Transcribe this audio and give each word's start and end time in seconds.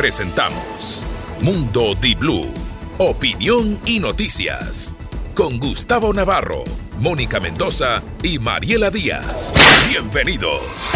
presentamos 0.00 1.04
Mundo 1.42 1.94
Di 1.94 2.14
Blue, 2.14 2.48
opinión 2.96 3.78
y 3.84 4.00
noticias. 4.00 4.96
Con 5.34 5.58
Gustavo 5.58 6.14
Navarro, 6.14 6.64
Mónica 7.00 7.38
Mendoza 7.38 8.02
y 8.22 8.38
Mariela 8.38 8.88
Díaz. 8.88 9.52
Bienvenidos. 9.90 10.88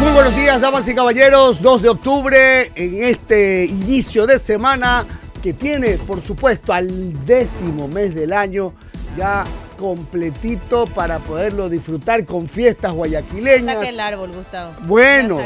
Muy 0.00 0.12
buenos 0.12 0.34
días, 0.34 0.62
damas 0.62 0.88
y 0.88 0.94
caballeros. 0.94 1.60
2 1.60 1.82
de 1.82 1.88
octubre, 1.90 2.72
en 2.74 3.04
este 3.04 3.66
inicio 3.66 4.26
de 4.26 4.38
semana 4.38 5.04
que 5.42 5.52
tiene, 5.52 5.98
por 5.98 6.22
supuesto, 6.22 6.72
al 6.72 7.26
décimo 7.26 7.88
mes 7.88 8.14
del 8.14 8.32
año, 8.32 8.72
ya 9.18 9.44
completito 9.80 10.84
para 10.84 11.18
poderlo 11.20 11.70
disfrutar 11.70 12.26
con 12.26 12.46
fiestas 12.46 12.92
guayaquileñas. 12.92 13.76
Saque 13.76 13.88
el 13.88 13.98
árbol, 13.98 14.30
Gustavo. 14.32 14.74
Bueno, 14.82 15.38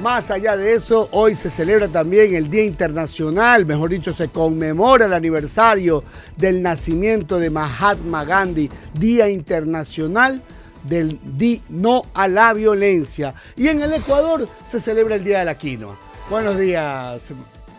más 0.00 0.30
allá 0.30 0.56
de 0.56 0.72
eso, 0.72 1.10
hoy 1.12 1.36
se 1.36 1.50
celebra 1.50 1.88
también 1.88 2.34
el 2.34 2.50
Día 2.50 2.64
Internacional, 2.64 3.66
mejor 3.66 3.90
dicho, 3.90 4.14
se 4.14 4.28
conmemora 4.28 5.04
el 5.04 5.12
aniversario 5.12 6.02
del 6.38 6.62
nacimiento 6.62 7.38
de 7.38 7.50
Mahatma 7.50 8.24
Gandhi, 8.24 8.70
Día 8.94 9.28
Internacional 9.28 10.42
del 10.84 11.20
Di 11.22 11.60
No 11.68 12.02
a 12.14 12.28
la 12.28 12.54
Violencia. 12.54 13.34
Y 13.56 13.68
en 13.68 13.82
el 13.82 13.92
Ecuador 13.92 14.48
se 14.66 14.80
celebra 14.80 15.16
el 15.16 15.24
Día 15.24 15.40
de 15.40 15.44
la 15.44 15.58
Quinoa. 15.58 15.98
Buenos 16.30 16.58
días, 16.58 17.20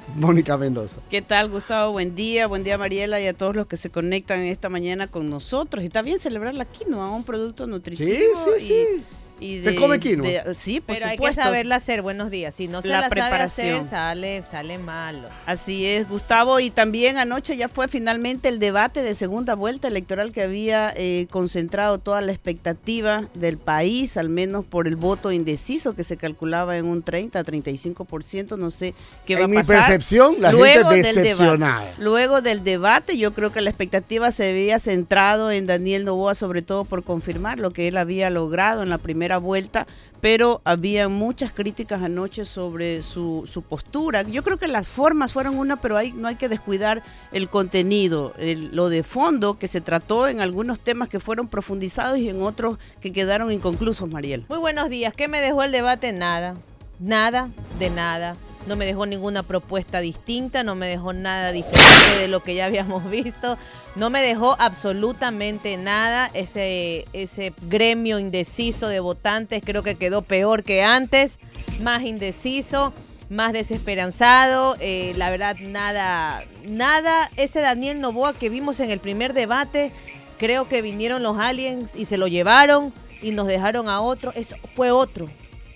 Mónica 0.15 0.57
Mendoza. 0.57 1.01
¿Qué 1.09 1.21
tal, 1.21 1.49
Gustavo? 1.49 1.93
Buen 1.93 2.15
día, 2.15 2.47
buen 2.47 2.63
día, 2.63 2.77
Mariela, 2.77 3.21
y 3.21 3.27
a 3.27 3.33
todos 3.33 3.55
los 3.55 3.67
que 3.67 3.77
se 3.77 3.89
conectan 3.89 4.39
esta 4.39 4.69
mañana 4.69 5.07
con 5.07 5.29
nosotros. 5.29 5.83
Y 5.83 5.87
está 5.87 6.01
bien 6.01 6.19
celebrar 6.19 6.53
la 6.53 6.65
quinoa, 6.65 7.11
un 7.11 7.23
producto 7.23 7.67
nutritivo. 7.67 8.09
Sí, 8.09 8.59
sí, 8.59 8.67
sí. 8.67 9.03
¿Te 9.43 9.75
come 9.75 9.99
quinoa? 9.99 10.53
sí, 10.53 10.79
por 10.79 10.95
Pero 10.95 11.07
hay 11.07 11.17
que 11.17 11.33
saberla 11.33 11.75
hacer, 11.75 12.01
buenos 12.01 12.31
días. 12.31 12.55
Si 12.55 12.67
no 12.67 12.81
se 12.81 12.87
la, 12.87 13.09
preparación. 13.09 13.87
sale, 13.87 14.43
sale 14.43 14.77
malo. 14.77 15.27
Así 15.45 15.85
es, 15.85 16.07
Gustavo. 16.07 16.59
Y 16.59 16.69
también 16.69 17.17
anoche 17.17 17.57
ya 17.57 17.67
fue 17.67 17.87
finalmente 17.87 18.47
el 18.47 18.59
debate 18.59 19.03
de 19.03 19.15
segunda 19.15 19.55
vuelta 19.55 19.89
electoral 19.89 20.31
que 20.31 20.43
había 20.43 20.93
eh, 20.95 21.27
concentrado 21.29 21.97
toda 21.97 22.21
la 22.21 22.31
expectativa 22.31 23.27
del 23.33 23.57
país, 23.57 24.15
al 24.15 24.29
menos 24.29 24.65
por 24.65 24.87
el 24.87 24.95
voto 24.95 25.31
indeciso 25.31 25.93
que 25.93 26.03
se 26.03 26.15
calculaba 26.15 26.77
en 26.77 26.85
un 26.85 27.03
30, 27.03 27.43
35%. 27.43 28.57
No 28.57 28.71
sé 28.71 28.93
qué 29.25 29.35
va 29.35 29.45
a 29.45 29.47
pasar. 29.47 29.53
En 29.53 29.59
mi 29.59 29.63
percepción, 29.63 30.35
la 30.39 30.51
luego 30.51 30.89
gente 30.91 31.13
decepcionada. 31.13 31.91
luego 31.97 32.41
del 32.41 32.63
debate, 32.63 33.17
yo 33.17 33.33
creo 33.33 33.51
que 33.51 33.61
la 33.61 33.69
expectativa 33.69 34.31
se 34.31 34.49
había 34.49 34.79
centrado 34.79 35.51
en 35.51 35.65
Daniel 35.65 36.05
Novoa, 36.05 36.35
sobre 36.35 36.61
todo 36.61 36.85
por 36.85 37.03
confirmar 37.03 37.59
lo 37.59 37.71
que 37.71 37.87
él 37.87 37.97
había 37.97 38.29
logrado 38.29 38.83
en 38.83 38.89
la 38.89 38.97
primera 38.97 39.32
vuelta, 39.37 39.87
pero 40.21 40.61
había 40.63 41.09
muchas 41.09 41.51
críticas 41.51 42.01
anoche 42.01 42.45
sobre 42.45 43.01
su, 43.01 43.45
postura. 43.67 44.23
Yo 44.23 44.43
creo 44.43 44.57
que 44.57 44.67
las 44.67 44.87
formas 44.87 45.33
fueron 45.33 45.57
una, 45.57 45.77
pero 45.77 45.97
hay, 45.97 46.11
no 46.11 46.27
hay 46.27 46.35
que 46.35 46.49
descuidar 46.49 47.03
el 47.31 47.49
contenido, 47.49 48.33
lo 48.71 48.89
de 48.89 49.03
fondo 49.03 49.57
que 49.57 49.67
se 49.67 49.81
trató 49.81 50.27
en 50.27 50.39
algunos 50.39 50.79
temas 50.79 51.09
que 51.09 51.19
fueron 51.19 51.47
profundizados 51.47 52.17
y 52.17 52.29
en 52.29 52.41
otros 52.41 52.77
que 53.01 53.11
quedaron 53.11 53.51
inconclusos, 53.51 54.09
Mariel. 54.09 54.45
Muy 54.49 54.59
buenos 54.59 54.89
días. 54.89 55.13
¿Qué 55.13 55.27
me 55.27 55.41
dejó 55.41 55.63
el 55.63 55.71
debate? 55.71 56.13
Nada. 56.13 56.55
Nada 56.99 57.49
de 57.79 57.89
nada 57.89 58.35
no 58.67 58.75
me 58.75 58.85
dejó 58.85 59.05
ninguna 59.05 59.43
propuesta 59.43 59.99
distinta, 59.99 60.63
no 60.63 60.75
me 60.75 60.87
dejó 60.87 61.13
nada 61.13 61.51
diferente 61.51 62.17
de 62.19 62.27
lo 62.27 62.41
que 62.41 62.55
ya 62.55 62.65
habíamos 62.65 63.09
visto, 63.09 63.57
no 63.95 64.09
me 64.09 64.21
dejó 64.21 64.55
absolutamente 64.59 65.77
nada. 65.77 66.29
Ese, 66.33 67.05
ese 67.13 67.53
gremio 67.63 68.19
indeciso 68.19 68.87
de 68.87 68.99
votantes 68.99 69.61
creo 69.65 69.83
que 69.83 69.95
quedó 69.95 70.21
peor 70.21 70.63
que 70.63 70.83
antes, 70.83 71.39
más 71.81 72.03
indeciso, 72.03 72.93
más 73.29 73.53
desesperanzado. 73.53 74.75
Eh, 74.79 75.13
la 75.17 75.29
verdad, 75.29 75.57
nada, 75.59 76.43
nada. 76.67 77.29
Ese 77.35 77.59
Daniel 77.59 77.99
Novoa 77.99 78.33
que 78.33 78.49
vimos 78.49 78.79
en 78.79 78.91
el 78.91 78.99
primer 78.99 79.33
debate, 79.33 79.91
creo 80.37 80.67
que 80.67 80.81
vinieron 80.81 81.23
los 81.23 81.37
aliens 81.37 81.95
y 81.95 82.05
se 82.05 82.17
lo 82.17 82.27
llevaron 82.27 82.93
y 83.21 83.31
nos 83.31 83.47
dejaron 83.47 83.89
a 83.89 84.01
otro. 84.01 84.31
Eso 84.35 84.55
fue 84.73 84.91
otro. 84.91 85.27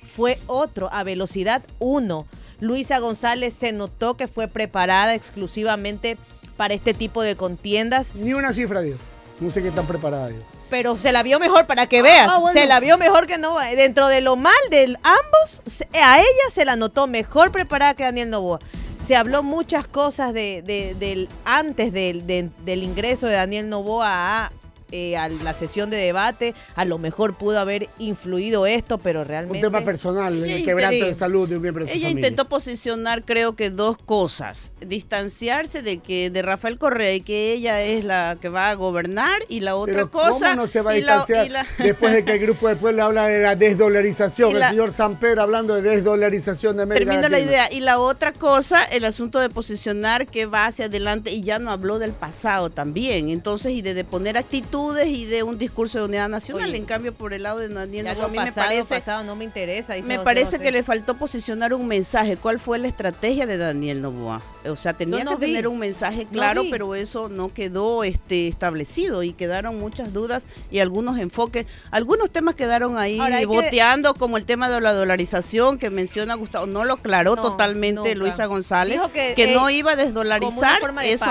Fue 0.04 0.40
otro 0.48 0.90
a 0.92 1.04
velocidad 1.04 1.64
1 1.80 2.26
Luisa 2.60 3.00
González 3.00 3.54
se 3.54 3.72
notó 3.72 4.16
que 4.16 4.28
fue 4.28 4.48
preparada 4.48 5.14
exclusivamente 5.14 6.18
para 6.56 6.74
este 6.74 6.94
tipo 6.94 7.22
de 7.22 7.36
contiendas. 7.36 8.16
Ni 8.16 8.34
una 8.34 8.54
cifra, 8.54 8.82
Dios. 8.82 9.00
No 9.40 9.52
sé 9.52 9.62
qué 9.62 9.72
tan 9.72 9.86
preparada, 9.86 10.30
Dios. 10.30 10.44
Pero 10.70 10.98
se 10.98 11.12
la 11.12 11.24
vio 11.24 11.40
mejor 11.40 11.66
para 11.68 11.88
que 11.88 12.02
veas. 12.02 12.28
Ah, 12.30 12.42
se 12.52 12.66
la 12.66 12.80
vio 12.80 12.98
mejor 12.98 13.28
que 13.28 13.38
no. 13.38 13.58
Dentro 13.60 14.08
de 14.08 14.22
lo 14.22 14.36
mal 14.36 14.54
de 14.70 14.98
ambos, 15.04 15.62
a 15.94 16.20
ella 16.20 16.50
se 16.50 16.66
la 16.66 16.76
notó 16.76 17.08
mejor 17.08 17.52
preparada 17.52 17.94
que 17.94 18.04
Daniel 18.04 18.30
Novoa. 18.30 18.60
Se 18.98 19.16
habló 19.16 19.44
muchas 19.44 19.88
cosas 19.88 20.34
de, 20.34 20.64
del, 21.00 21.30
antes 21.46 21.94
del, 21.94 22.26
del 22.28 22.84
ingreso 22.84 23.28
de 23.28 23.36
Daniel 23.36 23.70
Novoa 23.70 24.46
a, 24.46 24.52
eh, 24.92 25.18
a 25.18 25.28
la 25.28 25.54
sesión 25.54 25.90
de 25.90 25.98
debate, 25.98 26.56
a 26.76 26.86
lo 26.86 26.98
mejor 26.98 27.36
pudo 27.36 27.60
haber 27.60 27.90
influido 28.00 28.66
esto, 28.66 28.98
pero 28.98 29.26
realmente... 29.26 29.66
Un 29.66 29.74
tema 29.74 29.84
personal, 29.84 30.42
el 30.42 30.64
quebranto 30.64 31.06
de 31.06 31.14
salud 31.14 31.50
de 31.50 31.58
un 31.58 31.62
miembro 31.62 31.84
de 31.84 31.92
Ella 31.92 32.10
intentó 32.10 32.46
posicionar 32.46 33.24
creo 33.24 33.56
que 33.56 33.70
dos 33.70 33.98
cosas, 33.98 34.72
distanciarse 34.80 35.82
de 35.82 35.98
que 35.98 36.30
de 36.30 36.42
Rafael 36.42 36.78
Correa 36.78 37.14
y 37.14 37.22
que 37.22 37.52
ella 37.52 37.82
es 37.82 38.06
la 38.06 38.38
que 38.40 38.48
va 38.48 38.70
a 38.70 38.76
gobernar 38.76 39.42
y 39.50 39.60
la 39.60 39.76
otra 39.76 40.06
cosa... 40.06 40.52
¿Cómo 40.52 40.62
no 40.62 40.68
se 40.68 40.82
va 40.82 40.92
a 40.92 40.94
distanciar 40.94 41.66
después 41.78 42.14
de 42.14 42.24
que 42.24 42.32
el 42.34 42.40
Grupo 42.40 42.70
del 42.70 42.78
Pueblo 42.78 43.04
habla 43.04 43.28
de 43.28 43.42
la 43.42 43.56
desdolarización? 43.56 44.56
el 44.56 44.64
señor 44.64 44.94
Samper 44.94 45.40
hablando 45.40 45.76
de 45.76 45.82
desdolarización 45.82 46.78
de 46.78 46.84
América 46.84 47.12
Termino 47.12 47.30
la 47.30 47.40
idea. 47.40 47.72
Y 47.72 47.82
la 47.82 48.00
otra 48.00 48.32
cosa, 48.32 48.86
el 48.86 49.04
asunto 49.04 49.40
de 49.40 49.50
posicionar 49.50 50.28
que 50.28 50.46
va 50.46 50.66
hacia 50.68 50.86
adelante 50.86 51.32
y 51.32 51.42
ya 51.42 51.60
no 51.60 51.72
habló 51.72 52.00
del 52.00 52.14
pasado 52.14 52.70
también. 52.70 53.30
Entonces, 53.30 53.74
y 53.74 53.82
de, 53.82 53.94
de 53.94 54.06
poner 54.06 54.38
actitud 54.38 54.77
y 55.06 55.26
de 55.26 55.44
un 55.44 55.58
discurso 55.58 56.00
de 56.00 56.06
unidad 56.06 56.30
nacional. 56.30 56.74
en 56.74 56.86
cambio, 56.86 57.14
por 57.14 57.34
el 57.34 57.44
lado 57.44 57.60
de 57.60 57.70
Daniel 57.70 58.06
ya 58.06 58.12
a 58.24 58.28
mí 58.28 58.38
me 58.38 58.52
parece, 58.52 59.02
no 59.26 59.36
me 59.36 59.44
interesa. 59.44 59.96
Me 60.04 60.20
parece 60.20 60.60
que 60.60 60.72
le 60.72 60.84
faltó 60.84 61.16
posicionar 61.16 61.74
un 61.74 61.88
mensaje. 61.88 62.38
¿Cuál 62.38 62.60
fue 62.60 62.80
la 62.80 62.88
estrategia 62.88 63.46
de 63.46 63.58
Daniel 63.58 64.02
Novoa? 64.02 64.42
O 64.68 64.76
sea, 64.76 64.94
tenía 64.94 65.26
que 65.26 65.36
tener 65.38 65.68
un 65.68 65.80
mensaje 65.80 66.26
claro, 66.32 66.64
pero 66.70 66.96
eso 66.96 67.30
no 67.30 67.54
quedó 67.54 68.04
este, 68.04 68.48
establecido 68.48 69.24
y 69.24 69.34
quedaron 69.34 69.78
muchas 69.78 70.14
dudas 70.14 70.44
y 70.72 70.80
algunos 70.80 71.18
enfoques. 71.18 71.66
Algunos 71.92 72.32
temas 72.32 72.56
quedaron 72.56 72.98
ahí 72.98 73.20
boteando, 73.46 74.14
como 74.14 74.38
el 74.38 74.46
tema 74.46 74.70
de 74.70 74.82
la 74.82 74.94
dolarización 74.94 75.78
que 75.80 75.90
menciona 75.90 76.36
Gustavo. 76.36 76.66
No 76.66 76.86
lo 76.86 76.94
aclaró 76.94 77.36
totalmente 77.36 78.16
Luisa 78.16 78.46
González, 78.46 79.00
que, 79.14 79.52
no 79.54 79.70
iba 79.70 79.94
a 79.94 79.96
desdolarizar. 79.96 80.80
eso, 81.04 81.26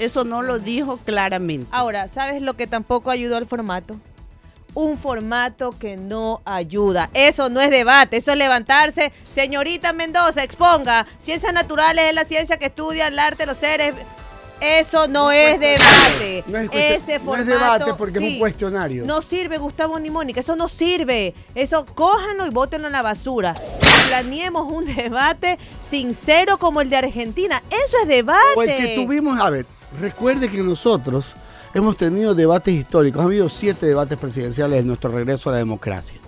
eso 0.00 0.24
no 0.24 0.42
lo 0.42 0.58
dijo 0.58 0.96
claramente. 0.98 1.66
Ahora, 1.70 2.08
¿sabes 2.08 2.42
lo 2.42 2.54
que 2.54 2.66
tampoco 2.66 3.10
ayudó 3.10 3.36
al 3.36 3.46
formato? 3.46 3.96
un 4.74 4.96
formato 4.96 5.74
que 5.78 5.96
no 5.96 6.42
ayuda. 6.44 7.10
Eso 7.12 7.50
no 7.50 7.60
es 7.60 7.70
debate, 7.70 8.18
eso 8.18 8.30
es 8.30 8.38
levantarse. 8.38 9.12
Señorita 9.28 9.92
Mendoza, 9.92 10.42
exponga. 10.42 11.06
Ciencias 11.18 11.52
naturales 11.52 12.04
es 12.08 12.14
la 12.14 12.24
ciencia 12.24 12.56
que 12.56 12.66
estudia 12.66 13.08
el 13.08 13.18
arte 13.18 13.42
de 13.42 13.46
los 13.46 13.58
seres. 13.58 13.94
Eso 14.60 15.08
no, 15.08 15.32
es 15.32 15.58
debate. 15.58 16.44
No 16.46 16.58
es, 16.58 16.70
Ese 16.72 17.18
formato, 17.18 17.36
no 17.36 17.36
es 17.36 17.46
debate 17.46 17.94
porque 17.96 18.18
es 18.18 18.32
un 18.34 18.38
cuestionario. 18.38 19.06
No 19.06 19.22
sirve, 19.22 19.56
Gustavo 19.56 19.98
ni 19.98 20.10
Mónica. 20.10 20.40
Eso 20.40 20.54
no 20.54 20.68
sirve. 20.68 21.34
Eso 21.54 21.86
cójanlo 21.86 22.46
y 22.46 22.50
bótenlo 22.50 22.86
en 22.86 22.92
la 22.92 23.02
basura. 23.02 23.54
Planeemos 24.08 24.70
un 24.70 24.84
debate 24.94 25.58
sincero 25.80 26.58
como 26.58 26.82
el 26.82 26.90
de 26.90 26.96
Argentina. 26.96 27.62
Eso 27.70 27.96
es 28.02 28.08
debate. 28.08 28.54
O 28.54 28.62
el 28.62 28.76
que 28.76 28.94
tuvimos, 28.96 29.40
a 29.40 29.48
ver, 29.48 29.64
Recuerde 29.98 30.48
que 30.48 30.62
nosotros 30.62 31.34
hemos 31.74 31.96
tenido 31.96 32.34
debates 32.34 32.74
históricos, 32.74 33.22
ha 33.22 33.24
habido 33.24 33.48
siete 33.48 33.86
debates 33.86 34.18
presidenciales 34.18 34.80
en 34.80 34.86
nuestro 34.86 35.10
regreso 35.10 35.50
a 35.50 35.54
la 35.54 35.58
democracia. 35.58 36.18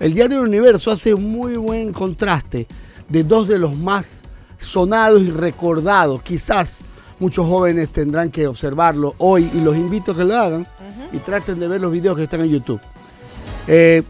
El 0.00 0.14
diario 0.14 0.42
Universo 0.42 0.90
hace 0.90 1.14
muy 1.14 1.56
buen 1.56 1.92
contraste 1.92 2.66
de 3.08 3.24
dos 3.24 3.48
de 3.48 3.58
los 3.58 3.76
más 3.76 4.22
sonados 4.58 5.22
y 5.22 5.30
recordados. 5.30 6.22
Quizás 6.22 6.78
muchos 7.18 7.46
jóvenes 7.46 7.90
tendrán 7.90 8.30
que 8.30 8.46
observarlo 8.46 9.14
hoy 9.18 9.50
y 9.54 9.60
los 9.60 9.76
invito 9.76 10.12
a 10.12 10.16
que 10.16 10.24
lo 10.24 10.36
hagan 10.36 10.66
y 11.12 11.18
traten 11.18 11.60
de 11.60 11.68
ver 11.68 11.80
los 11.80 11.92
videos 11.92 12.16
que 12.16 12.24
están 12.24 12.40
en 12.40 12.48
YouTube. 12.48 12.80
Eh, 13.66 14.02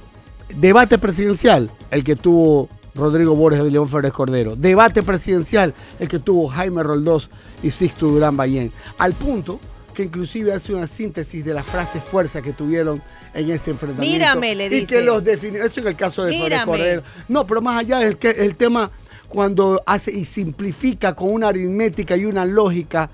debate 0.56 0.98
presidencial, 0.98 1.70
el 1.90 2.02
que 2.02 2.16
tuvo 2.16 2.68
Rodrigo 2.94 3.34
Borges 3.34 3.62
de 3.64 3.70
León 3.70 3.88
Férez 3.88 4.12
Cordero. 4.12 4.56
Debate 4.56 5.02
presidencial, 5.02 5.74
el 5.98 6.08
que 6.08 6.18
tuvo 6.18 6.48
Jaime 6.48 6.82
Roldós 6.82 7.30
y 7.62 7.70
Sixto 7.70 8.06
Durán 8.06 8.36
Ballén. 8.36 8.72
Al 8.98 9.12
punto 9.14 9.60
que 9.94 10.04
inclusive 10.04 10.52
hace 10.52 10.74
una 10.74 10.88
síntesis 10.88 11.44
de 11.44 11.54
las 11.54 11.64
frases 11.64 12.02
fuerza 12.02 12.42
que 12.42 12.52
tuvieron 12.52 13.00
en 13.32 13.50
ese 13.50 13.70
enfrentamiento. 13.70 14.12
Mírame, 14.12 14.54
le 14.54 14.68
dice. 14.68 14.82
Y 14.82 14.86
que 14.86 15.00
los 15.02 15.22
definió. 15.22 15.64
Eso 15.64 15.80
en 15.80 15.86
el 15.86 15.96
caso 15.96 16.24
de 16.24 16.36
Férez 16.36 16.64
Cordero. 16.64 17.02
No, 17.28 17.46
pero 17.46 17.60
más 17.60 17.78
allá 17.78 18.02
es 18.02 18.16
el, 18.20 18.36
el 18.36 18.56
tema 18.56 18.90
cuando 19.28 19.82
hace 19.86 20.12
y 20.12 20.24
simplifica 20.24 21.14
con 21.14 21.32
una 21.32 21.48
aritmética 21.48 22.16
y 22.16 22.24
una 22.24 22.44
lógica 22.44 23.10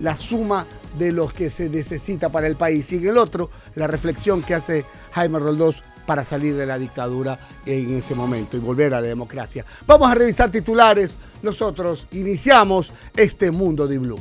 la 0.00 0.14
suma 0.14 0.66
de 0.98 1.12
los 1.12 1.32
que 1.32 1.50
se 1.50 1.68
necesita 1.68 2.30
para 2.30 2.46
el 2.46 2.56
país. 2.56 2.92
Y 2.92 2.96
en 2.96 3.08
el 3.08 3.18
otro, 3.18 3.50
la 3.74 3.86
reflexión 3.86 4.42
que 4.42 4.54
hace 4.54 4.84
Jaime 5.12 5.38
Roldós 5.38 5.82
para 6.08 6.24
salir 6.24 6.56
de 6.56 6.64
la 6.64 6.78
dictadura 6.78 7.38
en 7.66 7.94
ese 7.94 8.14
momento 8.14 8.56
y 8.56 8.60
volver 8.60 8.94
a 8.94 9.00
la 9.02 9.06
democracia. 9.06 9.66
Vamos 9.86 10.10
a 10.10 10.14
revisar 10.14 10.50
titulares. 10.50 11.18
Nosotros 11.42 12.06
iniciamos 12.12 12.92
este 13.14 13.50
mundo 13.50 13.86
de 13.86 13.98
Blue. 13.98 14.18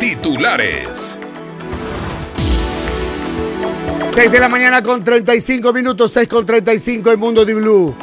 Titulares. 0.00 1.18
6 4.14 4.32
de 4.32 4.40
la 4.40 4.48
mañana 4.48 4.82
con 4.82 5.04
35 5.04 5.70
minutos, 5.74 6.10
6 6.12 6.26
con 6.26 6.46
35 6.46 7.12
en 7.12 7.20
Mundo 7.20 7.44
de 7.44 7.52
Blue. 7.52 7.94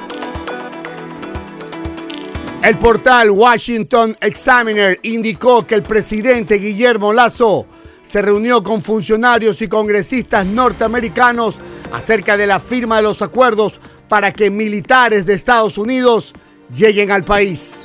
El 2.62 2.78
portal 2.78 3.32
Washington 3.32 4.16
Examiner 4.22 5.00
indicó 5.02 5.66
que 5.66 5.74
el 5.74 5.82
presidente 5.82 6.60
Guillermo 6.60 7.14
Lazo 7.14 7.66
se 8.06 8.22
reunió 8.22 8.64
con 8.64 8.82
funcionarios 8.82 9.62
y 9.62 9.68
congresistas 9.68 10.46
norteamericanos 10.46 11.58
acerca 11.92 12.38
de 12.38 12.46
la 12.46 12.60
firma 12.60 12.98
de 12.98 13.04
los 13.04 13.22
acuerdos 13.22 13.80
para 14.08 14.32
que 14.32 14.52
militares 14.52 15.26
de 15.26 15.34
Estados 15.34 15.78
Unidos 15.78 16.34
lleguen 16.74 17.12
al 17.12 17.24
país. 17.24 17.82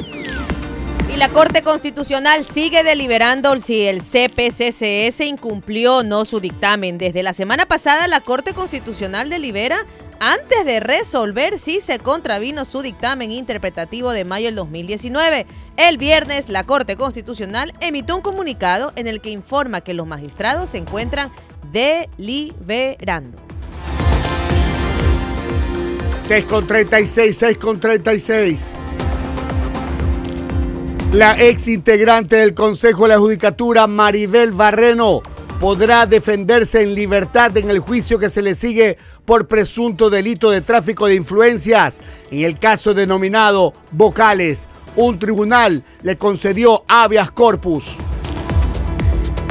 Y 1.12 1.17
la 1.17 1.31
Corte 1.31 1.62
Constitucional 1.62 2.44
sigue 2.44 2.84
deliberando 2.84 3.58
si 3.61 3.87
el 3.87 4.00
CPCCS 4.00 5.20
incumplió 5.22 5.96
o 5.96 6.02
no 6.02 6.25
su 6.25 6.38
dictamen. 6.38 6.99
Desde 6.99 7.22
la 7.22 7.32
semana 7.32 7.67
pasada, 7.67 8.06
la 8.06 8.20
Corte 8.20 8.52
Constitucional 8.52 9.31
delibera 9.31 9.84
antes 10.20 10.67
de 10.67 10.81
resolver 10.81 11.58
si 11.58 11.81
se 11.81 11.99
contravino 11.99 12.64
su 12.67 12.82
dictamen 12.82 13.32
interpretativo 13.32 14.12
de 14.12 14.25
mayo 14.25 14.46
del 14.46 14.55
2019. 14.55 15.46
El 15.76 15.96
viernes, 15.96 16.50
la 16.50 16.64
Corte 16.64 16.96
Constitucional 16.96 17.72
emitió 17.81 18.17
un 18.17 18.22
comunicado 18.22 18.93
en 18.96 19.06
el 19.06 19.20
que 19.20 19.31
informa 19.31 19.81
que 19.81 19.94
los 19.94 20.06
magistrados 20.06 20.70
se 20.70 20.78
encuentran 20.78 21.32
deliberando. 21.72 23.38
6 26.28 26.44
con 26.44 26.67
36, 26.67 27.37
6 27.37 27.58
con 27.58 27.81
36. 27.81 28.72
La 31.12 31.43
ex 31.43 31.67
integrante 31.67 32.37
del 32.37 32.55
Consejo 32.55 33.02
de 33.05 33.08
la 33.08 33.19
Judicatura, 33.19 33.88
Maribel 33.88 34.52
Barreno, 34.52 35.22
podrá 35.58 36.06
defenderse 36.06 36.82
en 36.82 36.94
libertad 36.94 37.56
en 37.56 37.69
el 37.69 37.81
juicio 37.81 38.19
que 38.19 38.31
se 38.31 38.43
le 38.43 38.55
sigue 38.55 38.96
por 39.31 39.47
presunto 39.47 40.11
delito 40.11 40.50
de 40.50 40.61
tráfico 40.61 41.06
de 41.06 41.15
influencias. 41.15 42.00
En 42.32 42.44
el 42.44 42.59
caso 42.59 42.94
denominado 42.94 43.73
Vocales, 43.93 44.67
un 44.97 45.21
tribunal 45.21 45.85
le 46.03 46.17
concedió 46.17 46.82
habeas 46.88 47.31
corpus. 47.31 47.85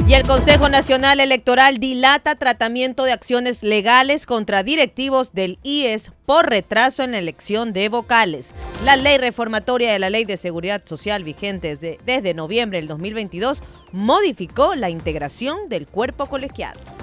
Y 0.06 0.12
el 0.12 0.24
Consejo 0.24 0.68
Nacional 0.68 1.18
Electoral 1.18 1.78
dilata 1.78 2.34
tratamiento 2.34 3.04
de 3.04 3.12
acciones 3.12 3.62
legales 3.62 4.26
contra 4.26 4.62
directivos 4.62 5.32
del 5.32 5.58
IES 5.62 6.12
por 6.26 6.50
retraso 6.50 7.02
en 7.02 7.12
la 7.12 7.18
elección 7.18 7.72
de 7.72 7.88
vocales. 7.88 8.52
La 8.84 8.96
ley 8.96 9.16
reformatoria 9.16 9.94
de 9.94 9.98
la 9.98 10.10
Ley 10.10 10.26
de 10.26 10.36
Seguridad 10.36 10.82
Social 10.84 11.24
vigente 11.24 11.68
desde, 11.68 11.98
desde 12.04 12.34
noviembre 12.34 12.80
del 12.80 12.88
2022 12.88 13.62
modificó 13.92 14.74
la 14.74 14.90
integración 14.90 15.70
del 15.70 15.86
cuerpo 15.86 16.26
colegiado. 16.26 16.99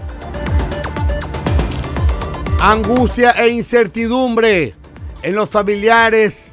Angustia 2.59 3.31
e 3.31 3.49
incertidumbre 3.49 4.73
en 5.21 5.35
los 5.35 5.47
familiares 5.47 6.51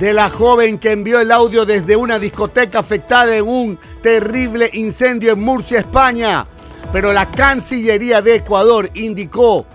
de 0.00 0.14
la 0.14 0.30
joven 0.30 0.78
que 0.78 0.90
envió 0.90 1.20
el 1.20 1.30
audio 1.30 1.66
desde 1.66 1.96
una 1.96 2.18
discoteca 2.18 2.78
afectada 2.78 3.36
en 3.36 3.46
un 3.46 3.78
terrible 4.02 4.70
incendio 4.72 5.32
en 5.32 5.42
Murcia, 5.42 5.80
España. 5.80 6.46
Pero 6.92 7.12
la 7.12 7.26
Cancillería 7.26 8.22
de 8.22 8.36
Ecuador 8.36 8.88
indicó 8.94 9.66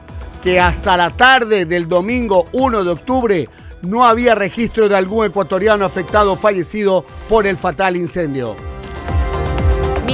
que 0.42 0.60
hasta 0.60 0.98
la 0.98 1.12
tarde 1.12 1.66
del 1.66 1.88
domingo 1.88 2.48
1 2.52 2.84
de 2.84 2.90
octubre 2.90 3.50
no 3.84 4.06
había 4.06 4.34
registro 4.34 4.90
de 4.90 4.96
algún 4.96 5.28
ecuatoriano 5.28 5.86
afectado 5.86 6.34
o 6.34 6.36
fallecido 6.36 7.06
por 7.30 7.46
el 7.46 7.58
fatal 7.58 7.96
incendio. 7.96 8.56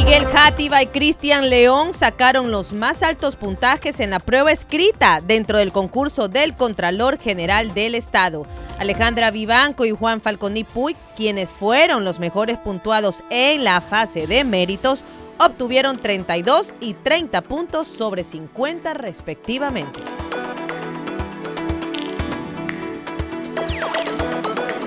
Miguel 0.05 0.27
Játiva 0.27 0.83
y 0.83 0.85
Cristian 0.85 1.49
León 1.49 1.91
sacaron 1.91 2.51
los 2.51 2.73
más 2.73 3.01
altos 3.01 3.35
puntajes 3.35 3.99
en 3.99 4.11
la 4.11 4.19
prueba 4.19 4.51
escrita 4.51 5.19
dentro 5.19 5.57
del 5.57 5.71
concurso 5.71 6.27
del 6.27 6.55
Contralor 6.55 7.17
General 7.17 7.73
del 7.73 7.95
Estado. 7.95 8.45
Alejandra 8.77 9.31
Vivanco 9.31 9.83
y 9.83 9.89
Juan 9.89 10.21
Falconi 10.21 10.63
Puig, 10.63 10.95
quienes 11.15 11.49
fueron 11.49 12.03
los 12.03 12.19
mejores 12.19 12.59
puntuados 12.59 13.23
en 13.31 13.63
la 13.63 13.81
fase 13.81 14.27
de 14.27 14.43
méritos, 14.43 15.03
obtuvieron 15.39 15.97
32 15.97 16.75
y 16.81 16.93
30 16.93 17.41
puntos 17.41 17.87
sobre 17.87 18.23
50 18.23 18.93
respectivamente. 18.93 19.99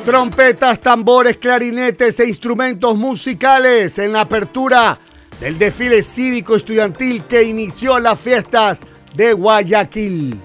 Trompetas, 0.04 0.80
tambores, 0.80 1.38
clarinetes 1.38 2.20
e 2.20 2.28
instrumentos 2.28 2.96
musicales 2.96 3.98
en 3.98 4.12
la 4.12 4.20
apertura 4.22 4.98
del 5.40 5.58
desfile 5.58 6.02
cívico 6.02 6.56
estudiantil 6.56 7.24
que 7.24 7.44
inició 7.44 7.98
las 8.00 8.18
fiestas 8.18 8.80
de 9.14 9.32
Guayaquil. 9.32 10.40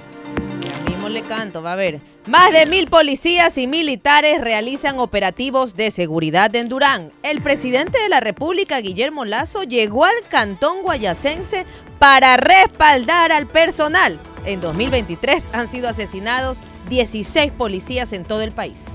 Ya 0.62 0.92
mismo 0.92 1.10
le 1.10 1.22
canto, 1.24 1.62
va 1.62 1.74
a 1.74 1.75
ver. 1.75 2.01
Más 2.28 2.51
de 2.54 2.66
mil 2.66 2.88
policías 2.88 3.57
y 3.57 3.68
militares 3.68 4.40
realizan 4.40 4.98
operativos 5.00 5.75
de 5.75 5.92
seguridad 5.92 6.56
en 6.56 6.69
Durán. 6.69 7.12
El 7.22 7.42
presidente 7.42 8.00
de 8.00 8.07
la 8.07 8.22
República, 8.22 8.80
Guillermo 8.80 9.25
Lazo, 9.25 9.63
llegó 9.63 10.06
al 10.06 10.16
cantón 10.30 10.84
guayacense 10.84 11.66
para 12.00 12.38
respaldar 12.38 13.31
al 13.31 13.48
personal. 13.48 14.18
En 14.45 14.62
2023 14.62 15.50
han 15.51 15.69
sido 15.69 15.90
asesinados 15.90 16.60
16 16.90 17.51
policías 17.51 18.13
en 18.13 18.24
todo 18.24 18.42
el 18.42 18.51
país. 18.51 18.92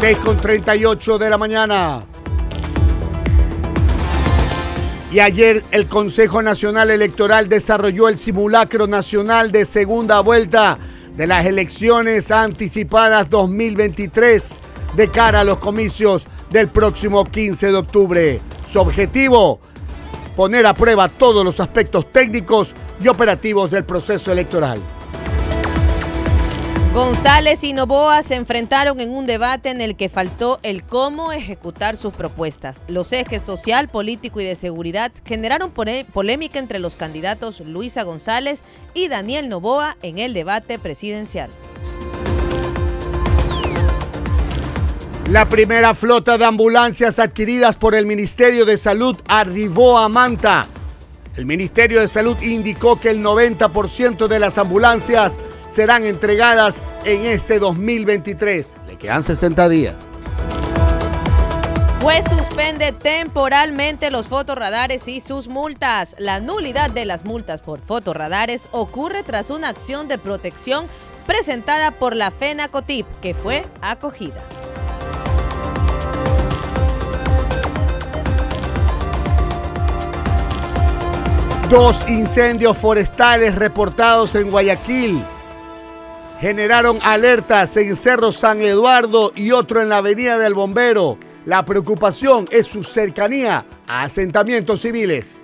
6 0.00 0.18
con 0.18 0.36
38 0.36 1.18
de 1.18 1.30
la 1.30 1.38
mañana. 1.38 2.04
Y 5.12 5.20
ayer 5.20 5.62
el 5.72 5.88
Consejo 5.88 6.42
Nacional 6.42 6.90
Electoral 6.90 7.50
desarrolló 7.50 8.08
el 8.08 8.16
simulacro 8.16 8.86
nacional 8.86 9.52
de 9.52 9.66
segunda 9.66 10.20
vuelta 10.20 10.78
de 11.14 11.26
las 11.26 11.44
elecciones 11.44 12.30
anticipadas 12.30 13.28
2023 13.28 14.58
de 14.96 15.08
cara 15.08 15.40
a 15.40 15.44
los 15.44 15.58
comicios 15.58 16.26
del 16.48 16.68
próximo 16.68 17.26
15 17.26 17.66
de 17.66 17.76
octubre. 17.76 18.40
Su 18.66 18.80
objetivo, 18.80 19.60
poner 20.34 20.64
a 20.64 20.72
prueba 20.72 21.10
todos 21.10 21.44
los 21.44 21.60
aspectos 21.60 22.10
técnicos 22.10 22.72
y 22.98 23.08
operativos 23.08 23.70
del 23.70 23.84
proceso 23.84 24.32
electoral. 24.32 24.80
González 26.92 27.64
y 27.64 27.72
Novoa 27.72 28.22
se 28.22 28.34
enfrentaron 28.34 29.00
en 29.00 29.12
un 29.12 29.24
debate 29.24 29.70
en 29.70 29.80
el 29.80 29.96
que 29.96 30.10
faltó 30.10 30.60
el 30.62 30.84
cómo 30.84 31.32
ejecutar 31.32 31.96
sus 31.96 32.12
propuestas. 32.12 32.82
Los 32.86 33.14
ejes 33.14 33.40
social, 33.40 33.88
político 33.88 34.42
y 34.42 34.44
de 34.44 34.56
seguridad 34.56 35.10
generaron 35.24 35.70
polémica 35.70 36.58
entre 36.58 36.80
los 36.80 36.96
candidatos 36.96 37.60
Luisa 37.60 38.02
González 38.02 38.62
y 38.92 39.08
Daniel 39.08 39.48
Novoa 39.48 39.96
en 40.02 40.18
el 40.18 40.34
debate 40.34 40.78
presidencial. 40.78 41.48
La 45.30 45.48
primera 45.48 45.94
flota 45.94 46.36
de 46.36 46.44
ambulancias 46.44 47.18
adquiridas 47.18 47.76
por 47.76 47.94
el 47.94 48.04
Ministerio 48.04 48.66
de 48.66 48.76
Salud 48.76 49.16
arribó 49.28 49.96
a 49.96 50.10
Manta. 50.10 50.66
El 51.36 51.46
Ministerio 51.46 52.02
de 52.02 52.08
Salud 52.08 52.36
indicó 52.42 53.00
que 53.00 53.08
el 53.08 53.24
90% 53.24 54.26
de 54.26 54.38
las 54.38 54.58
ambulancias 54.58 55.38
serán 55.72 56.04
entregadas 56.04 56.82
en 57.04 57.24
este 57.24 57.58
2023. 57.58 58.74
Le 58.86 58.98
quedan 58.98 59.22
60 59.22 59.68
días. 59.68 59.94
Juez 62.02 62.24
suspende 62.28 62.90
temporalmente 62.90 64.10
los 64.10 64.26
fotorradares 64.26 65.06
y 65.06 65.20
sus 65.20 65.48
multas. 65.48 66.16
La 66.18 66.40
nulidad 66.40 66.90
de 66.90 67.04
las 67.04 67.24
multas 67.24 67.62
por 67.62 67.80
fotorradares 67.80 68.68
ocurre 68.72 69.22
tras 69.22 69.50
una 69.50 69.68
acción 69.68 70.08
de 70.08 70.18
protección 70.18 70.86
presentada 71.26 71.92
por 71.92 72.16
la 72.16 72.32
FENACOTIP, 72.32 73.06
que 73.20 73.34
fue 73.34 73.64
acogida. 73.80 74.42
Dos 81.70 82.06
incendios 82.10 82.76
forestales 82.76 83.54
reportados 83.54 84.34
en 84.34 84.50
Guayaquil 84.50 85.24
generaron 86.42 86.98
alertas 87.02 87.76
en 87.76 87.94
Cerro 87.94 88.32
San 88.32 88.60
Eduardo 88.62 89.32
y 89.36 89.52
otro 89.52 89.80
en 89.80 89.88
la 89.88 89.98
Avenida 89.98 90.38
del 90.38 90.54
Bombero. 90.54 91.16
La 91.44 91.64
preocupación 91.64 92.48
es 92.50 92.66
su 92.66 92.82
cercanía 92.82 93.64
a 93.86 94.02
asentamientos 94.02 94.80
civiles. 94.80 95.36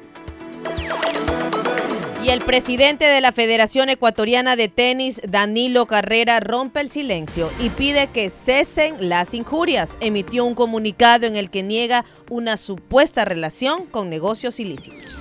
Y 2.25 2.31
el 2.31 2.41
presidente 2.41 3.05
de 3.05 3.21
la 3.21 3.31
Federación 3.31 3.91
Ecuatoriana 3.91 4.57
de 4.57 4.67
Tenis, 4.67 5.21
Danilo 5.23 5.87
Carrera, 5.87 6.41
rompe 6.41 6.81
el 6.81 6.91
silencio 6.91 7.49
y 7.61 7.71
pide 7.71 8.09
que 8.09 8.29
cesen 8.29 8.97
las 9.09 9.35
injurias. 9.35 9.97
Emitió 10.01 10.45
un 10.45 10.55
comunicado 10.55 11.29
en 11.29 11.37
el 11.37 11.49
que 11.49 11.63
niega 11.63 12.05
una 12.29 12.57
supuesta 12.57 13.25
relación 13.25 13.87
con 13.87 14.11
negocios 14.11 14.59
ilícitos. 14.59 15.19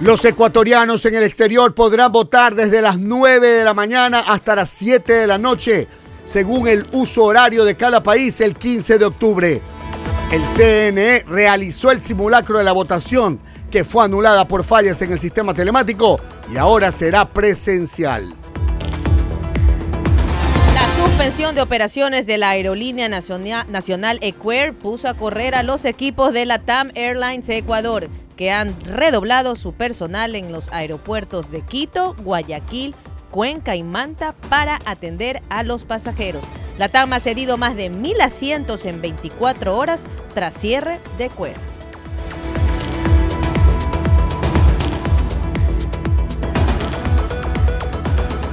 Los 0.00 0.22
ecuatorianos 0.26 1.06
en 1.06 1.14
el 1.14 1.22
exterior 1.22 1.74
podrán 1.74 2.12
votar 2.12 2.54
desde 2.54 2.82
las 2.82 2.98
9 2.98 3.48
de 3.48 3.64
la 3.64 3.72
mañana 3.72 4.20
hasta 4.20 4.54
las 4.54 4.68
7 4.68 5.10
de 5.10 5.26
la 5.26 5.38
noche, 5.38 5.88
según 6.26 6.68
el 6.68 6.86
uso 6.92 7.24
horario 7.24 7.64
de 7.64 7.76
cada 7.76 8.02
país 8.02 8.38
el 8.42 8.56
15 8.56 8.98
de 8.98 9.04
octubre. 9.06 9.62
El 10.30 10.42
CNE 10.42 11.24
realizó 11.26 11.90
el 11.90 12.02
simulacro 12.02 12.58
de 12.58 12.64
la 12.64 12.72
votación, 12.72 13.40
que 13.70 13.86
fue 13.86 14.04
anulada 14.04 14.46
por 14.46 14.64
fallas 14.64 15.00
en 15.00 15.12
el 15.12 15.18
sistema 15.18 15.54
telemático 15.54 16.20
y 16.52 16.58
ahora 16.58 16.92
será 16.92 17.30
presencial. 17.30 18.28
La 20.74 20.94
suspensión 20.94 21.54
de 21.54 21.62
operaciones 21.62 22.26
de 22.26 22.36
la 22.36 22.50
aerolínea 22.50 23.08
nacional 23.08 24.18
Equair 24.20 24.74
puso 24.74 25.08
a 25.08 25.14
correr 25.14 25.54
a 25.54 25.62
los 25.62 25.86
equipos 25.86 26.34
de 26.34 26.44
la 26.44 26.58
TAM 26.58 26.90
Airlines 26.94 27.48
Ecuador 27.48 28.10
que 28.36 28.50
han 28.50 28.78
redoblado 28.84 29.56
su 29.56 29.72
personal 29.72 30.34
en 30.34 30.52
los 30.52 30.70
aeropuertos 30.72 31.50
de 31.50 31.62
Quito, 31.62 32.14
Guayaquil, 32.22 32.94
Cuenca 33.30 33.76
y 33.76 33.82
Manta 33.82 34.34
para 34.48 34.78
atender 34.84 35.42
a 35.48 35.62
los 35.62 35.84
pasajeros. 35.84 36.44
La 36.78 36.88
TAM 36.88 37.12
ha 37.12 37.20
cedido 37.20 37.56
más 37.56 37.76
de 37.76 37.90
mil 37.90 38.20
asientos 38.20 38.84
en 38.84 39.00
24 39.00 39.76
horas 39.76 40.04
tras 40.34 40.54
cierre 40.54 41.00
de 41.18 41.30
cuero. 41.30 41.60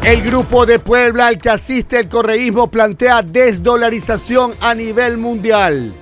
El 0.05 0.21
grupo 0.21 0.65
de 0.65 0.79
Puebla 0.79 1.27
al 1.27 1.37
que 1.37 1.49
asiste 1.49 1.97
el 1.97 2.09
correísmo 2.09 2.69
plantea 2.69 3.21
desdolarización 3.21 4.51
a 4.59 4.75
nivel 4.75 5.17
mundial. 5.17 5.93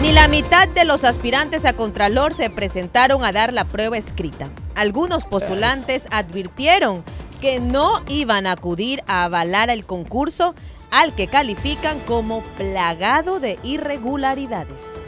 Ni 0.00 0.12
la 0.12 0.28
mitad 0.28 0.68
de 0.68 0.84
los 0.84 1.02
aspirantes 1.02 1.64
a 1.64 1.72
Contralor 1.72 2.32
se 2.32 2.50
presentaron 2.50 3.24
a 3.24 3.32
dar 3.32 3.52
la 3.52 3.64
prueba 3.64 3.98
escrita. 3.98 4.48
Algunos 4.76 5.24
postulantes 5.24 6.06
advirtieron 6.12 7.02
que 7.40 7.58
no 7.58 8.00
iban 8.08 8.46
a 8.46 8.52
acudir 8.52 9.02
a 9.08 9.24
avalar 9.24 9.70
el 9.70 9.84
concurso 9.84 10.54
al 10.92 11.16
que 11.16 11.26
califican 11.26 11.98
como 12.00 12.44
plagado 12.56 13.40
de 13.40 13.58
irregularidades. 13.64 15.00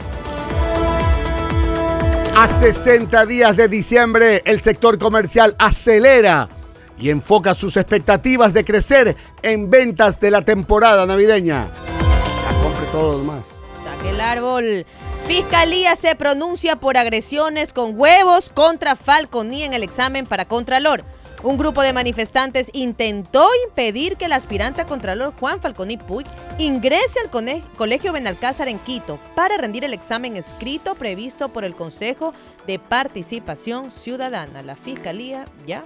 A 2.35 2.47
60 2.49 3.25
días 3.25 3.55
de 3.55 3.69
diciembre, 3.69 4.41
el 4.43 4.59
sector 4.59 4.99
comercial 4.99 5.55
acelera 5.57 6.49
y 6.97 7.11
enfoca 7.11 7.53
sus 7.53 7.77
expectativas 7.77 8.53
de 8.53 8.65
crecer 8.65 9.15
en 9.41 9.69
ventas 9.69 10.19
de 10.19 10.31
la 10.31 10.41
temporada 10.41 11.05
navideña. 11.05 11.69
Ya 11.73 12.61
compre 12.61 12.85
todo 12.91 13.17
lo 13.17 13.23
más 13.23 13.60
el 14.05 14.21
árbol. 14.21 14.85
Fiscalía 15.27 15.95
se 15.95 16.15
pronuncia 16.15 16.75
por 16.75 16.97
agresiones 16.97 17.73
con 17.73 17.99
huevos 17.99 18.49
contra 18.49 18.95
Falconi 18.95 19.63
en 19.63 19.73
el 19.73 19.83
examen 19.83 20.25
para 20.25 20.45
Contralor. 20.45 21.03
Un 21.43 21.57
grupo 21.57 21.81
de 21.81 21.93
manifestantes 21.93 22.69
intentó 22.73 23.47
impedir 23.67 24.15
que 24.15 24.25
el 24.25 24.33
aspirante 24.33 24.81
a 24.81 24.85
Contralor 24.85 25.33
Juan 25.39 25.59
Falconi 25.59 25.97
Puig 25.97 26.27
ingrese 26.59 27.19
al 27.19 27.31
Colegio 27.75 28.13
Benalcázar 28.13 28.67
en 28.67 28.77
Quito 28.77 29.19
para 29.35 29.57
rendir 29.57 29.83
el 29.83 29.93
examen 29.93 30.37
escrito 30.37 30.93
previsto 30.93 31.49
por 31.49 31.63
el 31.63 31.75
Consejo 31.75 32.33
de 32.67 32.77
Participación 32.77 33.89
Ciudadana. 33.89 34.61
La 34.61 34.75
Fiscalía 34.75 35.45
ya 35.65 35.83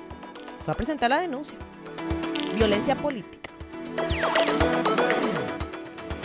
fue 0.66 0.74
a 0.74 0.78
presentar 0.78 1.10
la 1.10 1.20
denuncia. 1.20 1.58
Violencia 2.56 2.96
política. 2.98 3.50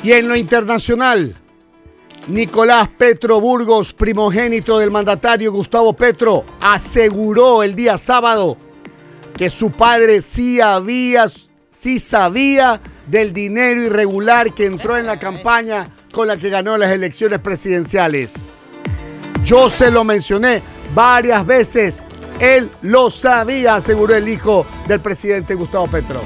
Y 0.03 0.13
en 0.13 0.29
lo 0.29 0.35
internacional, 0.35 1.37
Nicolás 2.31 2.89
Petro 2.97 3.41
Burgos, 3.41 3.93
primogénito 3.93 4.79
del 4.79 4.93
mandatario 4.93 5.51
Gustavo 5.51 5.93
Petro, 5.95 6.45
aseguró 6.61 7.65
el 7.65 7.75
día 7.75 7.99
sábado 7.99 8.57
que 9.37 9.51
su 9.51 9.73
padre 9.73 10.23
sí 10.23 10.61
había, 10.61 11.27
sí 11.73 11.99
sabía 11.99 12.81
del 13.09 13.33
dinero 13.33 13.83
irregular 13.83 14.53
que 14.53 14.67
entró 14.67 14.97
en 14.97 15.07
la 15.07 15.19
campaña 15.19 15.89
con 16.13 16.29
la 16.29 16.37
que 16.37 16.51
ganó 16.51 16.79
las 16.79 16.93
elecciones 16.93 17.41
presidenciales. 17.41 18.59
Yo 19.45 19.69
se 19.69 19.91
lo 19.91 20.05
mencioné 20.05 20.63
varias 20.95 21.45
veces. 21.45 22.01
Él 22.39 22.71
lo 22.83 23.11
sabía, 23.11 23.75
aseguró 23.75 24.15
el 24.15 24.29
hijo 24.29 24.65
del 24.87 25.01
presidente 25.01 25.57
Gustavo 25.57 25.89
Petro 25.91 26.21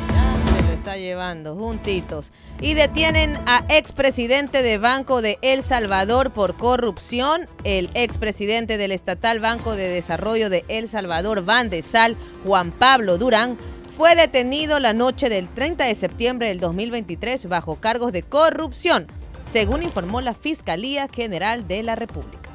juntitos. 1.57 2.33
Y 2.61 2.75
detienen 2.75 3.33
a 3.47 3.65
expresidente 3.69 4.63
de 4.63 4.79
Banco 4.79 5.23
de 5.23 5.39
El 5.43 5.63
Salvador 5.63 6.33
por 6.33 6.57
corrupción. 6.57 7.49
El 7.65 7.91
expresidente 7.95 8.77
del 8.77 8.93
Estatal 8.93 9.41
Banco 9.41 9.75
de 9.75 9.89
Desarrollo 9.89 10.51
de 10.51 10.65
El 10.69 10.89
Salvador, 10.89 11.45
Van 11.45 11.71
de 11.71 11.83
Sal, 11.83 12.17
Juan 12.45 12.71
Pablo 12.71 13.19
Durán, 13.19 13.57
fue 13.97 14.17
detenido 14.17 14.81
la 14.81 14.93
noche 14.93 15.29
del 15.29 15.49
30 15.49 15.85
de 15.85 15.95
septiembre 15.95 16.49
del 16.49 16.61
2023 16.61 17.49
bajo 17.49 17.77
cargos 17.77 18.13
de 18.13 18.23
corrupción, 18.23 19.07
según 19.47 19.83
informó 19.83 20.21
la 20.21 20.35
Fiscalía 20.35 21.09
General 21.09 21.67
de 21.69 21.83
la 21.85 21.95
República. 21.95 22.51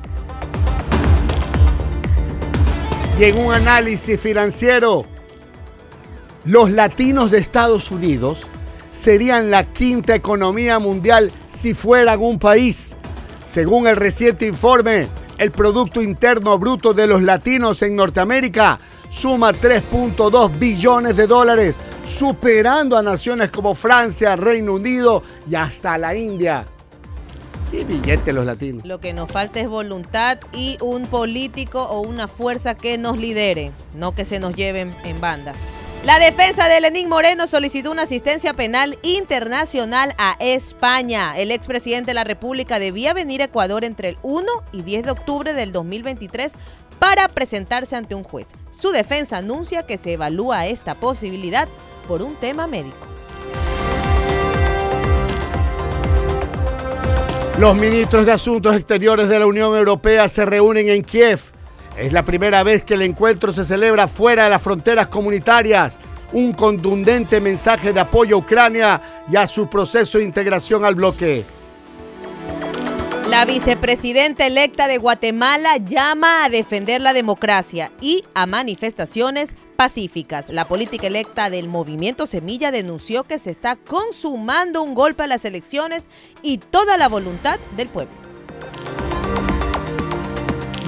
Y 3.18 3.24
en 3.26 3.38
un 3.38 3.54
análisis 3.54 4.20
financiero, 4.20 5.06
los 6.46 6.72
latinos 6.72 7.32
de 7.32 7.38
Estados 7.38 7.92
Unidos 7.92 8.40
serían 8.92 9.52
la 9.52 9.66
quinta 9.66 10.16
economía 10.16 10.80
mundial 10.80 11.32
si 11.48 11.74
fueran 11.74 12.22
un 12.22 12.40
país. 12.40 12.94
Según 13.44 13.88
el 13.88 13.96
reciente 13.96 14.46
informe, 14.46 15.08
el 15.38 15.52
Producto 15.52 16.02
Interno 16.02 16.58
Bruto 16.60 16.94
de 16.94 17.08
los 17.08 17.22
latinos 17.22 17.82
en 17.82 17.96
Norteamérica 17.96 18.80
suma 19.10 19.52
3.2 19.52 20.60
billones 20.60 21.16
de 21.16 21.28
dólares, 21.28 21.76
superando 22.04 22.98
a 22.98 23.02
naciones 23.02 23.50
como 23.50 23.74
Francia, 23.74 24.36
Reino 24.36 24.76
Unido 24.76 25.24
y 25.50 25.56
hasta 25.56 25.98
la 25.98 26.16
India. 26.16 26.66
Y 27.72 27.84
billete 27.84 28.34
los 28.34 28.46
latinos. 28.46 28.84
Lo 28.86 29.00
que 29.00 29.14
nos 29.14 29.32
falta 29.32 29.60
es 29.60 29.68
voluntad 29.68 30.40
y 30.54 30.78
un 30.82 31.06
político 31.06 31.84
o 31.84 32.02
una 32.02 32.28
fuerza 32.28 32.76
que 32.76 32.98
nos 32.98 33.18
lidere, 33.18 33.72
no 33.96 34.14
que 34.14 34.26
se 34.26 34.40
nos 34.40 34.56
lleven 34.56 34.96
en 35.04 35.22
banda. 35.22 35.54
La 36.06 36.18
defensa 36.18 36.70
de 36.70 36.80
Lenín 36.80 37.10
Moreno 37.10 37.46
solicitó 37.46 37.92
una 37.92 38.04
asistencia 38.04 38.54
penal 38.54 38.98
internacional 39.04 40.16
a 40.18 40.38
España. 40.40 41.38
El 41.38 41.52
expresidente 41.52 42.12
de 42.12 42.14
la 42.14 42.24
República 42.24 42.80
debía 42.80 43.14
venir 43.14 43.42
a 43.42 43.46
Ecuador 43.46 43.84
entre 43.84 44.10
el 44.10 44.18
1 44.22 44.46
y 44.72 44.84
10 44.84 45.04
de 45.04 45.12
octubre 45.12 45.54
del 45.54 45.74
2023 45.74 46.54
para 47.00 47.28
presentarse 47.28 47.98
ante 47.98 48.16
un 48.16 48.24
juez. 48.24 48.48
Su 48.70 48.92
defensa 48.92 49.38
anuncia 49.38 49.86
que 49.86 49.98
se 49.98 50.14
evalúa 50.14 50.68
esta 50.68 50.96
posibilidad 50.96 51.68
por 52.08 52.24
un 52.24 52.38
tema 52.38 52.66
médico. 52.66 53.06
Los 57.58 57.76
ministros 57.76 58.26
de 58.26 58.32
Asuntos 58.32 58.74
Exteriores 58.78 59.28
de 59.28 59.38
la 59.38 59.46
Unión 59.46 59.76
Europea 59.76 60.30
se 60.30 60.46
reúnen 60.46 60.88
en 60.88 61.04
Kiev 61.04 61.59
es 62.00 62.14
la 62.14 62.24
primera 62.24 62.64
vez 62.64 62.84
que 62.84 62.94
el 62.94 63.02
encuentro 63.02 63.54
se 63.54 63.66
celebra 63.66 64.08
fuera 64.08 64.46
de 64.46 64.50
las 64.50 64.62
fronteras 64.62 65.08
comunitarias. 65.08 66.00
Un 66.32 66.54
contundente 66.54 67.42
mensaje 67.42 67.92
de 67.92 68.00
apoyo 68.00 68.36
a 68.36 68.40
Ucrania 68.40 69.02
y 69.32 69.36
a 69.36 69.48
su 69.48 69.68
proceso 69.68 70.18
de 70.18 70.24
integración 70.24 70.86
al 70.86 70.96
bloque. 70.96 71.44
La 73.28 73.46
vicepresidenta 73.46 74.48
electa 74.48 74.88
de 74.88 74.98
Guatemala 74.98 75.78
llama 75.78 76.46
a 76.46 76.50
defender 76.50 77.02
la 77.02 77.14
democracia 77.14 77.92
y 78.02 78.24
a 78.34 78.46
manifestaciones 78.46 79.56
pacíficas. 79.76 80.50
La 80.50 80.68
política 80.68 81.08
electa 81.08 81.50
del 81.50 81.68
movimiento 81.68 82.26
Semilla 82.26 82.72
denunció 82.72 83.24
que 83.26 83.38
se 83.38 83.52
está 83.52 83.76
consumando 83.76 84.82
un 84.82 84.96
golpe 84.96 85.24
a 85.24 85.28
las 85.28 85.46
elecciones 85.46 86.10
y 86.42 86.58
toda 86.58 86.98
la 86.98 87.08
voluntad 87.08 87.60
del 87.78 87.90
pueblo. 87.90 88.29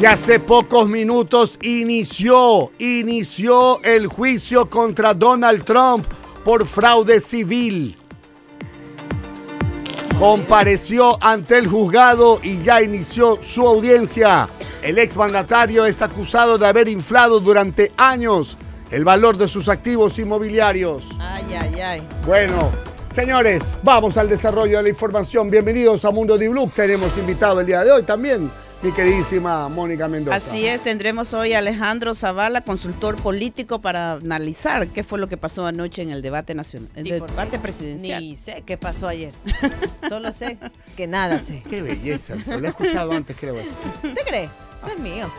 Y 0.01 0.05
hace 0.07 0.39
pocos 0.39 0.89
minutos 0.89 1.59
inició, 1.61 2.71
inició 2.79 3.79
el 3.83 4.07
juicio 4.07 4.67
contra 4.67 5.13
Donald 5.13 5.63
Trump 5.63 6.07
por 6.43 6.65
fraude 6.65 7.19
civil. 7.19 7.95
Compareció 10.17 11.23
ante 11.23 11.59
el 11.59 11.67
juzgado 11.67 12.39
y 12.41 12.63
ya 12.63 12.81
inició 12.81 13.37
su 13.43 13.67
audiencia. 13.67 14.49
El 14.81 14.97
exmandatario 14.97 15.85
es 15.85 16.01
acusado 16.01 16.57
de 16.57 16.65
haber 16.65 16.89
inflado 16.89 17.39
durante 17.39 17.91
años 17.95 18.57
el 18.89 19.05
valor 19.05 19.37
de 19.37 19.47
sus 19.47 19.69
activos 19.69 20.17
inmobiliarios. 20.17 21.09
Ay, 21.19 21.53
ay, 21.53 21.79
ay. 21.79 22.01
Bueno, 22.25 22.71
señores, 23.13 23.71
vamos 23.83 24.17
al 24.17 24.29
desarrollo 24.29 24.77
de 24.77 24.83
la 24.83 24.89
información. 24.89 25.51
Bienvenidos 25.51 26.03
a 26.05 26.09
Mundo 26.09 26.39
de 26.39 26.49
Blue. 26.49 26.71
Tenemos 26.75 27.15
invitado 27.19 27.59
el 27.59 27.67
día 27.67 27.83
de 27.83 27.91
hoy 27.91 28.01
también 28.01 28.49
mi 28.81 28.91
queridísima 28.91 29.69
Mónica 29.69 30.07
Mendoza. 30.07 30.35
Así 30.35 30.65
es, 30.65 30.81
tendremos 30.81 31.33
hoy 31.33 31.53
a 31.53 31.59
Alejandro 31.59 32.15
Zavala, 32.15 32.61
consultor 32.61 33.15
político, 33.21 33.79
para 33.79 34.13
analizar 34.13 34.87
qué 34.87 35.03
fue 35.03 35.19
lo 35.19 35.27
que 35.27 35.37
pasó 35.37 35.65
anoche 35.65 36.01
en 36.01 36.11
el 36.11 36.21
debate 36.21 36.55
nacional, 36.55 36.89
el 36.95 37.03
debate 37.03 37.59
presidencial. 37.59 38.21
Ni 38.21 38.37
sé 38.37 38.63
qué 38.65 38.77
pasó 38.77 39.07
ayer. 39.07 39.33
Solo 40.09 40.31
sé 40.33 40.57
que 40.97 41.07
nada 41.07 41.39
sé. 41.39 41.61
Qué 41.69 41.81
belleza. 41.81 42.35
Lo 42.47 42.65
he 42.65 42.69
escuchado 42.69 43.11
antes, 43.11 43.35
creo 43.39 43.59
eso. 43.59 43.75
¿Te 44.01 44.21
crees? 44.23 44.49
Eso 44.81 44.91
es 44.91 44.99
mío. 44.99 45.31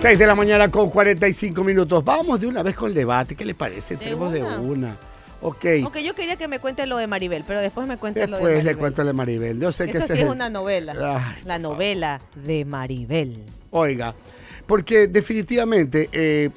6 0.00 0.18
de 0.18 0.26
la 0.26 0.34
mañana 0.34 0.70
con 0.70 0.88
45 0.88 1.62
minutos. 1.62 2.02
Vamos 2.02 2.40
de 2.40 2.46
una 2.46 2.62
vez 2.62 2.74
con 2.74 2.88
el 2.88 2.94
debate. 2.94 3.34
¿Qué 3.36 3.44
le 3.44 3.54
parece? 3.54 3.96
Tenemos 3.96 4.32
de 4.32 4.42
una. 4.42 4.96
Ok. 5.42 5.64
Ok, 5.84 5.98
yo 5.98 6.14
quería 6.14 6.36
que 6.36 6.48
me 6.48 6.58
cuente 6.58 6.86
lo 6.86 6.96
de 6.96 7.06
Maribel, 7.06 7.44
pero 7.46 7.60
después 7.60 7.86
me 7.86 7.96
cuente 7.98 8.26
lo 8.26 8.38
de 8.38 8.44
Después 8.44 8.64
le 8.64 8.76
cuento 8.76 9.02
lo 9.02 9.08
de 9.08 9.12
Maribel. 9.12 9.60
Yo 9.60 9.72
sé 9.72 9.84
Eso 9.84 9.92
que 9.92 10.06
sí 10.06 10.12
es 10.14 10.18
el- 10.20 10.28
una 10.28 10.48
novela. 10.48 10.94
Ay, 10.98 11.42
la 11.44 11.58
novela 11.58 12.20
de 12.34 12.64
Maribel. 12.64 13.42
Oiga, 13.70 14.14
porque 14.66 15.06
definitivamente 15.06 16.08
eh, 16.12 16.50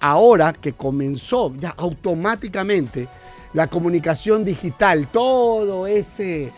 ahora 0.00 0.54
que 0.54 0.72
comenzó 0.72 1.54
ya 1.56 1.70
automáticamente 1.76 3.06
la 3.52 3.66
comunicación 3.66 4.44
digital, 4.46 5.08
todo 5.08 5.86
ese 5.86 6.50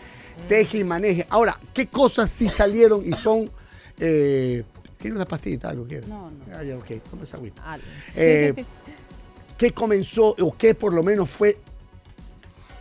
teje 0.49 0.79
y 0.79 0.85
maneje. 0.85 1.27
Ahora, 1.29 1.59
¿qué 1.73 1.87
cosas 1.89 2.31
sí 2.31 2.49
salieron 2.49 3.03
y 3.05 3.15
son... 3.15 3.51
Eh, 3.99 4.63
¿Quiere 5.05 5.17
una 5.17 5.27
pastillita? 5.27 5.69
¿Algo 5.69 5.85
quiere? 5.87 6.07
No, 6.07 6.31
no. 6.31 6.57
Ah, 6.57 6.63
ya, 6.63 6.79
ok, 6.79 6.93
toma 7.11 7.25
esa 7.25 7.37
agüita. 7.37 7.79
Eh, 8.17 8.55
¿Qué 9.59 9.71
comenzó 9.73 10.35
o 10.41 10.57
qué 10.57 10.75
por 10.75 10.95
lo 10.95 11.03
menos 11.03 11.29
fue 11.29 11.59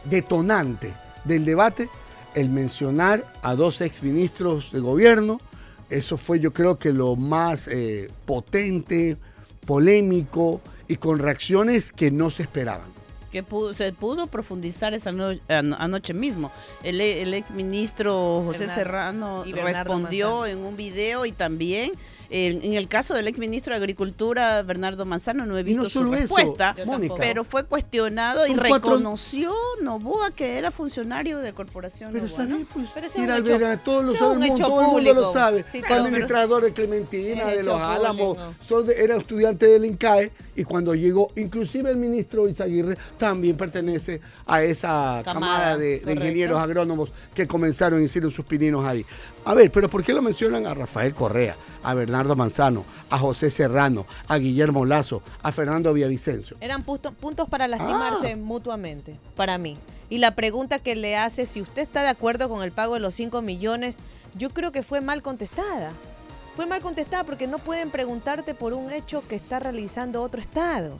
detonante 0.05 0.93
del 1.25 1.43
debate? 1.43 1.89
El 2.33 2.47
mencionar 2.47 3.25
a 3.41 3.55
dos 3.55 3.81
exministros 3.81 4.71
de 4.71 4.79
gobierno. 4.79 5.41
Eso 5.89 6.15
fue 6.17 6.39
yo 6.39 6.53
creo 6.53 6.77
que 6.79 6.93
lo 6.93 7.17
más 7.17 7.67
eh, 7.67 8.09
potente, 8.25 9.17
polémico 9.65 10.61
y 10.87 10.95
con 10.95 11.19
reacciones 11.19 11.91
que 11.91 12.09
no 12.09 12.29
se 12.29 12.43
esperaban. 12.43 12.87
que 13.33 13.41
pudo- 13.43 13.73
se 13.73 13.91
pudo 13.93 14.27
profundizar 14.27 14.93
esa 14.93 15.11
no- 15.11 15.31
ano- 15.47 15.75
anoche 15.79 16.13
mismo. 16.13 16.51
El, 16.83 17.01
el 17.01 17.33
ex 17.33 17.49
ministro 17.49 18.43
José 18.45 18.59
Bernardo- 18.67 18.75
Serrano 18.75 19.43
respondió 19.43 20.29
Manzano. 20.41 20.45
en 20.45 20.59
un 20.65 20.77
video 20.77 21.25
y 21.25 21.31
también 21.31 21.91
en, 22.33 22.63
en 22.63 22.73
el 22.73 22.87
caso 22.87 23.13
del 23.13 23.27
ex 23.27 23.37
ministro 23.37 23.73
de 23.73 23.77
Agricultura 23.77 24.61
Bernardo 24.63 25.05
Manzano 25.05 25.45
no 25.45 25.55
he 25.57 25.61
visto 25.63 25.83
no 25.83 25.89
su 25.89 26.03
respuesta, 26.11 26.75
pero 27.17 27.43
fue 27.43 27.63
cuestionado 27.65 28.45
y 28.47 28.49
Son 28.49 28.57
cuatro- 28.67 28.89
reconoció 28.91 29.53
Novoa 29.81 30.31
que 30.31 30.57
era 30.57 30.71
funcionario 30.71 31.37
de 31.37 31.53
Corporación 31.53 32.11
Pero 32.11 32.25
Novoa, 32.25 32.65
pues. 32.73 32.87
Pero 32.95 33.07
es 33.07 33.17
mira, 33.17 33.77
todos 33.83 34.03
lo 34.03 34.15
saben, 34.15 34.51
un 34.51 34.57
todo 34.57 34.81
el 34.81 34.87
mundo 34.87 35.13
lo 35.13 35.31
sabe. 35.31 35.63
Sí, 35.71 35.81
Fue 35.81 35.95
administrador 35.95 36.63
de 36.63 36.73
Clementina, 36.73 37.45
de 37.45 37.61
los 37.63 37.79
Álamos, 37.79 38.37
público. 38.37 38.55
son 38.65 38.87
de- 38.87 39.03
era 39.03 39.15
estudiante 39.17 39.67
del 39.67 39.85
INCAE 39.85 40.31
y 40.55 40.63
cuando 40.63 40.95
llegó, 40.95 41.27
inclusive 41.35 41.91
el 41.91 41.97
ministro 41.97 42.47
Izaguirre 42.49 42.97
también 43.17 43.55
pertenece 43.57 44.21
a 44.47 44.63
esa 44.63 45.21
camada, 45.23 45.33
Camada, 45.33 45.77
de, 45.77 46.01
ingenieros 46.07 46.57
agrónomos 46.59 47.11
que 47.35 47.45
comenzaron 47.47 48.01
y 48.01 48.05
hicieron 48.05 48.31
sus 48.31 48.45
pininos 48.45 48.85
ahí. 48.85 49.05
A 49.45 49.53
ver, 49.53 49.71
pero 49.71 49.89
¿por 49.89 50.03
qué 50.03 50.13
lo 50.13 50.21
mencionan 50.21 50.65
a 50.67 50.73
Rafael 50.73 51.13
Correa, 51.13 51.57
a 51.83 51.93
Bernardo 51.93 52.33
Manzano, 52.35 52.85
a 53.09 53.17
José 53.19 53.51
Serrano, 53.51 54.05
a 54.29 54.37
Guillermo 54.37 54.85
Lazo, 54.85 55.21
a 55.41 55.51
Fernando 55.51 55.91
Villavicencio? 55.93 56.55
Eran 56.61 56.81
puntos 56.83 57.49
para 57.49 57.67
lastimarse 57.67 58.31
Ah. 58.33 58.37
mutuamente, 58.37 59.19
para 59.35 59.57
mí. 59.57 59.77
Y 60.09 60.19
la 60.19 60.33
pregunta 60.35 60.79
que 60.79 60.95
le 60.95 61.17
hace, 61.17 61.45
si 61.45 61.61
usted 61.61 61.81
está 61.81 62.03
de 62.03 62.09
acuerdo 62.09 62.47
con 62.47 62.63
el 62.63 62.71
pago 62.71 62.93
de 62.93 63.01
los 63.01 63.15
5 63.15 63.41
millones, 63.41 63.95
yo 64.35 64.49
creo 64.49 64.71
que 64.71 64.81
fue 64.81 65.01
mal 65.01 65.21
contestada. 65.21 65.91
Fue 66.55 66.65
mal 66.65 66.81
contestada 66.81 67.25
porque 67.25 67.47
no 67.47 67.57
pueden 67.57 67.89
preguntarte 67.89 68.53
por 68.53 68.73
un 68.73 68.93
hecho 68.93 69.23
que 69.27 69.35
está 69.35 69.59
realizando 69.59 70.21
otro 70.21 70.39
Estado. 70.39 70.99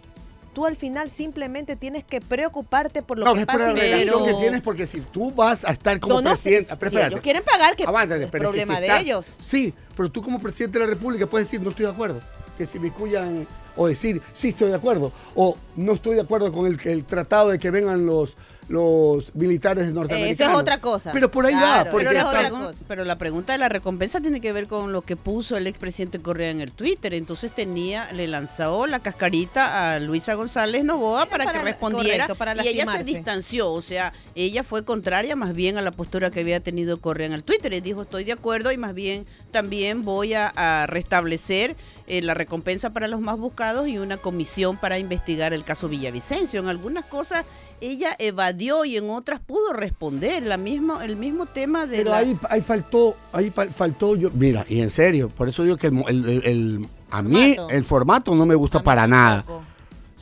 Tú 0.53 0.65
al 0.65 0.75
final 0.75 1.09
simplemente 1.09 1.75
tienes 1.75 2.03
que 2.03 2.21
preocuparte 2.21 3.01
por 3.01 3.17
lo 3.17 3.25
No, 3.25 3.33
que 3.33 3.39
es 3.41 3.45
por 3.45 3.55
pasa 3.55 3.65
la 3.65 3.71
en 3.71 3.77
relación 3.77 4.23
el- 4.23 4.33
que 4.35 4.39
tienes, 4.41 4.61
porque 4.61 4.85
si 4.85 5.01
tú 5.01 5.31
vas 5.31 5.65
a 5.65 5.71
estar 5.71 5.99
como 5.99 6.15
No, 6.15 6.21
no 6.21 6.29
presidente... 6.31 6.75
si 6.89 6.97
ellos 6.97 7.21
quieren 7.21 7.43
pagar, 7.43 7.75
que 7.75 7.83
Aguántate, 7.83 8.21
es 8.21 8.25
es 8.25 8.31
que 8.31 8.37
problema 8.39 8.75
si 8.75 8.81
de 8.81 8.87
está- 8.87 8.99
ellos. 8.99 9.35
Sí, 9.39 9.73
pero 9.97 10.11
tú 10.11 10.21
como 10.21 10.39
presidente 10.39 10.77
de 10.79 10.85
la 10.85 10.91
República 10.93 11.25
puedes 11.25 11.47
decir 11.47 11.61
no 11.61 11.71
estoy 11.71 11.85
de 11.85 11.91
acuerdo. 11.91 12.21
Que 12.57 12.67
si 12.67 12.77
me 12.77 12.91
cuyan 12.91 13.47
o 13.75 13.87
decir 13.87 14.21
sí 14.35 14.49
estoy 14.49 14.69
de 14.69 14.75
acuerdo 14.75 15.11
o 15.33 15.57
no 15.75 15.93
estoy 15.93 16.13
de 16.15 16.21
acuerdo 16.21 16.51
con 16.53 16.67
el, 16.67 16.79
el 16.87 17.03
tratado 17.03 17.49
de 17.49 17.57
que 17.57 17.71
vengan 17.71 18.05
los 18.05 18.35
los 18.69 19.33
militares 19.35 19.93
norteamericanos. 19.93 20.39
Eso 20.39 20.49
es 20.51 20.55
otra 20.57 20.79
cosa. 20.79 21.11
Pero 21.11 21.29
por 21.31 21.45
ahí 21.45 21.53
Claro, 21.53 21.85
va, 21.85 21.91
porque 21.91 22.07
Pero 22.07 22.13
la, 22.13 22.19
es 22.21 22.25
otra 22.27 22.49
pregun- 22.49 22.65
cosa. 22.67 22.79
pero 22.87 23.05
la 23.05 23.17
pregunta 23.17 23.53
de 23.53 23.59
la 23.59 23.69
recompensa 23.69 24.21
tiene 24.21 24.41
que 24.41 24.51
ver 24.53 24.67
con 24.67 24.91
lo 24.93 25.01
que 25.01 25.15
puso 25.15 25.57
el 25.57 25.67
expresidente 25.67 26.19
Correa 26.19 26.49
en 26.51 26.61
el 26.61 26.71
Twitter. 26.71 27.13
Entonces 27.13 27.51
tenía, 27.53 28.11
le 28.13 28.27
lanzó 28.27 28.87
la 28.87 28.99
cascarita 28.99 29.93
a 29.93 29.99
Luisa 29.99 30.33
González 30.35 30.83
Novoa 30.83 31.25
para, 31.25 31.45
para- 31.45 31.59
que 31.59 31.65
respondiera 31.65 32.25
correcto, 32.27 32.35
para 32.35 32.63
y 32.63 32.67
ella 32.67 32.85
se 32.97 33.03
distanció. 33.03 33.71
O 33.71 33.81
sea, 33.81 34.13
ella 34.35 34.63
fue 34.63 34.83
contraria 34.83 35.35
más 35.35 35.53
bien 35.53 35.77
a 35.77 35.81
la 35.81 35.91
postura 35.91 36.29
que 36.31 36.39
había 36.41 36.59
tenido 36.59 36.99
Correa 36.99 37.27
en 37.27 37.33
el 37.33 37.43
Twitter. 37.43 37.73
Y 37.73 37.81
dijo, 37.81 38.01
estoy 38.03 38.23
de 38.23 38.31
acuerdo 38.33 38.71
y 38.71 38.77
más 38.77 38.93
bien 38.93 39.25
también 39.53 40.03
voy 40.03 40.33
a, 40.33 40.51
a 40.53 40.85
restablecer 40.87 41.77
eh, 42.07 42.21
la 42.21 42.33
recompensa 42.33 42.89
para 42.89 43.07
los 43.07 43.21
más 43.21 43.37
buscados 43.39 43.87
y 43.87 43.97
una 43.97 44.17
comisión 44.17 44.75
para 44.75 44.99
investigar 44.99 45.53
el 45.53 45.63
caso 45.63 45.87
Villavicencio. 45.87 46.59
En 46.59 46.67
algunas 46.67 47.05
cosas 47.05 47.45
ella 47.79 48.15
evadió 48.19 48.83
y 48.83 48.97
en 48.97 49.09
otras 49.09 49.39
pudo 49.39 49.71
responder. 49.71 50.43
La 50.43 50.57
mismo, 50.57 50.99
el 51.01 51.15
mismo 51.15 51.45
tema 51.45 51.85
de 51.85 51.97
Pero 51.99 52.09
la- 52.11 52.17
ahí, 52.17 52.37
ahí 52.49 52.61
faltó, 52.61 53.15
ahí 53.31 53.49
fa- 53.49 53.67
faltó 53.67 54.17
yo, 54.17 54.29
mira, 54.33 54.65
y 54.67 54.81
en 54.81 54.89
serio, 54.89 55.29
por 55.29 55.47
eso 55.47 55.63
digo 55.63 55.77
que 55.77 55.87
el, 55.87 56.41
el- 56.43 56.87
a 57.11 57.21
mí 57.21 57.53
Formato. 57.55 57.69
el 57.69 57.83
formato 57.85 58.35
no 58.35 58.45
me 58.45 58.55
gusta 58.55 58.81
para 58.83 59.07
nada. 59.07 59.45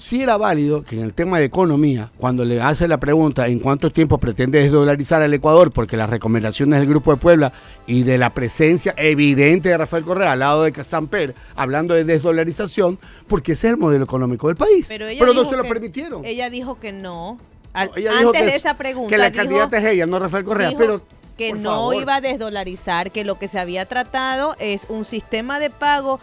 Sí 0.02 0.24
era 0.24 0.36
válido 0.36 0.84
que 0.84 0.96
en 0.96 1.04
el 1.04 1.14
tema 1.14 1.38
de 1.38 1.46
economía, 1.46 2.10
cuando 2.18 2.44
le 2.44 2.60
hace 2.60 2.88
la 2.88 2.98
pregunta 3.00 3.48
en 3.48 3.60
cuánto 3.60 3.92
tiempo 3.92 4.18
pretende 4.18 4.60
desdolarizar 4.60 5.22
al 5.22 5.32
Ecuador, 5.32 5.70
porque 5.72 5.96
las 5.96 6.10
recomendaciones 6.10 6.80
del 6.80 6.90
Grupo 6.90 7.12
de 7.12 7.18
Puebla 7.18 7.54
y 7.86 8.02
de 8.02 8.18
la 8.18 8.32
presencia 8.32 8.96
evidente 8.98 9.70
de 9.70 9.78
Rafael 9.78 10.04
Correa 10.04 10.32
al 10.32 10.40
lado 10.40 10.64
de 10.64 10.84
Samper, 10.84 11.36
hablando 11.56 11.94
de 11.94 12.04
desdolarización, 12.04 12.98
porque 13.28 13.52
ese 13.52 13.68
es 13.68 13.74
el 13.74 13.78
modelo 13.80 14.04
económico 14.04 14.48
del 14.48 14.58
país. 14.58 14.88
Pero, 14.88 15.06
no 15.36 15.46
se 15.48 15.56
lo 15.56 15.62
que- 15.62 15.70
permitieron. 15.70 16.26
Ella 16.26 16.50
dijo 16.50 16.80
que 16.80 16.92
no. 16.94 17.38
Al- 17.72 17.90
No, 17.90 17.98
ella 17.98 18.12
dijo 18.14 18.28
antes 18.30 18.42
que 18.42 18.46
de 18.48 18.52
es- 18.54 18.58
esa 18.58 18.78
pregunta. 18.78 19.08
Que 19.12 19.18
la 19.20 19.30
dijo- 19.30 19.44
candidata 19.44 19.78
es 19.78 19.86
ella, 19.86 20.08
no 20.08 20.18
Rafael 20.18 20.44
Correa, 20.44 20.70
dijo 20.70 20.80
pero 20.80 21.02
que 21.38 21.54
no 21.54 21.70
favor. 21.76 21.96
iba 22.02 22.16
a 22.16 22.22
desdolarizar, 22.22 23.12
que 23.12 23.24
lo 23.24 23.38
que 23.38 23.48
se 23.48 23.60
había 23.60 23.86
tratado 23.86 24.56
es 24.60 24.88
un 24.90 25.06
sistema 25.06 25.60
de 25.60 25.70
pago 25.70 26.20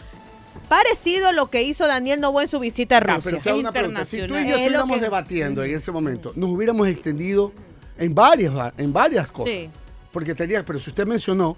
parecido 0.69 1.29
a 1.29 1.33
lo 1.33 1.51
que 1.51 1.63
hizo 1.63 1.87
Daniel 1.87 2.21
Novoa 2.21 2.43
en 2.43 2.49
su 2.49 2.61
visita 2.61 2.97
a 2.97 2.99
Ah, 2.99 3.17
Rusia. 3.17 3.21
pero 3.31 3.43
te 3.43 3.51
hago 3.51 3.59
una 3.61 3.73
pregunta. 3.73 4.05
Si 4.05 4.19
tú 4.19 4.25
y 4.25 4.29
yo. 4.29 4.37
Es 4.39 4.47
estuviéramos 4.49 4.97
que- 4.99 5.03
debatiendo 5.05 5.65
en 5.65 5.75
ese 5.77 5.91
momento, 5.93 6.33
nos 6.37 6.51
hubiéramos 6.51 6.87
extendido 6.89 7.53
en 7.99 8.15
varias, 8.15 8.53
en 8.79 8.93
varias 8.93 9.31
cosas. 9.31 9.53
Sí. 9.55 9.71
Porque 10.13 10.35
tenía, 10.35 10.65
pero 10.65 10.81
si 10.81 10.91
usted 10.91 11.07
mencionó, 11.07 11.57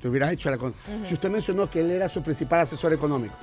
te 0.00 0.08
hubieras 0.08 0.32
hecho 0.32 0.50
la 0.50 0.56
con- 0.58 0.74
Si 1.06 1.14
usted 1.14 1.28
mencionó 1.30 1.68
que 1.70 1.80
él 1.80 1.90
era 1.90 2.08
su 2.08 2.22
principal 2.22 2.60
asesor 2.60 2.92
económico. 2.92 3.34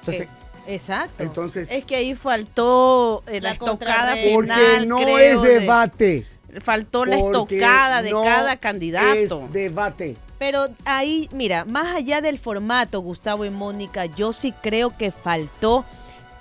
Entonces, 0.00 0.26
Eh, 0.66 0.74
Exacto. 0.74 1.22
entonces 1.22 1.70
Es 1.70 1.84
que 1.86 1.96
ahí 1.96 2.14
faltó 2.14 3.22
eh, 3.26 3.40
la, 3.40 3.50
La 3.50 3.52
estocada 3.54 4.14
contrarré- 4.16 4.34
porque 4.34 4.52
final, 4.52 4.88
no 4.88 4.96
creo, 4.96 5.18
es 5.18 5.42
de- 5.42 5.60
debate. 5.60 6.26
faltó 6.62 7.04
la 7.04 7.16
estocada 7.16 8.02
de 8.02 8.10
no 8.10 8.22
cada 8.22 8.56
candidato. 8.56 9.44
Es 9.46 9.52
debate. 9.52 10.16
Pero 10.38 10.68
ahí, 10.84 11.28
mira, 11.32 11.64
más 11.64 11.96
allá 11.96 12.20
del 12.20 12.38
formato, 12.38 13.00
Gustavo 13.00 13.44
y 13.44 13.50
Mónica, 13.50 14.06
yo 14.06 14.32
sí 14.32 14.52
creo 14.62 14.96
que 14.96 15.10
faltó, 15.10 15.84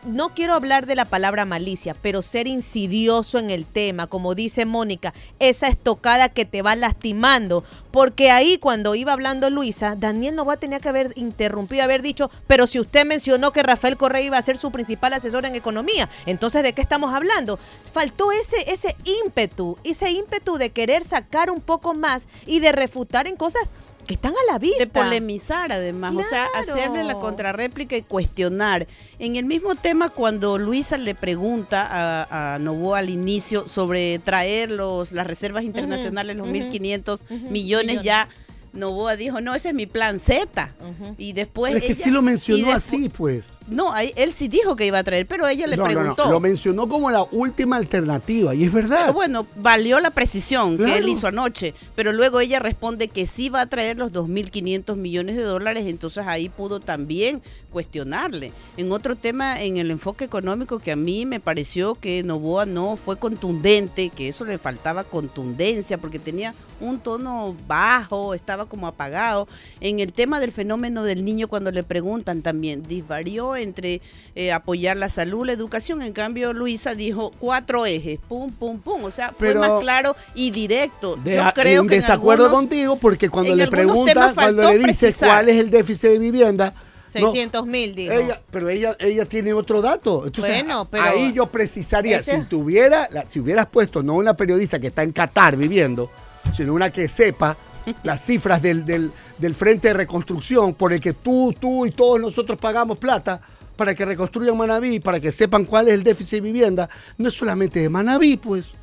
no 0.08 0.30
quiero 0.30 0.54
hablar 0.54 0.86
de 0.86 0.96
la 0.96 1.06
palabra 1.06 1.46
malicia, 1.46 1.96
pero 2.02 2.22
ser 2.22 2.48
insidioso 2.48 3.40
en 3.40 3.50
el 3.50 3.66
tema, 3.66 4.08
como 4.08 4.36
dice 4.36 4.66
Mónica, 4.66 5.14
esa 5.40 5.68
estocada 5.68 6.30
que 6.30 6.46
te 6.46 6.62
va 6.62 6.76
lastimando. 6.76 7.64
Porque 7.92 8.30
ahí 8.30 8.58
cuando 8.58 8.96
iba 8.96 9.12
hablando 9.14 9.50
Luisa, 9.50 9.96
Daniel 9.98 10.36
no 10.36 10.46
va 10.46 10.54
a 10.54 10.60
tener 10.60 10.82
que 10.82 10.90
haber 10.90 11.14
interrumpido, 11.16 11.84
haber 11.84 12.02
dicho, 12.02 12.30
pero 12.46 12.68
si 12.68 12.80
usted 12.80 13.06
mencionó 13.06 13.52
que 13.52 13.64
Rafael 13.64 13.98
Correa 13.98 14.22
iba 14.22 14.38
a 14.38 14.42
ser 14.42 14.58
su 14.58 14.72
principal 14.72 15.14
asesor 15.14 15.46
en 15.46 15.56
economía, 15.56 16.10
entonces 16.26 16.64
¿de 16.64 16.74
qué 16.74 16.82
estamos 16.82 17.14
hablando? 17.14 17.60
Faltó 17.92 18.32
ese, 18.32 18.72
ese 18.72 18.96
ímpetu, 19.26 19.78
ese 19.84 20.12
ímpetu 20.12 20.58
de 20.58 20.70
querer 20.70 21.04
sacar 21.04 21.50
un 21.50 21.60
poco 21.60 21.94
más 21.94 22.28
y 22.46 22.60
de 22.60 22.72
refutar 22.72 23.28
en 23.28 23.36
cosas 23.36 23.72
que 24.08 24.14
están 24.16 24.32
a 24.32 24.52
la 24.52 24.58
vista. 24.58 24.86
de 24.86 24.90
polemizar 24.90 25.72
además, 25.72 26.14
o 26.16 26.24
sea, 26.24 26.48
hacerle 26.56 27.04
la 27.04 27.16
contrarréplica 27.16 27.96
y 27.96 28.02
cuestionar. 28.02 28.88
En 29.20 29.36
el 29.36 29.46
mismo 29.46 29.76
tema, 29.76 30.10
cuando 30.10 30.58
Luisa 30.58 30.98
le 30.98 31.14
pregunta 31.14 31.88
a, 31.90 32.56
a 32.56 32.60
Novoa 32.60 33.00
al 33.00 33.10
inicio 33.10 33.68
sobre 33.68 34.20
traer 34.20 34.72
los, 34.72 35.12
las 35.12 35.28
reservas 35.28 35.64
internacionales, 35.64 36.36
los 36.38 36.48
ujú, 36.48 36.56
1.500 36.56 37.22
ujú, 37.22 37.34
millones, 37.52 37.52
millones. 37.52 38.04
ya 38.04 38.30
Novoa 38.78 39.16
dijo, 39.16 39.42
no, 39.42 39.56
ese 39.56 39.70
es 39.70 39.74
mi 39.74 39.86
plan 39.86 40.20
Z. 40.20 40.72
Y 41.18 41.34
después... 41.34 41.74
Pero 41.74 41.86
es 41.86 41.98
que 41.98 42.04
sí 42.04 42.10
lo 42.10 42.22
mencionó 42.22 42.72
así, 42.72 43.10
pues. 43.10 43.58
No, 43.68 43.92
ahí- 43.92 44.14
él 44.16 44.34
sí 44.34 44.48
dijo 44.48 44.76
que 44.76 44.86
iba 44.86 45.00
a 45.00 45.04
traer, 45.04 45.26
pero 45.28 45.48
ella 45.48 45.68
le 45.68 45.76
No, 45.76 45.84
no, 45.84 45.90
no, 45.90 46.00
preguntó. 46.00 46.32
Lo 46.32 46.40
mencionó 46.40 46.88
como 46.88 47.10
la 47.12 47.24
última 47.32 47.76
alternativa, 47.78 48.56
y 48.56 48.64
es 48.64 48.72
verdad. 48.72 49.00
Pero 49.02 49.14
bueno, 49.14 49.46
valió 49.58 50.00
la 50.00 50.12
precisión 50.12 50.78
que 50.78 50.98
él 50.98 51.10
hizo 51.10 51.28
anoche, 51.28 51.74
pero 51.96 52.14
luego 52.14 52.40
ella 52.40 52.60
responde 52.60 53.08
que 53.08 53.26
sí 53.26 53.50
va 53.50 53.62
a 53.62 53.66
traer 53.68 53.98
los 53.98 54.12
2.500 54.14 54.96
millones 54.96 55.36
de 55.36 55.44
dólares, 55.44 55.86
entonces 55.88 56.26
ahí 56.28 56.50
pudo 56.50 56.80
también 56.80 57.42
cuestionarle. 57.78 58.52
En 58.76 58.92
otro 58.92 59.16
tema, 59.16 59.62
en 59.62 59.78
el 59.78 59.92
enfoque 59.92 60.26
económico, 60.26 60.80
que 60.80 60.92
a 60.92 60.96
mí 60.96 61.28
me 61.28 61.40
pareció 61.40 61.94
que 61.94 62.24
Novoa 62.24 62.66
no 62.66 62.96
fue 62.96 63.18
contundente, 63.20 64.10
que 64.10 64.30
eso 64.30 64.46
le 64.46 64.58
faltaba 64.58 65.04
contundencia, 65.04 66.00
porque 66.00 66.18
tenía 66.18 66.56
un 66.80 67.00
tono 67.00 67.56
bajo, 67.68 68.34
estaba 68.34 68.66
como 68.66 68.88
apagado. 68.88 69.48
En 69.80 70.00
el 70.00 70.12
tema 70.12 70.40
del 70.40 70.52
fenómeno 70.52 71.04
del 71.04 71.24
niño, 71.24 71.48
cuando 71.48 71.70
le 71.70 71.84
preguntan 71.84 72.42
también, 72.42 72.82
disvarió 72.82 73.56
entre 73.56 74.02
eh, 74.34 74.52
apoyar 74.52 74.98
la 74.98 75.10
salud, 75.10 75.46
la 75.46 75.54
educación. 75.54 76.02
En 76.02 76.14
cambio, 76.14 76.54
Luisa 76.54 76.96
dijo 76.96 77.32
cuatro 77.40 77.86
ejes, 77.86 78.20
pum, 78.28 78.52
pum, 78.52 78.80
pum. 78.80 79.04
O 79.04 79.12
sea, 79.12 79.36
fue 79.38 79.54
más 79.54 79.82
claro 79.82 80.16
y 80.34 80.50
directo. 80.50 81.16
Yo 81.24 81.44
creo 81.54 81.84
en 81.84 81.90
que 81.90 81.98
desacuerdo 81.98 82.50
contigo, 82.50 82.96
porque 82.96 83.30
cuando 83.30 83.54
le 83.54 83.68
preguntan, 83.68 84.34
cuando 84.34 84.64
le 84.64 84.80
dice 84.80 85.14
cuál 85.14 85.50
es 85.50 85.58
el 85.58 85.70
déficit 85.70 86.10
de 86.10 86.18
vivienda, 86.18 86.74
600 87.08 87.66
mil, 87.66 87.96
dijo. 87.96 88.14
pero 88.52 88.70
ella, 88.70 88.96
ella 89.00 89.26
tiene 89.26 89.54
otro 89.54 89.82
dato. 89.82 90.26
Entonces, 90.26 90.64
bueno, 90.64 90.86
pero 90.90 91.04
ahí 91.04 91.34
yo 91.34 91.48
precisaría, 91.48 92.22
si 92.22 92.44
tuviera, 92.44 93.10
si 93.28 93.40
hubieras 93.40 93.68
puesto 93.68 94.04
no 94.04 94.16
una 94.16 94.36
periodista 94.36 94.80
que 94.80 94.88
está 94.88 95.04
en 95.04 95.12
Qatar 95.12 95.56
viviendo, 95.56 96.12
sino 96.56 96.74
una 96.74 96.90
que 96.90 97.08
sepa 97.08 97.58
las 98.04 98.26
cifras 98.26 98.62
del, 98.62 98.86
del, 98.86 99.56
Frente 99.56 99.90
de 99.90 99.94
Reconstrucción 99.94 100.74
por 100.74 100.94
el 100.94 101.00
que 101.00 101.14
tú, 101.14 101.56
tú 101.58 101.86
y 101.86 101.92
todos 101.92 102.20
nosotros 102.20 102.60
pagamos 102.60 102.98
plata 102.98 103.42
para 103.76 103.94
que 103.96 104.06
reconstruyan 104.06 104.58
Manabí, 104.58 105.00
para 105.00 105.20
que 105.20 105.32
sepan 105.32 105.64
cuál 105.66 105.88
es 105.88 105.94
el 105.94 106.04
déficit 106.04 106.42
de 106.42 106.42
vivienda, 106.42 106.90
no 107.18 107.30
es 107.30 107.36
solamente 107.36 107.80
de 107.80 107.90
Manabí, 107.90 108.38
pues. 108.38 108.74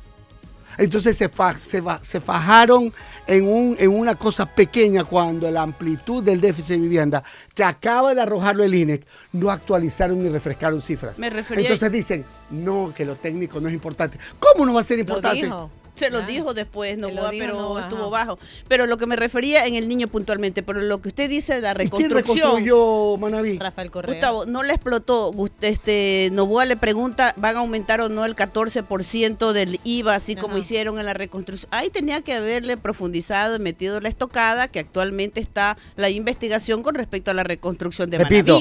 Entonces 0.77 1.17
se, 1.17 1.29
se, 2.01 2.21
fajaron 2.21 2.93
en, 3.27 3.47
un, 3.47 3.75
en 3.79 3.89
una 3.89 4.15
cosa 4.15 4.45
pequeña 4.45 5.03
cuando 5.03 5.49
la 5.51 5.61
amplitud 5.61 6.23
del 6.23 6.41
déficit 6.41 6.75
de 6.75 6.81
vivienda 6.81 7.23
que 7.53 7.63
acaba 7.63 8.13
de 8.13 8.21
arrojarlo 8.21 8.63
el 8.63 8.73
INEC 8.73 9.05
no 9.33 9.51
actualizaron 9.51 10.21
ni 10.21 10.29
refrescaron 10.29 10.81
cifras. 10.81 11.17
Me 11.17 11.27
Entonces 11.27 11.91
dicen, 11.91 12.25
no, 12.49 12.93
que 12.95 13.05
lo 13.05 13.15
técnico 13.15 13.59
no 13.59 13.67
es 13.67 13.73
importante. 13.73 14.17
¿Cómo 14.39 14.65
no 14.65 14.73
va 14.73 14.81
a 14.81 14.83
ser 14.83 14.99
importante? 14.99 15.49
Se 15.95 16.09
lo 16.09 16.21
dijo 16.23 16.53
después, 16.53 16.97
no, 16.97 17.09
pero 17.31 17.79
estuvo 17.79 18.09
bajo. 18.09 18.37
Pero 18.67 18.85
lo 18.85 18.97
que 18.97 19.05
me 19.05 19.15
refería 19.15 19.65
en 19.65 19.75
el 19.75 19.87
niño 19.87 20.07
puntualmente, 20.07 20.63
pero 20.63 20.81
lo 20.81 20.99
que 20.99 21.09
usted 21.09 21.29
dice 21.29 21.55
de 21.55 21.61
la 21.61 21.73
reconstrucción. 21.73 22.23
¿Quién 22.23 22.65
reconstruyó 22.65 23.17
Manaví? 23.17 23.57
Rafael 23.57 23.91
Correa. 23.91 24.13
Gustavo, 24.13 24.45
no 24.45 24.63
le 24.63 24.73
explotó. 24.73 25.31
Este, 25.61 26.29
Novoa 26.31 26.65
le 26.65 26.75
pregunta, 26.75 27.33
¿van 27.37 27.55
a 27.55 27.59
aumentar 27.59 28.01
o 28.01 28.09
no 28.09 28.25
el 28.25 28.35
14% 28.35 29.51
del 29.53 29.79
IVA, 29.83 30.15
así 30.15 30.35
como 30.35 30.57
hicieron 30.57 30.99
en 30.99 31.05
la 31.05 31.13
reconstrucción? 31.13 31.69
Ahí 31.71 31.89
tenía 31.89 32.21
que 32.21 32.33
haberle 32.33 32.77
profundizado 32.77 33.55
y 33.55 33.59
metido 33.59 34.01
la 34.01 34.09
estocada, 34.09 34.67
que 34.67 34.79
actualmente 34.79 35.39
está 35.39 35.77
la 35.95 36.09
investigación 36.09 36.83
con 36.83 36.95
respecto 36.95 37.31
a 37.31 37.33
la 37.33 37.43
reconstrucción 37.43 38.09
de 38.09 38.17
Repito, 38.17 38.57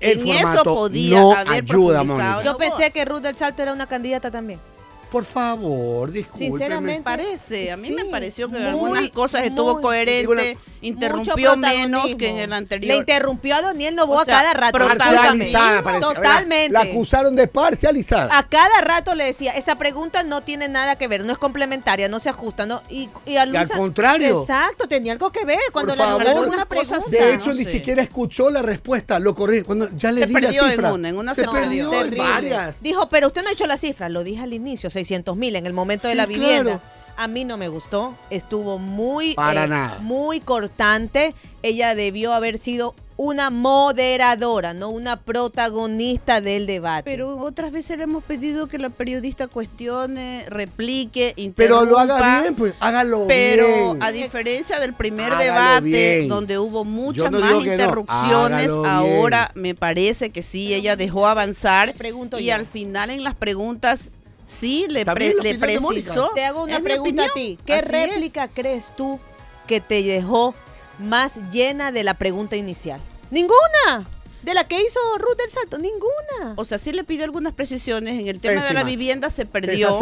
En 0.00 0.26
eso 0.26 0.64
podía 0.64 1.20
haber 1.20 1.64
ayuda, 1.64 2.00
profundizado. 2.00 2.42
Yo 2.42 2.56
pensé 2.56 2.90
que 2.90 3.04
Ruth 3.04 3.22
del 3.22 3.34
Salto 3.34 3.62
era 3.62 3.72
una 3.72 3.86
candidata 3.86 4.30
también. 4.30 4.60
Por 5.10 5.24
favor, 5.24 6.12
discúlpeme. 6.12 6.50
Sinceramente. 6.50 7.02
Parece, 7.02 7.72
a 7.72 7.76
mí 7.76 7.90
me 7.90 8.04
pareció 8.06 8.48
que 8.48 8.58
en 8.58 8.64
algunas 8.64 9.10
cosas 9.10 9.44
estuvo 9.44 9.80
coherente, 9.80 10.58
interrumpió 10.82 11.56
menos 11.56 12.14
que 12.16 12.28
en 12.28 12.36
el 12.36 12.52
anterior. 12.52 12.92
Le 12.92 12.98
interrumpió 12.98 13.56
a 13.56 13.62
Daniel 13.62 13.94
Novoa 13.94 14.22
a 14.22 14.26
cada 14.26 14.52
rato. 14.52 14.78
Parcializada, 14.78 16.00
Totalmente. 16.00 16.72
La 16.72 16.80
acusaron 16.80 17.36
de 17.36 17.48
parcializada. 17.48 18.36
A 18.36 18.46
cada 18.46 18.80
rato 18.82 19.14
le 19.14 19.24
decía, 19.24 19.52
esa 19.52 19.76
pregunta 19.76 20.22
no 20.24 20.42
tiene 20.42 20.68
nada 20.68 20.96
que 20.96 21.08
ver, 21.08 21.24
no 21.24 21.32
es 21.32 21.38
complementaria, 21.38 22.08
no 22.08 22.20
se 22.20 22.28
ajusta. 22.28 22.66
¿no? 22.66 22.82
Y, 22.88 23.08
y, 23.26 23.36
al 23.36 23.52
contrario. 23.70 24.40
Exacto, 24.40 24.88
tenía 24.88 25.12
algo 25.12 25.30
que 25.30 25.44
ver 25.44 25.58
cuando 25.72 25.94
le 25.94 26.02
favor, 26.02 26.48
una 26.48 26.66
pregunta. 26.66 26.98
De 27.10 27.34
hecho, 27.34 27.52
ni 27.52 27.64
siquiera 27.64 28.02
escuchó 28.02 28.50
la 28.50 28.62
respuesta, 28.62 29.18
lo 29.18 29.34
corrió. 29.34 29.64
Cuando 29.64 29.88
ya 29.96 30.12
le 30.12 30.22
se 30.22 30.26
di 30.26 30.34
la 30.34 30.52
cifra. 30.52 30.88
En 30.88 30.94
una, 30.94 31.08
en 31.08 31.16
una 31.16 31.34
se, 31.34 31.44
perdió 31.48 31.92
en 31.92 32.16
varias. 32.16 32.82
Dijo, 32.82 33.08
pero 33.08 33.28
usted 33.28 33.42
no 33.42 33.48
ha 33.48 33.52
hecho 33.52 33.66
la 33.66 33.76
cifra, 33.76 34.08
lo 34.08 34.22
dije 34.22 34.42
al 34.42 34.52
inicio, 34.52 34.90
600 34.98 35.36
mil 35.36 35.56
en 35.56 35.66
el 35.66 35.72
momento 35.72 36.08
de 36.08 36.14
la 36.14 36.26
vivienda. 36.26 36.80
A 37.16 37.26
mí 37.26 37.44
no 37.44 37.56
me 37.56 37.68
gustó, 37.68 38.16
estuvo 38.30 38.78
muy, 38.78 39.30
eh, 39.32 39.88
muy 40.02 40.40
cortante. 40.40 41.34
Ella 41.62 41.96
debió 41.96 42.32
haber 42.32 42.58
sido 42.58 42.94
una 43.18 43.50
moderadora, 43.50 44.74
no 44.74 44.90
una 44.90 45.16
protagonista 45.16 46.40
del 46.40 46.66
debate. 46.66 47.02
Pero 47.04 47.36
otras 47.38 47.72
veces 47.72 47.98
le 47.98 48.04
hemos 48.04 48.22
pedido 48.22 48.68
que 48.68 48.78
la 48.78 48.90
periodista 48.90 49.48
cuestione, 49.48 50.44
replique, 50.48 51.34
interrumpa. 51.34 51.80
Pero 51.84 51.90
lo 51.90 51.98
haga 51.98 52.40
bien, 52.40 52.54
pues 52.54 52.74
hágalo 52.78 53.24
pero, 53.26 53.66
Pero 53.66 53.96
a 54.00 54.12
diferencia 54.12 54.78
del 54.78 54.94
primer 54.94 55.36
debate, 55.36 56.26
donde 56.28 56.60
hubo 56.60 56.84
muchas 56.84 57.32
más 57.32 57.64
interrupciones, 57.64 58.70
ahora 58.70 59.50
me 59.56 59.74
parece 59.74 60.30
que 60.30 60.44
sí, 60.44 60.72
ella 60.72 60.94
dejó 60.94 61.26
avanzar. 61.26 61.94
y 62.38 62.50
al 62.50 62.66
final 62.66 63.10
en 63.10 63.24
las 63.24 63.34
preguntas 63.34 64.10
Sí, 64.48 64.86
le, 64.88 65.04
le 65.04 65.58
precisó. 65.58 66.30
Te 66.34 66.44
hago 66.44 66.64
una 66.64 66.80
pregunta 66.80 67.26
a 67.26 67.32
ti. 67.32 67.58
¿Qué 67.64 67.80
réplica 67.82 68.48
crees 68.48 68.92
tú 68.96 69.20
que 69.66 69.80
te 69.80 70.02
dejó 70.02 70.54
más 70.98 71.50
llena 71.52 71.92
de 71.92 72.02
la 72.02 72.14
pregunta 72.14 72.56
inicial? 72.56 73.00
Ninguna. 73.30 74.08
De 74.48 74.54
la 74.54 74.64
que 74.64 74.80
hizo 74.80 74.98
Ruth 75.18 75.36
del 75.36 75.50
Salto, 75.50 75.76
ninguna. 75.76 76.54
O 76.56 76.64
sea, 76.64 76.78
sí 76.78 76.90
le 76.90 77.04
pidió 77.04 77.24
algunas 77.24 77.52
precisiones. 77.52 78.18
En 78.18 78.28
el 78.28 78.40
tema 78.40 78.64
de 78.64 78.72
la 78.72 78.82
vivienda 78.82 79.28
se 79.28 79.44
perdió. 79.44 80.00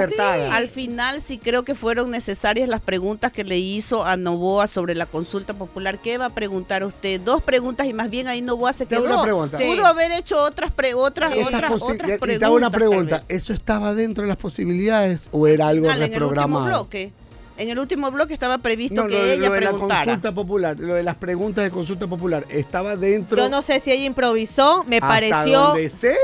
Al 0.53 0.69
final 0.69 1.21
sí 1.21 1.37
creo 1.39 1.65
que 1.65 1.75
fueron 1.75 2.13
necesarias 2.13 2.69
las 2.69 2.81
preguntas 2.81 3.33
que 3.33 3.43
le 3.43 3.59
hizo 3.59 4.05
a 4.05 4.17
Novoa 4.17 4.69
sobre 4.69 4.95
la 4.95 5.07
consulta 5.07 5.55
popular. 5.55 5.99
¿Qué 5.99 6.17
va 6.17 6.27
a 6.27 6.31
preguntar 6.31 6.85
usted? 6.85 7.21
Dos 7.21 7.43
preguntas 7.43 7.89
y 7.89 7.93
más 7.93 8.09
bien 8.09 8.29
ahí 8.29 8.41
Novoa 8.41 8.73
se 8.73 8.87
quedó. 8.87 9.03
Una 9.03 9.21
pregunta. 9.21 9.59
Pudo 9.59 9.85
haber 9.85 10.13
hecho 10.13 10.41
otras, 10.41 10.71
pre 10.71 10.95
otras, 10.95 11.33
otras, 11.33 11.73
otras 11.83 12.19
preguntas. 12.21 12.39
te 12.39 12.47
una 12.47 12.71
pregunta. 12.71 13.25
¿Eso 13.29 13.53
estaba 13.53 13.95
dentro 13.95 14.23
de 14.23 14.29
las 14.29 14.37
posibilidades 14.37 15.27
o 15.33 15.49
era 15.49 15.67
algo 15.67 15.89
reprogramado? 15.89 16.07
En 16.07 16.23
el 16.23 16.23
último 16.39 16.65
bloque. 16.67 17.13
En 17.59 17.71
el 17.71 17.79
último 17.79 18.11
bloque 18.11 18.35
estaba 18.35 18.59
previsto 18.59 19.07
que 19.07 19.35
ella 19.35 19.51
preguntara. 19.51 20.01
La 20.01 20.05
consulta 20.05 20.33
popular, 20.35 20.79
lo 20.79 20.95
de 20.95 21.03
las 21.03 21.17
preguntas 21.17 21.65
de 21.65 21.71
consulta 21.71 22.07
popular, 22.07 22.47
estaba 22.51 22.97
dentro. 22.97 23.39
Yo 23.39 23.49
no 23.49 23.63
sé 23.63 23.81
si 23.81 23.91
ella 23.91 24.05
improvisó, 24.05 24.85
me 24.85 24.97
hasta 24.97 25.09
pareció. 25.09 25.61
Donde 25.61 25.91
sé, 25.91 26.17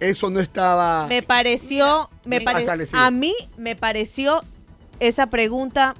eso 0.00 0.30
no 0.30 0.40
estaba. 0.40 1.06
Me 1.08 1.22
pareció, 1.22 2.10
me 2.24 2.40
a 2.92 3.10
mí 3.10 3.34
me 3.56 3.76
pareció 3.76 4.42
esa 4.98 5.26
pregunta 5.28 5.94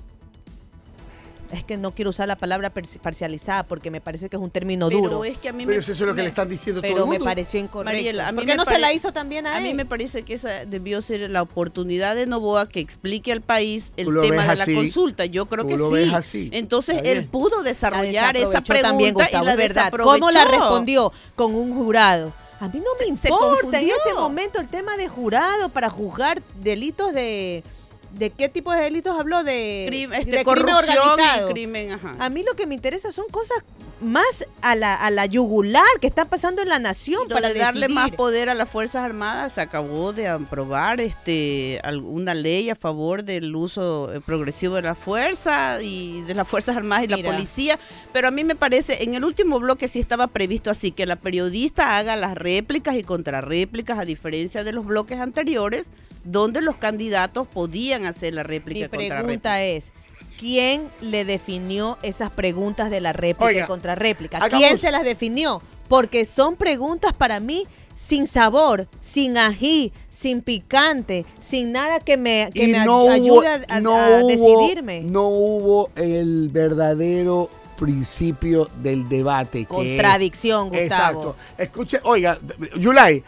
es 1.53 1.65
que 1.65 1.77
no 1.77 1.93
quiero 1.93 2.11
usar 2.11 2.27
la 2.29 2.37
palabra 2.37 2.71
parcializada 2.71 3.63
porque 3.63 3.91
me 3.91 4.01
parece 4.01 4.29
que 4.29 4.37
es 4.37 4.43
un 4.43 4.51
término 4.51 4.89
duro. 4.89 5.25
Es 5.25 5.39
que 5.39 5.51
a 5.51 5.53
mí 5.53 5.67
pero 5.67 5.79
eso 5.79 5.93
es 5.93 6.01
lo 6.01 6.15
que 6.15 6.23
le 6.23 6.29
están 6.29 6.49
diciendo 6.49 6.81
pero 6.81 6.95
todo 6.95 7.05
el 7.05 7.11
mundo. 7.11 7.25
me 7.25 7.31
pareció 7.31 7.61
incorrecto. 7.61 8.35
¿Por 8.35 8.47
qué 8.47 8.57
no 8.57 8.65
se 8.65 8.79
la 8.79 8.93
hizo 8.93 9.13
también 9.13 9.47
a, 9.47 9.59
él? 9.59 9.59
A 9.59 9.61
mí 9.61 9.75
me 9.75 9.85
parece 9.85 10.23
que 10.23 10.35
esa 10.35 10.65
debió 10.65 11.03
ser 11.03 11.29
la 11.31 11.43
oportunidad 11.43 12.15
de 12.15 12.27
Novoa 12.27 12.69
que 12.69 12.81
explique 12.81 13.33
al 13.33 13.43
país 13.43 13.93
el 13.97 14.09
tema 14.21 14.47
de 14.47 14.57
la 14.57 14.65
consulta. 14.67 15.27
Yo 15.27 15.47
creo 15.47 15.67
que 15.67 16.23
sí. 16.23 16.51
Entonces 16.53 17.03
él 17.05 17.27
pudo 17.27 17.63
desarrollar 17.63 18.37
esa 18.37 18.63
pregunta 18.63 19.29
y 19.31 19.45
la 19.45 19.57
verdad. 19.57 19.93
¿Cómo 19.93 20.31
la 20.31 20.45
respondió? 20.45 21.13
Con 21.37 21.55
un 21.55 21.75
jurado. 21.75 22.33
A 22.61 22.69
mí 22.69 22.79
no 22.79 22.91
me 23.01 23.07
importa 23.07 23.81
en 23.81 23.89
este 23.89 24.15
momento 24.15 24.61
el 24.61 24.69
tema 24.69 24.97
de 24.97 25.09
jurado 25.09 25.69
para 25.69 25.91
juzgar 25.91 26.41
delitos 26.61 27.13
de 27.13 27.65
¿De 28.13 28.31
qué 28.31 28.49
tipo 28.49 28.73
de 28.73 28.83
delitos 28.83 29.19
habló? 29.19 29.43
De, 29.43 29.87
este, 29.87 30.45
corrupción 30.45 30.99
organizado. 30.99 31.51
crimen, 31.51 31.99
A 32.19 32.29
mí 32.29 32.43
lo 32.43 32.55
que 32.55 32.67
me 32.67 32.75
interesa 32.75 33.11
son 33.13 33.27
cosas 33.31 33.65
más 34.03 34.45
a 34.61 34.75
la, 34.75 34.95
a 34.95 35.11
la 35.11 35.27
yugular 35.27 35.85
que 36.01 36.07
está 36.07 36.25
pasando 36.25 36.61
en 36.61 36.69
la 36.69 36.79
nación 36.79 37.29
para 37.29 37.55
darle 37.55 37.89
más 37.89 38.11
poder 38.11 38.49
a 38.49 38.55
las 38.55 38.69
Fuerzas 38.69 39.05
Armadas. 39.05 39.55
Se 39.55 39.61
acabó 39.61 40.13
de 40.13 40.29
aprobar 40.29 41.01
este 41.01 41.81
alguna 41.85 42.35
ley 42.35 42.69
a 42.69 42.77
favor 42.77 43.23
del 43.23 43.55
uso 43.55 44.13
eh, 44.13 44.21
progresivo 44.21 44.77
de 44.77 44.83
la 44.83 44.95
fuerza 44.95 45.81
y 45.83 46.23
de 46.23 46.35
las 46.35 46.47
Fuerzas 46.49 46.77
Armadas 46.77 47.05
y 47.05 47.09
la 47.09 47.23
policía. 47.23 47.79
Pero 48.13 48.29
a 48.29 48.31
mí 48.31 48.45
me 48.45 48.57
parece, 48.57 49.05
en 49.05 49.15
el 49.15 49.25
último 49.25 49.59
bloque 49.61 49.89
sí 49.89 50.01
estaba 50.01 50.27
previsto 50.27 50.71
así, 50.71 50.91
que 50.91 51.07
la 51.07 51.17
periodista 51.17 51.97
haga 51.97 52.17
las 52.17 52.35
réplicas 52.35 52.97
y 52.97 53.05
contrarréplicas 53.05 53.99
a 53.99 54.05
diferencia 54.05 54.65
de 54.65 54.73
los 54.73 54.85
bloques 54.85 55.21
anteriores 55.21 55.87
donde 56.25 56.63
los 56.63 56.77
candidatos 56.77 57.49
podían 57.49 58.02
hacer 58.07 58.35
la 58.35 58.43
réplica. 58.43 58.89
Mi 58.97 59.09
pregunta 59.09 59.63
es, 59.63 59.93
¿quién 60.39 60.89
le 61.01 61.25
definió 61.25 61.99
esas 62.03 62.31
preguntas 62.31 62.91
de 62.91 63.01
la 63.01 63.13
réplica 63.13 63.53
y 63.53 63.67
contrarréplica? 63.67 64.41
¿Quién 64.49 64.79
se 64.79 64.91
las 64.91 65.05
definió? 65.05 65.63
Porque 65.89 66.25
son 66.25 66.57
preguntas 66.57 67.13
para 67.13 67.41
mí 67.41 67.67
sin 67.95 68.27
sabor, 68.27 68.89
sin 69.01 69.37
ají, 69.37 69.93
sin 70.09 70.43
picante, 70.43 71.27
sin 71.41 71.73
nada 71.73 72.01
que 72.01 72.17
me, 72.17 72.51
que 72.53 72.69
me 72.69 72.79
ayude 72.79 73.49
a, 73.69 74.23
decidirme. 74.27 75.03
No 75.03 75.29
hubo 75.29 75.91
el 75.97 76.49
verdadero 76.51 77.51
principio 77.79 78.69
del 78.83 79.09
debate. 79.09 79.67
Contradicción, 79.67 80.69
Gustavo. 80.69 80.85
Exacto. 80.85 81.37
Escuche, 81.59 82.01
oiga, 82.05 82.39
Yulai, 82.77 83.23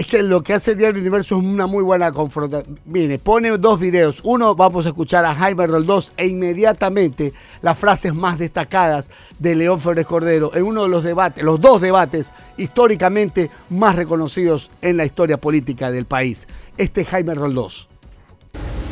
es 0.00 0.06
que 0.06 0.22
lo 0.22 0.42
que 0.42 0.54
hace 0.54 0.70
el 0.70 0.78
Diario 0.78 0.98
Universo 0.98 1.36
es 1.36 1.44
una 1.44 1.66
muy 1.66 1.84
buena 1.84 2.10
confrontación. 2.10 2.80
Mire, 2.86 3.18
pone 3.18 3.50
dos 3.58 3.78
videos. 3.78 4.22
Uno, 4.24 4.54
vamos 4.54 4.86
a 4.86 4.88
escuchar 4.88 5.26
a 5.26 5.34
Jaime 5.34 5.66
Roldós 5.66 6.14
e 6.16 6.26
inmediatamente 6.26 7.34
las 7.60 7.76
frases 7.76 8.14
más 8.14 8.38
destacadas 8.38 9.10
de 9.38 9.54
León 9.54 9.78
Férez 9.78 10.06
Cordero 10.06 10.52
en 10.54 10.62
uno 10.62 10.84
de 10.84 10.88
los 10.88 11.04
debates, 11.04 11.44
los 11.44 11.60
dos 11.60 11.82
debates 11.82 12.32
históricamente 12.56 13.50
más 13.68 13.94
reconocidos 13.94 14.70
en 14.80 14.96
la 14.96 15.04
historia 15.04 15.36
política 15.36 15.90
del 15.90 16.06
país. 16.06 16.46
Este 16.78 17.02
es 17.02 17.08
Jaime 17.08 17.34
Roldós. 17.34 17.86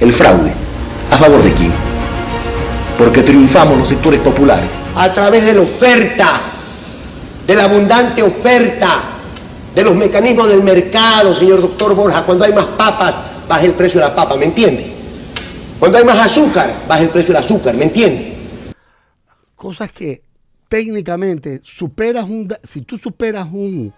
El 0.00 0.12
fraude. 0.12 0.52
¿A 1.10 1.16
favor 1.16 1.42
de 1.42 1.54
quién? 1.54 1.72
Porque 2.98 3.22
triunfamos 3.22 3.78
los 3.78 3.88
sectores 3.88 4.20
populares. 4.20 4.68
A 4.94 5.10
través 5.10 5.46
de 5.46 5.54
la 5.54 5.62
oferta, 5.62 6.38
de 7.46 7.54
la 7.54 7.64
abundante 7.64 8.22
oferta 8.22 9.17
de 9.78 9.84
los 9.84 9.94
mecanismos 9.94 10.48
del 10.48 10.64
mercado, 10.64 11.32
señor 11.32 11.60
doctor 11.60 11.94
Borja. 11.94 12.24
Cuando 12.26 12.44
hay 12.44 12.52
más 12.52 12.66
papas, 12.66 13.14
baja 13.48 13.62
el 13.64 13.74
precio 13.74 14.00
de 14.00 14.08
la 14.08 14.14
papa, 14.14 14.36
¿me 14.36 14.46
entiende? 14.46 14.92
Cuando 15.78 15.98
hay 15.98 16.04
más 16.04 16.18
azúcar, 16.18 16.84
baja 16.88 17.02
el 17.02 17.10
precio 17.10 17.32
del 17.32 17.44
azúcar, 17.44 17.76
¿me 17.76 17.84
entiende? 17.84 18.72
Cosas 19.54 19.92
que 19.92 20.22
técnicamente 20.68 21.60
superas 21.62 22.24
un... 22.24 22.52
Si 22.64 22.80
tú 22.80 22.98
superas 22.98 23.46
un... 23.52 23.92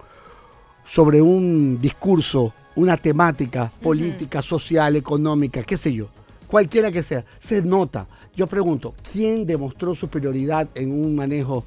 sobre 0.85 1.19
un 1.19 1.81
discurso, 1.81 2.53
una 2.75 2.95
temática 2.95 3.71
política, 3.81 4.43
social, 4.43 4.95
económica, 4.95 5.63
qué 5.63 5.77
sé 5.77 5.91
yo, 5.93 6.09
cualquiera 6.45 6.91
que 6.91 7.01
sea, 7.01 7.25
se 7.39 7.63
nota. 7.63 8.07
Yo 8.35 8.45
pregunto, 8.45 8.93
¿quién 9.11 9.47
demostró 9.47 9.95
superioridad 9.95 10.67
en 10.75 10.91
un 10.91 11.15
manejo? 11.15 11.65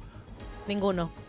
Ninguno 0.69 1.24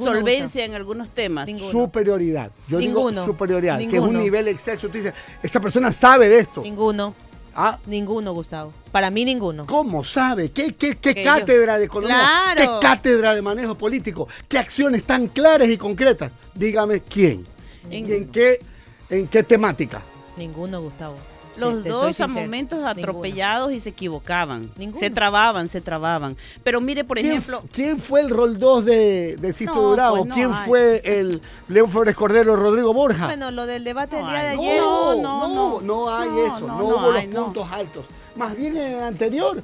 solvencia 0.00 0.64
en 0.64 0.74
algunos 0.74 1.08
temas. 1.10 1.48
Superioridad. 1.70 2.50
Yo 2.68 2.78
digo 2.78 3.12
superioridad, 3.12 3.78
que 3.78 3.96
es 3.96 4.02
un 4.02 4.18
nivel 4.18 4.48
excelso. 4.48 4.88
Tú 4.88 4.98
dices, 4.98 5.14
esa 5.42 5.60
persona 5.60 5.92
sabe 5.92 6.28
de 6.28 6.40
esto. 6.40 6.62
Ninguno. 6.62 7.14
¿Ah? 7.58 7.78
Ninguno, 7.86 8.34
Gustavo. 8.34 8.70
Para 8.92 9.10
mí 9.10 9.24
ninguno. 9.24 9.64
¿Cómo 9.66 10.04
sabe? 10.04 10.50
¿Qué, 10.50 10.74
qué, 10.74 10.96
qué 10.96 11.22
cátedra 11.22 11.78
de 11.78 11.86
economía? 11.86 12.54
¿Qué 12.54 12.68
cátedra 12.82 13.34
de 13.34 13.40
manejo 13.40 13.74
político? 13.74 14.28
¿Qué 14.46 14.58
acciones 14.58 15.04
tan 15.04 15.28
claras 15.28 15.68
y 15.68 15.78
concretas? 15.78 16.32
Dígame 16.54 17.00
quién. 17.00 17.46
¿Y 17.90 18.12
en 18.12 18.28
qué, 18.28 18.60
en 19.08 19.26
qué 19.28 19.42
temática? 19.42 20.02
Ninguno, 20.36 20.82
Gustavo. 20.82 21.16
Los 21.58 21.84
dos 21.84 22.20
a 22.20 22.26
momentos 22.26 22.84
atropellados 22.84 23.72
y 23.72 23.80
se 23.80 23.90
equivocaban. 23.90 24.70
Se 24.98 25.10
trababan, 25.10 25.68
se 25.68 25.80
trababan. 25.80 26.36
Pero 26.62 26.80
mire, 26.80 27.04
por 27.04 27.18
ejemplo. 27.18 27.62
¿Quién 27.72 27.98
fue 27.98 28.20
el 28.20 28.30
rol 28.30 28.58
2 28.58 28.84
de, 28.84 29.36
de 29.36 29.52
Sisto 29.52 29.80
Durado? 29.80 30.24
Pues 30.24 30.34
¿Quién 30.34 30.54
fue 30.54 31.02
el 31.04 31.40
León 31.68 31.90
Flores 31.90 32.14
Cordero 32.14 32.56
Rodrigo 32.56 32.92
Borja? 32.92 33.26
Bueno, 33.26 33.50
lo 33.50 33.66
del 33.66 33.84
debate 33.84 34.16
del 34.16 34.26
día 34.26 34.42
de 34.42 34.48
ayer. 34.50 34.80
No, 34.80 35.14
no, 35.14 35.48
no, 35.48 35.80
no, 35.80 36.10
hay 36.10 36.28
eso. 36.46 36.66
No, 36.66 36.84
hubo 36.84 37.12
los 37.12 37.24
puntos 37.24 37.70
altos. 37.70 38.06
Más 38.36 38.56
bien 38.56 38.76
en 38.76 38.94
el 38.94 39.02
anterior. 39.02 39.62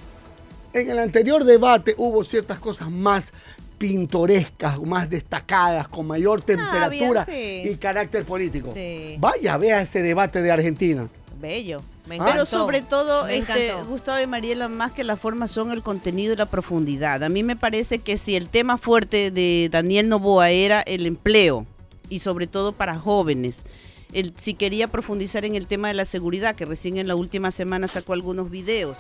En 0.73 0.89
el 0.89 0.99
anterior 0.99 1.45
debate 1.45 1.95
hubo 1.99 2.25
ciertas 2.25 2.59
cosas 2.59 2.91
más 2.91 3.33
pintorescas, 3.77 4.81
más 4.81 5.11
destacadas, 5.11 5.89
con 5.89 6.07
mayor 6.07 6.41
ah, 6.41 6.47
temperatura 6.47 7.27
y 7.29 7.75
carácter 7.77 8.25
político. 8.25 8.73
Vaya, 9.19 9.57
vea 9.59 9.83
ese 9.83 10.03
debate 10.03 10.41
de 10.41 10.51
Argentina 10.51 11.09
bello. 11.43 11.83
Me 12.07 12.15
encantó. 12.15 12.33
Pero 12.33 12.47
sobre 12.47 12.81
todo, 12.81 13.29
este, 13.29 13.75
Gustavo 13.87 14.19
y 14.23 14.27
Mariela, 14.27 14.69
más 14.69 14.93
que 14.93 15.05
la 15.05 15.17
forma 15.17 15.47
son 15.47 15.71
el 15.71 15.83
contenido 15.83 16.33
y 16.33 16.37
la 16.37 16.47
profundidad. 16.47 17.23
A 17.23 17.29
mí 17.29 17.43
me 17.43 17.57
parece 17.57 17.99
que 17.99 18.17
si 18.17 18.35
el 18.35 18.49
tema 18.49 18.79
fuerte 18.79 19.31
de 19.31 19.69
Daniel 19.71 20.09
Novoa 20.09 20.49
era 20.51 20.81
el 20.81 21.05
empleo, 21.05 21.67
y 22.09 22.21
sobre 22.21 22.47
todo 22.47 22.73
para 22.73 22.99
jóvenes, 22.99 23.63
el, 24.13 24.35
si 24.37 24.55
quería 24.55 24.89
profundizar 24.89 25.45
en 25.45 25.55
el 25.55 25.67
tema 25.67 25.89
de 25.89 25.95
la 25.95 26.05
seguridad, 26.05 26.55
que 26.55 26.65
recién 26.65 26.99
en 26.99 27.09
la 27.09 27.15
última 27.15 27.51
semana 27.51 27.89
sacó 27.89 28.13
algunos 28.13 28.51
videos, 28.51 28.97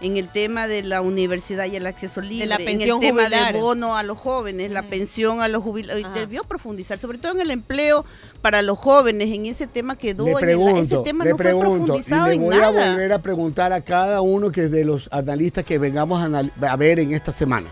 en 0.00 0.16
el 0.16 0.28
tema 0.28 0.68
de 0.68 0.82
la 0.82 1.00
universidad 1.00 1.66
y 1.66 1.76
el 1.76 1.86
acceso 1.86 2.20
libre, 2.20 2.46
la 2.46 2.58
pensión 2.58 3.02
en 3.02 3.18
el 3.18 3.28
tema 3.28 3.50
de 3.52 3.58
bono 3.58 3.96
a 3.96 4.02
los 4.02 4.18
jóvenes, 4.18 4.70
la 4.70 4.82
pensión 4.82 5.40
a 5.40 5.48
los 5.48 5.62
jubilados, 5.62 6.02
debió 6.14 6.44
profundizar, 6.44 6.98
sobre 6.98 7.18
todo 7.18 7.32
en 7.32 7.40
el 7.40 7.50
empleo 7.50 8.04
para 8.42 8.62
los 8.62 8.78
jóvenes, 8.78 9.30
en 9.32 9.46
ese 9.46 9.66
tema 9.66 9.96
quedó, 9.96 10.26
le 10.26 10.34
pregunto, 10.36 10.80
ese 10.80 10.98
tema 10.98 11.24
le 11.24 11.30
no 11.30 11.36
pregunto, 11.36 11.98
y 11.98 12.02
le 12.02 12.38
voy 12.38 12.56
a 12.56 12.70
volver 12.70 13.12
a 13.12 13.18
preguntar 13.18 13.72
a 13.72 13.80
cada 13.80 14.20
uno 14.20 14.50
que 14.50 14.68
de 14.68 14.84
los 14.84 15.08
analistas 15.12 15.64
que 15.64 15.78
vengamos 15.78 16.22
a 16.60 16.76
ver 16.76 16.98
en 16.98 17.12
esta 17.12 17.32
semana, 17.32 17.68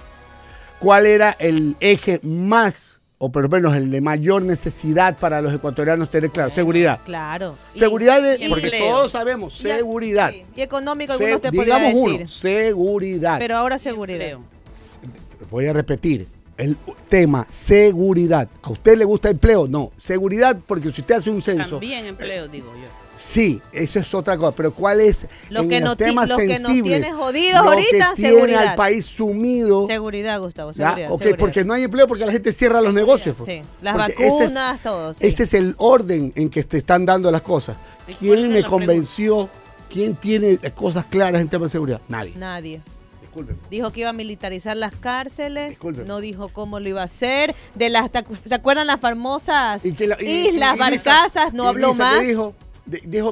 ¿cuál 0.78 1.06
era 1.06 1.36
el 1.38 1.76
eje 1.80 2.20
más 2.22 2.93
o 3.24 3.30
por 3.30 3.44
lo 3.44 3.48
menos 3.48 3.74
el 3.74 3.90
de 3.90 4.02
mayor 4.02 4.42
necesidad 4.42 5.16
para 5.16 5.40
los 5.40 5.54
ecuatorianos 5.54 6.10
tener 6.10 6.30
claro, 6.30 6.50
seguridad. 6.50 7.00
Claro. 7.06 7.56
Seguridad, 7.72 8.20
porque 8.50 8.70
todos 8.70 9.12
sabemos, 9.12 9.56
seguridad. 9.56 10.30
Y 10.54 10.60
económico, 10.60 11.14
algunos 11.14 11.40
te 11.40 11.50
podrían 11.50 11.94
decir. 11.94 11.96
Uno, 11.96 12.28
seguridad. 12.28 13.38
Pero 13.38 13.56
ahora 13.56 13.78
seguridad. 13.78 14.38
Voy 15.50 15.66
a 15.66 15.72
repetir, 15.72 16.26
el 16.58 16.76
tema 17.08 17.46
seguridad. 17.50 18.46
¿A 18.60 18.70
usted 18.70 18.98
le 18.98 19.06
gusta 19.06 19.30
empleo? 19.30 19.66
No. 19.66 19.90
Seguridad, 19.96 20.58
porque 20.66 20.90
si 20.90 21.00
usted 21.00 21.14
hace 21.14 21.30
un 21.30 21.40
censo. 21.40 21.78
También 21.78 22.04
empleo, 22.04 22.46
digo 22.46 22.70
yo. 22.74 23.03
Sí, 23.16 23.60
eso 23.72 23.98
es 23.98 24.14
otra 24.14 24.36
cosa, 24.36 24.54
pero 24.56 24.72
¿cuál 24.72 25.00
es 25.00 25.26
lo 25.50 25.68
que 25.68 25.80
los 25.80 25.96
temas 25.96 26.28
lo 26.28 26.36
que 26.36 26.58
nos 26.58 26.72
tiene 26.72 27.12
jodidos 27.12 27.64
lo 27.64 27.70
ahorita? 27.70 28.12
Que 28.16 28.22
tiene 28.22 28.56
al 28.56 28.74
país 28.74 29.04
sumido. 29.06 29.86
Seguridad, 29.86 30.40
Gustavo, 30.40 30.72
seguridad, 30.72 31.10
porque 31.38 31.64
no 31.64 31.74
hay 31.74 31.84
empleo 31.84 32.08
porque 32.08 32.26
la 32.26 32.32
gente 32.32 32.52
cierra 32.52 32.80
los 32.80 32.92
negocios. 32.92 33.36
Sí, 33.44 33.62
las 33.82 33.96
vacunas, 33.96 34.82
todo. 34.82 35.14
Ese 35.20 35.44
es 35.44 35.54
el 35.54 35.74
orden 35.78 36.32
en 36.34 36.50
que 36.50 36.62
te 36.64 36.78
están 36.78 37.06
dando 37.06 37.30
las 37.30 37.42
cosas. 37.42 37.76
¿Quién 38.18 38.52
me 38.52 38.64
convenció? 38.64 39.48
¿Quién 39.90 40.16
tiene 40.16 40.58
cosas 40.74 41.04
claras 41.04 41.40
en 41.40 41.48
temas 41.48 41.68
de 41.68 41.72
seguridad? 41.72 42.00
Nadie. 42.08 42.34
Nadie. 42.36 42.80
Dijo 43.68 43.90
que 43.90 44.00
iba 44.00 44.10
a 44.10 44.12
militarizar 44.12 44.76
las 44.76 44.94
cárceles, 44.94 45.82
no 46.06 46.20
dijo 46.20 46.48
cómo 46.48 46.78
lo 46.78 46.88
iba 46.88 47.00
a 47.00 47.04
hacer. 47.04 47.54
De 47.74 47.90
las, 47.90 48.10
¿Se 48.46 48.54
acuerdan 48.54 48.86
las 48.86 49.00
famosas 49.00 49.84
islas, 49.84 50.78
barcazas? 50.78 51.52
No 51.52 51.66
habló 51.66 51.94
más 51.94 52.20
dijo 52.20 52.54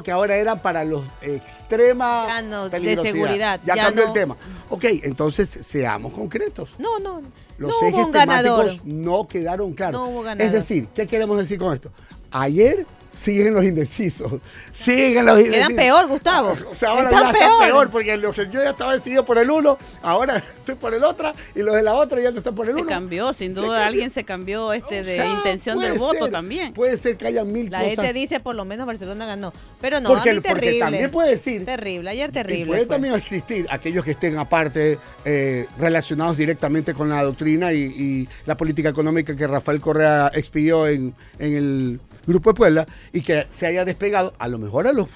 que 0.02 0.10
ahora 0.10 0.36
eran 0.36 0.60
para 0.60 0.84
los 0.84 1.02
extremas 1.20 2.42
de 2.70 2.96
seguridad. 2.96 3.60
Ya, 3.64 3.76
cambió 3.76 4.06
el 4.06 4.12
tema. 4.12 4.36
Ok, 4.70 4.84
entonces 5.02 5.48
seamos 5.48 6.12
concretos. 6.12 6.70
No, 6.78 6.98
no. 6.98 7.22
Los 7.58 7.80
ejes 7.82 8.10
temáticos 8.10 8.84
no 8.84 9.26
quedaron 9.28 9.74
claros. 9.74 10.00
No 10.00 10.08
hubo 10.08 10.22
ganador. 10.22 10.46
Es 10.46 10.52
decir, 10.52 10.88
¿qué 10.94 11.06
queremos 11.06 11.38
decir 11.38 11.58
con 11.58 11.74
esto? 11.74 11.90
Ayer 12.30 12.86
siguen 13.14 13.54
los 13.54 13.64
indecisos. 13.64 14.32
Siguen 14.72 15.26
los 15.26 15.38
indecisos. 15.38 15.68
Quedan 15.68 15.76
peor, 15.76 16.08
Gustavo. 16.08 16.56
O 16.70 16.74
sea, 16.74 16.90
ahora 16.90 17.10
ya 17.10 17.30
está 17.30 17.58
peor, 17.58 17.90
porque 17.90 18.16
lo 18.16 18.32
que 18.32 18.46
yo 18.46 18.62
ya 18.62 18.70
estaba 18.70 18.94
decidido 18.94 19.24
por 19.24 19.38
el 19.38 19.50
uno, 19.50 19.78
ahora 20.02 20.36
estoy 20.58 20.74
por 20.74 20.94
el 20.94 21.04
otro, 21.04 21.32
y 21.54 21.60
los 21.62 21.74
de 21.74 21.82
la 21.82 21.94
otra 21.94 22.20
ya 22.20 22.30
no 22.30 22.38
están 22.38 22.54
por 22.54 22.68
el 22.68 22.74
uno. 22.74 22.84
Se 22.84 22.88
cambió, 22.88 23.32
sin 23.32 23.54
duda, 23.54 23.86
alguien 23.86 24.10
se 24.10 24.24
cambió 24.24 24.72
este 24.72 25.02
de 25.02 25.26
intención 25.26 25.78
del 25.78 25.98
voto 25.98 26.28
también. 26.28 26.72
Puede 26.74 26.96
ser 26.96 27.16
que 27.16 27.26
haya 27.26 27.44
mil 27.44 27.70
cosas. 27.70 27.82
La 27.82 27.88
gente 27.90 28.12
dice, 28.12 28.40
por 28.40 28.54
lo 28.54 28.64
menos 28.64 28.86
Barcelona 28.86 29.26
ganó. 29.26 29.52
Pero 29.80 30.00
no, 30.00 30.08
porque, 30.10 30.30
a 30.30 30.34
mí 30.34 30.40
terrible. 30.40 30.60
Porque 30.60 30.78
también 30.78 31.10
puede 31.10 31.30
decir. 31.30 31.64
Terrible, 31.64 32.10
ayer 32.10 32.32
terrible. 32.32 32.66
puede 32.66 32.86
también 32.86 33.14
existir 33.14 33.66
aquellos 33.70 34.04
que 34.04 34.12
estén 34.12 34.38
aparte 34.38 34.98
eh, 35.24 35.66
relacionados 35.78 36.36
directamente 36.36 36.94
con 36.94 37.08
la 37.08 37.22
doctrina 37.22 37.72
y, 37.72 38.28
la 38.46 38.56
política 38.56 38.88
económica 38.88 39.34
que 39.36 39.46
Rafael 39.46 39.80
Correa 39.80 40.30
expidió 40.34 40.86
en, 40.86 41.14
en 41.38 41.56
el 41.56 42.00
Grupo 42.26 42.50
de 42.50 42.54
Puebla 42.54 42.86
y 43.12 43.22
que 43.22 43.46
se 43.50 43.66
haya 43.66 43.84
despegado, 43.84 44.34
a 44.38 44.48
lo 44.48 44.58
mejor 44.58 44.86
a 44.86 44.92
los 44.92 45.08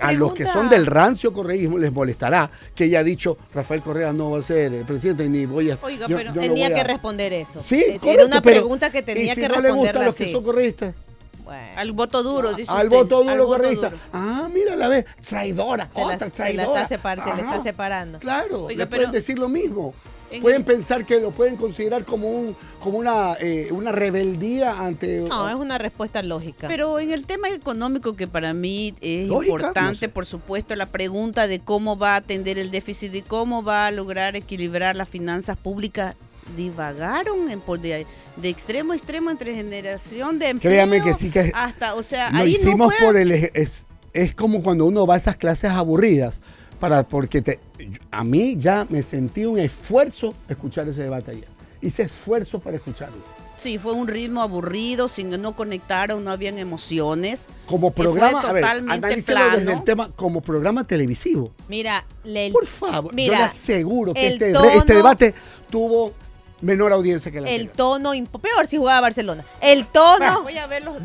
a 0.00 0.12
los 0.12 0.34
que 0.34 0.44
son 0.44 0.68
del 0.68 0.84
rancio 0.86 1.32
correísmo 1.32 1.78
les 1.78 1.90
molestará 1.90 2.50
que 2.74 2.84
haya 2.84 3.02
dicho 3.02 3.38
Rafael 3.54 3.80
Correa 3.80 4.12
no 4.12 4.32
va 4.32 4.38
a 4.38 4.42
ser 4.42 4.74
el 4.74 4.84
presidente 4.84 5.28
ni 5.28 5.46
voy 5.46 5.70
a. 5.70 5.78
Oiga, 5.82 6.06
pero 6.08 6.32
tenía 6.32 6.74
que 6.74 6.84
responder 6.84 7.32
eso. 7.32 7.62
Sí, 7.64 7.84
era 8.04 8.26
una 8.26 8.42
pregunta 8.42 8.90
que 8.90 9.02
tenía 9.02 9.34
que 9.34 9.48
responder. 9.48 9.74
No 9.74 9.82
le 9.82 9.98
a 9.98 10.06
los 10.06 10.16
que 10.16 10.32
son 10.32 10.44
correístas. 10.44 10.94
Al 11.76 11.92
voto 11.92 12.22
duro, 12.22 12.54
dice 12.54 12.70
Al 12.72 12.88
voto 12.88 13.22
duro 13.24 13.46
correísta. 13.46 13.92
Ah, 14.12 14.48
mira 14.52 14.76
la 14.76 14.88
vez, 14.88 15.06
traidora, 15.26 15.88
se 15.90 16.02
otra 16.02 16.30
traidora. 16.30 16.86
Se, 16.86 16.94
está 16.94 17.16
se 17.16 17.34
le 17.34 17.42
está 17.42 17.62
separando. 17.62 18.18
Claro, 18.20 18.68
le 18.68 18.86
pueden 18.86 19.10
decir 19.10 19.38
lo 19.38 19.48
mismo 19.48 19.94
pueden 20.40 20.64
pensar 20.64 21.04
que 21.04 21.20
lo 21.20 21.30
pueden 21.30 21.56
considerar 21.56 22.04
como 22.04 22.30
un 22.30 22.56
como 22.80 22.98
una, 22.98 23.34
eh, 23.40 23.68
una 23.70 23.92
rebeldía 23.92 24.80
ante... 24.80 25.20
No, 25.20 25.48
es 25.48 25.54
una 25.54 25.78
respuesta 25.78 26.22
lógica. 26.22 26.66
Pero 26.66 26.98
en 26.98 27.12
el 27.12 27.26
tema 27.26 27.48
económico 27.48 28.14
que 28.16 28.26
para 28.26 28.52
mí 28.52 28.94
es 29.00 29.30
importante, 29.30 30.08
por 30.08 30.26
supuesto, 30.26 30.74
la 30.74 30.86
pregunta 30.86 31.46
de 31.46 31.60
cómo 31.60 31.96
va 31.96 32.14
a 32.14 32.16
atender 32.16 32.58
el 32.58 32.70
déficit 32.70 33.14
y 33.14 33.22
cómo 33.22 33.62
va 33.62 33.86
a 33.86 33.90
lograr 33.92 34.34
equilibrar 34.34 34.96
las 34.96 35.08
finanzas 35.08 35.56
públicas, 35.56 36.16
divagaron 36.56 37.50
en, 37.50 37.62
de, 37.80 38.06
de 38.36 38.48
extremo 38.48 38.92
a 38.92 38.96
extremo 38.96 39.30
entre 39.30 39.54
generación 39.54 40.38
de 40.38 40.48
empleo 40.48 40.72
Créame 40.72 41.02
que 41.02 41.14
sí 41.14 41.30
que 41.30 41.52
hasta, 41.54 41.94
o 41.94 42.02
sea, 42.02 42.30
lo 42.30 42.38
ahí 42.38 42.52
hicimos 42.54 42.92
por 43.00 43.16
el 43.16 43.30
es, 43.30 43.84
es 44.12 44.34
como 44.34 44.62
cuando 44.62 44.86
uno 44.86 45.06
va 45.06 45.14
a 45.14 45.18
esas 45.18 45.36
clases 45.36 45.70
aburridas 45.70 46.40
para, 46.82 47.04
porque 47.04 47.42
te, 47.42 47.60
a 48.10 48.24
mí 48.24 48.56
ya 48.58 48.88
me 48.90 49.04
sentí 49.04 49.44
un 49.44 49.56
esfuerzo 49.56 50.34
escuchar 50.48 50.88
ese 50.88 51.04
debate 51.04 51.30
ayer. 51.30 51.46
Hice 51.80 52.02
esfuerzo 52.02 52.58
para 52.58 52.76
escucharlo. 52.76 53.18
Sí, 53.56 53.78
fue 53.78 53.92
un 53.92 54.08
ritmo 54.08 54.42
aburrido, 54.42 55.06
sin 55.06 55.30
no 55.40 55.54
conectaron, 55.54 56.24
no 56.24 56.32
habían 56.32 56.58
emociones. 56.58 57.44
Como 57.66 57.92
programa, 57.92 58.40
a 58.40 58.52
ver, 58.52 58.64
desde 58.82 59.72
el 59.72 59.84
tema 59.84 60.10
como 60.16 60.40
programa 60.40 60.82
televisivo. 60.82 61.52
Mira, 61.68 62.04
por 62.50 62.66
favor, 62.66 63.14
yo 63.14 63.30
le 63.30 63.36
aseguro 63.36 64.12
que 64.12 64.26
este, 64.26 64.50
este 64.50 64.94
debate 64.96 65.34
tuvo 65.70 66.12
menor 66.62 66.92
audiencia 66.92 67.30
que 67.30 67.40
la 67.40 67.50
El 67.50 67.68
tono, 67.68 68.12
peor 68.40 68.66
si 68.66 68.78
jugaba 68.78 69.00
Barcelona. 69.02 69.44
El 69.60 69.86
tono. 69.86 70.42
Voy 70.42 70.56
a 70.56 70.66
ver 70.66 70.84
los 70.84 70.96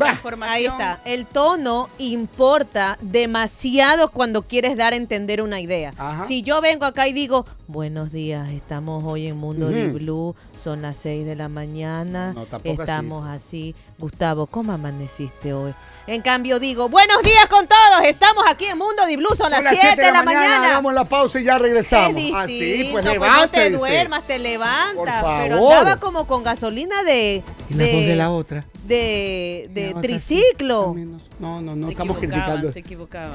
Ahí 0.42 0.66
está. 0.66 1.02
El 1.04 1.26
tono 1.26 1.90
importa 1.98 2.98
demasiado 3.02 4.10
cuando 4.12 4.44
quieres 4.44 4.78
dar 4.78 4.94
a 4.94 4.96
entender 4.96 5.42
una 5.42 5.60
idea. 5.60 5.94
Si 6.26 6.44
yo 6.44 6.62
vengo 6.62 6.86
acá 6.86 7.08
y 7.08 7.14
digo, 7.14 7.46
buenos 7.68 8.12
días, 8.12 8.50
estamos 8.52 9.04
hoy 9.04 9.28
en 9.28 9.38
Mundo 9.38 9.68
de 9.68 9.90
Blue, 9.90 10.36
son 10.58 10.82
las 10.82 10.98
6 10.98 11.26
de 11.26 11.36
la 11.36 11.50
mañana, 11.50 12.36
estamos 12.64 13.28
así. 13.28 13.76
Gustavo, 14.00 14.46
¿cómo 14.46 14.72
amaneciste 14.72 15.54
hoy? 15.54 15.74
En 16.08 16.22
cambio 16.22 16.58
digo, 16.58 16.88
buenos 16.88 17.22
días 17.22 17.48
con 17.50 17.68
todos, 17.68 18.06
estamos 18.06 18.46
aquí 18.48 18.64
en 18.64 18.78
Mundo 18.78 19.06
de 19.06 19.18
Blues, 19.18 19.38
son 19.38 19.52
las 19.52 19.62
7 19.62 20.02
de 20.02 20.12
la, 20.14 20.24
mañana. 20.24 20.70
Damos 20.70 20.94
la 20.94 21.04
pausa 21.04 21.38
y 21.38 21.44
ya 21.44 21.60
regresamos. 21.60 22.22
Así, 22.34 22.88
pues 22.94 23.04
levántate. 23.04 23.50
Pues 23.50 23.72
no 23.74 23.78
te 23.78 23.78
duermas, 23.78 24.24
te 24.24 24.40
levantas. 24.40 25.22
Pero 25.44 25.70
andaba 25.70 25.98
como 25.98 26.26
con 26.26 26.44
gasolina 26.44 27.04
de... 27.04 27.44
de, 27.68 27.76
la 27.78 27.94
voz 27.94 28.06
de 28.06 28.16
la 28.16 28.32
otra 28.32 28.66
de, 28.88 29.70
de 29.74 29.94
triciclo. 30.02 30.96
No, 31.40 31.62
no, 31.62 31.76
no, 31.76 31.90
estamos 31.90 32.18
criticando. 32.18 32.72
Se 32.72 32.80
equivocaban. 32.80 33.32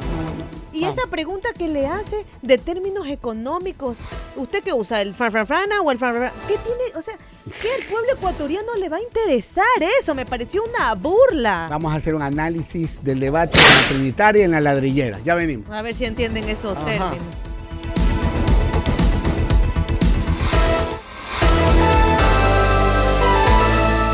y 0.72 0.84
esa 0.84 1.02
pregunta 1.10 1.50
que 1.56 1.68
le 1.68 1.86
hace 1.86 2.24
de 2.40 2.58
términos 2.58 3.06
económicos, 3.06 3.98
¿usted 4.36 4.62
qué 4.62 4.72
usa? 4.72 5.02
¿El 5.02 5.14
franfranfrana 5.14 5.82
o 5.82 5.90
el 5.90 5.98
franfranfrana? 5.98 6.46
¿Qué 6.48 6.58
tiene? 6.58 6.96
O 6.96 7.02
sea, 7.02 7.14
¿qué 7.60 7.68
al 7.72 7.86
pueblo 7.88 8.12
ecuatoriano 8.14 8.74
le 8.76 8.88
va 8.88 8.96
a 8.96 9.02
interesar 9.02 9.64
eso? 10.00 10.14
Me 10.14 10.26
pareció 10.26 10.62
una 10.64 10.94
burla. 10.94 11.68
Vamos 11.70 11.92
a 11.92 11.96
hacer 11.96 12.14
un 12.14 12.22
análisis 12.22 12.61
del 13.02 13.20
debate 13.20 13.58
en 13.58 13.64
la 13.64 13.88
Trinitaria 13.88 14.42
y 14.42 14.44
en 14.44 14.50
la 14.50 14.60
ladrillera. 14.60 15.18
Ya 15.24 15.34
venimos. 15.34 15.68
A 15.70 15.82
ver 15.82 15.94
si 15.94 16.04
entienden 16.04 16.48
esos 16.48 16.76
términos. 16.84 17.18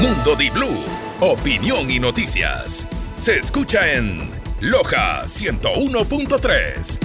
Mundo 0.01 0.37
Di 0.37 0.51
Blue 0.51 0.99
opinión 1.21 1.91
y 1.91 1.99
noticias. 1.99 2.87
Se 3.17 3.39
escucha 3.39 3.93
en 3.93 4.31
Loja 4.61 5.25
101.3. 5.25 6.99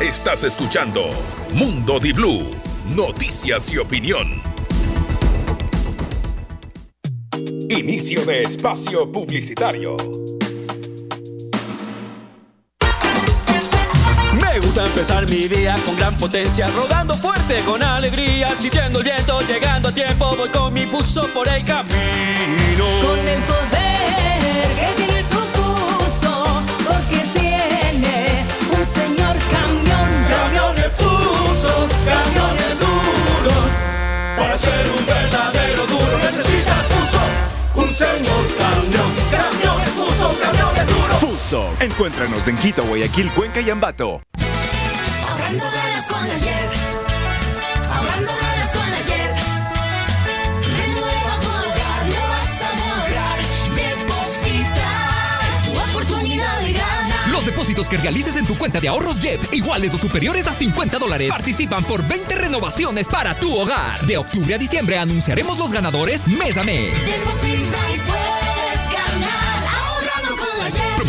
Estás 0.00 0.44
escuchando 0.44 1.02
Mundo 1.52 2.00
Di 2.00 2.12
Blue, 2.12 2.50
noticias 2.94 3.72
y 3.72 3.78
opinión. 3.78 4.51
Inicio 7.68 8.24
de 8.24 8.42
espacio 8.42 9.10
publicitario. 9.10 9.96
Me 14.40 14.58
gusta 14.60 14.86
empezar 14.86 15.28
mi 15.28 15.48
día 15.48 15.76
con 15.84 15.96
gran 15.96 16.16
potencia, 16.16 16.68
rodando 16.76 17.16
fuerte 17.16 17.60
con 17.64 17.82
alegría, 17.82 18.54
sintiendo 18.54 18.98
el 18.98 19.04
viento, 19.04 19.40
llegando 19.42 19.88
a 19.88 19.92
tiempo, 19.92 20.34
voy 20.36 20.48
con 20.50 20.72
mi 20.72 20.86
fuso 20.86 21.26
por 21.32 21.48
el 21.48 21.64
camino. 21.64 22.84
Con 23.02 23.18
el 23.18 23.42
poder 23.42 24.68
que 24.76 24.92
tiene 24.96 25.22
su 25.22 25.38
fuso, 25.54 26.62
porque 26.86 27.24
tiene 27.38 28.44
un 28.78 28.86
señor 28.86 29.36
camión. 29.50 30.08
Camiones 30.28 30.92
fuso, 30.92 31.88
camiones 32.04 32.61
encuéntranos 41.80 42.48
en 42.48 42.56
Quito, 42.56 42.82
Guayaquil, 42.84 43.30
Cuenca 43.32 43.60
y 43.60 43.68
Ambato. 43.68 44.22
Ahorrando 45.28 45.64
ganas 45.70 46.06
con 46.06 46.26
la 46.26 46.38
JEP. 46.38 46.70
Ahorrando 47.90 48.32
ganas 48.40 48.72
con 48.72 48.90
la 48.90 48.96
JEP. 48.96 49.36
Renueva 50.78 51.40
tu 51.40 51.48
hogar, 51.48 52.08
lo 52.08 52.28
vas 52.28 52.62
a 52.62 52.70
lograr. 52.80 53.38
Deposita, 53.76 55.40
es 55.52 55.64
tu 55.64 55.78
oportunidad 55.78 56.60
de 56.60 56.72
ganar. 56.72 57.28
Los 57.30 57.44
depósitos 57.44 57.88
que 57.88 57.98
realices 57.98 58.36
en 58.36 58.46
tu 58.46 58.56
cuenta 58.56 58.80
de 58.80 58.88
ahorros 58.88 59.18
JEP, 59.18 59.52
iguales 59.52 59.92
o 59.92 59.98
superiores 59.98 60.46
a 60.46 60.54
50 60.54 60.98
dólares, 60.98 61.28
participan 61.28 61.84
por 61.84 62.06
20 62.08 62.34
renovaciones 62.34 63.08
para 63.08 63.38
tu 63.38 63.54
hogar. 63.54 64.06
De 64.06 64.16
octubre 64.16 64.54
a 64.54 64.58
diciembre 64.58 64.96
anunciaremos 64.96 65.58
los 65.58 65.70
ganadores 65.70 66.28
mes 66.28 66.56
a 66.56 66.64
mes. 66.64 66.94
Deposita 67.04 67.91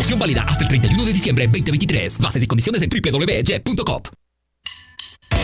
Promoción 0.04 0.18
válida 0.18 0.44
hasta 0.46 0.64
el 0.64 0.68
31 0.68 1.04
de 1.06 1.12
diciembre 1.14 1.46
2023. 1.46 2.18
Bases 2.18 2.42
y 2.42 2.46
condiciones 2.46 2.82
en 2.82 2.90
www.jet.com. 2.90 4.02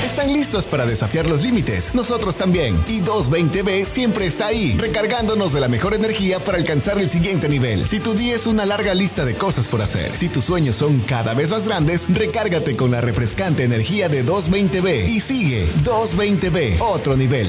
¿Están 0.04 0.30
listos 0.34 0.66
para 0.66 0.84
desafiar 0.84 1.26
los 1.26 1.42
límites? 1.42 1.94
Nosotros 1.94 2.36
también. 2.36 2.76
Y 2.86 3.00
220B 3.00 3.86
siempre 3.86 4.26
está 4.26 4.48
ahí, 4.48 4.76
recargándonos 4.76 5.54
de 5.54 5.60
la 5.60 5.68
mejor 5.68 5.94
energía 5.94 6.44
para 6.44 6.58
alcanzar 6.58 6.98
el 6.98 7.08
siguiente 7.08 7.48
nivel. 7.48 7.86
Si 7.86 8.00
tu 8.00 8.12
día 8.12 8.34
es 8.34 8.46
una 8.46 8.66
larga 8.66 8.92
lista 8.92 9.24
de 9.24 9.34
cosas 9.34 9.66
por 9.66 9.80
hacer, 9.80 10.14
si 10.14 10.28
tus 10.28 10.44
sueños 10.44 10.76
son 10.76 11.00
cada 11.00 11.32
vez 11.32 11.50
más 11.50 11.66
grandes, 11.66 12.06
recárgate 12.10 12.74
con 12.74 12.90
la 12.90 13.00
refrescante 13.00 13.64
energía 13.64 14.10
de 14.10 14.26
220B 14.26 15.08
y 15.08 15.20
sigue 15.20 15.68
220B, 15.84 16.82
otro 16.82 17.16
nivel. 17.16 17.48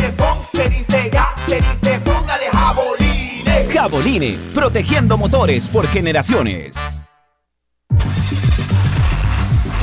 Caboline, 3.81 4.37
protegiendo 4.53 5.17
motores 5.17 5.67
por 5.67 5.87
generaciones 5.87 7.01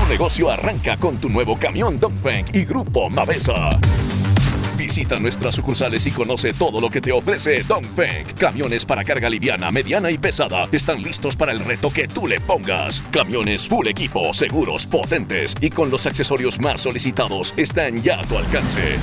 negocio 0.08 0.50
arranca 0.50 0.96
con 0.96 1.18
tu 1.18 1.28
nuevo 1.28 1.58
camión 1.58 2.00
Dongfeng 2.00 2.46
y 2.54 2.64
Grupo 2.64 3.10
Mavesa. 3.10 3.68
Visita 4.76 5.18
nuestras 5.18 5.56
sucursales 5.56 6.06
y 6.06 6.12
conoce 6.12 6.52
todo 6.52 6.80
lo 6.80 6.88
que 6.88 7.00
te 7.00 7.12
ofrece 7.12 7.62
Dongfeng. 7.62 8.24
Camiones 8.38 8.84
para 8.84 9.04
carga 9.04 9.28
liviana, 9.28 9.70
mediana 9.70 10.10
y 10.10 10.16
pesada 10.16 10.68
están 10.72 11.02
listos 11.02 11.36
para 11.36 11.52
el 11.52 11.58
reto 11.58 11.90
que 11.90 12.08
tú 12.08 12.26
le 12.26 12.40
pongas. 12.40 13.00
Camiones 13.10 13.68
full 13.68 13.86
equipo, 13.88 14.32
seguros, 14.32 14.86
potentes 14.86 15.54
y 15.60 15.70
con 15.70 15.90
los 15.90 16.06
accesorios 16.06 16.58
más 16.58 16.80
solicitados 16.80 17.52
están 17.56 18.02
ya 18.02 18.20
a 18.20 18.22
tu 18.22 18.38
alcance. 18.38 18.98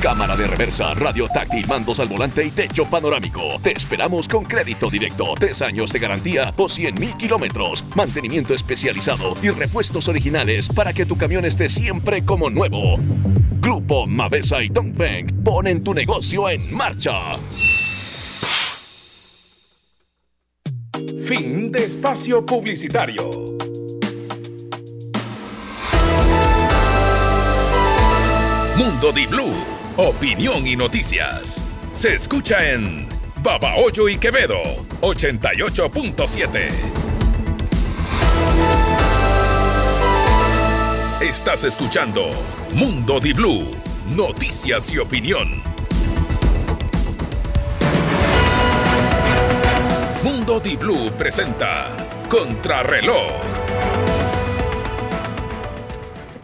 Cámara 0.00 0.36
de 0.36 0.46
reversa, 0.46 0.94
radio 0.94 1.26
táctil, 1.28 1.66
mandos 1.66 1.98
al 1.98 2.06
volante 2.06 2.44
y 2.44 2.52
techo 2.52 2.88
panorámico. 2.88 3.58
Te 3.60 3.72
esperamos 3.72 4.28
con 4.28 4.44
crédito 4.44 4.88
directo, 4.88 5.34
tres 5.36 5.60
años 5.60 5.92
de 5.92 5.98
garantía 5.98 6.54
o 6.56 6.68
100 6.68 6.94
mil 7.00 7.16
kilómetros, 7.16 7.84
mantenimiento 7.96 8.54
especializado 8.54 9.34
y 9.42 9.50
repuestos 9.50 10.06
originales 10.06 10.68
para 10.68 10.92
que 10.92 11.04
tu 11.04 11.16
camión 11.16 11.44
esté 11.44 11.68
siempre 11.68 12.24
como 12.24 12.48
nuevo. 12.48 12.96
Grupo 13.60 14.06
Mavesa 14.06 14.62
y 14.62 14.68
Dongfeng 14.68 15.42
ponen 15.42 15.82
tu 15.82 15.92
negocio 15.92 16.48
en 16.48 16.76
marcha. 16.76 17.18
Fin 21.20 21.72
de 21.72 21.84
espacio 21.84 22.46
publicitario. 22.46 23.30
Mundo 28.76 29.10
Di 29.12 29.26
Blue 29.26 29.77
opinión 29.98 30.64
y 30.64 30.76
noticias. 30.76 31.64
Se 31.90 32.14
escucha 32.14 32.70
en 32.70 33.08
Babahoyo 33.42 34.08
y 34.08 34.16
Quevedo 34.16 34.60
88.7. 35.00 36.68
Estás 41.20 41.64
escuchando 41.64 42.30
Mundo 42.74 43.18
Di 43.18 43.32
Blue, 43.32 43.72
noticias 44.14 44.92
y 44.94 44.98
opinión. 44.98 45.60
Mundo 50.22 50.60
Di 50.60 50.76
Blue 50.76 51.10
presenta 51.16 51.96
Contrarreloj 52.28 53.57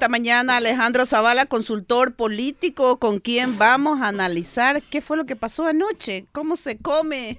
esta 0.05 0.11
mañana 0.11 0.59
Alejandro 0.59 1.07
Zavala, 1.07 1.47
consultor 1.47 2.13
político, 2.13 2.99
con 2.99 3.21
quien 3.21 3.57
vamos 3.57 4.03
a 4.03 4.09
analizar 4.09 4.83
qué 4.83 5.01
fue 5.01 5.17
lo 5.17 5.25
que 5.25 5.35
pasó 5.35 5.65
anoche, 5.67 6.27
cómo 6.31 6.57
se 6.57 6.77
come 6.77 7.39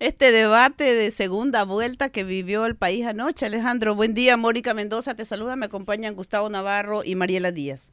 este 0.00 0.32
debate 0.32 0.92
de 0.92 1.12
segunda 1.12 1.62
vuelta 1.62 2.08
que 2.08 2.24
vivió 2.24 2.66
el 2.66 2.74
país 2.74 3.06
anoche. 3.06 3.46
Alejandro, 3.46 3.94
buen 3.94 4.12
día. 4.12 4.36
Mónica 4.36 4.74
Mendoza 4.74 5.14
te 5.14 5.24
saluda, 5.24 5.54
me 5.54 5.66
acompañan 5.66 6.16
Gustavo 6.16 6.50
Navarro 6.50 7.02
y 7.04 7.14
Mariela 7.14 7.52
Díaz. 7.52 7.92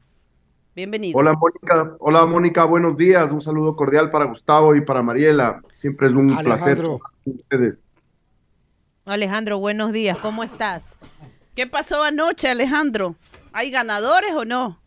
Bienvenido. 0.76 1.20
Hola 1.20 1.34
Mónica, 1.34 1.95
hola 1.99 2.26
Mónica, 2.26 2.63
buenos 2.63 2.97
días. 2.97 3.32
Un 3.32 3.43
saludo 3.43 3.76
cordial 3.76 4.09
para 4.09 4.26
Gustavo 4.26 4.74
y 4.76 4.82
para 4.82 5.03
Mariela. 5.03 5.61
Siempre 5.74 6.07
es 6.07 6.13
un 6.15 6.36
placer 6.38 6.70
Alejandro. 6.70 6.99
con 7.24 7.36
ustedes. 7.36 7.84
Alejandro, 9.05 9.59
buenos 9.59 9.91
días, 9.91 10.18
¿cómo 10.18 10.43
estás? 10.43 10.97
¿Qué 11.53 11.68
pasó 11.68 12.01
anoche, 12.01 12.49
Alejandro? 12.49 13.15
¿Hay 13.57 13.71
ganadores 13.71 14.33
o 14.35 14.45
no? 14.45 14.77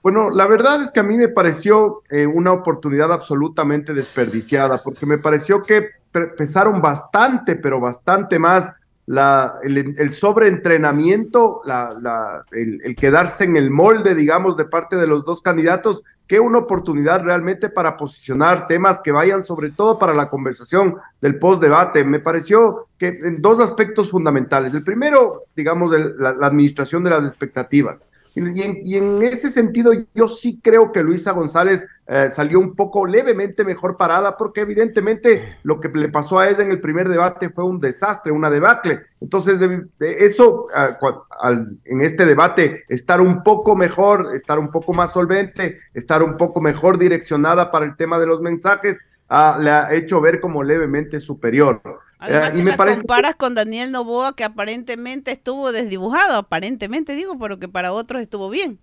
Bueno, 0.00 0.30
la 0.30 0.46
verdad 0.46 0.80
es 0.80 0.92
que 0.92 1.00
a 1.00 1.02
mí 1.02 1.16
me 1.16 1.26
pareció 1.26 2.04
eh, 2.08 2.24
una 2.24 2.52
oportunidad 2.52 3.12
absolutamente 3.12 3.94
desperdiciada, 3.94 4.80
porque 4.84 5.06
me 5.06 5.18
pareció 5.18 5.64
que 5.64 5.88
pe- 6.12 6.28
pesaron 6.28 6.80
bastante, 6.80 7.56
pero 7.56 7.80
bastante 7.80 8.38
más 8.38 8.70
la, 9.06 9.54
el, 9.64 9.96
el 9.98 10.14
sobreentrenamiento, 10.14 11.62
la, 11.64 11.96
la- 12.00 12.44
el, 12.52 12.80
el 12.84 12.94
quedarse 12.94 13.42
en 13.42 13.56
el 13.56 13.72
molde, 13.72 14.14
digamos, 14.14 14.56
de 14.56 14.66
parte 14.66 14.94
de 14.94 15.08
los 15.08 15.24
dos 15.24 15.42
candidatos, 15.42 16.04
que 16.26 16.40
una 16.40 16.58
oportunidad 16.58 17.22
realmente 17.22 17.68
para 17.68 17.96
posicionar 17.96 18.66
temas 18.66 19.00
que 19.00 19.12
vayan 19.12 19.44
sobre 19.44 19.70
todo 19.70 19.98
para 19.98 20.12
la 20.12 20.28
conversación 20.28 20.96
del 21.20 21.38
post-debate. 21.38 22.04
Me 22.04 22.18
pareció 22.20 22.88
que 22.98 23.18
en 23.22 23.40
dos 23.40 23.60
aspectos 23.60 24.10
fundamentales. 24.10 24.74
El 24.74 24.82
primero, 24.82 25.44
digamos, 25.54 25.94
el- 25.94 26.16
la- 26.18 26.34
la 26.34 26.46
administración 26.48 27.04
de 27.04 27.10
las 27.10 27.24
expectativas. 27.24 28.04
Y 28.38 28.60
en, 28.62 28.86
y 28.86 28.96
en 28.98 29.22
ese 29.22 29.50
sentido, 29.50 29.92
yo 30.14 30.28
sí 30.28 30.60
creo 30.62 30.92
que 30.92 31.02
Luisa 31.02 31.32
González 31.32 31.86
eh, 32.06 32.28
salió 32.30 32.60
un 32.60 32.76
poco 32.76 33.06
levemente 33.06 33.64
mejor 33.64 33.96
parada, 33.96 34.36
porque 34.36 34.60
evidentemente 34.60 35.56
lo 35.62 35.80
que 35.80 35.88
le 35.88 36.10
pasó 36.10 36.38
a 36.38 36.48
ella 36.48 36.62
en 36.62 36.70
el 36.70 36.80
primer 36.80 37.08
debate 37.08 37.48
fue 37.48 37.64
un 37.64 37.78
desastre, 37.78 38.32
una 38.32 38.50
debacle. 38.50 39.00
Entonces, 39.22 39.58
de- 39.58 39.86
eso, 40.00 40.66
cua- 41.00 41.24
al- 41.40 41.78
en 41.86 42.02
este 42.02 42.26
debate, 42.26 42.84
estar 42.90 43.22
un 43.22 43.42
poco 43.42 43.74
mejor, 43.74 44.30
estar 44.34 44.58
un 44.58 44.70
poco 44.70 44.92
más 44.92 45.12
solvente, 45.12 45.78
estar 45.94 46.22
un 46.22 46.36
poco 46.36 46.60
mejor 46.60 46.98
direccionada 46.98 47.70
para 47.72 47.86
el 47.86 47.96
tema 47.96 48.18
de 48.18 48.26
los 48.26 48.42
mensajes, 48.42 48.98
ah, 49.30 49.58
le 49.60 49.70
ha 49.70 49.94
hecho 49.94 50.20
ver 50.20 50.40
como 50.40 50.62
levemente 50.62 51.20
superior. 51.20 51.80
Además, 52.18 52.54
Eh, 52.54 52.56
si 52.56 52.62
y 52.62 52.64
me 52.64 52.70
la 52.72 52.76
parece 52.76 52.98
comparas 52.98 53.34
con 53.36 53.54
Daniel 53.54 53.92
Novoa, 53.92 54.34
que 54.34 54.44
aparentemente 54.44 55.32
estuvo 55.32 55.72
desdibujado, 55.72 56.36
aparentemente 56.38 57.14
digo, 57.14 57.38
pero 57.38 57.58
que 57.58 57.68
para 57.68 57.92
otros 57.92 58.22
estuvo 58.22 58.50
bien. 58.50 58.80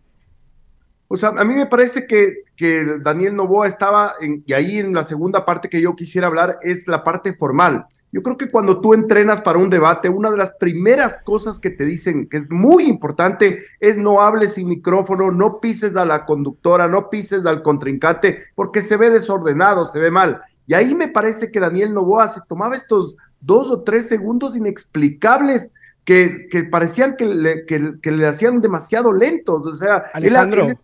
O 1.07 1.17
sea, 1.17 1.29
a 1.29 1.43
mí 1.43 1.53
me 1.53 1.67
parece 1.67 2.07
que, 2.07 2.43
que 2.55 2.85
Daniel 3.01 3.35
Novoa 3.35 3.67
estaba, 3.67 4.13
en, 4.21 4.43
y 4.47 4.53
ahí 4.53 4.79
en 4.79 4.93
la 4.93 5.03
segunda 5.03 5.45
parte 5.45 5.69
que 5.69 5.81
yo 5.81 5.95
quisiera 5.95 6.27
hablar 6.27 6.57
es 6.61 6.87
la 6.87 7.03
parte 7.03 7.33
formal. 7.33 7.85
Yo 8.11 8.21
creo 8.21 8.37
que 8.37 8.49
cuando 8.49 8.79
tú 8.79 8.93
entrenas 8.93 9.41
para 9.41 9.57
un 9.59 9.69
debate, 9.71 10.07
una 10.07 10.29
de 10.31 10.37
las 10.37 10.51
primeras 10.59 11.17
cosas 11.23 11.59
que 11.59 11.71
te 11.71 11.83
dicen 11.85 12.27
que 12.29 12.37
es 12.37 12.49
muy 12.51 12.85
importante 12.85 13.63
es 13.79 13.97
no 13.97 14.21
hables 14.21 14.53
sin 14.53 14.69
micrófono, 14.69 15.31
no 15.31 15.59
pises 15.59 15.95
a 15.95 16.05
la 16.05 16.25
conductora, 16.25 16.87
no 16.87 17.09
pises 17.09 17.45
al 17.45 17.63
contrincante, 17.63 18.43
porque 18.55 18.81
se 18.83 18.97
ve 18.97 19.09
desordenado, 19.09 19.87
se 19.87 19.99
ve 19.99 20.11
mal. 20.11 20.41
Y 20.67 20.73
ahí 20.73 20.95
me 20.95 21.07
parece 21.07 21.51
que 21.51 21.59
Daniel 21.59 21.93
Novoa 21.93 22.29
se 22.29 22.41
tomaba 22.47 22.75
estos 22.75 23.15
dos 23.41 23.69
o 23.69 23.81
tres 23.81 24.07
segundos 24.07 24.55
inexplicables 24.55 25.69
que, 26.05 26.47
que 26.49 26.63
parecían 26.63 27.15
que 27.17 27.25
le, 27.25 27.65
que- 27.65 27.93
que 28.01 28.11
le 28.11 28.27
hacían 28.27 28.61
demasiado 28.61 29.11
lentos. 29.13 29.65
O 29.65 29.75
sea, 29.75 30.05
Alejandro, 30.13 30.67
él- 30.69 30.77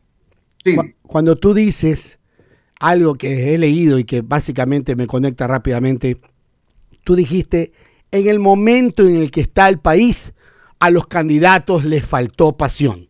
Sí. 0.63 0.75
cu- 0.75 0.83
cuando 1.03 1.35
tú 1.37 1.53
dices 1.53 2.19
algo 2.79 3.15
que 3.15 3.53
he 3.53 3.57
leído 3.57 3.97
y 3.99 4.03
que 4.03 4.21
básicamente 4.21 4.95
me 4.95 5.07
conecta 5.07 5.47
rápidamente, 5.47 6.19
tú 7.03 7.15
dijiste, 7.15 7.71
en 8.11 8.27
el 8.27 8.39
momento 8.39 9.03
en 9.07 9.15
el 9.17 9.31
que 9.31 9.41
está 9.41 9.69
el 9.69 9.79
país, 9.79 10.33
a 10.79 10.89
los 10.89 11.07
candidatos 11.07 11.85
les 11.85 12.05
faltó 12.05 12.57
pasión. 12.57 13.07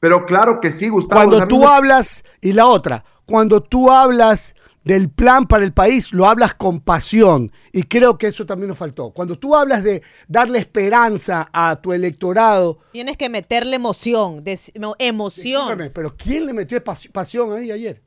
Pero 0.00 0.24
claro 0.26 0.60
que 0.60 0.70
sí, 0.70 0.88
Gustavo. 0.88 1.20
Cuando 1.20 1.48
tú 1.48 1.60
me- 1.60 1.66
hablas, 1.66 2.22
y 2.40 2.52
la 2.52 2.66
otra, 2.66 3.04
cuando 3.24 3.60
tú 3.62 3.90
hablas 3.90 4.54
del 4.86 5.10
plan 5.10 5.46
para 5.46 5.64
el 5.64 5.72
país, 5.72 6.12
lo 6.12 6.26
hablas 6.26 6.54
con 6.54 6.80
pasión. 6.80 7.50
Y 7.72 7.82
creo 7.82 8.16
que 8.16 8.28
eso 8.28 8.46
también 8.46 8.68
nos 8.68 8.78
faltó. 8.78 9.10
Cuando 9.10 9.36
tú 9.36 9.54
hablas 9.56 9.82
de 9.82 10.00
darle 10.28 10.60
esperanza 10.60 11.48
a 11.52 11.74
tu 11.76 11.92
electorado, 11.92 12.78
Tienes 12.92 13.16
que 13.16 13.28
meterle 13.28 13.76
emoción, 13.76 14.42
emoción. 14.98 15.90
pero 15.92 16.14
¿quién 16.16 16.46
le 16.46 16.52
metió 16.52 16.82
pas- 16.82 17.10
pasión 17.10 17.52
ahí 17.52 17.70
ayer? 17.72 18.00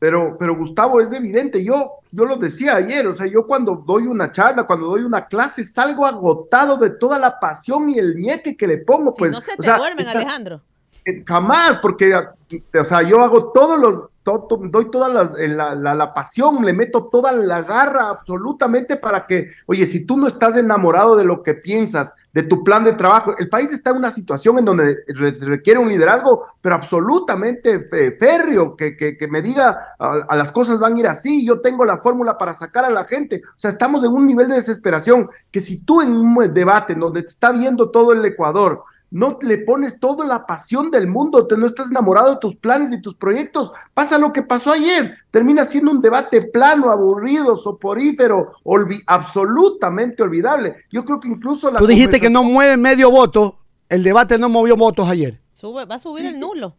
Pero, 0.00 0.36
pero 0.38 0.56
Gustavo, 0.56 1.00
es 1.00 1.12
evidente, 1.12 1.62
yo, 1.64 1.90
yo 2.12 2.24
lo 2.24 2.36
decía 2.36 2.76
ayer, 2.76 3.06
o 3.08 3.16
sea, 3.16 3.26
yo 3.26 3.46
cuando 3.46 3.82
doy 3.84 4.06
una 4.06 4.30
charla, 4.30 4.64
cuando 4.64 4.86
doy 4.86 5.02
una 5.02 5.26
clase, 5.26 5.64
salgo 5.64 6.06
agotado 6.06 6.76
de 6.78 6.90
toda 6.90 7.18
la 7.18 7.40
pasión 7.40 7.88
y 7.90 7.98
el 7.98 8.14
nieque 8.16 8.56
que 8.56 8.66
le 8.68 8.78
pongo, 8.78 9.12
pues. 9.12 9.32
no 9.32 9.40
se 9.40 9.52
o 9.52 9.56
te 9.56 9.64
sea, 9.64 9.76
duermen, 9.76 10.06
esta- 10.06 10.18
Alejandro. 10.18 10.62
eh, 11.04 11.22
Jamás, 11.26 11.78
porque, 11.82 12.12
o 12.14 12.84
sea, 12.84 13.02
yo 13.02 13.22
hago 13.24 13.50
todos 13.52 13.76
los, 13.78 14.02
to- 14.22 14.46
to- 14.48 14.60
doy 14.64 14.90
toda 14.90 15.08
la, 15.08 15.74
la- 15.74 15.94
la 15.94 16.14
pasión, 16.14 16.64
le 16.64 16.72
meto 16.72 17.06
toda 17.06 17.32
la 17.32 17.62
garra 17.62 18.08
absolutamente 18.10 18.96
para 18.96 19.26
que, 19.26 19.48
oye, 19.66 19.86
si 19.86 20.04
tú 20.04 20.16
no 20.16 20.26
estás 20.26 20.56
enamorado 20.56 21.16
de 21.16 21.24
lo 21.24 21.42
que 21.42 21.54
piensas, 21.54 22.12
de 22.32 22.42
tu 22.42 22.62
plan 22.62 22.84
de 22.84 22.92
trabajo, 22.92 23.32
el 23.38 23.48
país 23.48 23.72
está 23.72 23.90
en 23.90 23.96
una 23.96 24.12
situación 24.12 24.58
en 24.58 24.64
donde 24.66 24.96
requiere 25.40 25.80
un 25.80 25.88
liderazgo, 25.88 26.44
pero 26.60 26.74
absolutamente 26.74 27.88
eh, 27.90 28.16
férreo, 28.20 28.76
que, 28.76 28.96
que, 28.96 29.28
me 29.28 29.42
diga, 29.42 29.94
a, 29.98 30.36
las 30.36 30.52
cosas 30.52 30.78
van 30.78 30.94
a 30.94 31.00
ir 31.00 31.06
así, 31.06 31.44
yo 31.44 31.60
tengo 31.60 31.84
la 31.84 31.98
fórmula 31.98 32.36
para 32.38 32.54
sacar 32.54 32.84
a 32.84 32.90
la 32.90 33.04
gente, 33.04 33.42
o 33.44 33.58
sea, 33.58 33.70
estamos 33.70 34.04
en 34.04 34.12
un 34.12 34.26
nivel 34.26 34.48
de 34.48 34.56
desesperación 34.56 35.28
que 35.50 35.60
si 35.60 35.82
tú 35.82 36.00
en 36.02 36.12
un 36.12 36.52
debate 36.52 36.94
donde 36.94 37.22
te 37.22 37.30
está 37.30 37.50
viendo 37.50 37.90
todo 37.90 38.12
el 38.12 38.24
Ecuador, 38.24 38.84
no 39.10 39.38
le 39.42 39.58
pones 39.58 39.98
toda 39.98 40.26
la 40.26 40.44
pasión 40.46 40.90
del 40.90 41.06
mundo, 41.06 41.46
te 41.46 41.56
no 41.56 41.66
estás 41.66 41.90
enamorado 41.90 42.30
de 42.34 42.40
tus 42.40 42.56
planes 42.56 42.92
y 42.92 43.00
tus 43.00 43.14
proyectos, 43.14 43.72
pasa 43.94 44.18
lo 44.18 44.32
que 44.32 44.42
pasó 44.42 44.72
ayer, 44.72 45.14
termina 45.30 45.64
siendo 45.64 45.90
un 45.90 46.00
debate 46.00 46.42
plano, 46.42 46.90
aburrido, 46.90 47.56
soporífero, 47.56 48.52
olvi- 48.64 49.02
absolutamente 49.06 50.22
olvidable. 50.22 50.76
Yo 50.90 51.04
creo 51.04 51.20
que 51.20 51.28
incluso 51.28 51.70
la 51.70 51.78
Tú 51.78 51.86
dijiste 51.86 52.20
que 52.20 52.30
no 52.30 52.42
mueve 52.42 52.76
medio 52.76 53.10
voto. 53.10 53.58
El 53.88 54.02
debate 54.02 54.38
no 54.38 54.48
movió 54.48 54.76
votos 54.76 55.08
ayer. 55.08 55.40
Sube, 55.52 55.84
va 55.86 55.94
a 55.94 55.98
subir 55.98 56.26
el 56.26 56.38
nulo. 56.38 56.76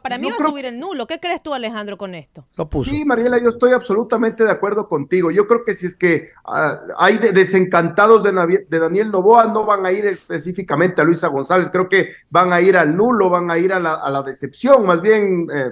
Para 0.00 0.16
mí 0.18 0.28
Yo 0.28 0.34
va 0.38 0.46
a 0.46 0.48
subir 0.48 0.64
el 0.66 0.78
nulo. 0.78 1.06
¿Qué 1.06 1.18
crees 1.20 1.42
tú, 1.42 1.52
Alejandro, 1.52 1.98
con 1.98 2.14
esto? 2.14 2.46
Lo 2.56 2.70
puso. 2.70 2.90
Sí, 2.90 3.04
Mariela, 3.04 3.38
yo 3.42 3.50
estoy 3.50 3.72
absolutamente 3.72 4.44
de 4.44 4.50
acuerdo 4.50 4.88
contigo. 4.88 5.30
Yo 5.30 5.46
creo 5.46 5.64
que 5.64 5.74
si 5.74 5.86
es 5.86 5.96
que 5.96 6.30
ah, 6.46 6.78
hay 6.98 7.18
de- 7.18 7.32
desencantados 7.32 8.22
de, 8.22 8.32
Navi- 8.32 8.66
de 8.68 8.78
Daniel 8.78 9.10
Novoa, 9.10 9.46
no 9.46 9.66
van 9.66 9.84
a 9.84 9.92
ir 9.92 10.06
específicamente 10.06 11.00
a 11.00 11.04
Luisa 11.04 11.28
González. 11.28 11.68
Creo 11.72 11.88
que 11.88 12.10
van 12.30 12.52
a 12.52 12.60
ir 12.60 12.76
al 12.76 12.96
nulo, 12.96 13.28
van 13.28 13.50
a 13.50 13.58
ir 13.58 13.72
a 13.72 13.80
la, 13.80 13.94
a 13.94 14.10
la 14.10 14.22
decepción, 14.22 14.86
más 14.86 15.02
bien 15.02 15.46
eh, 15.52 15.70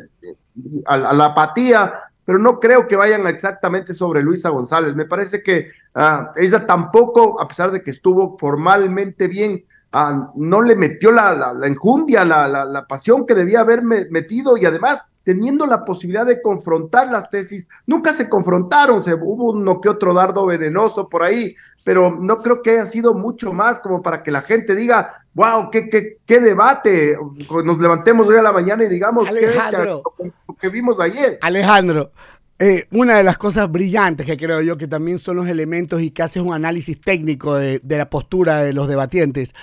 a, 0.87 0.95
a 0.95 1.13
la 1.15 1.25
apatía, 1.27 1.95
pero 2.25 2.39
no 2.39 2.61
creo 2.61 2.87
que 2.87 2.97
vayan 2.97 3.27
exactamente 3.27 3.95
sobre 3.95 4.23
Luisa 4.23 4.51
González. 4.51 4.95
Me 4.95 5.05
parece 5.07 5.43
que 5.43 5.69
ah, 5.95 6.31
ella 6.37 6.67
tampoco, 6.67 7.41
a 7.41 7.49
pesar 7.49 7.71
de 7.73 7.83
que 7.83 7.91
estuvo 7.91 8.37
formalmente 8.39 9.27
bien, 9.27 9.63
ah, 9.93 10.31
no 10.37 10.63
le 10.63 10.77
metió 10.77 11.11
la, 11.13 11.35
la, 11.35 11.53
la 11.55 11.67
enjundia, 11.67 12.25
la, 12.25 12.87
pasión 12.89 13.27
que 13.27 13.35
debía 13.35 13.61
haber 13.61 13.83
me- 13.83 14.07
metido 14.11 14.57
y 14.57 14.65
además 14.67 15.05
teniendo 15.23 15.67
la 15.67 15.85
posibilidad 15.85 16.25
de 16.27 16.41
confrontar 16.41 17.09
las 17.11 17.29
tesis, 17.29 17.69
nunca 17.87 18.15
se 18.15 18.29
confrontaron, 18.29 19.03
se, 19.03 19.15
hubo 19.15 19.51
uno 19.53 19.81
que 19.81 19.89
otro 19.91 20.15
dardo 20.15 20.47
venenoso 20.47 21.09
por 21.09 21.23
ahí, 21.23 21.55
pero 21.85 22.17
no 22.19 22.39
creo 22.39 22.63
que 22.63 22.71
haya 22.71 22.87
sido 22.87 23.13
mucho 23.15 23.53
más 23.53 23.81
como 23.81 24.01
para 24.03 24.23
que 24.23 24.31
la 24.31 24.41
gente 24.43 24.75
diga, 24.75 25.13
wow, 25.35 25.71
qué, 25.71 25.89
qué, 25.91 26.19
qué 26.25 26.41
debate, 26.41 27.17
nos 27.65 27.79
levantemos 27.79 28.27
hoy 28.27 28.37
a 28.37 28.43
la 28.43 28.51
mañana 28.53 28.85
y 28.85 28.89
digamos 28.89 29.25
qué- 29.25 29.47
Alejandro. 29.47 30.03
qué- 30.19 30.33
lo 30.49 30.55
que 30.55 30.69
vimos 30.71 30.99
ayer. 30.99 31.39
Alejandro, 31.43 32.13
eh, 32.59 32.87
una 32.91 33.17
de 33.19 33.23
las 33.23 33.37
cosas 33.39 33.71
brillantes 33.71 34.27
que 34.27 34.37
creo 34.39 34.63
yo 34.63 34.77
que 34.79 34.89
también 34.89 35.19
son 35.19 35.37
los 35.37 35.49
elementos 35.49 36.01
y 36.01 36.11
que 36.11 36.23
haces 36.23 36.43
un 36.43 36.55
análisis 36.55 37.01
técnico 37.01 37.55
de, 37.57 37.79
de 37.83 37.99
la 37.99 38.09
postura 38.11 38.61
de 38.63 38.73
los 38.73 38.89
debatientes. 38.89 39.55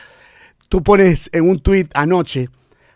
Tú 0.69 0.83
pones 0.83 1.29
en 1.31 1.49
un 1.49 1.59
tuit 1.59 1.89
anoche, 1.93 2.49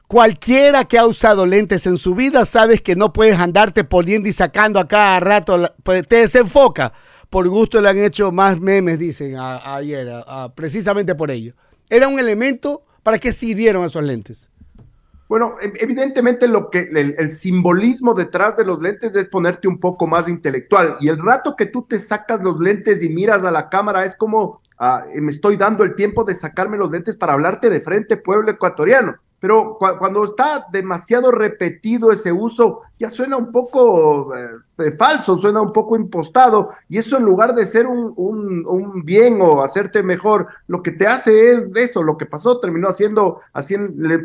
cualquiera 0.07 0.83
que 0.85 0.97
ha 0.97 1.05
usado 1.05 1.45
lentes 1.45 1.85
en 1.87 1.97
su 1.97 2.15
vida 2.15 2.45
sabes 2.45 2.81
que 2.81 2.97
no 2.97 3.13
puedes 3.13 3.39
andarte 3.39 3.83
poniendo 3.85 4.27
y 4.27 4.33
sacando 4.33 4.79
a 4.79 4.87
cada 4.87 5.19
rato, 5.21 5.73
pues, 5.83 6.05
te 6.07 6.17
desenfoca. 6.17 6.91
Por 7.29 7.47
gusto 7.47 7.81
le 7.81 7.87
han 7.87 7.97
hecho 7.97 8.31
más 8.33 8.59
memes, 8.59 8.99
dicen 8.99 9.35
ayer, 9.37 10.09
precisamente 10.53 11.15
por 11.15 11.31
ello. 11.31 11.53
Era 11.89 12.09
un 12.09 12.19
elemento, 12.19 12.83
¿para 13.03 13.19
qué 13.19 13.31
sirvieron 13.31 13.85
esos 13.85 14.03
lentes? 14.03 14.49
Bueno, 15.29 15.55
e- 15.61 15.71
evidentemente 15.79 16.45
lo 16.49 16.69
que 16.69 16.89
el, 16.93 17.15
el 17.17 17.29
simbolismo 17.29 18.13
detrás 18.13 18.57
de 18.57 18.65
los 18.65 18.81
lentes 18.81 19.15
es 19.15 19.27
ponerte 19.27 19.69
un 19.69 19.79
poco 19.79 20.07
más 20.07 20.27
intelectual. 20.27 20.97
Y 20.99 21.07
el 21.07 21.19
rato 21.19 21.55
que 21.55 21.67
tú 21.67 21.83
te 21.83 21.99
sacas 21.99 22.43
los 22.43 22.59
lentes 22.59 23.01
y 23.01 23.07
miras 23.07 23.45
a 23.45 23.51
la 23.51 23.69
cámara 23.69 24.03
es 24.03 24.17
como 24.17 24.60
ah, 24.81 25.03
me 25.21 25.31
estoy 25.31 25.55
dando 25.55 25.83
el 25.85 25.95
tiempo 25.95 26.25
de 26.25 26.35
sacarme 26.35 26.77
los 26.77 26.91
lentes 26.91 27.15
para 27.15 27.33
hablarte 27.33 27.69
de 27.69 27.79
frente, 27.81 28.17
pueblo 28.17 28.51
ecuatoriano. 28.51 29.15
pero 29.39 29.75
cu- 29.79 29.97
cuando 29.97 30.23
está 30.23 30.67
demasiado 30.71 31.31
repetido 31.31 32.11
ese 32.11 32.31
uso, 32.31 32.81
ya 32.99 33.09
suena 33.09 33.37
un 33.37 33.51
poco 33.51 34.35
eh, 34.35 34.49
eh, 34.77 34.91
falso, 34.99 35.35
suena 35.37 35.61
un 35.61 35.73
poco 35.73 35.95
impostado, 35.95 36.69
y 36.87 36.99
eso 36.99 37.17
en 37.17 37.23
lugar 37.23 37.55
de 37.55 37.65
ser 37.65 37.87
un, 37.87 39.01
bien 39.03 39.39
o 39.41 39.63
hacerte 39.63 40.03
mejor, 40.03 40.45
lo 40.67 40.83
que 40.83 40.91
te 40.91 41.07
hace 41.07 41.53
es 41.53 41.75
eso, 41.75 42.03
lo 42.03 42.17
que 42.17 42.27
pasó, 42.27 42.59
terminó 42.59 42.87
haciendo, 42.89 43.39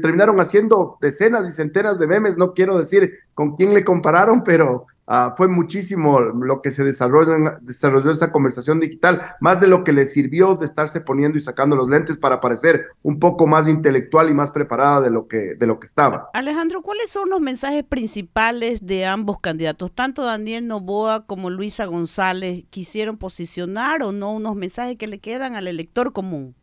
terminaron 0.03 0.39
haciendo 0.41 0.99
decenas 1.01 1.49
y 1.49 1.53
centenas 1.53 1.99
de 1.99 2.07
memes, 2.07 2.37
no 2.37 2.53
quiero 2.53 2.79
decir 2.79 3.11
con 3.33 3.57
quién 3.57 3.73
le 3.73 3.85
compararon, 3.85 4.43
pero 4.45 4.87
ah, 5.07 5.35
fue 5.37 5.49
muchísimo 5.49 6.21
lo 6.21 6.63
que 6.63 6.71
se 6.71 6.85
desarrolló 6.85 7.35
en, 7.35 7.49
esa 7.67 8.33
conversación 8.33 8.81
digital, 8.81 9.23
más 9.41 9.61
de 9.61 9.67
lo 9.67 9.85
que 9.85 9.93
le 9.93 10.07
sirvió 10.07 10.57
de 10.57 10.67
estarse 10.67 11.01
poniendo 11.01 11.39
y 11.39 11.43
sacando 11.43 11.77
los 11.77 11.89
lentes 11.89 12.17
para 12.17 12.41
parecer 12.41 12.87
un 13.03 13.19
poco 13.19 13.47
más 13.47 13.69
intelectual 13.69 14.31
y 14.31 14.35
más 14.35 14.51
preparada 14.51 15.01
de 15.01 15.11
lo 15.11 15.29
que, 15.29 15.55
de 15.55 15.67
lo 15.67 15.81
que 15.81 15.87
estaba. 15.87 16.31
Alejandro, 16.35 16.83
¿cuáles 16.83 17.11
son 17.11 17.31
los 17.31 17.41
mensajes 17.41 17.85
principales 17.85 18.85
de 18.85 19.07
ambos 19.07 19.39
candidatos? 19.41 19.93
Tanto 19.93 20.25
Daniel 20.25 20.67
Novoa 20.67 21.27
como 21.27 21.51
Luisa 21.51 21.87
González 21.87 22.65
quisieron 22.71 23.17
posicionar 23.17 24.03
o 24.03 24.13
no 24.13 24.33
unos 24.33 24.57
mensajes 24.57 24.97
que 24.97 25.07
le 25.07 25.19
quedan 25.19 25.55
al 25.55 25.69
elector 25.69 26.13
común. 26.13 26.55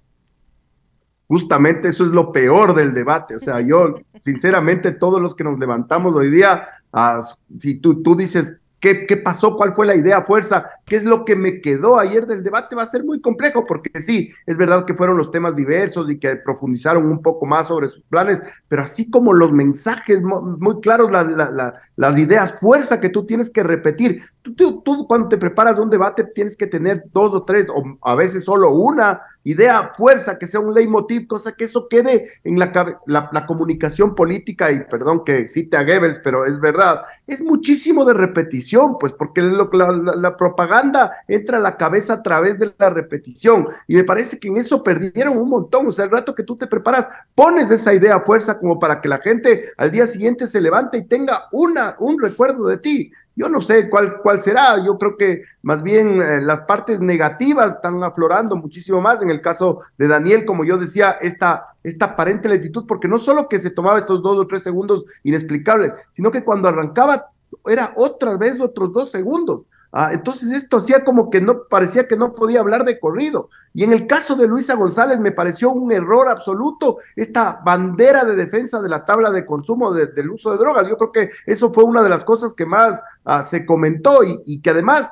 Justamente 1.28 1.88
eso 1.88 2.04
es 2.04 2.10
lo 2.10 2.32
peor 2.32 2.76
del 2.76 2.94
debate. 2.94 3.36
O 3.36 3.40
sea, 3.40 3.62
yo, 3.62 3.96
sinceramente, 4.20 4.92
todos 4.92 5.22
los 5.22 5.36
que 5.36 5.44
nos 5.44 5.58
levantamos 5.60 6.14
hoy 6.16 6.30
día, 6.30 6.68
ah, 6.92 7.20
si 7.58 7.76
tú, 7.76 8.04
tú 8.04 8.16
dices, 8.16 8.58
¿qué, 8.80 9.06
¿qué 9.08 9.16
pasó? 9.18 9.56
¿Cuál 9.56 9.74
fue 9.74 9.86
la 9.86 9.96
idea, 9.96 10.22
fuerza? 10.24 10.70
¿Qué 10.86 10.98
es 10.98 11.06
lo 11.06 11.24
que 11.24 11.38
me 11.38 11.62
quedó 11.62 11.98
ayer 11.98 12.28
del 12.28 12.44
debate? 12.44 12.76
Va 12.76 12.84
a 12.84 12.88
ser 12.88 13.06
muy 13.06 13.22
complejo, 13.22 13.66
porque 13.66 14.02
sí, 14.02 14.30
es 14.46 14.58
verdad 14.58 14.84
que 14.86 14.94
fueron 14.94 15.18
los 15.18 15.32
temas 15.32 15.56
diversos 15.56 16.12
y 16.12 16.20
que 16.20 16.36
profundizaron 16.36 17.06
un 17.06 17.22
poco 17.22 17.46
más 17.46 17.68
sobre 17.68 17.88
sus 17.88 18.02
planes, 18.04 18.42
pero 18.68 18.84
así 18.84 19.10
como 19.10 19.32
los 19.34 19.54
mensajes 19.54 20.22
mu- 20.22 20.42
muy 20.60 20.82
claros, 20.82 21.10
la- 21.10 21.24
la- 21.24 21.52
la- 21.52 21.76
las 21.96 22.18
ideas, 22.20 22.60
fuerza 22.60 23.00
que 23.00 23.08
tú 23.10 23.26
tienes 23.26 23.50
que 23.50 23.64
repetir. 23.64 24.22
Tú, 24.42 24.82
tú- 24.82 25.08
cuando 25.08 25.30
te 25.30 25.38
preparas 25.38 25.80
un 25.80 25.90
debate 25.90 26.26
tienes 26.26 26.58
que 26.58 26.68
tener 26.68 27.06
dos 27.14 27.34
o 27.34 27.44
tres, 27.44 27.68
o 27.74 27.82
a 28.02 28.16
veces 28.16 28.44
solo 28.44 28.72
una 28.72 29.22
idea, 29.44 29.92
fuerza, 29.98 30.38
que 30.38 30.48
sea 30.48 30.60
un 30.60 30.74
leitmotiv, 30.74 31.28
cosa 31.28 31.52
que 31.54 31.66
eso 31.66 31.88
quede 31.90 32.30
en 32.44 32.60
la, 32.60 32.72
la, 33.08 33.30
la 33.32 33.46
comunicación 33.46 34.16
política, 34.16 34.72
y 34.72 34.82
perdón 34.86 35.24
que 35.26 35.48
cite 35.48 35.78
a 35.78 35.84
Goebbels, 35.84 36.20
pero 36.24 36.46
es 36.46 36.60
verdad, 36.60 37.04
es 37.28 37.42
muchísimo 37.42 38.06
de 38.06 38.14
repetición, 38.14 38.98
pues 39.00 39.14
porque 39.14 39.42
lo- 39.42 39.70
la, 39.74 39.92
la- 39.92 40.16
la 40.16 40.38
propaganda 40.38 41.12
entra 41.28 41.58
a 41.58 41.62
la 41.62 41.78
cabeza 41.78 42.14
a 42.14 42.24
través 42.24 42.58
de 42.60 42.74
la 42.78 42.90
repetición, 42.90 43.68
y 43.88 43.96
me 43.96 44.04
parece 44.04 44.40
que 44.40 44.48
en 44.48 44.58
eso 44.58 44.84
perdieron 44.84 45.38
un 45.38 45.50
montón, 45.50 45.88
o 45.88 45.92
sea, 45.92 46.06
el 46.06 46.12
rato 46.12 46.34
que 46.36 46.44
tú 46.44 46.56
te 46.56 46.68
preparas, 46.68 47.08
pones 47.36 47.70
esa 47.72 47.94
idea 47.94 48.20
fuerza 48.22 48.60
como 48.60 48.80
para 48.80 49.02
que 49.02 49.10
la 49.10 49.20
gente 49.20 49.72
al 49.78 49.92
día 49.92 50.08
siguiente 50.08 50.48
se 50.48 50.62
levante 50.62 50.98
y 50.98 51.08
tenga 51.08 51.46
una, 51.52 51.96
un 52.00 52.22
recuerdo 52.22 52.68
de 52.68 52.78
ti. 52.78 53.12
Yo 53.36 53.50
no 53.50 53.62
sé 53.62 53.90
cuál, 53.90 54.18
cuál 54.22 54.42
será, 54.42 54.84
yo 54.84 54.98
creo 54.98 55.18
que 55.18 55.44
más 55.64 55.82
bien 55.82 56.22
eh, 56.22 56.40
las 56.42 56.62
partes 56.62 57.00
negativas 57.00 57.74
están 57.74 58.04
aflorando 58.04 58.56
muchísimo 58.56 59.02
más. 59.02 59.22
En 59.22 59.30
el 59.32 59.42
caso 59.42 59.80
de 59.98 60.08
Daniel, 60.08 60.46
como 60.46 60.64
yo 60.64 60.78
decía, 60.78 61.12
esta, 61.20 61.76
esta 61.84 62.06
aparente 62.06 62.48
lentitud, 62.48 62.86
porque 62.88 63.08
no 63.08 63.18
solo 63.20 63.50
que 63.50 63.60
se 63.60 63.72
tomaba 63.72 64.00
estos 64.00 64.22
dos 64.22 64.38
o 64.38 64.48
tres 64.48 64.62
segundos 64.62 65.06
inexplicables, 65.24 65.94
sino 66.12 66.30
que 66.30 66.44
cuando 66.44 66.68
arrancaba 66.68 67.28
era 67.66 67.94
otra 67.96 68.38
vez 68.38 68.60
otros 68.60 68.94
dos 68.94 69.12
segundos. 69.12 69.62
Ah, 69.96 70.10
entonces 70.12 70.50
esto 70.52 70.78
hacía 70.78 71.04
como 71.04 71.30
que 71.30 71.40
no 71.40 71.66
parecía 71.70 72.08
que 72.08 72.18
no 72.18 72.34
podía 72.34 72.62
hablar 72.62 72.84
de 72.84 73.00
corrido. 73.00 73.50
Y 73.76 73.84
en 73.84 73.94
el 73.94 74.08
caso 74.08 74.36
de 74.36 74.48
Luisa 74.48 74.74
González 74.74 75.20
me 75.20 75.32
pareció 75.32 75.70
un 75.70 75.92
error 75.92 76.28
absoluto 76.30 76.98
esta 77.16 77.62
bandera 77.64 78.26
de 78.26 78.36
defensa 78.36 78.82
de 78.82 78.90
la 78.90 79.06
tabla 79.06 79.30
de 79.30 79.46
consumo 79.46 79.94
de- 79.94 80.08
del 80.08 80.32
uso 80.32 80.52
de 80.52 80.58
drogas. 80.58 80.88
Yo 80.90 80.98
creo 80.98 81.12
que 81.12 81.30
eso 81.46 81.72
fue 81.72 81.84
una 81.84 82.02
de 82.02 82.10
las 82.10 82.26
cosas 82.26 82.56
que 82.56 82.66
más 82.66 83.00
ah, 83.24 83.44
se 83.44 83.68
comentó 83.68 84.24
y, 84.24 84.42
y 84.46 84.62
que 84.64 84.72
además 84.72 85.12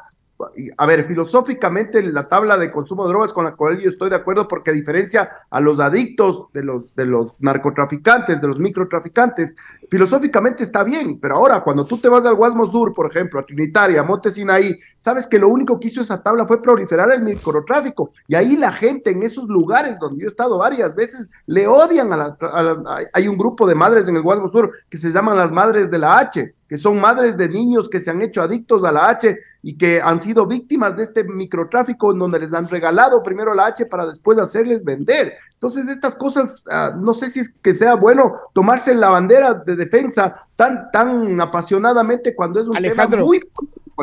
a 0.78 0.86
ver, 0.86 1.06
filosóficamente 1.06 2.02
la 2.04 2.28
tabla 2.28 2.58
de 2.58 2.72
consumo 2.72 3.04
de 3.06 3.10
drogas 3.10 3.34
con 3.34 3.46
la 3.46 3.56
cual 3.56 3.78
yo 3.80 3.90
estoy 3.90 4.10
de 4.10 4.16
acuerdo 4.16 4.48
porque 4.48 4.72
diferencia 4.72 5.30
a 5.50 5.60
los 5.60 5.80
adictos 5.80 6.48
de 6.54 6.64
los, 6.64 6.94
de 6.96 7.06
los 7.06 7.34
narcotraficantes, 7.40 8.40
de 8.42 8.48
los 8.48 8.60
microtraficantes, 8.60 9.56
filosóficamente 9.90 10.64
está 10.64 10.84
bien, 10.84 11.20
pero 11.20 11.36
ahora 11.38 11.62
cuando 11.62 11.86
tú 11.86 11.98
te 11.98 12.10
vas 12.10 12.26
al 12.26 12.36
Guasmo 12.36 12.66
Sur, 12.70 12.94
por 12.94 13.10
ejemplo, 13.10 13.40
a 13.40 13.46
Trinitaria, 13.46 14.02
a 14.02 14.04
Monte 14.04 14.32
Sinaí, 14.32 14.78
sabes 15.00 15.28
que 15.28 15.40
lo 15.40 15.50
único 15.50 15.80
que 15.80 15.90
hizo 15.90 16.02
esa 16.02 16.22
tabla 16.22 16.46
fue 16.48 16.62
proliferar 16.62 17.12
el 17.12 17.22
microtráfico 17.22 18.12
y 18.28 18.36
ahí 18.36 18.58
la 18.58 18.72
gente 18.72 19.12
en 19.12 19.24
esos 19.24 19.46
lugares 19.48 20.00
donde 20.00 20.22
yo 20.22 20.28
he 20.28 20.30
estado 20.32 20.58
varias 20.58 20.96
veces 20.96 21.30
le 21.46 21.68
odian 21.68 22.12
a 22.14 22.18
la, 22.18 22.38
a 22.40 22.64
la- 22.64 23.06
hay 23.14 23.28
un 23.28 23.38
grupo 23.38 23.68
de 23.68 23.76
madres 23.76 24.08
en 24.08 24.16
el 24.16 24.22
Guasmo 24.22 24.50
Sur 24.50 24.72
que 24.90 24.98
se 24.98 25.12
llaman 25.12 25.38
las 25.38 25.52
madres 25.52 25.90
de 25.92 26.00
la 26.00 26.18
H, 26.20 26.54
que 26.72 26.78
son 26.78 27.02
madres 27.02 27.36
de 27.36 27.50
niños 27.50 27.90
que 27.90 28.00
se 28.00 28.12
han 28.12 28.22
hecho 28.22 28.42
adictos 28.42 28.86
a 28.86 28.94
la 28.94 29.10
H 29.10 29.38
y 29.62 29.78
que 29.78 30.00
han 30.00 30.22
sido 30.22 30.48
víctimas 30.48 30.96
de 30.96 31.04
este 31.04 31.26
microtráfico 31.26 32.14
en 32.14 32.20
donde 32.20 32.40
les 32.40 32.54
han 32.54 32.70
regalado 32.70 33.22
primero 33.22 33.54
la 33.54 33.66
H 33.66 33.88
para 33.88 34.06
después 34.06 34.40
hacerles 34.40 34.82
vender. 34.82 35.34
Entonces, 35.56 35.90
estas 35.90 36.16
cosas, 36.16 36.64
ah, 36.72 36.96
no 36.98 37.14
sé 37.14 37.30
si 37.30 37.42
es 37.42 37.50
que 37.62 37.76
sea 37.76 37.96
bueno 37.96 38.36
tomarse 38.54 38.96
la 38.96 39.10
bandera 39.10 39.54
de 39.56 39.76
defensa 39.76 40.48
tan, 40.56 40.90
tan 40.94 41.42
apasionadamente 41.42 42.34
cuando 42.34 42.62
es 42.62 42.68
un 42.68 42.78
Alejandro, 42.78 43.18
tema 43.18 43.26
muy... 43.26 43.42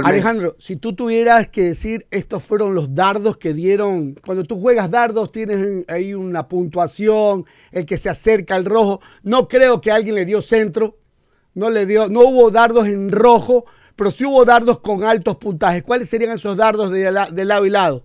Alejandro, 0.04 0.54
si 0.58 0.76
tú 0.76 0.92
tuvieras 0.94 1.48
que 1.48 1.62
decir 1.62 2.06
estos 2.10 2.42
fueron 2.42 2.74
los 2.74 2.94
dardos 2.94 3.38
que 3.38 3.54
dieron, 3.54 4.14
cuando 4.26 4.44
tú 4.44 4.60
juegas 4.60 4.90
dardos 4.90 5.32
tienes 5.32 5.86
ahí 5.88 6.12
una 6.12 6.48
puntuación, 6.48 7.46
el 7.72 7.86
que 7.86 7.96
se 7.96 8.10
acerca 8.10 8.56
al 8.56 8.66
rojo, 8.66 9.00
no 9.22 9.48
creo 9.48 9.80
que 9.80 9.90
alguien 9.90 10.16
le 10.16 10.26
dio 10.26 10.42
centro, 10.42 10.97
no 11.58 11.70
le 11.70 11.86
dio, 11.86 12.08
no 12.08 12.20
hubo 12.20 12.50
dardos 12.50 12.86
en 12.86 13.10
rojo, 13.10 13.66
pero 13.96 14.10
sí 14.10 14.24
hubo 14.24 14.44
dardos 14.44 14.78
con 14.78 15.02
altos 15.02 15.36
puntajes. 15.36 15.82
¿Cuáles 15.82 16.08
serían 16.08 16.36
esos 16.36 16.56
dardos 16.56 16.90
de, 16.90 17.12
de 17.32 17.44
lado 17.44 17.66
y 17.66 17.70
lado? 17.70 18.04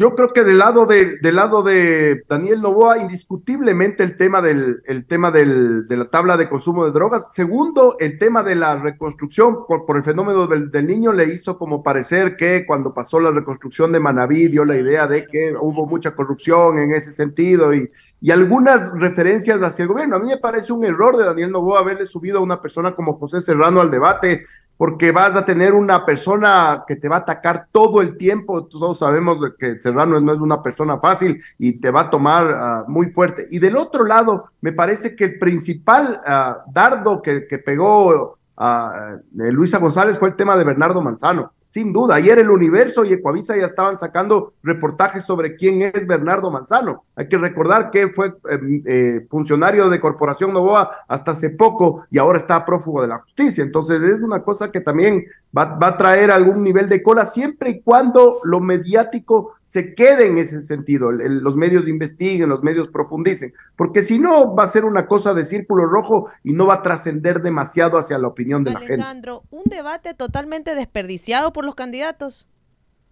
Yo 0.00 0.14
creo 0.14 0.32
que 0.32 0.44
del 0.44 0.58
lado 0.58 0.86
de, 0.86 1.16
del 1.18 1.34
lado 1.34 1.64
de 1.64 2.22
Daniel 2.28 2.62
Novoa, 2.62 2.98
indiscutiblemente 2.98 4.04
el 4.04 4.16
tema 4.16 4.40
del, 4.40 4.80
el 4.86 5.04
tema 5.04 5.32
del, 5.32 5.88
de 5.88 5.96
la 5.96 6.04
tabla 6.04 6.36
de 6.36 6.48
consumo 6.48 6.84
de 6.84 6.92
drogas. 6.92 7.26
Segundo, 7.32 7.96
el 7.98 8.16
tema 8.16 8.44
de 8.44 8.54
la 8.54 8.76
reconstrucción 8.76 9.66
por, 9.66 9.86
por 9.86 9.96
el 9.96 10.04
fenómeno 10.04 10.46
del, 10.46 10.70
del 10.70 10.86
niño 10.86 11.12
le 11.12 11.24
hizo 11.24 11.58
como 11.58 11.82
parecer 11.82 12.36
que 12.36 12.64
cuando 12.64 12.94
pasó 12.94 13.18
la 13.18 13.32
reconstrucción 13.32 13.90
de 13.90 13.98
Manaví 13.98 14.46
dio 14.46 14.64
la 14.64 14.76
idea 14.76 15.08
de 15.08 15.26
que 15.26 15.52
hubo 15.60 15.84
mucha 15.84 16.14
corrupción 16.14 16.78
en 16.78 16.92
ese 16.92 17.10
sentido 17.10 17.74
y, 17.74 17.90
y 18.20 18.30
algunas 18.30 18.92
referencias 18.92 19.60
hacia 19.62 19.82
el 19.82 19.88
gobierno. 19.88 20.14
A 20.14 20.20
mí 20.20 20.28
me 20.28 20.38
parece 20.38 20.72
un 20.72 20.84
error 20.84 21.16
de 21.16 21.24
Daniel 21.24 21.50
Novoa 21.50 21.80
haberle 21.80 22.06
subido 22.06 22.38
a 22.38 22.42
una 22.42 22.60
persona 22.60 22.94
como 22.94 23.18
José 23.18 23.40
Serrano 23.40 23.80
al 23.80 23.90
debate 23.90 24.44
porque 24.78 25.10
vas 25.10 25.34
a 25.34 25.44
tener 25.44 25.74
una 25.74 26.06
persona 26.06 26.84
que 26.86 26.96
te 26.96 27.08
va 27.08 27.16
a 27.16 27.20
atacar 27.20 27.66
todo 27.72 28.00
el 28.00 28.16
tiempo. 28.16 28.64
Todos 28.66 29.00
sabemos 29.00 29.36
que 29.58 29.78
Serrano 29.80 30.20
no 30.20 30.32
es 30.32 30.38
una 30.38 30.62
persona 30.62 30.98
fácil 30.98 31.42
y 31.58 31.80
te 31.80 31.90
va 31.90 32.02
a 32.02 32.10
tomar 32.10 32.54
ah, 32.56 32.84
muy 32.86 33.10
fuerte. 33.10 33.46
Y 33.50 33.58
del 33.58 33.76
otro 33.76 34.04
lado, 34.04 34.50
me 34.60 34.72
parece 34.72 35.16
que 35.16 35.24
el 35.24 35.38
principal 35.40 36.20
ah, 36.24 36.62
dardo 36.72 37.20
que, 37.20 37.40
pegó 37.58 38.38
eh, 38.56 39.52
Luisa 39.52 39.78
González 39.78 40.16
fue 40.16 40.28
el 40.28 40.36
tema 40.36 40.56
de 40.56 40.64
Bernardo 40.64 41.02
Manzano. 41.02 41.52
Sin 41.68 41.92
duda, 41.92 42.14
ayer 42.14 42.38
el 42.38 42.50
Universo 42.50 43.04
y 43.04 43.12
Ecuavisa 43.12 43.54
ya 43.54 43.66
estaban 43.66 43.98
sacando 43.98 44.54
reportajes 44.62 45.24
sobre 45.24 45.54
quién 45.54 45.82
es 45.82 46.06
Bernardo 46.06 46.50
Manzano. 46.50 47.04
Hay 47.14 47.28
que 47.28 47.36
recordar 47.36 47.90
que 47.90 48.08
fue 48.08 48.28
eh, 48.28 48.82
eh, 48.86 49.26
funcionario 49.28 49.90
de 49.90 50.00
Corporación 50.00 50.54
Novoa 50.54 50.90
hasta 51.06 51.32
hace 51.32 51.50
poco 51.50 52.06
y 52.10 52.16
ahora 52.16 52.38
está 52.38 52.64
prófugo 52.64 53.02
de 53.02 53.08
la 53.08 53.18
justicia. 53.18 53.62
Entonces 53.62 54.00
es 54.00 54.20
una 54.20 54.42
cosa 54.42 54.72
que 54.72 54.80
también 54.80 55.26
va, 55.56 55.78
a 55.78 55.96
traer 55.98 56.30
algún 56.30 56.62
nivel 56.62 56.88
de 56.88 57.02
cola 57.02 57.26
siempre 57.26 57.70
y 57.70 57.80
cuando 57.80 58.40
lo 58.44 58.60
mediático 58.60 59.54
se 59.64 59.94
quede 59.94 60.28
en 60.28 60.38
ese 60.38 60.62
sentido, 60.62 61.12
los 61.12 61.54
medios 61.54 61.86
investiguen, 61.86 62.48
los 62.48 62.62
medios 62.62 62.88
profundicen, 62.88 63.52
porque 63.76 64.02
si 64.02 64.18
no 64.18 64.54
va 64.54 64.64
a 64.64 64.68
ser 64.68 64.86
una 64.86 65.06
cosa 65.06 65.34
de 65.34 65.44
círculo 65.44 65.84
rojo 65.84 66.30
y 66.42 66.54
no 66.54 66.64
va 66.64 66.76
a 66.76 66.82
trascender 66.82 67.42
demasiado 67.42 67.98
hacia 67.98 68.16
la 68.16 68.28
opinión 68.28 68.64
de 68.64 68.72
la 68.72 68.78
gente. 68.80 68.94
Alejandro, 68.94 69.42
un 69.50 69.64
debate 69.64 70.14
totalmente 70.14 70.74
desperdiciado 70.74 71.52
por 71.58 71.64
los 71.64 71.74
candidatos. 71.74 72.46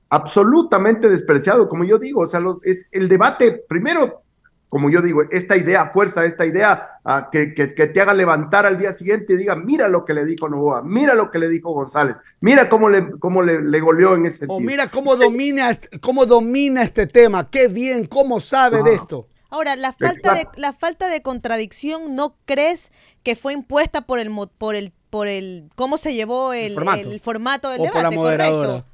absolutamente 0.09 1.09
despreciado, 1.09 1.69
como 1.69 1.83
yo 1.83 1.99
digo, 1.99 2.21
o 2.21 2.29
sea, 2.29 2.39
lo- 2.39 2.61
es 2.63 2.87
el 2.93 3.09
debate, 3.09 3.51
primero, 3.69 4.23
como 4.69 4.89
yo 4.89 5.03
digo, 5.03 5.23
esta 5.33 5.57
idea, 5.57 5.91
fuerza, 5.93 6.25
esta 6.25 6.47
idea 6.47 6.87
ah, 7.05 7.29
que, 7.33 7.53
que- 7.55 7.75
que 7.75 7.89
te 7.89 8.01
haga 8.01 8.15
levantar 8.15 8.67
al 8.67 8.79
día 8.79 8.93
siguiente 8.93 9.33
y 9.35 9.37
diga, 9.37 9.57
mira 9.57 9.89
lo 9.89 10.05
que 10.05 10.15
le 10.15 10.25
dijo 10.25 10.49
Novoa, 10.49 10.83
mira 10.83 11.15
lo 11.17 11.29
que 11.33 11.41
le 11.41 11.49
dijo 11.49 11.73
González, 11.73 12.17
mira 12.41 12.69
cómo 12.69 12.89
le, 12.89 13.11
cómo 13.19 13.43
le, 13.43 13.61
le 13.63 13.81
goleó 13.81 14.15
en 14.15 14.27
ese 14.27 14.39
sentido. 14.39 14.59
O 14.59 14.61
mira 14.61 14.89
cómo 14.89 15.17
domina, 15.17 15.71
este- 15.71 15.99
cómo 15.99 16.25
domina 16.25 16.85
este 16.85 17.09
tema, 17.09 17.51
qué 17.51 17.67
bien, 17.67 18.07
cómo 18.07 18.41
sabe 18.41 18.85
de 18.85 18.95
esto. 18.95 19.27
Ahora, 19.51 19.75
la 19.75 19.93
falta 19.93 20.35
de 20.35 20.47
la 20.57 20.73
falta 20.73 21.09
de 21.09 21.21
contradicción, 21.23 22.15
¿no 22.15 22.37
crees 22.45 22.93
que 23.25 23.35
fue 23.35 23.53
impuesta 23.55 24.03
por 24.03 24.21
el 24.21 24.31
mo- 24.31 24.47
por 24.49 24.77
el 24.77 24.93
por 25.17 25.27
el 25.29 25.65
cómo 25.75 25.97
se 25.97 26.13
llevó 26.15 26.53
el, 26.53 26.75
formato. 26.75 27.11
el 27.11 27.21
formato 27.21 27.71
del 27.71 27.81
O 27.81 27.85
por 27.85 27.95
la 27.95 27.99
debate, 28.01 28.17
moderadora. 28.17 28.69
correcto? 28.69 28.87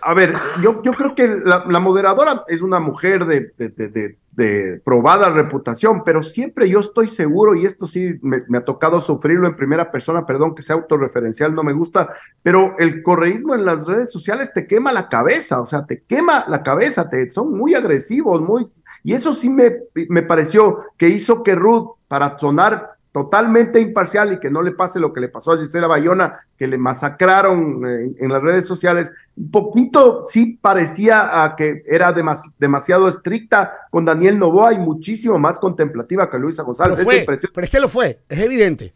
A 0.00 0.14
ver, 0.14 0.32
yo, 0.62 0.82
yo 0.82 0.92
creo 0.92 1.14
que 1.14 1.28
la, 1.28 1.64
la 1.68 1.78
moderadora 1.78 2.44
es 2.48 2.62
una 2.62 2.80
mujer 2.80 3.26
de, 3.26 3.52
de- 3.58 3.68
de- 3.68 3.88
de 3.88 4.16
de 4.34 4.80
probada 4.82 5.28
reputación, 5.28 6.04
pero 6.04 6.22
siempre 6.22 6.66
yo 6.66 6.80
estoy 6.80 7.06
seguro, 7.08 7.54
y 7.54 7.66
esto 7.66 7.86
sí 7.86 8.18
me, 8.22 8.42
me, 8.48 8.56
ha 8.56 8.64
tocado 8.64 9.02
sufrirlo 9.02 9.46
en 9.46 9.54
primera 9.56 9.92
persona, 9.92 10.24
perdón 10.24 10.54
que 10.54 10.62
sea 10.62 10.74
autorreferencial, 10.76 11.54
no 11.54 11.62
me 11.62 11.74
gusta, 11.74 12.08
pero 12.42 12.74
el 12.78 13.02
correísmo 13.02 13.54
en 13.54 13.66
las 13.66 13.84
redes 13.84 14.10
sociales 14.10 14.50
te 14.54 14.66
quema 14.66 14.90
la 14.90 15.10
cabeza, 15.10 15.60
o 15.60 15.66
sea, 15.66 15.84
te 15.84 16.00
quema 16.08 16.46
la 16.48 16.62
cabeza, 16.62 17.10
te, 17.10 17.30
son 17.30 17.52
muy 17.52 17.74
agresivos, 17.74 18.40
muy, 18.40 18.64
y 19.04 19.12
eso 19.12 19.34
sí 19.34 19.50
me, 19.50 19.80
me 20.08 20.22
pareció 20.22 20.78
que 20.96 21.08
hizo 21.10 21.42
que 21.42 21.54
Ruth, 21.54 21.90
para 22.08 22.38
sonar 22.38 22.86
totalmente 23.12 23.78
imparcial 23.78 24.32
y 24.32 24.40
que 24.40 24.50
no 24.50 24.62
le 24.62 24.72
pase 24.72 24.98
lo 24.98 25.12
que 25.12 25.20
le 25.20 25.28
pasó 25.28 25.52
a 25.52 25.58
Gisela 25.58 25.86
Bayona, 25.86 26.40
que 26.56 26.66
le 26.66 26.78
masacraron 26.78 27.84
en, 27.86 28.16
en 28.18 28.32
las 28.32 28.42
redes 28.42 28.66
sociales, 28.66 29.12
un 29.36 29.50
poquito 29.50 30.24
sí 30.26 30.58
parecía 30.60 31.44
a 31.44 31.54
que 31.54 31.82
era 31.86 32.12
demas, 32.12 32.50
demasiado 32.58 33.08
estricta 33.08 33.72
con 33.90 34.06
Daniel 34.06 34.38
Novoa 34.38 34.72
y 34.72 34.78
muchísimo 34.78 35.38
más 35.38 35.58
contemplativa 35.58 36.30
que 36.30 36.38
Luisa 36.38 36.62
González. 36.62 36.96
Pero, 36.96 37.04
fue, 37.04 37.24
pero 37.52 37.64
es 37.64 37.70
que 37.70 37.80
lo 37.80 37.88
fue, 37.88 38.20
es 38.28 38.38
evidente. 38.38 38.94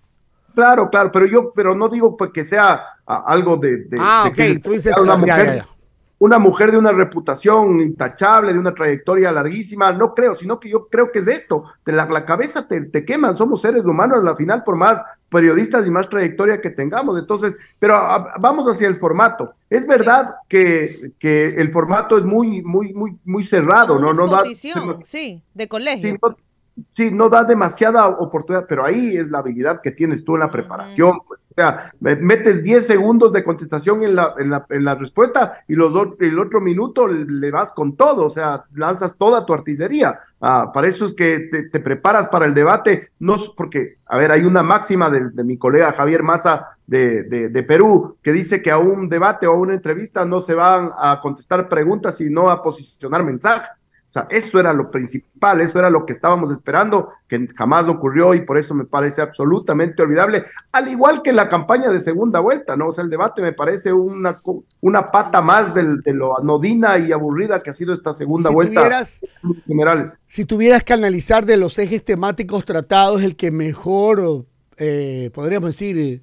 Claro, 0.54 0.88
claro, 0.88 1.12
pero 1.12 1.26
yo, 1.26 1.52
pero 1.54 1.74
no 1.74 1.90
digo 1.90 2.16
pues, 2.16 2.30
que 2.32 2.46
sea 2.46 2.82
algo 3.04 3.58
de, 3.58 3.84
de, 3.84 3.98
ah, 4.00 4.22
de 4.24 4.30
okay. 4.30 4.54
que 4.54 4.60
tú 4.60 4.70
dices 4.70 4.96
una 4.96 5.12
ya, 5.12 5.18
mujer, 5.18 5.46
ya, 5.46 5.54
ya. 5.56 5.68
Una 6.18 6.38
mujer 6.38 6.70
de 6.70 6.78
una 6.78 6.92
reputación 6.92 7.80
intachable, 7.80 8.52
de 8.52 8.58
una 8.58 8.74
trayectoria 8.74 9.30
larguísima, 9.30 9.92
no 9.92 10.14
creo, 10.14 10.34
sino 10.34 10.58
que 10.58 10.70
yo 10.70 10.88
creo 10.88 11.12
que 11.12 11.18
es 11.18 11.26
esto, 11.26 11.64
de 11.84 11.92
la, 11.92 12.06
la 12.06 12.24
cabeza 12.24 12.66
te, 12.66 12.80
te, 12.82 13.04
queman, 13.04 13.36
somos 13.36 13.60
seres 13.60 13.84
humanos, 13.84 14.24
al 14.26 14.36
final 14.36 14.64
por 14.64 14.76
más 14.76 15.02
periodistas 15.28 15.86
y 15.86 15.90
más 15.90 16.08
trayectoria 16.08 16.60
que 16.60 16.70
tengamos, 16.70 17.18
entonces, 17.18 17.56
pero 17.78 17.96
a, 17.96 18.38
vamos 18.40 18.66
hacia 18.66 18.88
el 18.88 18.96
formato. 18.96 19.52
Es 19.68 19.86
verdad 19.86 20.28
sí. 20.28 20.36
que, 20.48 21.12
que 21.18 21.48
el 21.48 21.70
formato 21.72 22.16
es 22.16 22.24
muy, 22.24 22.62
muy, 22.62 22.94
muy, 22.94 23.18
muy 23.24 23.44
cerrado, 23.44 23.96
Una 23.96 24.12
¿no? 24.12 24.26
No 24.26 24.28
da, 24.28 24.44
sí, 25.02 25.42
de 25.52 25.68
colegio. 25.68 26.10
Sí, 26.10 26.16
no, 26.22 26.36
sí, 26.90 27.10
no 27.10 27.28
da 27.28 27.44
demasiada 27.44 28.06
oportunidad, 28.08 28.66
pero 28.68 28.84
ahí 28.84 29.16
es 29.16 29.30
la 29.30 29.38
habilidad 29.38 29.80
que 29.80 29.90
tienes 29.90 30.24
tú 30.24 30.34
en 30.34 30.40
la 30.40 30.50
preparación. 30.50 31.20
Pues, 31.26 31.40
o 31.40 31.54
sea, 31.54 31.90
metes 32.00 32.62
10 32.62 32.86
segundos 32.86 33.32
de 33.32 33.42
contestación 33.42 34.02
en 34.02 34.14
la, 34.14 34.34
en 34.36 34.50
la, 34.50 34.66
en 34.68 34.84
la 34.84 34.94
respuesta 34.94 35.64
y 35.66 35.74
los 35.74 35.90
do, 35.90 36.14
el 36.20 36.38
otro 36.38 36.60
minuto 36.60 37.08
le 37.08 37.50
vas 37.50 37.72
con 37.72 37.96
todo, 37.96 38.26
o 38.26 38.30
sea, 38.30 38.64
lanzas 38.74 39.16
toda 39.16 39.46
tu 39.46 39.54
artillería. 39.54 40.20
Ah, 40.40 40.70
para 40.72 40.88
eso 40.88 41.06
es 41.06 41.14
que 41.14 41.48
te, 41.50 41.70
te, 41.70 41.80
preparas 41.80 42.28
para 42.28 42.44
el 42.44 42.52
debate, 42.52 43.08
no 43.20 43.36
porque, 43.56 43.96
a 44.04 44.18
ver, 44.18 44.32
hay 44.32 44.44
una 44.44 44.62
máxima 44.62 45.08
de, 45.08 45.30
de 45.30 45.44
mi 45.44 45.56
colega 45.56 45.94
Javier 45.94 46.22
Maza 46.22 46.76
de, 46.86 47.22
de, 47.22 47.48
de, 47.48 47.62
Perú 47.62 48.16
que 48.22 48.32
dice 48.32 48.62
que 48.62 48.70
a 48.70 48.78
un 48.78 49.08
debate 49.08 49.46
o 49.46 49.52
a 49.52 49.56
una 49.56 49.74
entrevista 49.74 50.24
no 50.24 50.40
se 50.40 50.54
van 50.54 50.90
a 50.96 51.20
contestar 51.20 51.68
preguntas, 51.68 52.18
sino 52.18 52.50
a 52.50 52.62
posicionar 52.62 53.24
mensajes. 53.24 53.85
Sea, 54.16 54.26
eso 54.30 54.58
era 54.58 54.72
lo 54.72 54.90
principal, 54.90 55.60
eso 55.60 55.78
era 55.78 55.90
lo 55.90 56.06
que 56.06 56.14
estábamos 56.14 56.50
esperando, 56.50 57.10
que 57.28 57.46
jamás 57.54 57.86
ocurrió 57.86 58.32
y 58.32 58.46
por 58.46 58.56
eso 58.56 58.72
me 58.72 58.86
parece 58.86 59.20
absolutamente 59.20 60.02
olvidable, 60.02 60.44
al 60.72 60.88
igual 60.88 61.20
que 61.20 61.34
la 61.34 61.48
campaña 61.48 61.90
de 61.90 62.00
segunda 62.00 62.40
vuelta, 62.40 62.76
¿no? 62.76 62.86
O 62.86 62.92
sea, 62.92 63.04
el 63.04 63.10
debate 63.10 63.42
me 63.42 63.52
parece 63.52 63.92
una, 63.92 64.40
una 64.80 65.10
pata 65.10 65.42
más 65.42 65.74
del, 65.74 66.00
de 66.00 66.14
lo 66.14 66.38
anodina 66.38 66.96
y 66.96 67.12
aburrida 67.12 67.62
que 67.62 67.68
ha 67.68 67.74
sido 67.74 67.92
esta 67.92 68.14
segunda 68.14 68.48
si 68.48 68.54
vuelta 68.54 68.80
tuvieras, 68.80 69.20
generales. 69.66 70.18
Si 70.26 70.46
tuvieras 70.46 70.82
que 70.82 70.94
analizar 70.94 71.44
de 71.44 71.58
los 71.58 71.78
ejes 71.78 72.02
temáticos 72.02 72.64
tratados, 72.64 73.22
el 73.22 73.36
que 73.36 73.50
mejor, 73.50 74.46
eh, 74.78 75.30
podríamos 75.34 75.68
decir, 75.68 76.22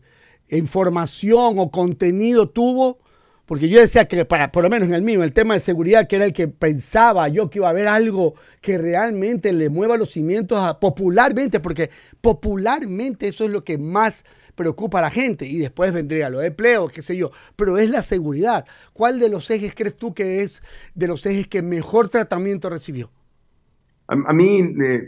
información 0.49 1.59
o 1.59 1.69
contenido 1.69 2.49
tuvo, 2.49 3.02
porque 3.45 3.67
yo 3.67 3.79
decía 3.79 4.05
que 4.05 4.25
para, 4.25 4.51
por 4.51 4.63
lo 4.63 4.69
menos 4.69 4.87
en 4.87 4.93
el 4.93 5.01
mío, 5.01 5.23
el 5.23 5.33
tema 5.33 5.53
de 5.53 5.59
seguridad, 5.59 6.07
que 6.07 6.15
era 6.15 6.25
el 6.25 6.33
que 6.33 6.47
pensaba 6.47 7.27
yo 7.27 7.49
que 7.49 7.59
iba 7.59 7.67
a 7.67 7.71
haber 7.71 7.87
algo 7.87 8.35
que 8.61 8.77
realmente 8.77 9.51
le 9.51 9.69
mueva 9.69 9.97
los 9.97 10.11
cimientos 10.11 10.59
a, 10.59 10.79
popularmente, 10.79 11.59
porque 11.59 11.89
popularmente 12.21 13.27
eso 13.27 13.43
es 13.43 13.51
lo 13.51 13.63
que 13.63 13.77
más 13.77 14.23
preocupa 14.55 14.99
a 14.99 15.01
la 15.01 15.09
gente 15.09 15.45
y 15.45 15.57
después 15.57 15.91
vendría 15.91 16.29
lo 16.29 16.39
de 16.39 16.47
empleo, 16.47 16.87
qué 16.87 17.01
sé 17.01 17.17
yo, 17.17 17.31
pero 17.55 17.77
es 17.77 17.89
la 17.89 18.01
seguridad. 18.01 18.65
¿Cuál 18.93 19.19
de 19.19 19.29
los 19.29 19.49
ejes 19.49 19.73
crees 19.75 19.97
tú 19.97 20.13
que 20.13 20.41
es 20.41 20.63
de 20.95 21.07
los 21.07 21.25
ejes 21.25 21.47
que 21.47 21.61
mejor 21.61 22.09
tratamiento 22.09 22.69
recibió? 22.69 23.11
A, 24.07 24.33
mí 24.33 24.61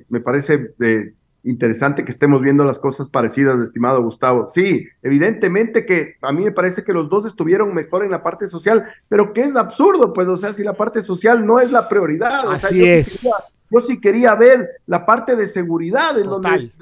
me 0.09 0.19
parece 0.19 0.71
eh, 0.81 1.13
interesante 1.45 2.03
que 2.03 2.11
estemos 2.11 2.41
viendo 2.41 2.65
las 2.65 2.79
cosas 2.79 3.07
parecidas, 3.07 3.59
estimado 3.59 4.03
Gustavo. 4.03 4.49
Sí, 4.53 4.87
evidentemente 5.01 5.85
que 5.85 6.15
a 6.21 6.31
mí 6.31 6.43
me 6.43 6.51
parece 6.51 6.83
que 6.83 6.93
los 6.93 7.09
dos 7.09 7.25
estuvieron 7.25 7.73
mejor 7.73 8.03
en 8.03 8.11
la 8.11 8.23
parte 8.23 8.47
social, 8.47 8.83
pero 9.07 9.31
que 9.31 9.41
es 9.41 9.55
absurdo, 9.55 10.11
pues, 10.11 10.27
o 10.27 10.37
sea, 10.37 10.53
si 10.53 10.63
la 10.63 10.73
parte 10.73 11.01
social 11.01 11.45
no 11.45 11.59
es 11.59 11.71
la 11.71 11.87
prioridad. 11.87 12.49
Así 12.51 12.65
o 12.65 12.69
sea, 12.69 12.77
yo 12.77 12.85
es. 12.85 13.07
Sí 13.07 13.17
quería, 13.19 13.37
yo 13.71 13.87
sí 13.87 13.99
quería 13.99 14.35
ver 14.35 14.69
la 14.87 15.05
parte 15.05 15.35
de 15.35 15.47
seguridad, 15.47 16.17
en 16.19 16.25
Total. 16.25 16.59
donde 16.59 16.73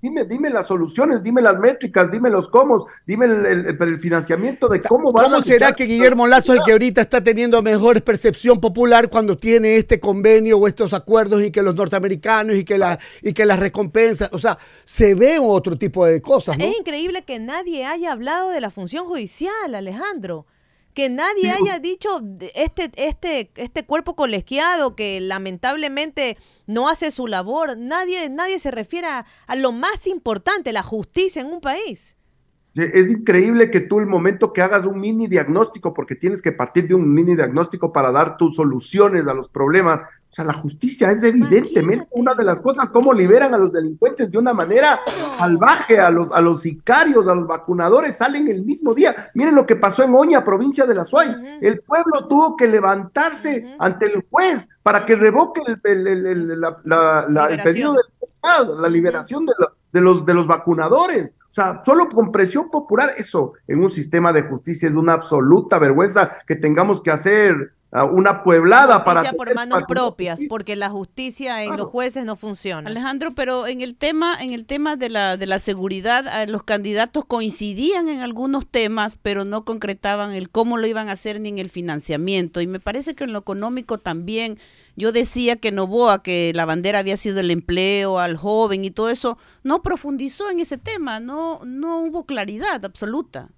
dime, 0.00 0.24
dime 0.24 0.50
las 0.50 0.66
soluciones, 0.66 1.22
dime 1.22 1.42
las 1.42 1.58
métricas, 1.58 2.10
dime 2.10 2.30
los 2.30 2.48
cómo, 2.48 2.86
dime 3.06 3.26
el, 3.26 3.46
el, 3.46 3.76
el, 3.80 3.98
financiamiento 3.98 4.68
de 4.68 4.80
cómo 4.82 5.12
va 5.12 5.24
¿Cómo 5.24 5.42
será 5.42 5.72
que 5.72 5.84
Guillermo 5.84 6.26
Lazo 6.26 6.52
es 6.52 6.60
el 6.60 6.64
que 6.64 6.72
ahorita 6.72 7.00
está 7.00 7.22
teniendo 7.22 7.62
mejor 7.62 8.02
percepción 8.02 8.60
popular 8.60 9.08
cuando 9.08 9.36
tiene 9.36 9.76
este 9.76 10.00
convenio 10.00 10.58
o 10.58 10.66
estos 10.66 10.92
acuerdos 10.94 11.42
y 11.42 11.50
que 11.50 11.62
los 11.62 11.74
norteamericanos 11.74 12.56
y 12.56 12.64
que, 12.64 12.78
la, 12.78 12.98
y 13.22 13.32
que 13.32 13.44
las 13.46 13.60
recompensas, 13.60 14.30
o 14.32 14.38
sea, 14.38 14.58
se 14.84 15.14
ve 15.14 15.38
otro 15.40 15.76
tipo 15.76 16.06
de 16.06 16.20
cosas, 16.20 16.58
¿no? 16.58 16.64
Es 16.64 16.78
increíble 16.78 17.22
que 17.22 17.38
nadie 17.38 17.84
haya 17.86 18.12
hablado 18.12 18.50
de 18.50 18.60
la 18.60 18.70
función 18.70 19.06
judicial, 19.06 19.74
Alejandro 19.74 20.46
que 21.00 21.08
nadie 21.08 21.50
haya 21.50 21.78
dicho 21.78 22.20
este, 22.54 22.90
este, 22.96 23.50
este 23.56 23.86
cuerpo 23.86 24.14
colegiado 24.14 24.94
que 24.94 25.18
lamentablemente 25.18 26.36
no 26.66 26.90
hace 26.90 27.10
su 27.10 27.26
labor, 27.26 27.78
nadie, 27.78 28.28
nadie 28.28 28.58
se 28.58 28.70
refiere 28.70 29.06
a, 29.06 29.24
a 29.46 29.56
lo 29.56 29.72
más 29.72 30.06
importante, 30.06 30.74
la 30.74 30.82
justicia 30.82 31.40
en 31.40 31.54
un 31.54 31.62
país. 31.62 32.16
Es 32.74 33.10
increíble 33.10 33.68
que 33.70 33.80
tú 33.80 33.98
el 33.98 34.06
momento 34.06 34.52
que 34.52 34.62
hagas 34.62 34.84
un 34.84 35.00
mini 35.00 35.26
diagnóstico, 35.26 35.92
porque 35.92 36.14
tienes 36.14 36.40
que 36.40 36.52
partir 36.52 36.86
de 36.86 36.94
un 36.94 37.12
mini 37.12 37.34
diagnóstico 37.34 37.92
para 37.92 38.12
dar 38.12 38.36
tus 38.36 38.54
soluciones 38.54 39.26
a 39.26 39.34
los 39.34 39.48
problemas, 39.48 40.02
o 40.02 40.32
sea, 40.32 40.44
la 40.44 40.52
justicia 40.52 41.10
es 41.10 41.24
evidentemente 41.24 41.82
Imagínate. 41.94 42.10
una 42.12 42.34
de 42.34 42.44
las 42.44 42.60
cosas, 42.60 42.88
cómo 42.90 43.12
liberan 43.12 43.52
a 43.52 43.58
los 43.58 43.72
delincuentes 43.72 44.30
de 44.30 44.38
una 44.38 44.54
manera 44.54 45.00
salvaje, 45.36 45.98
a 45.98 46.08
los, 46.10 46.28
a 46.32 46.40
los 46.40 46.62
sicarios, 46.62 47.26
a 47.26 47.34
los 47.34 47.48
vacunadores, 47.48 48.16
salen 48.16 48.46
el 48.46 48.64
mismo 48.64 48.94
día. 48.94 49.30
Miren 49.34 49.56
lo 49.56 49.66
que 49.66 49.74
pasó 49.74 50.04
en 50.04 50.14
Oña, 50.14 50.44
provincia 50.44 50.86
de 50.86 50.94
la 50.94 51.04
Suay. 51.04 51.30
Uh 51.30 51.32
-huh. 51.32 51.58
El 51.62 51.80
pueblo 51.80 52.28
tuvo 52.28 52.56
que 52.56 52.68
levantarse 52.68 53.64
uh 53.64 53.68
-huh. 53.70 53.76
ante 53.80 54.06
el 54.06 54.24
juez 54.30 54.68
para 54.84 55.04
que 55.04 55.16
revoque 55.16 55.62
el, 55.66 56.06
el, 56.06 56.26
el, 56.26 56.60
la, 56.60 56.76
la, 56.84 57.26
la, 57.28 57.46
el 57.48 57.60
pedido 57.60 57.94
de 57.94 58.00
la 58.80 58.88
liberación 58.88 59.44
de, 59.44 59.52
de, 59.92 60.00
los, 60.00 60.24
de 60.24 60.34
los 60.34 60.46
vacunadores. 60.46 61.34
O 61.50 61.52
sea, 61.52 61.82
solo 61.84 62.08
con 62.08 62.30
presión 62.30 62.70
popular, 62.70 63.10
eso 63.16 63.54
en 63.66 63.82
un 63.82 63.90
sistema 63.90 64.32
de 64.32 64.42
justicia 64.42 64.88
es 64.88 64.94
una 64.94 65.14
absoluta 65.14 65.80
vergüenza 65.80 66.30
que 66.46 66.54
tengamos 66.54 67.00
que 67.00 67.10
hacer 67.10 67.72
uh, 67.92 68.04
una 68.04 68.44
pueblada 68.44 69.02
para 69.02 69.32
por 69.32 69.52
manos 69.52 69.82
propias 69.88 70.42
porque 70.48 70.76
la 70.76 70.90
justicia 70.90 71.62
en 71.62 71.70
claro. 71.70 71.82
los 71.82 71.90
jueces 71.90 72.24
no 72.24 72.36
funciona. 72.36 72.88
Alejandro 72.88 73.34
pero 73.34 73.66
en 73.66 73.80
el 73.80 73.96
tema 73.96 74.36
en 74.40 74.52
el 74.52 74.64
tema 74.64 74.94
de 74.94 75.08
la 75.08 75.36
de 75.36 75.46
la 75.46 75.58
seguridad 75.58 76.24
eh, 76.40 76.46
los 76.46 76.62
candidatos 76.62 77.24
coincidían 77.24 78.08
en 78.08 78.20
algunos 78.20 78.64
temas 78.64 79.18
pero 79.20 79.44
no 79.44 79.64
concretaban 79.64 80.30
el 80.30 80.50
cómo 80.50 80.78
lo 80.78 80.86
iban 80.86 81.08
a 81.08 81.12
hacer 81.12 81.40
ni 81.40 81.48
en 81.48 81.58
el 81.58 81.68
financiamiento. 81.68 82.60
Y 82.60 82.68
me 82.68 82.78
parece 82.78 83.16
que 83.16 83.24
en 83.24 83.32
lo 83.32 83.40
económico 83.40 83.98
también 83.98 84.56
yo 85.00 85.12
decía 85.12 85.56
que 85.56 85.72
Novoa, 85.72 86.22
que 86.22 86.52
la 86.54 86.66
bandera 86.66 87.00
había 87.00 87.16
sido 87.16 87.40
el 87.40 87.50
empleo 87.50 88.18
al 88.18 88.36
joven 88.36 88.84
y 88.84 88.90
todo 88.90 89.08
eso, 89.08 89.38
no 89.64 89.82
profundizó 89.82 90.50
en 90.50 90.60
ese 90.60 90.78
tema, 90.78 91.18
no, 91.18 91.60
no 91.64 92.02
hubo 92.02 92.26
claridad 92.26 92.84
absoluta. 92.84 93.48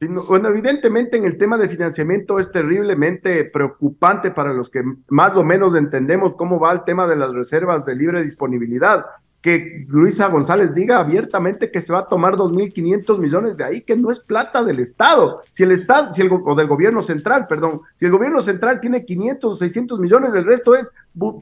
Bueno, 0.00 0.48
evidentemente 0.48 1.16
en 1.16 1.24
el 1.24 1.38
tema 1.38 1.56
de 1.56 1.68
financiamiento 1.68 2.38
es 2.38 2.50
terriblemente 2.50 3.44
preocupante 3.44 4.32
para 4.32 4.52
los 4.52 4.68
que 4.68 4.82
más 5.08 5.34
o 5.34 5.44
menos 5.44 5.76
entendemos 5.76 6.34
cómo 6.34 6.58
va 6.58 6.72
el 6.72 6.84
tema 6.84 7.06
de 7.06 7.16
las 7.16 7.32
reservas 7.32 7.86
de 7.86 7.94
libre 7.94 8.22
disponibilidad 8.22 9.06
que 9.44 9.84
Luisa 9.90 10.28
González 10.28 10.74
diga 10.74 10.98
abiertamente 10.98 11.70
que 11.70 11.82
se 11.82 11.92
va 11.92 11.98
a 11.98 12.08
tomar 12.08 12.34
2.500 12.34 13.18
millones 13.18 13.58
de 13.58 13.64
ahí, 13.64 13.82
que 13.82 13.94
no 13.94 14.10
es 14.10 14.18
plata 14.18 14.64
del 14.64 14.80
Estado. 14.80 15.42
Si 15.50 15.62
el 15.62 15.70
Estado, 15.70 16.12
si 16.12 16.22
el, 16.22 16.30
o 16.32 16.54
del 16.54 16.66
gobierno 16.66 17.02
central, 17.02 17.46
perdón, 17.46 17.82
si 17.94 18.06
el 18.06 18.10
gobierno 18.10 18.42
central 18.42 18.80
tiene 18.80 19.04
500 19.04 19.54
o 19.54 19.58
600 19.58 20.00
millones, 20.00 20.32
el 20.32 20.46
resto 20.46 20.74
es 20.74 20.90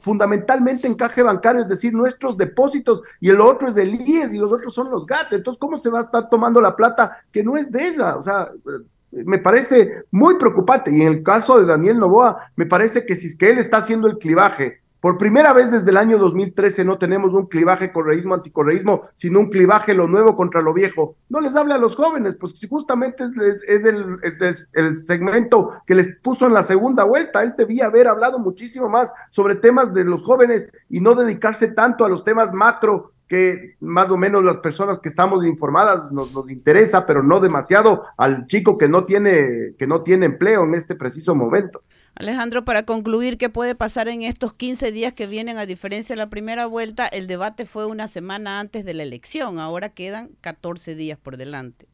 fundamentalmente 0.01 0.89
encaje 0.89 1.23
bancario, 1.23 1.63
es 1.63 1.69
decir, 1.69 1.95
nuestros 1.95 2.37
depósitos, 2.37 3.03
y 3.21 3.31
el 3.31 3.41
otro 3.41 3.69
es 3.69 3.77
del 3.77 3.95
IES 3.95 4.35
y 4.35 4.39
los 4.39 4.53
otros 4.53 4.75
son 4.75 4.91
los 4.91 5.07
GATS. 5.07 5.35
Entonces, 5.35 5.61
¿cómo 5.61 5.79
se 5.79 5.89
va 5.89 6.01
a 6.01 6.03
estar 6.03 6.29
tomando 6.29 6.61
la 6.61 6.75
plata 6.75 7.23
que 7.31 7.45
no 7.45 7.57
es 7.57 7.71
de 7.71 7.87
ella? 7.87 8.17
O 8.17 8.25
sea, 8.25 8.51
me 9.13 9.39
parece 9.39 10.03
muy 10.11 10.35
preocupante. 10.39 10.91
Y 10.91 11.03
en 11.03 11.09
el 11.09 11.23
caso 11.23 11.57
de 11.57 11.67
Daniel 11.67 12.01
Novoa, 12.01 12.51
me 12.57 12.67
parece 12.67 13.07
que 13.07 13.15
si 13.15 13.29
es 13.29 13.37
que 13.37 13.51
él 13.51 13.59
está 13.59 13.77
haciendo 13.77 14.09
el 14.09 14.19
clivaje 14.19 14.82
Por 15.03 15.19
primera 15.19 15.53
vez 15.53 15.73
desde 15.73 15.91
el 15.91 15.97
año 15.97 16.17
2013 16.17 16.85
no 16.85 16.97
tenemos 16.97 17.35
un 17.35 17.47
clivaje 17.47 17.93
correísmo-anticorreísmo, 17.93 19.03
sino 19.17 19.41
un 19.41 19.51
clivaje 19.51 19.95
lo 19.95 20.07
nuevo 20.07 20.37
contra 20.37 20.63
lo 20.63 20.73
viejo. 20.73 21.17
No 21.29 21.41
les 21.41 21.57
hable 21.57 21.75
a 21.75 21.79
los 21.79 21.97
jóvenes, 21.97 22.37
pues 22.39 22.53
si 22.53 22.69
justamente 22.69 23.25
es, 23.25 23.65
es 23.67 23.85
el, 23.85 24.15
es 24.23 24.65
el 24.75 24.99
segmento 24.99 25.71
que 25.89 25.97
les 25.97 26.17
puso 26.23 26.47
en 26.47 26.55
la 26.55 26.63
segunda 26.63 27.03
vuelta. 27.03 27.43
Él 27.43 27.55
debía 27.59 27.87
haber 27.87 28.07
hablado 28.07 28.39
muchísimo 28.39 28.89
más 28.89 29.13
sobre 29.31 29.57
temas 29.57 29.93
de 29.93 30.05
los 30.05 30.23
jóvenes 30.23 30.69
y 30.89 31.01
no 31.01 31.17
dedicarse 31.17 31.73
tanto 31.73 32.05
a 32.05 32.09
los 32.09 32.23
temas 32.23 32.53
macro 32.53 33.11
que 33.27 33.75
más 33.81 34.09
o 34.09 34.17
menos 34.17 34.45
las 34.45 34.59
personas 34.59 35.01
que 35.01 35.09
estamos 35.09 35.45
informadas 35.45 36.13
nos, 36.13 36.33
nos 36.33 36.49
interesa, 36.49 37.07
pero 37.07 37.25
no 37.25 37.41
demasiado 37.41 38.05
al 38.17 38.47
chico 38.47 38.79
que 38.79 38.89
no 38.89 39.05
tiene 39.05 39.75
que 39.77 39.89
no 39.89 40.03
tiene 40.03 40.27
empleo 40.27 40.63
en 40.63 40.75
este 40.75 40.95
preciso 40.95 41.35
momento. 41.35 41.83
Alejandro, 42.15 42.65
para 42.65 42.85
concluir, 42.85 43.39
¿qué 43.39 43.49
puede 43.49 43.75
pasar 43.75 44.09
en 44.09 44.23
estos 44.23 44.53
15 44.53 44.93
días 44.93 45.13
que 45.15 45.27
vienen? 45.27 45.57
A 45.57 45.67
diferencia 45.67 46.15
de 46.15 46.19
la 46.19 46.29
primera 46.29 46.67
vuelta, 46.67 47.07
el 47.07 47.27
debate 47.27 47.65
fue 47.65 47.87
una 47.87 48.07
semana 48.07 48.61
antes 48.61 48.85
de 48.85 48.95
la 48.95 49.03
elección, 49.03 49.59
ahora 49.59 49.89
quedan 49.89 50.31
14 50.43 50.95
días 50.95 51.19
por 51.19 51.39
delante. 51.39 51.89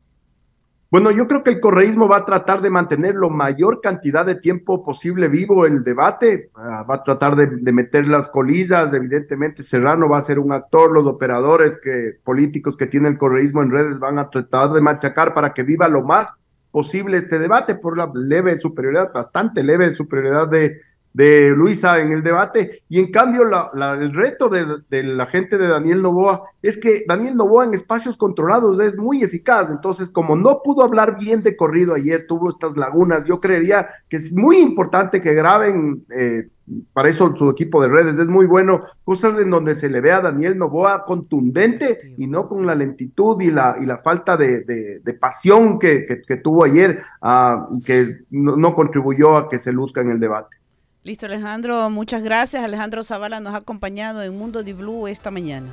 Bueno, 0.91 1.11
yo 1.11 1.29
creo 1.29 1.45
que 1.45 1.51
el 1.51 1.61
correísmo 1.61 2.09
va 2.09 2.17
a 2.17 2.25
tratar 2.25 2.63
de 2.63 2.71
mantener 2.71 3.15
lo 3.15 3.29
mayor 3.29 3.83
cantidad 3.83 4.25
de 4.25 4.37
tiempo 4.37 4.83
posible 4.83 5.29
vivo 5.29 5.67
el 5.67 5.85
debate, 5.85 6.51
ah, 6.55 6.83
va 6.89 6.97
a 6.97 7.03
tratar 7.03 7.37
de, 7.37 7.73
meter 7.73 8.09
las 8.09 8.31
colillas, 8.31 8.95
evidentemente 8.95 9.63
Serrano 9.63 10.09
va 10.09 10.17
a 10.17 10.23
ser 10.23 10.39
un 10.39 10.51
actor, 10.51 10.91
los 10.91 11.07
operadores 11.07 11.79
que, 11.83 12.15
políticos 12.25 12.75
que 12.79 12.87
tiene 12.87 13.09
el 13.09 13.19
correísmo 13.19 13.63
en 13.63 13.71
redes 13.71 13.99
van 13.99 14.19
a 14.19 14.31
tratar 14.31 14.73
de 14.73 14.81
machacar 14.81 15.35
para 15.35 15.53
que 15.53 15.63
viva 15.63 15.89
lo 15.89 16.03
más 16.03 16.33
posible 16.71 17.17
este 17.17 17.39
debate 17.39 17.75
por 17.75 17.97
la 17.97 18.11
leve 18.15 18.59
superioridad, 18.59 19.13
bastante 19.13 19.63
leve 19.63 19.95
superioridad 19.95 20.49
de, 20.49 20.81
de 21.13 21.51
Luisa 21.51 22.01
en 22.01 22.13
el 22.13 22.23
debate, 22.23 22.83
y 22.89 23.01
en 23.01 23.11
cambio 23.11 23.45
la, 23.45 23.71
la, 23.75 23.93
el 23.95 24.13
reto 24.13 24.49
de, 24.49 24.65
de, 24.89 25.03
la 25.03 25.27
gente 25.27 25.59
de 25.59 25.69
Daniel 25.69 26.03
Novoa 26.03 26.45
es 26.63 26.77
que 26.77 27.03
Daniel 27.09 27.37
Novoa 27.37 27.65
en 27.65 27.75
espacios 27.75 28.17
controlados 28.17 28.81
es 28.81 28.97
muy 28.97 29.23
eficaz, 29.23 29.71
entonces 29.71 30.11
como 30.11 30.37
no 30.37 30.61
pudo 30.63 30.85
hablar 30.85 31.17
bien 31.19 31.43
de 31.43 31.57
corrido 31.57 31.95
ayer, 31.95 32.27
tuvo 32.29 32.51
estas 32.51 32.77
lagunas, 32.77 33.25
yo 33.25 33.41
creería 33.41 33.89
que 34.09 34.19
es 34.19 34.33
muy 34.33 34.59
importante 34.59 35.21
que 35.21 35.35
graben, 35.35 36.05
eh, 36.15 36.49
para 36.93 37.09
eso 37.09 37.35
su 37.37 37.51
equipo 37.51 37.83
de 37.83 37.89
redes 37.89 38.19
es 38.19 38.27
muy 38.27 38.47
bueno, 38.47 38.83
cosas 39.05 39.39
en 39.39 39.51
donde 39.51 39.77
se 39.77 39.89
le 39.89 40.01
ve 40.01 40.13
a 40.13 40.21
Daniel 40.21 40.59
Novoa 40.59 41.05
contundente 41.05 42.15
y 42.17 42.27
no 42.27 42.49
con 42.49 42.67
la 42.67 42.75
lentitud 42.75 43.41
y 43.41 43.51
la, 43.51 43.77
y 43.81 43.87
la 43.87 43.99
falta 43.99 44.37
de, 44.37 44.63
de, 44.65 45.01
de 45.01 45.15
pasión 45.15 45.79
que, 45.79 46.05
que, 46.07 46.23
que, 46.23 46.37
tuvo 46.37 46.65
ayer 46.65 47.03
uh, 47.23 47.75
y 47.75 47.83
que 47.83 48.19
no, 48.31 48.57
no 48.57 48.75
contribuyó 48.75 49.37
a 49.37 49.49
que 49.49 49.59
se 49.59 49.73
luzca 49.73 50.01
en 50.01 50.11
el 50.11 50.21
debate. 50.21 50.57
Listo, 51.05 51.27
Alejandro, 51.27 51.89
muchas 51.91 52.23
gracias. 52.23 52.63
Alejandro 52.63 53.03
Zavala 53.03 53.41
nos 53.41 53.55
ha 53.55 53.59
acompañado 53.59 54.23
en 54.23 54.37
Mundo 54.37 54.63
de 54.63 54.75
Blue 54.75 55.07
esta 55.07 55.31
mañana. 55.31 55.69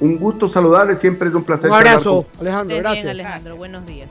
Un 0.00 0.16
gusto 0.16 0.46
saludarles, 0.46 0.98
siempre 0.98 1.28
es 1.28 1.34
un 1.34 1.42
placer. 1.42 1.70
Un 1.70 1.76
abrazo, 1.76 2.24
Alejandro, 2.40 2.76
gracias. 2.76 3.04
Bien, 3.04 3.16
Alejandro, 3.16 3.56
buenos 3.56 3.84
días. 3.84 4.08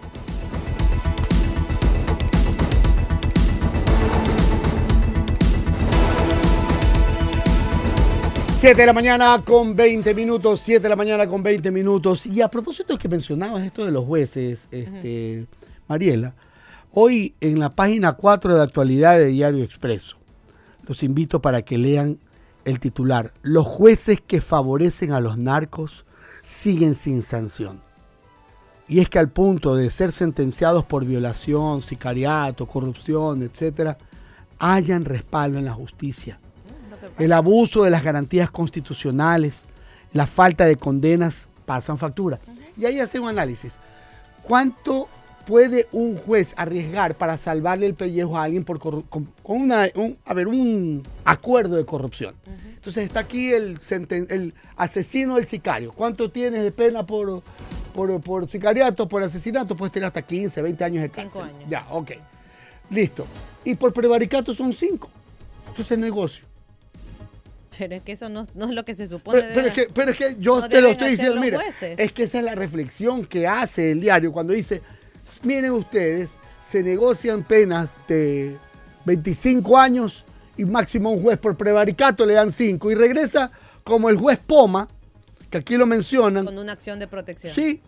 Siete 8.60 8.82
de 8.82 8.88
la 8.88 8.93
mañana 8.93 9.39
con 9.45 9.76
20 9.76 10.16
minutos, 10.16 10.62
7 10.62 10.82
de 10.82 10.89
la 10.89 10.95
mañana 10.95 11.30
con 11.30 11.43
20 11.43 11.70
minutos. 11.70 12.26
Y 12.26 12.41
a 12.41 12.47
propósito 12.47 12.97
que 12.97 13.08
mencionabas 13.08 13.64
esto 13.64 13.86
de 13.86 13.91
los 13.91 14.03
jueces, 14.03 14.68
este. 14.72 15.45
Mariela, 15.88 16.34
hoy 16.91 17.36
en 17.39 17.60
la 17.60 17.70
página 17.70 18.14
4 18.14 18.55
de 18.55 18.64
actualidad 18.64 19.20
de 19.20 19.28
Diario 19.28 19.64
Expreso, 19.64 20.18
los 20.88 21.03
invito 21.03 21.39
para 21.39 21.62
que 21.62 21.78
lean 21.78 22.18
el 22.66 22.80
titular. 22.80 23.32
Los 23.43 23.68
jueces 23.68 24.22
que 24.26 24.41
favorecen 24.41 25.12
a 25.12 25.22
los 25.22 25.38
narcos 25.38 26.03
siguen 26.41 26.95
sin 26.95 27.22
sanción. 27.22 27.80
Y 28.88 29.01
es 29.01 29.08
que 29.08 29.20
al 29.20 29.30
punto 29.30 29.76
de 29.76 29.91
ser 29.91 30.12
sentenciados 30.12 30.84
por 30.84 31.05
violación, 31.05 31.84
sicariato, 31.84 32.66
corrupción, 32.66 33.43
etcétera, 33.43 33.99
hayan 34.58 35.05
respaldo 35.05 35.60
en 35.60 35.66
la 35.66 35.74
justicia. 35.74 36.39
El 37.20 37.34
abuso 37.34 37.84
de 37.84 37.89
las 37.89 38.04
garantías 38.04 38.50
constitucionales, 38.52 39.64
la 40.14 40.28
falta 40.28 40.66
de 40.66 40.76
condenas 40.78 41.48
pasan 41.66 41.98
factura. 41.98 42.39
Y 42.78 42.86
ahí 42.86 43.00
hace 43.00 43.20
un 43.20 43.28
análisis. 43.28 43.76
¿Cuánto 44.43 45.10
puede 45.45 45.88
un 45.91 46.18
juez 46.18 46.54
arriesgar 46.58 47.16
para 47.16 47.38
salvarle 47.38 47.86
el 47.86 47.93
pellejo 47.93 48.38
a 48.38 48.43
alguien 48.43 48.64
por 48.64 48.80
con, 48.80 49.34
una, 49.43 49.88
un, 49.95 50.18
a 50.26 50.34
ver, 50.34 50.48
un 50.48 51.04
acuerdo 51.26 51.76
de 51.76 51.86
corrupción? 51.86 52.36
Uh 52.45 52.50
-huh. 52.50 52.76
Entonces 52.76 53.04
está 53.04 53.22
aquí 53.22 53.52
el, 53.52 53.78
el 54.30 54.54
asesino 54.76 55.36
del 55.36 55.45
sicario. 55.45 55.91
¿Cuánto 55.91 56.30
tienes 56.32 56.64
de 56.64 56.72
pena 56.72 57.06
por, 57.06 57.41
por, 57.93 58.22
por 58.22 58.48
sicariato, 58.48 59.08
por 59.08 59.24
asesinato? 59.24 59.76
Puedes 59.76 59.91
tener 59.91 60.08
hasta 60.08 60.22
15, 60.22 60.62
20 60.62 60.84
años 60.84 61.02
de 61.02 61.10
cárcel. 61.10 61.24
Cinco 61.32 61.43
años. 61.43 61.64
Ya, 61.70 61.86
ok. 61.89 62.12
Listo. 62.89 63.28
Y 63.66 63.76
por 63.76 63.91
prevaricato 63.91 64.54
son 64.54 64.72
5. 64.72 65.10
Entonces 65.68 65.91
es 65.91 65.98
negocio. 65.98 66.45
Pero 67.78 67.96
es 67.96 68.02
que 68.04 68.12
eso 68.14 68.30
no, 68.30 68.46
no 68.56 68.66
es 68.70 68.72
lo 68.76 68.86
que 68.86 68.96
se 68.96 69.08
supone. 69.08 69.42
Pero, 69.42 69.54
pero, 69.54 69.68
es, 69.68 69.74
que, 69.74 69.88
pero 69.94 70.12
es 70.12 70.18
que 70.18 70.36
yo 70.40 70.60
no 70.60 70.70
te 70.70 70.82
lo 70.82 70.90
estoy 70.90 71.12
diciendo, 71.12 71.40
mira, 71.40 71.60
jueces. 71.60 72.00
es 72.00 72.12
que 72.12 72.24
esa 72.24 72.40
es 72.40 72.44
la 72.44 72.56
reflexión 72.56 73.26
que 73.26 73.48
hace 73.48 73.92
el 73.92 74.02
diario 74.02 74.32
cuando 74.32 74.54
dice, 74.54 74.82
miren 75.44 75.72
ustedes, 75.72 76.30
se 76.70 76.84
negocian 76.84 77.44
penas 77.44 77.90
de 78.08 78.56
25 79.06 79.78
años 79.78 80.24
y 80.58 80.66
máximo 80.66 81.12
un 81.12 81.22
juez 81.22 81.38
por 81.40 81.56
prevaricato 81.56 82.26
le 82.26 82.34
dan 82.34 82.52
5 82.52 82.92
y 82.92 82.96
regresa 82.96 83.52
como 83.84 84.10
el 84.10 84.18
juez 84.18 84.38
Poma, 84.46 84.88
que 85.50 85.60
aquí 85.60 85.78
lo 85.78 85.86
mencionan. 85.86 86.46
Con 86.46 86.58
una 86.58 86.74
acción 86.74 87.00
de 87.00 87.08
protección. 87.08 87.54
Sí. 87.54 87.82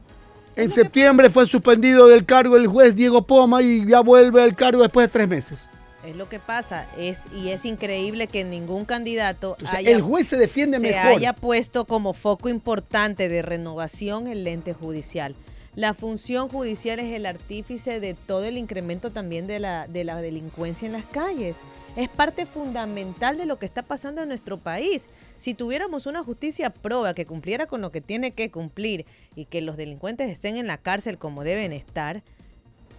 En 0.56 0.72
septiembre 0.72 1.30
fue 1.30 1.46
suspendido 1.48 2.08
del 2.08 2.26
cargo 2.26 2.58
el 2.58 2.68
juez 2.68 2.96
Diego 2.96 3.26
Poma 3.26 3.62
y 3.62 3.86
ya 3.86 4.02
vuelve 4.02 4.42
al 4.42 4.56
cargo 4.56 4.82
después 4.82 5.08
de 5.08 5.12
tres 5.12 5.28
meses. 5.28 5.60
Es 6.06 6.16
lo 6.16 6.30
que 6.30 6.39
pasa, 6.39 6.88
es 6.97 7.28
y 7.36 7.50
es 7.50 7.66
increíble 7.66 8.28
que 8.28 8.43
ningún 8.43 8.86
candidato 8.86 9.56
Entonces, 9.60 9.80
haya, 9.80 9.91
el 9.91 10.02
juez 10.02 10.28
se 10.28 10.38
defiende 10.38 10.80
se 10.80 10.91
mejor. 10.91 11.12
haya 11.12 11.34
puesto 11.34 11.86
como 11.86 12.14
foco 12.14 12.47
importante 12.47 13.28
de 13.28 13.41
renovación 13.41 14.28
el 14.28 14.45
lente 14.45 14.74
judicial. 14.74 15.36
La 15.76 15.93
función 15.93 16.50
judicial 16.50 17.00
es 17.00 17.14
el 17.14 17.26
artífice 17.26 18.00
de 18.00 18.14
todo 18.14 18.43
el 18.43 18.58
incremento 18.58 19.12
también 19.12 19.45
de 19.45 19.60
la, 19.60 19.88
de 19.88 20.04
la 20.04 20.22
delincuencia 20.22 20.86
en 20.88 20.93
las 20.93 21.06
calles. 21.06 21.62
Es 21.95 22.10
parte 22.10 22.45
fundamental 22.45 23.38
de 23.38 23.45
lo 23.45 23.60
que 23.60 23.66
está 23.66 23.84
pasando 23.84 24.22
en 24.22 24.30
nuestro 24.30 24.58
país. 24.58 25.08
Si 25.38 25.54
tuviéramos 25.54 26.06
una 26.06 26.24
justicia 26.24 26.70
proba 26.70 27.14
que 27.14 27.26
cumpliera 27.26 27.68
con 27.68 27.82
lo 27.82 27.91
que 27.91 28.02
tiene 28.02 28.32
que 28.32 28.52
cumplir 28.52 29.06
y 29.36 29.45
que 29.45 29.62
los 29.62 29.78
delincuentes 29.78 30.30
estén 30.30 30.58
en 30.58 30.68
la 30.68 30.78
cárcel 30.78 31.18
como 31.18 31.43
deben 31.43 31.72
estar, 31.72 32.24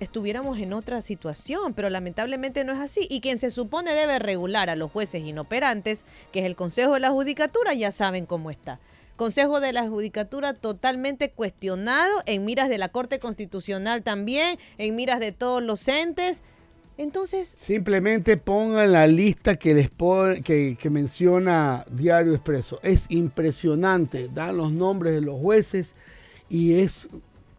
estuviéramos 0.00 0.58
en 0.58 0.72
otra 0.72 1.02
situación, 1.02 1.74
pero 1.74 1.90
lamentablemente 1.90 2.64
no 2.64 2.72
es 2.72 2.78
así. 2.78 3.06
Y 3.08 3.20
quien 3.20 3.38
se 3.38 3.50
supone 3.50 3.94
debe 3.94 4.18
regular 4.18 4.70
a 4.70 4.76
los 4.76 4.90
jueces 4.90 5.22
inoperantes, 5.22 6.04
que 6.32 6.40
es 6.40 6.46
el 6.46 6.56
Consejo 6.56 6.94
de 6.94 7.00
la 7.00 7.10
Judicatura, 7.10 7.74
ya 7.74 7.92
saben 7.92 8.26
cómo 8.26 8.50
está. 8.50 8.80
Consejo 9.16 9.60
de 9.60 9.74
la 9.74 9.86
Judicatura 9.86 10.54
totalmente 10.54 11.30
cuestionado, 11.30 12.22
en 12.24 12.46
miras 12.46 12.70
de 12.70 12.78
la 12.78 12.88
Corte 12.88 13.18
Constitucional 13.18 14.02
también, 14.02 14.58
en 14.78 14.96
miras 14.96 15.20
de 15.20 15.32
todos 15.32 15.62
los 15.62 15.86
entes. 15.88 16.42
Entonces. 16.96 17.56
Simplemente 17.58 18.38
pongan 18.38 18.92
la 18.92 19.06
lista 19.06 19.56
que 19.56 19.74
les 19.74 19.90
pone, 19.90 20.40
que, 20.40 20.76
que, 20.80 20.90
menciona 20.90 21.84
Diario 21.90 22.34
Expreso. 22.34 22.80
Es 22.82 23.06
impresionante. 23.10 24.28
Dan 24.32 24.56
los 24.56 24.72
nombres 24.72 25.12
de 25.12 25.20
los 25.20 25.38
jueces 25.38 25.94
y 26.48 26.80
es 26.80 27.06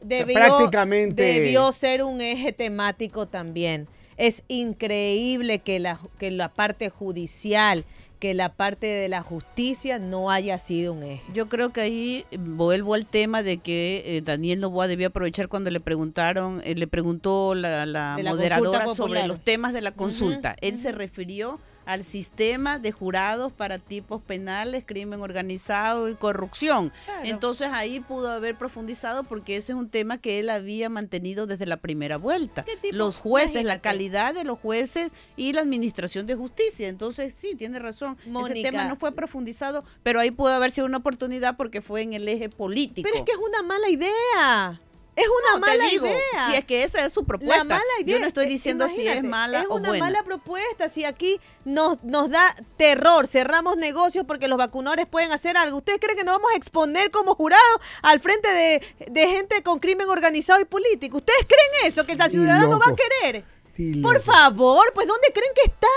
debió, 0.03 0.35
prácticamente. 0.35 1.23
Debió 1.23 1.71
ser 1.71 2.03
un 2.03 2.21
eje 2.21 2.51
temático 2.51 3.27
también. 3.27 3.87
Es 4.17 4.43
increíble 4.47 5.59
que 5.59 5.79
la, 5.79 5.99
que 6.19 6.31
la 6.31 6.53
parte 6.53 6.89
judicial 6.89 7.85
que 8.21 8.35
la 8.35 8.53
parte 8.53 8.85
de 8.85 9.09
la 9.09 9.23
justicia 9.23 9.97
no 9.97 10.29
haya 10.29 10.59
sido 10.59 10.93
un 10.93 11.01
eje. 11.01 11.23
Yo 11.33 11.49
creo 11.49 11.71
que 11.71 11.81
ahí 11.81 12.25
vuelvo 12.37 12.93
al 12.93 13.07
tema 13.07 13.41
de 13.41 13.57
que 13.57 14.03
eh, 14.05 14.21
Daniel 14.21 14.59
Novoa 14.59 14.87
debió 14.87 15.07
aprovechar 15.07 15.47
cuando 15.47 15.71
le 15.71 15.79
preguntaron, 15.79 16.61
eh, 16.63 16.75
le 16.75 16.85
preguntó 16.85 17.55
la, 17.55 17.87
la, 17.87 18.15
la 18.21 18.31
moderadora 18.31 18.87
sobre 18.93 19.25
los 19.25 19.39
temas 19.39 19.73
de 19.73 19.81
la 19.81 19.91
consulta. 19.91 20.49
Uh 20.49 20.53
-huh, 20.53 20.67
Él 20.67 20.73
uh 20.75 20.77
-huh. 20.77 20.81
se 20.81 20.91
refirió 20.91 21.59
al 21.85 22.03
sistema 22.03 22.79
de 22.79 22.91
jurados 22.91 23.51
para 23.51 23.79
tipos 23.79 24.21
penales, 24.21 24.83
crimen 24.85 25.21
organizado 25.21 26.09
y 26.09 26.15
corrupción. 26.15 26.91
Claro. 27.05 27.21
Entonces 27.25 27.69
ahí 27.71 27.99
pudo 27.99 28.29
haber 28.29 28.57
profundizado 28.57 29.23
porque 29.23 29.57
ese 29.57 29.71
es 29.73 29.77
un 29.77 29.89
tema 29.89 30.17
que 30.17 30.39
él 30.39 30.49
había 30.49 30.89
mantenido 30.89 31.47
desde 31.47 31.65
la 31.65 31.77
primera 31.77 32.17
vuelta. 32.17 32.65
Los 32.91 33.17
jueces, 33.17 33.51
Imagínate. 33.51 33.75
la 33.75 33.81
calidad 33.81 34.33
de 34.33 34.43
los 34.43 34.59
jueces 34.59 35.11
y 35.35 35.53
la 35.53 35.61
administración 35.61 36.27
de 36.27 36.35
justicia. 36.35 36.87
Entonces 36.87 37.33
sí, 37.33 37.55
tiene 37.55 37.79
razón. 37.79 38.17
Mónica, 38.25 38.59
ese 38.59 38.69
tema 38.69 38.85
no 38.85 38.95
fue 38.95 39.11
profundizado, 39.11 39.83
pero 40.03 40.19
ahí 40.19 40.31
pudo 40.31 40.49
haber 40.49 40.71
sido 40.71 40.85
una 40.87 40.97
oportunidad 40.97 41.57
porque 41.57 41.81
fue 41.81 42.01
en 42.01 42.13
el 42.13 42.27
eje 42.27 42.49
político. 42.49 43.07
Pero 43.09 43.23
es 43.23 43.25
que 43.25 43.31
es 43.31 43.37
una 43.37 43.63
mala 43.63 43.89
idea. 43.89 44.79
Es 45.15 45.25
una 45.27 45.53
No, 45.55 45.59
mala 45.59 45.85
digo, 45.89 46.05
idea. 46.05 46.47
Si 46.49 46.55
es 46.55 46.65
que 46.65 46.83
esa 46.83 47.05
es 47.05 47.11
su 47.13 47.23
propuesta. 47.25 47.57
La 47.57 47.63
mala 47.65 47.83
idea. 47.99 48.15
Yo 48.15 48.21
no 48.21 48.27
estoy 48.27 48.47
diciendo 48.47 48.87
si 48.87 49.07
es 49.07 49.21
mala 49.23 49.61
es 49.61 49.65
o 49.67 49.75
una 49.75 49.89
buena. 49.89 50.05
mala 50.05 50.23
propuesta. 50.23 50.89
Si 50.89 51.03
aquí 51.03 51.39
nos, 51.65 52.01
nos 52.03 52.29
da 52.29 52.45
terror, 52.77 53.27
cerramos 53.27 53.75
negocios 53.77 54.25
porque 54.25 54.47
los 54.47 54.57
vacunadores 54.57 55.07
pueden 55.07 55.31
hacer 55.33 55.57
algo. 55.57 55.77
¿Ustedes 55.77 55.99
creen 55.99 56.17
que 56.17 56.23
nos 56.23 56.35
vamos 56.35 56.51
a 56.53 56.55
exponer 56.55 57.11
como 57.11 57.35
jurado 57.35 57.61
al 58.03 58.19
frente 58.21 58.49
de, 58.53 58.81
de 59.11 59.27
gente 59.27 59.61
con 59.63 59.79
crimen 59.79 60.07
organizado 60.09 60.61
y 60.61 60.65
político? 60.65 61.17
¿Ustedes 61.17 61.45
creen 61.45 61.87
eso? 61.91 62.05
Que 62.05 62.13
el 62.13 62.21
ciudadano 62.29 62.79
va 62.79 62.85
a 62.85 62.89
loco. 62.89 62.95
querer. 63.21 63.43
Por 64.01 64.21
favor, 64.21 64.91
pues 64.93 65.07
¿dónde 65.07 65.27
creen 65.33 65.51
que 65.55 65.61
estamos? 65.71 65.91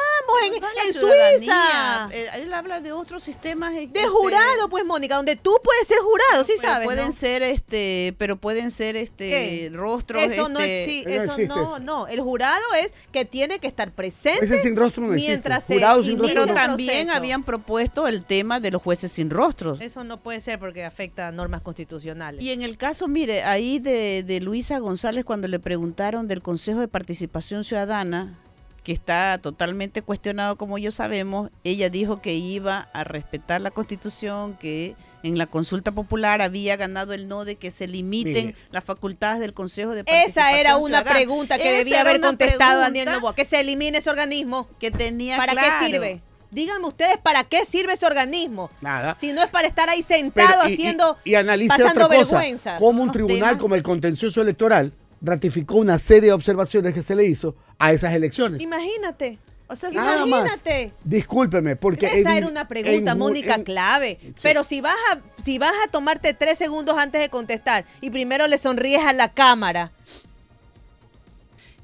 En. 0.86 0.94
Suiza. 0.94 2.08
Él 2.36 2.52
habla 2.52 2.80
de 2.80 2.92
otros 2.92 3.22
sistemas. 3.22 3.72
eh, 3.74 3.88
De 3.92 4.00
este, 4.00 4.08
jurado, 4.08 4.68
pues 4.68 4.84
Mónica, 4.84 5.16
donde 5.16 5.36
tú 5.36 5.56
puedes 5.62 5.86
ser 5.86 5.98
jurado, 5.98 6.44
sí 6.44 6.52
pero 6.60 6.72
sabes. 6.72 6.86
Pueden 6.86 7.06
¿no? 7.06 7.12
ser, 7.12 7.42
este, 7.42 8.14
pero 8.18 8.36
pueden 8.36 8.70
ser, 8.70 8.96
este, 8.96 9.28
¿Qué? 9.28 9.70
rostros. 9.72 10.22
Eso 10.22 10.48
no 10.48 10.60
este, 10.60 10.84
existe, 10.84 11.10
No 11.10 11.22
eso 11.22 11.32
existe 11.32 11.46
no, 11.54 11.62
eso. 11.62 11.78
no. 11.80 12.06
El 12.06 12.20
jurado 12.20 12.62
es 12.82 12.92
que 13.12 13.24
tiene 13.24 13.58
que 13.58 13.66
estar 13.66 13.90
presente 13.92 14.44
Ese 14.44 14.62
sin 14.62 14.76
rostro 14.76 15.02
no 15.06 15.12
existe. 15.14 15.30
mientras 15.32 15.64
se 15.64 15.74
Jurado 15.74 16.02
sin 16.02 16.18
rostro 16.18 16.42
Pero 16.44 16.54
también 16.54 17.10
habían 17.10 17.42
propuesto 17.44 18.06
el 18.08 18.24
tema 18.24 18.60
de 18.60 18.70
los 18.70 18.82
jueces 18.82 19.12
sin 19.12 19.30
rostros. 19.30 19.80
Eso 19.80 20.04
no 20.04 20.20
puede 20.22 20.40
ser 20.40 20.58
porque 20.58 20.84
afecta 20.84 21.28
a 21.28 21.32
normas 21.32 21.60
constitucionales. 21.62 22.42
Y 22.42 22.50
en 22.50 22.62
el 22.62 22.76
caso, 22.76 23.08
mire, 23.08 23.42
ahí 23.42 23.78
de, 23.78 24.22
de 24.22 24.40
Luisa 24.40 24.78
González, 24.78 25.24
cuando 25.24 25.48
le 25.48 25.58
preguntaron 25.58 26.28
del 26.28 26.42
Consejo 26.42 26.80
de 26.80 26.88
Participación 26.88 27.63
Ciudadana, 27.64 28.38
que 28.82 28.92
está 28.92 29.38
totalmente 29.38 30.02
cuestionado, 30.02 30.56
como 30.56 30.76
ya 30.76 30.90
sabemos, 30.90 31.50
ella 31.64 31.88
dijo 31.88 32.20
que 32.20 32.34
iba 32.34 32.88
a 32.92 33.02
respetar 33.04 33.60
la 33.62 33.70
Constitución, 33.70 34.56
que 34.58 34.94
en 35.22 35.38
la 35.38 35.46
consulta 35.46 35.90
popular 35.92 36.42
había 36.42 36.76
ganado 36.76 37.14
el 37.14 37.26
no 37.26 37.46
de 37.46 37.56
que 37.56 37.70
se 37.70 37.86
limiten 37.88 38.48
Mire. 38.48 38.56
las 38.70 38.84
facultades 38.84 39.40
del 39.40 39.54
Consejo 39.54 39.92
de 39.92 40.04
Participación 40.04 40.46
Esa 40.48 40.60
era 40.60 40.76
una 40.76 40.98
Ciudadana. 40.98 41.10
pregunta 41.12 41.56
que 41.56 41.68
Esa 41.70 41.78
debía 41.78 42.00
haber 42.02 42.20
contestado 42.20 42.80
Daniel 42.80 43.08
Novoa, 43.10 43.34
que 43.34 43.46
se 43.46 43.58
elimine 43.60 43.98
ese 43.98 44.10
organismo. 44.10 44.68
Que 44.78 44.90
tenía 44.90 45.38
¿Para 45.38 45.52
claro. 45.52 45.76
qué 45.80 45.86
sirve? 45.86 46.22
Díganme 46.50 46.86
ustedes, 46.86 47.16
¿para 47.18 47.42
qué 47.44 47.64
sirve 47.64 47.94
ese 47.94 48.06
organismo? 48.06 48.70
Nada. 48.82 49.16
Si 49.16 49.32
no 49.32 49.42
es 49.42 49.48
para 49.48 49.66
estar 49.66 49.88
ahí 49.88 50.02
sentado 50.02 50.68
y- 50.68 50.70
y- 50.70 50.74
haciendo, 50.74 51.18
y, 51.24 51.34
analice 51.36 51.70
pasando 51.76 52.04
otra 52.04 52.18
cosa. 52.18 52.36
vergüenza. 52.38 52.76
Como 52.78 53.02
un 53.02 53.10
tribunal 53.10 53.56
como 53.58 53.74
el 53.74 53.82
contencioso 53.82 54.40
electoral 54.42 54.92
ratificó 55.24 55.76
una 55.76 55.98
serie 55.98 56.28
de 56.28 56.32
observaciones 56.32 56.94
que 56.94 57.02
se 57.02 57.14
le 57.16 57.24
hizo 57.24 57.56
a 57.78 57.92
esas 57.92 58.14
elecciones. 58.14 58.60
Imagínate. 58.60 59.38
O 59.66 59.74
sea, 59.76 59.90
Nada 59.90 60.26
más. 60.26 60.40
Imagínate. 60.40 60.92
Discúlpeme, 61.04 61.74
porque 61.76 62.06
Esa 62.06 62.32
en- 62.32 62.36
era 62.36 62.48
una 62.48 62.68
pregunta, 62.68 63.12
en- 63.12 63.18
Mónica, 63.18 63.54
en- 63.54 63.64
clave. 63.64 64.18
Pero 64.42 64.62
si 64.62 64.82
vas 64.82 64.94
a 65.12 65.20
si 65.42 65.58
vas 65.58 65.72
a 65.86 65.90
tomarte 65.90 66.34
tres 66.34 66.58
segundos 66.58 66.96
antes 66.98 67.20
de 67.20 67.30
contestar 67.30 67.84
y 68.02 68.10
primero 68.10 68.46
le 68.46 68.58
sonríes 68.58 69.02
a 69.04 69.12
la 69.14 69.32
cámara, 69.32 69.92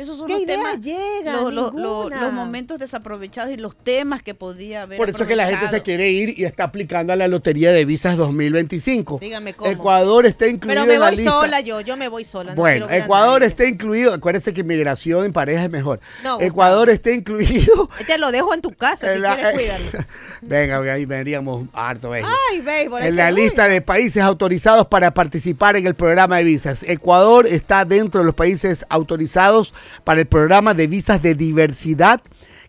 Esos 0.01 0.17
son 0.17 0.27
¿Qué 0.29 0.33
los 0.33 0.43
idea 0.43 0.57
temas, 0.57 0.81
llega? 0.81 1.33
los, 1.43 1.53
los- 1.55 1.73
los- 1.75 1.75
Ninguna. 1.75 2.21
los 2.23 2.33
momentos 2.33 2.79
desaprovechados 2.79 3.53
y 3.53 3.57
los 3.59 3.77
temas 3.77 4.23
que 4.23 4.35
podía 4.35 4.83
haber 4.83 4.97
Por 4.97 5.11
eso 5.11 5.25
es 5.25 5.29
que 5.29 5.37
la 5.37 5.47
gente 5.47 5.69
se 5.69 5.83
quiere 5.83 6.09
ir 6.11 6.39
y 6.39 6.45
está 6.45 6.65
aplicando 6.65 7.13
a 7.13 7.17
la 7.17 7.29
lotería 7.29 7.71
de 7.71 7.85
visas 7.85 8.17
2025. 8.17 9.19
Dígame 9.21 9.53
cómo. 9.55 9.71
Ecuador 9.71 10.25
está 10.25 10.47
incluido 10.47 10.69
pero 10.83 10.87
me 10.87 10.95
en 10.95 11.01
la 11.01 11.07
voy 11.09 11.17
lista. 11.17 11.31
sola 11.33 11.61
yo, 11.61 11.81
yo 11.83 11.97
me 11.99 12.09
voy 12.09 12.25
sola. 12.25 12.53
no 12.55 12.57
Bueno, 12.57 12.89
Ecuador 12.91 13.43
está 13.43 13.65
incluido. 13.67 14.15
Acuérdense 14.15 14.53
que 14.55 14.63
inmigración 14.63 15.25
en 15.27 15.33
pareja 15.33 15.65
es 15.65 15.71
mejor. 15.71 16.01
No. 16.25 16.41
Ecuador 16.41 16.89
está 16.89 17.11
incluido. 17.11 17.91
Te 18.07 18.17
lo 18.17 18.33
dejo 18.33 18.55
en 18.55 18.63
tu 18.63 18.71
casa 18.71 19.13
si 19.13 19.19
la- 19.19 19.35
quieres 19.37 19.53
cuidarlo. 19.55 19.91
Venga, 20.41 20.79
ahí 20.93 21.05
veríamos 21.05 21.69
harto. 21.75 22.11
venga. 22.11 22.29
Ay, 22.51 22.61
béisbol. 22.61 23.03
en 23.03 23.17
la 23.17 23.31
lista 23.31 23.69
de 23.69 23.83
países 23.83 24.23
autorizados 24.23 24.87
para 24.87 25.13
participar 25.13 25.77
en 25.77 25.87
el 25.87 25.95
programa 25.95 26.39
de 26.39 26.45
visas. 26.45 26.83
Ecuador 26.85 27.47
está 27.47 27.85
dentro 27.85 28.21
de 28.21 28.25
los 28.27 28.35
países 28.35 28.85
autorizados 28.89 29.75
para 30.05 30.21
el 30.21 30.27
programa 30.27 30.75
de 30.75 30.87
visas 30.87 31.23
de 31.23 31.35
diversidad 31.35 32.21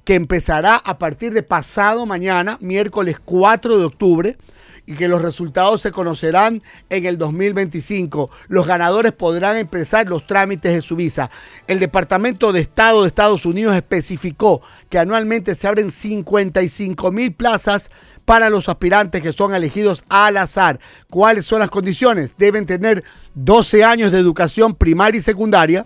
que 0.04 0.16
empezará 0.16 0.78
a 0.78 0.98
partir 0.98 1.34
de 1.34 1.44
pasado 1.44 2.06
mañana, 2.06 2.58
miércoles 2.60 3.18
4 3.24 3.78
de 3.78 3.86
octubre, 3.86 4.38
y 4.86 4.96
que 4.96 5.08
los 5.08 5.22
resultados 5.22 5.82
se 5.82 5.92
conocerán 5.92 6.64
en 6.90 7.06
el 7.06 7.18
2025. 7.18 8.30
Los 8.48 8.68
ganadores 8.68 9.12
podrán 9.12 9.58
empezar 9.58 10.10
los 10.10 10.26
trámites 10.26 10.74
de 10.74 10.82
su 10.82 10.96
visa. 10.96 11.30
El 11.68 11.80
Departamento 11.80 12.52
de 12.52 12.62
Estado 12.62 13.02
de 13.02 13.08
Estados 13.08 13.46
Unidos 13.46 13.76
especificó 13.76 14.62
que 14.90 15.00
anualmente 15.00 15.56
se 15.56 15.68
abren 15.68 15.92
55 15.92 17.12
mil 17.12 17.34
plazas 17.34 17.92
para 18.26 18.50
los 18.50 18.70
aspirantes 18.70 19.22
que 19.22 19.34
son 19.34 19.54
elegidos 19.54 20.04
al 20.10 20.38
azar. 20.38 20.80
¿Cuáles 21.10 21.46
son 21.46 21.60
las 21.60 21.70
condiciones? 21.70 22.36
Deben 22.38 22.66
tener 22.66 23.04
12 23.36 23.84
años 23.84 24.12
de 24.12 24.20
educación 24.20 24.76
primaria 24.76 25.20
y 25.20 25.22
secundaria 25.22 25.86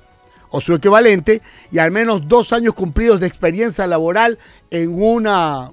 o 0.56 0.62
su 0.62 0.74
equivalente 0.74 1.42
y 1.72 1.80
al 1.80 1.92
menos 1.92 2.28
dos 2.28 2.54
años 2.54 2.74
cumplidos 2.74 3.20
de 3.20 3.28
experiencia 3.28 3.86
laboral 3.88 4.40
en 4.72 4.94
una, 5.02 5.72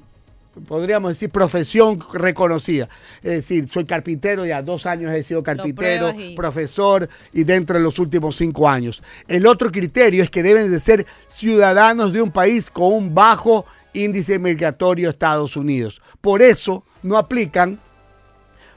podríamos 0.67 1.11
decir, 1.13 1.31
profesión 1.31 2.01
reconocida. 2.13 2.89
Es 3.23 3.31
decir, 3.33 3.69
soy 3.71 3.85
carpintero, 3.85 4.45
ya 4.45 4.61
dos 4.61 4.87
años 4.87 5.13
he 5.15 5.23
sido 5.23 5.43
carpintero, 5.43 6.13
y- 6.19 6.35
profesor 6.35 7.09
y 7.33 7.45
dentro 7.45 7.77
de 7.79 7.83
los 7.83 7.99
últimos 7.99 8.37
cinco 8.37 8.69
años. 8.69 9.03
El 9.29 9.47
otro 9.47 9.71
criterio 9.71 10.23
es 10.23 10.31
que 10.31 10.43
deben 10.43 10.71
de 10.71 10.81
ser 10.81 11.07
ciudadanos 11.29 12.13
de 12.13 12.23
un 12.23 12.31
país 12.31 12.69
con 12.71 12.93
un 12.93 13.15
bajo 13.15 13.65
índice 13.95 14.39
migratorio 14.39 15.09
a 15.09 15.11
Estados 15.13 15.57
Unidos. 15.57 16.03
Por 16.21 16.43
eso 16.43 16.85
no 17.03 17.19
aplican 17.19 17.79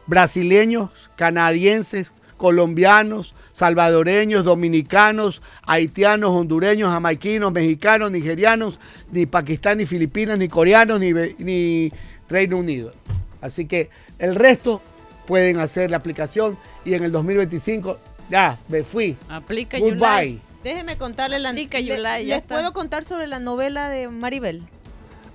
brasileños, 0.07 0.89
canadienses, 1.15 2.11
colombianos, 2.37 3.34
salvadoreños, 3.55 4.43
dominicanos, 4.43 5.41
haitianos, 5.65 6.31
hondureños, 6.31 6.91
jamaiquinos, 6.91 7.53
mexicanos, 7.53 8.11
nigerianos, 8.11 8.81
ni 9.11 9.25
Pakistán, 9.25 9.77
ni 9.77 9.85
Filipinas, 9.85 10.37
ni 10.37 10.49
coreanos, 10.49 10.99
ni, 10.99 11.89
Reino 12.27 12.57
Unido. 12.57 12.91
Así 13.39 13.65
que 13.65 13.89
el 14.19 14.35
resto 14.35 14.81
pueden 15.25 15.59
hacer 15.59 15.89
la 15.89 15.97
aplicación 15.97 16.57
y 16.83 16.95
en 16.95 17.03
el 17.03 17.13
2025 17.13 17.97
ya 18.29 18.57
me 18.67 18.83
fui. 18.83 19.15
Aplica 19.29 19.79
Goodbye. 19.79 19.95
Yulai. 19.95 20.41
Déjeme 20.61 20.97
contarle 20.97 21.39
la 21.39 21.51
Aplica, 21.51 21.79
Yulai, 21.79 22.25
ya 22.25 22.35
¿Les 22.35 22.43
está. 22.43 22.55
puedo 22.55 22.73
contar 22.73 23.05
sobre 23.05 23.27
la 23.27 23.39
novela 23.39 23.87
de 23.87 24.09
Maribel? 24.09 24.63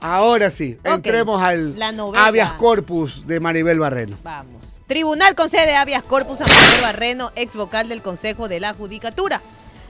Ahora 0.00 0.50
sí, 0.50 0.76
entremos 0.84 1.40
al 1.42 1.78
la 1.78 1.92
habeas 2.16 2.52
corpus 2.54 3.26
de 3.26 3.40
Maribel 3.40 3.78
Barreno. 3.78 4.16
Vamos. 4.22 4.80
Tribunal 4.86 5.34
concede 5.34 5.76
habeas 5.76 6.02
corpus 6.02 6.40
a 6.40 6.46
Manuel 6.46 6.80
Barreno, 6.82 7.30
ex 7.36 7.54
vocal 7.54 7.88
del 7.88 8.02
Consejo 8.02 8.48
de 8.48 8.60
la 8.60 8.74
Judicatura. 8.74 9.40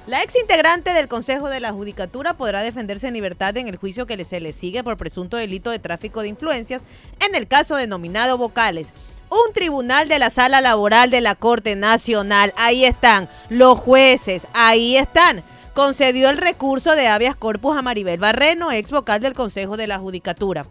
La 0.07 0.23
ex 0.23 0.35
integrante 0.37 0.93
del 0.93 1.09
Consejo 1.09 1.49
de 1.49 1.61
la 1.61 1.73
Judicatura 1.73 2.35
podrá 2.35 2.63
defenderse 2.63 3.07
en 3.07 3.15
libertad 3.15 3.57
en 3.57 3.69
el 3.69 3.77
juicio 3.77 4.07
que 4.07 4.17
le- 4.17 4.25
se 4.25 4.41
le 4.41 4.53
sigue 4.53 4.83
por 4.83 4.97
presunto 4.97 5.37
delito 5.37 5.71
de 5.71 5.79
tráfico 5.79 6.23
de 6.23 6.29
influencias 6.29 6.83
en 7.27 7.35
el 7.35 7.47
caso 7.47 7.77
denominado 7.77 8.37
Vocales. 8.37 8.93
Un 9.31 9.53
tribunal 9.53 10.09
de 10.09 10.19
la 10.19 10.31
sala 10.31 10.61
laboral 10.61 11.11
de 11.11 11.21
la 11.21 11.37
Corte 11.37 11.77
Nacional, 11.77 12.53
ahí 12.57 12.85
están, 12.85 13.29
los 13.49 13.79
jueces, 13.79 14.49
ahí 14.55 14.97
están. 14.97 15.45
Concedió 15.75 16.29
el 16.31 16.37
recurso 16.37 16.97
de 16.97 17.07
habeas 17.07 17.37
corpus 17.37 17.77
a 17.77 17.83
Maribel 17.83 18.19
Barreno, 18.19 18.73
ex 18.73 18.91
vocal 18.91 19.21
del 19.21 19.35
Consejo 19.35 19.77
de 19.77 19.87
la 19.87 19.99
Judicatura. 19.99 20.67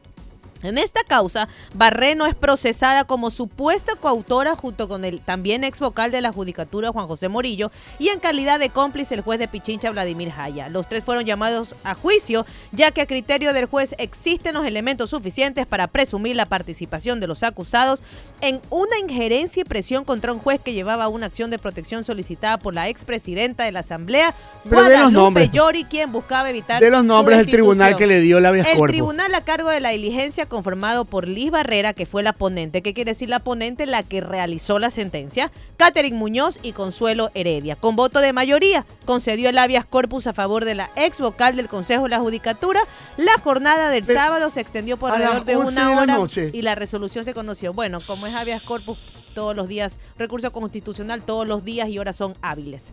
En 0.61 0.77
esta 0.77 1.03
causa, 1.03 1.47
Barreno 1.73 2.25
es 2.25 2.35
procesada 2.35 3.05
como 3.05 3.31
supuesta 3.31 3.95
coautora 3.95 4.55
junto 4.55 4.89
con 4.89 5.05
el 5.05 5.21
también 5.21 5.63
ex 5.63 5.79
vocal 5.79 6.11
de 6.11 6.19
la 6.19 6.33
Judicatura 6.33 6.91
Juan 6.91 7.07
José 7.07 7.29
Morillo 7.29 7.71
y 7.97 8.09
en 8.09 8.19
calidad 8.19 8.59
de 8.59 8.69
cómplice 8.69 9.15
el 9.15 9.21
juez 9.21 9.39
de 9.39 9.47
Pichincha 9.47 9.91
Vladimir 9.91 10.31
Jaya. 10.31 10.67
Los 10.67 10.89
tres 10.89 11.03
fueron 11.03 11.23
llamados 11.23 11.75
a 11.85 11.95
juicio 11.95 12.45
ya 12.73 12.91
que 12.91 13.01
a 13.01 13.05
criterio 13.05 13.53
del 13.53 13.67
juez 13.67 13.95
existen 13.97 14.53
los 14.53 14.65
elementos 14.65 15.11
suficientes 15.11 15.65
para 15.65 15.87
presumir 15.87 16.35
la 16.35 16.45
participación 16.45 17.21
de 17.21 17.27
los 17.27 17.43
acusados 17.43 18.03
en 18.41 18.59
una 18.69 18.99
injerencia 18.99 19.61
y 19.61 19.63
presión 19.63 20.03
contra 20.03 20.33
un 20.33 20.39
juez 20.39 20.59
que 20.59 20.73
llevaba 20.73 21.07
una 21.07 21.27
acción 21.27 21.49
de 21.51 21.59
protección 21.59 22.03
solicitada 22.03 22.59
por 22.59 22.73
la 22.73 22.89
expresidenta 22.89 23.63
de 23.63 23.71
la 23.71 23.79
Asamblea, 23.79 24.35
Pero 24.63 24.75
Guadalupe. 24.75 25.49
Llori, 25.49 25.85
quien 25.85 26.11
buscaba 26.11 26.49
evitar 26.49 26.81
De 26.81 26.89
los 26.89 27.03
nombres 27.03 27.37
del 27.37 27.47
tribunal 27.47 27.95
que 27.95 28.07
le 28.07 28.19
dio 28.19 28.39
habeas 28.49 28.67
El 28.67 28.77
corpus. 28.77 28.93
tribunal 28.93 29.33
a 29.33 29.41
cargo 29.41 29.69
de 29.69 29.79
la 29.79 29.89
diligencia 29.89 30.45
conformado 30.49 31.05
por 31.05 31.27
Liz 31.27 31.51
Barrera, 31.51 31.93
que 31.93 32.05
fue 32.05 32.23
la 32.23 32.33
ponente. 32.33 32.81
¿Qué 32.81 32.93
quiere 32.93 33.11
decir 33.11 33.29
la 33.29 33.39
ponente? 33.39 33.85
La 33.85 34.03
que 34.03 34.19
realizó 34.21 34.79
la 34.79 34.91
sentencia. 34.91 35.51
Catherine 35.77 36.17
Muñoz 36.17 36.59
y 36.61 36.73
Consuelo 36.73 37.31
Heredia. 37.33 37.75
Con 37.77 37.95
voto 37.95 38.19
de 38.19 38.33
mayoría, 38.33 38.85
concedió 39.05 39.49
el 39.49 39.57
habeas 39.57 39.85
corpus 39.85 40.27
a 40.27 40.33
favor 40.33 40.65
de 40.65 40.75
la 40.75 40.89
ex 40.95 41.21
vocal 41.21 41.55
del 41.55 41.69
Consejo 41.69 42.03
de 42.03 42.09
la 42.09 42.19
Judicatura. 42.19 42.81
La 43.15 43.39
jornada 43.41 43.89
del 43.89 44.03
Pero, 44.03 44.19
sábado 44.19 44.49
se 44.49 44.59
extendió 44.61 44.97
por 44.97 45.11
alrededor 45.11 45.45
de 45.45 45.55
11 45.55 45.71
una 45.71 45.89
de 45.89 45.95
la 45.95 46.01
hora 46.01 46.17
noche. 46.17 46.49
y 46.53 46.61
la 46.61 46.75
resolución 46.75 47.23
se 47.23 47.33
conoció. 47.33 47.71
Bueno, 47.73 47.99
como 48.05 48.27
es 48.27 48.35
habeas 48.35 48.63
corpus 48.63 48.99
todos 49.33 49.55
los 49.55 49.67
días, 49.67 49.97
recurso 50.17 50.51
constitucional 50.51 51.23
todos 51.23 51.47
los 51.47 51.63
días 51.63 51.87
y 51.89 51.99
horas 51.99 52.15
son 52.15 52.33
hábiles. 52.41 52.85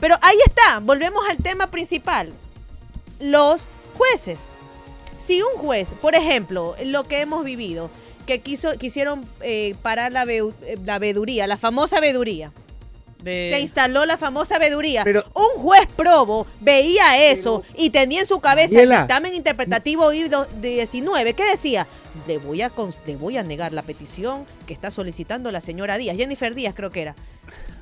Pero 0.00 0.16
ahí 0.22 0.36
está, 0.46 0.80
volvemos 0.80 1.22
al 1.28 1.38
tema 1.38 1.68
principal. 1.68 2.32
Los 3.20 3.62
jueces. 3.96 4.40
Si 5.18 5.42
un 5.42 5.58
juez, 5.60 5.94
por 6.00 6.14
ejemplo, 6.14 6.74
lo 6.84 7.04
que 7.04 7.20
hemos 7.20 7.44
vivido, 7.44 7.90
que 8.26 8.40
quiso, 8.40 8.72
quisieron 8.78 9.24
eh, 9.40 9.74
parar 9.82 10.12
la, 10.12 10.24
veu- 10.24 10.54
eh, 10.62 10.76
la 10.84 10.98
veeduría, 10.98 11.46
la 11.46 11.56
famosa 11.56 11.98
veeduría, 12.00 12.52
se 13.24 13.60
instaló 13.60 14.06
la 14.06 14.16
famosa 14.16 14.58
veeduría. 14.60 15.02
un 15.34 15.60
juez 15.62 15.88
probo 15.96 16.46
veía 16.60 17.30
eso 17.30 17.62
y 17.76 17.90
tenía 17.90 18.20
en 18.20 18.26
su 18.26 18.38
cabeza 18.38 18.74
el 18.82 18.88
dictamen 19.00 19.34
interpretativo 19.34 20.12
I-19. 20.12 21.34
¿Qué 21.34 21.44
decía? 21.44 21.88
Le 22.28 22.38
voy, 22.38 22.62
a 22.62 22.70
le 23.06 23.16
voy 23.16 23.36
a 23.36 23.42
negar 23.42 23.72
la 23.72 23.82
petición 23.82 24.46
que 24.66 24.72
está 24.72 24.90
solicitando 24.92 25.50
la 25.50 25.60
señora 25.60 25.98
Díaz, 25.98 26.16
Jennifer 26.16 26.54
Díaz 26.54 26.74
creo 26.76 26.90
que 26.90 27.02
era. 27.02 27.16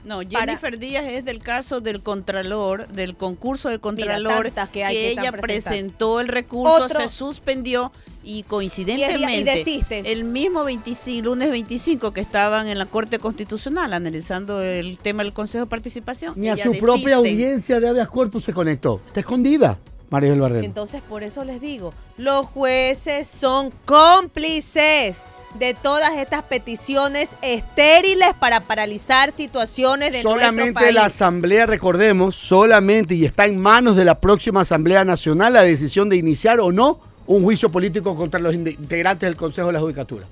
No, 0.06 0.20
Para- 0.22 0.46
Jennifer 0.52 0.78
Díaz 0.78 1.04
es 1.06 1.24
del 1.24 1.40
caso 1.40 1.80
del 1.80 2.00
Contralor, 2.00 2.86
del 2.88 3.16
concurso 3.16 3.68
de 3.68 3.80
Contralor, 3.80 4.44
tantas 4.44 4.68
que 4.68 4.84
hay 4.84 4.94
que 4.94 5.10
ella 5.10 5.32
presentó 5.32 6.20
el 6.20 6.28
recurso, 6.28 6.84
Otro- 6.84 7.00
se 7.00 7.08
suspendió 7.08 7.90
y 8.22 8.44
coincidentemente 8.44 9.40
Y 9.40 9.42
desiste. 9.42 10.12
el 10.12 10.22
mismo 10.24 10.62
25, 10.62 11.24
lunes 11.24 11.50
25 11.50 12.12
que 12.12 12.20
estaban 12.20 12.68
en 12.68 12.78
la 12.78 12.86
Corte 12.86 13.18
Constitucional 13.18 13.92
analizando 13.92 14.62
el 14.62 14.96
tema 14.98 15.24
del 15.24 15.32
Consejo 15.32 15.64
de 15.64 15.70
Participación. 15.70 16.34
Ni 16.36 16.48
a 16.50 16.56
su 16.56 16.70
propia 16.78 17.16
audiencia 17.16 17.80
de 17.80 17.88
habeas 17.88 18.08
corpus 18.08 18.44
se 18.44 18.52
conectó. 18.52 19.00
Está 19.08 19.20
escondida, 19.20 19.76
María 20.08 20.30
del 20.30 20.40
Barrero. 20.40 20.64
Entonces, 20.64 21.02
por 21.02 21.24
eso 21.24 21.44
les 21.44 21.60
digo, 21.60 21.92
los 22.16 22.46
jueces 22.46 23.26
son 23.26 23.72
cómplices 23.84 25.24
de 25.54 25.74
todas 25.74 26.14
estas 26.18 26.42
peticiones 26.42 27.30
estériles 27.40 28.34
para 28.38 28.60
paralizar 28.60 29.32
situaciones 29.32 30.08
de 30.12 30.22
nuestro 30.22 30.32
Solamente 30.32 30.72
país. 30.74 30.94
la 30.94 31.06
Asamblea, 31.06 31.66
recordemos, 31.66 32.36
solamente 32.36 33.14
y 33.14 33.24
está 33.24 33.46
en 33.46 33.58
manos 33.58 33.96
de 33.96 34.04
la 34.04 34.20
próxima 34.20 34.60
Asamblea 34.62 35.04
Nacional 35.04 35.54
la 35.54 35.62
decisión 35.62 36.08
de 36.08 36.16
iniciar 36.16 36.60
o 36.60 36.72
no 36.72 37.00
un 37.26 37.42
juicio 37.42 37.70
político 37.70 38.14
contra 38.14 38.38
los 38.38 38.54
integrantes 38.54 39.26
del 39.28 39.36
Consejo 39.36 39.68
de 39.68 39.72
la 39.72 39.80
Judicatura. 39.80 40.26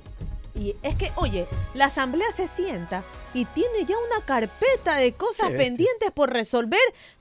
Y 0.54 0.76
es 0.82 0.94
que, 0.94 1.10
oye, 1.16 1.46
la 1.74 1.86
asamblea 1.86 2.30
se 2.30 2.46
sienta 2.46 3.02
y 3.32 3.44
tiene 3.46 3.84
ya 3.86 3.96
una 3.96 4.24
carpeta 4.24 4.96
de 4.96 5.12
cosas 5.12 5.48
Sí, 5.48 5.54
pendientes 5.56 6.10
por 6.12 6.30
resolver. 6.32 6.78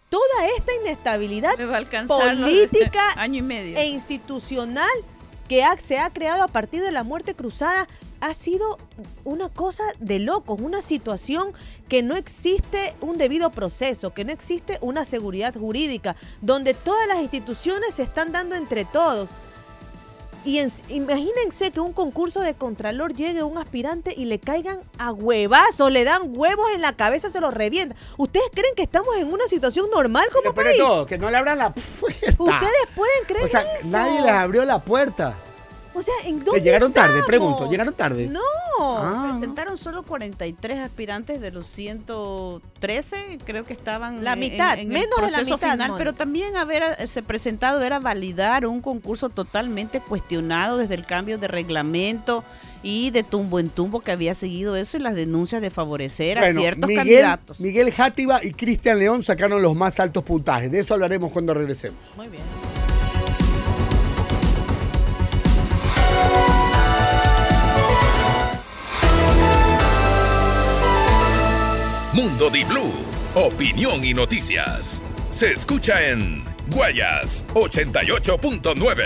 Toda 0.10 0.46
esta 0.56 0.72
inestabilidad 0.84 1.56
política 2.08 3.02
año 3.16 3.40
y 3.40 3.42
medio. 3.42 3.78
e 3.80 3.88
institucional 3.88 4.88
que 5.54 5.82
se 5.82 6.00
ha 6.00 6.10
creado 6.10 6.44
a 6.44 6.48
partir 6.48 6.82
de 6.82 6.92
la 6.92 7.04
muerte 7.04 7.36
cruzada 7.36 7.88
ha 8.22 8.34
sido 8.34 8.78
una 9.24 9.50
cosa 9.50 9.84
de 10.00 10.18
locos, 10.18 10.60
una 10.60 10.82
situación 10.82 11.54
que 11.88 12.02
no 12.02 12.16
existe 12.16 12.96
un 13.02 13.18
debido 13.18 13.52
proceso, 13.52 14.14
que 14.14 14.26
no 14.26 14.32
existe 14.32 14.80
una 14.82 15.06
seguridad 15.06 15.54
jurídica, 15.54 16.16
donde 16.42 16.74
todas 16.74 17.08
las 17.08 17.22
instituciones 17.22 17.96
se 17.96 18.04
están 18.04 18.32
dando 18.32 18.56
entre 18.56 18.86
todos. 18.86 19.30
Y 20.46 20.60
en- 20.60 20.72
imagínense 20.90 21.72
que 21.72 21.80
un 21.80 21.94
concurso 21.94 22.42
de 22.42 22.54
contralor 22.54 23.14
llegue 23.14 23.44
un 23.44 23.58
aspirante 23.58 24.14
y 24.16 24.26
le 24.26 24.40
caigan 24.40 24.80
a 24.98 25.12
huevazos, 25.12 25.90
le 25.92 26.04
dan 26.04 26.22
huevos 26.36 26.66
en 26.76 26.82
la 26.82 26.94
cabeza, 26.94 27.30
se 27.30 27.40
los 27.40 27.54
revienta. 27.54 27.96
¿Ustedes 28.18 28.46
creen 28.54 28.76
que 28.76 28.84
estamos 28.84 29.16
en 29.18 29.32
una 29.32 29.46
situación 29.48 29.88
normal 29.94 30.28
como 30.34 30.54
país? 30.54 30.78
todo, 30.78 31.06
que 31.06 31.18
no 31.18 31.30
le 31.30 31.38
abran 31.38 31.58
la 31.60 31.70
puerta. 31.72 32.36
¿Ustedes 32.38 32.88
pueden 32.96 33.26
creer 33.26 33.46
O 33.46 33.48
sea, 33.48 33.62
eso? 33.62 33.88
nadie 33.88 34.22
les 34.22 34.32
abrió 34.32 34.66
la 34.66 34.80
puerta. 34.80 35.34
O 35.96 36.02
sea, 36.02 36.14
¿en 36.26 36.44
dónde 36.44 36.62
llegaron 36.62 36.92
tarde, 36.92 37.22
pregunto, 37.26 37.70
llegaron 37.70 37.94
tarde. 37.94 38.28
No. 38.28 38.40
Ah. 38.80 39.36
Presentaron 39.38 39.78
solo 39.78 40.04
43 40.04 40.80
aspirantes 40.80 41.40
de 41.40 41.52
los 41.52 41.68
113, 41.68 43.38
creo 43.46 43.64
que 43.64 43.74
estaban 43.74 44.24
La 44.24 44.36
mitad, 44.36 44.80
en, 44.80 44.90
menos 44.90 45.20
el 45.20 45.26
de 45.26 45.32
la 45.32 45.44
mitad, 45.44 45.72
final, 45.72 45.94
pero 45.98 46.14
también 46.14 46.58
haberse 46.58 47.22
presentado 47.22 47.82
era 47.84 48.00
validar 48.00 48.66
un 48.66 48.82
concurso 48.82 49.30
totalmente 49.30 50.02
cuestionado 50.02 50.78
desde 50.78 50.96
el 50.96 51.06
cambio 51.06 51.38
de 51.38 51.48
reglamento 51.48 52.44
y 52.82 53.12
de 53.12 53.24
tumbo 53.24 53.60
en 53.60 53.70
tumbo 53.70 54.02
que 54.02 54.12
había 54.12 54.36
seguido 54.36 54.76
eso 54.76 54.98
y 54.98 55.00
las 55.00 55.16
denuncias 55.16 55.62
de 55.62 55.70
favorecer 55.70 56.38
a 56.38 56.52
ciertos 56.52 56.88
Miguel, 56.88 56.98
candidatos. 56.98 57.60
Miguel 57.60 57.92
Játiva 57.92 58.44
y 58.44 58.52
Cristian 58.52 59.00
León 59.00 59.24
sacaron 59.24 59.62
los 59.62 59.76
más 59.76 60.00
altos 60.00 60.24
puntajes. 60.24 60.70
De 60.70 60.80
eso 60.80 60.94
hablaremos 60.94 61.32
cuando 61.32 61.54
regresemos. 61.54 62.00
Muy 62.18 62.28
bien. 62.28 62.44
Mundo 72.14 72.50
Di 72.52 72.64
Blue, 72.64 72.94
opinión 73.34 74.04
y 74.04 74.14
noticias. 74.14 75.02
Se 75.32 75.52
escucha 75.52 76.12
en 76.12 76.44
Guayas 76.70 77.44
88.9. 77.56 79.04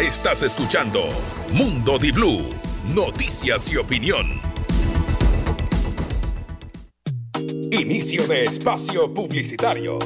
Estás 0.00 0.42
escuchando 0.42 1.00
Mundo 1.52 1.96
Di 2.00 2.10
Blue, 2.10 2.50
noticias 2.92 3.72
y 3.72 3.76
opinión. 3.76 4.40
Inicio 7.70 8.26
de 8.26 8.46
espacio 8.46 9.14
publicitario. 9.14 10.00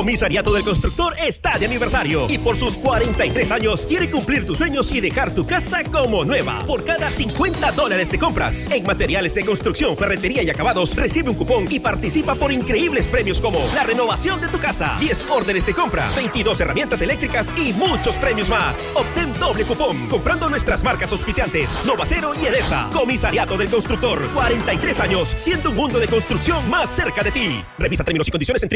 Comisariato 0.00 0.54
del 0.54 0.64
Constructor 0.64 1.14
está 1.22 1.58
de 1.58 1.66
aniversario 1.66 2.26
y 2.30 2.38
por 2.38 2.56
sus 2.56 2.78
43 2.78 3.52
años 3.52 3.84
quiere 3.84 4.08
cumplir 4.08 4.46
tus 4.46 4.56
sueños 4.56 4.90
y 4.92 4.98
dejar 5.02 5.34
tu 5.34 5.46
casa 5.46 5.84
como 5.84 6.24
nueva. 6.24 6.64
Por 6.64 6.82
cada 6.86 7.10
50 7.10 7.72
dólares 7.72 8.10
de 8.10 8.18
compras 8.18 8.66
en 8.72 8.82
materiales 8.86 9.34
de 9.34 9.44
construcción, 9.44 9.98
ferretería 9.98 10.42
y 10.42 10.48
acabados, 10.48 10.96
recibe 10.96 11.28
un 11.28 11.36
cupón 11.36 11.66
y 11.70 11.80
participa 11.80 12.34
por 12.34 12.50
increíbles 12.50 13.08
premios 13.08 13.42
como 13.42 13.58
la 13.74 13.82
renovación 13.82 14.40
de 14.40 14.48
tu 14.48 14.58
casa, 14.58 14.96
10 15.00 15.28
órdenes 15.28 15.66
de 15.66 15.74
compra, 15.74 16.10
22 16.16 16.58
herramientas 16.62 17.02
eléctricas 17.02 17.52
y 17.58 17.74
muchos 17.74 18.16
premios 18.16 18.48
más. 18.48 18.94
Obtén 18.96 19.34
doble 19.38 19.66
cupón 19.66 20.08
comprando 20.08 20.48
nuestras 20.48 20.82
marcas 20.82 21.12
auspiciantes 21.12 21.84
Novacero 21.84 22.32
y 22.34 22.46
Edesa. 22.46 22.88
Comisariato 22.90 23.58
del 23.58 23.68
Constructor, 23.68 24.26
43 24.32 25.00
años, 25.00 25.28
siendo 25.28 25.68
un 25.68 25.76
mundo 25.76 25.98
de 25.98 26.08
construcción 26.08 26.70
más 26.70 26.88
cerca 26.88 27.22
de 27.22 27.30
ti. 27.32 27.62
Revisa 27.78 28.02
términos 28.02 28.26
y 28.26 28.30
condiciones 28.30 28.62
en 28.62 28.70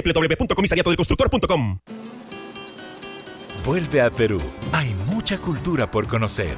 Vuelve 3.65 4.03
a 4.03 4.11
Perú. 4.11 4.39
Hay 4.73 4.95
mucha 5.13 5.39
cultura 5.39 5.89
por 5.91 6.09
conocer. 6.09 6.57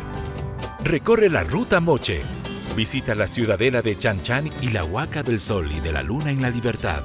Recorre 0.83 1.29
la 1.29 1.45
Ruta 1.45 1.79
Moche. 1.79 2.23
Visita 2.75 3.15
la 3.15 3.29
ciudadela 3.29 3.83
de 3.83 3.99
Chan 3.99 4.23
Chan 4.23 4.51
y 4.61 4.71
la 4.71 4.85
Huaca 4.85 5.23
del 5.23 5.41
Sol 5.41 5.71
y 5.73 5.81
de 5.81 5.93
la 5.93 6.03
Luna 6.03 6.31
en 6.31 6.41
la 6.43 6.51
Libertad. 6.51 7.03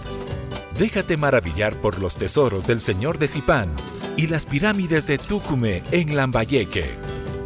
Déjate 0.77 1.15
maravillar 1.17 1.75
por 1.75 1.99
los 1.99 2.17
tesoros 2.17 2.65
del 2.65 2.81
Señor 2.81 3.19
de 3.19 3.27
Zipán 3.27 3.69
y 4.17 4.27
las 4.27 4.45
pirámides 4.45 5.07
de 5.07 5.17
Tucumé 5.17 5.83
en 5.91 6.15
Lambayeque. 6.15 6.95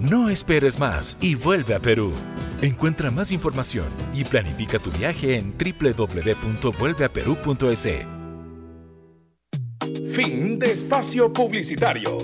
No 0.02 0.30
esperes 0.30 0.80
más 0.80 1.18
y 1.20 1.36
vuelve 1.36 1.76
a 1.76 1.80
Perú. 1.80 2.14
Encuentra 2.62 3.12
más 3.12 3.32
información 3.32 3.88
y 4.14 4.24
planifica 4.24 4.80
tu 4.80 4.90
viaje 4.92 5.36
en 5.36 5.54
www.vuelveaperú.es. 5.58 8.25
Fin 10.08 10.60
de 10.60 10.72
espacio 10.72 11.34
publicitario. 11.34 12.18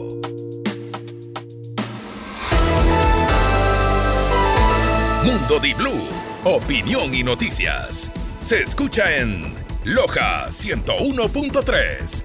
Mundo 5.23 5.59
Di 5.59 5.73
Blue, 5.73 6.01
opinión 6.45 7.13
y 7.13 7.23
noticias. 7.23 8.11
Se 8.39 8.61
escucha 8.61 9.17
en 9.17 9.53
Loja 9.83 10.47
101.3. 10.49 12.23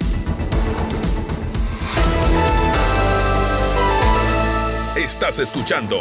Estás 4.96 5.38
escuchando 5.38 5.96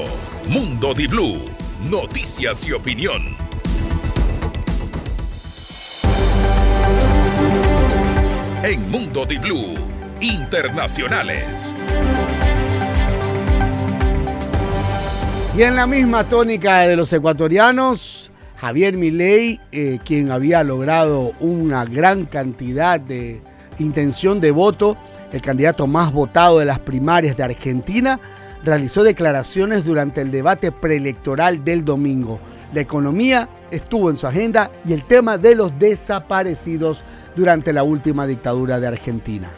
Mundo 0.50 0.94
Di 0.94 1.08
Blue, 1.08 1.42
noticias 1.90 2.68
y 2.68 2.74
opinión. 2.74 3.45
En 8.68 8.90
Mundo 8.90 9.28
Di 9.28 9.38
Blue, 9.38 9.76
internacionales. 10.22 11.76
Y 15.56 15.62
en 15.62 15.76
la 15.76 15.86
misma 15.86 16.24
tónica 16.24 16.80
de 16.80 16.96
los 16.96 17.14
ecuatorianos, 17.14 18.32
Javier 18.58 18.98
Milei, 18.98 19.62
eh, 19.72 20.00
quien 20.04 20.32
había 20.32 20.64
logrado 20.64 21.34
una 21.40 21.86
gran 21.86 22.26
cantidad 22.26 23.00
de 23.00 23.44
intención 23.78 24.42
de 24.42 24.50
voto, 24.50 24.98
el 25.32 25.44
candidato 25.44 25.86
más 25.86 26.12
votado 26.12 26.58
de 26.58 26.66
las 26.66 26.80
primarias 26.80 27.38
de 27.38 27.44
Argentina, 27.44 28.20
realizó 28.64 29.04
declaraciones 29.04 29.86
durante 29.86 30.22
el 30.22 30.32
debate 30.32 30.72
preelectoral 30.72 31.64
del 31.64 31.86
domingo. 31.86 32.40
La 32.76 32.82
economía 32.82 33.48
estuvo 33.72 34.10
en 34.10 34.18
su 34.18 34.28
agenda 34.28 34.70
y 34.84 34.92
el 34.92 35.06
tema 35.06 35.38
de 35.38 35.56
los 35.56 35.80
desaparecidos 35.80 37.06
durante 37.34 37.72
la 37.72 37.84
última 37.84 38.28
dictadura 38.28 38.82
de 38.82 38.88
Argentina. 38.88 39.50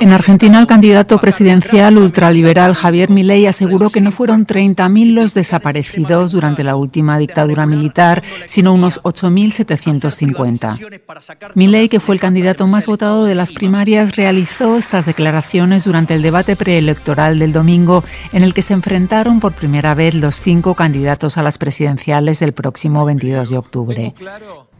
En 0.00 0.12
Argentina, 0.12 0.60
el 0.60 0.66
candidato 0.66 1.18
presidencial 1.18 1.98
ultraliberal 1.98 2.74
Javier 2.74 3.10
Milei 3.10 3.46
aseguró 3.46 3.90
que 3.90 4.00
no 4.00 4.10
fueron 4.10 4.46
30.000 4.46 5.12
los 5.12 5.34
desaparecidos 5.34 6.32
durante 6.32 6.64
la 6.64 6.76
última 6.76 7.18
dictadura 7.18 7.66
militar, 7.66 8.22
sino 8.46 8.74
unos 8.74 9.02
8.750. 9.02 11.52
Milei, 11.54 11.88
que 11.88 12.00
fue 12.00 12.14
el 12.14 12.20
candidato 12.20 12.66
más 12.66 12.86
votado 12.86 13.24
de 13.24 13.34
las 13.34 13.52
primarias, 13.52 14.16
realizó 14.16 14.76
estas 14.76 15.06
declaraciones 15.06 15.84
durante 15.84 16.14
el 16.14 16.22
debate 16.22 16.56
preelectoral 16.56 17.38
del 17.38 17.52
domingo, 17.52 18.04
en 18.32 18.42
el 18.42 18.54
que 18.54 18.62
se 18.62 18.74
enfrentaron 18.74 19.40
por 19.40 19.52
primera 19.52 19.94
vez 19.94 20.14
los 20.14 20.36
cinco 20.36 20.74
candidatos 20.74 21.38
a 21.38 21.42
las 21.42 21.58
presidenciales 21.58 22.40
del 22.40 22.52
próximo 22.52 23.04
22 23.04 23.50
de 23.50 23.56
octubre. 23.56 24.14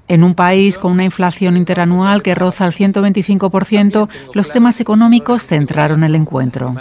En 0.09 0.25
un 0.25 0.35
país 0.35 0.79
con 0.79 0.93
una 0.93 1.05
inflación 1.05 1.59
interanual 1.59 2.23
que 2.23 2.35
roza 2.35 2.65
el 2.67 2.73
125%, 2.73 4.09
los 4.33 4.51
temas 4.51 4.81
económicos 4.81 5.47
centraron 5.47 6.03
el 6.03 6.15
encuentro. 6.15 6.75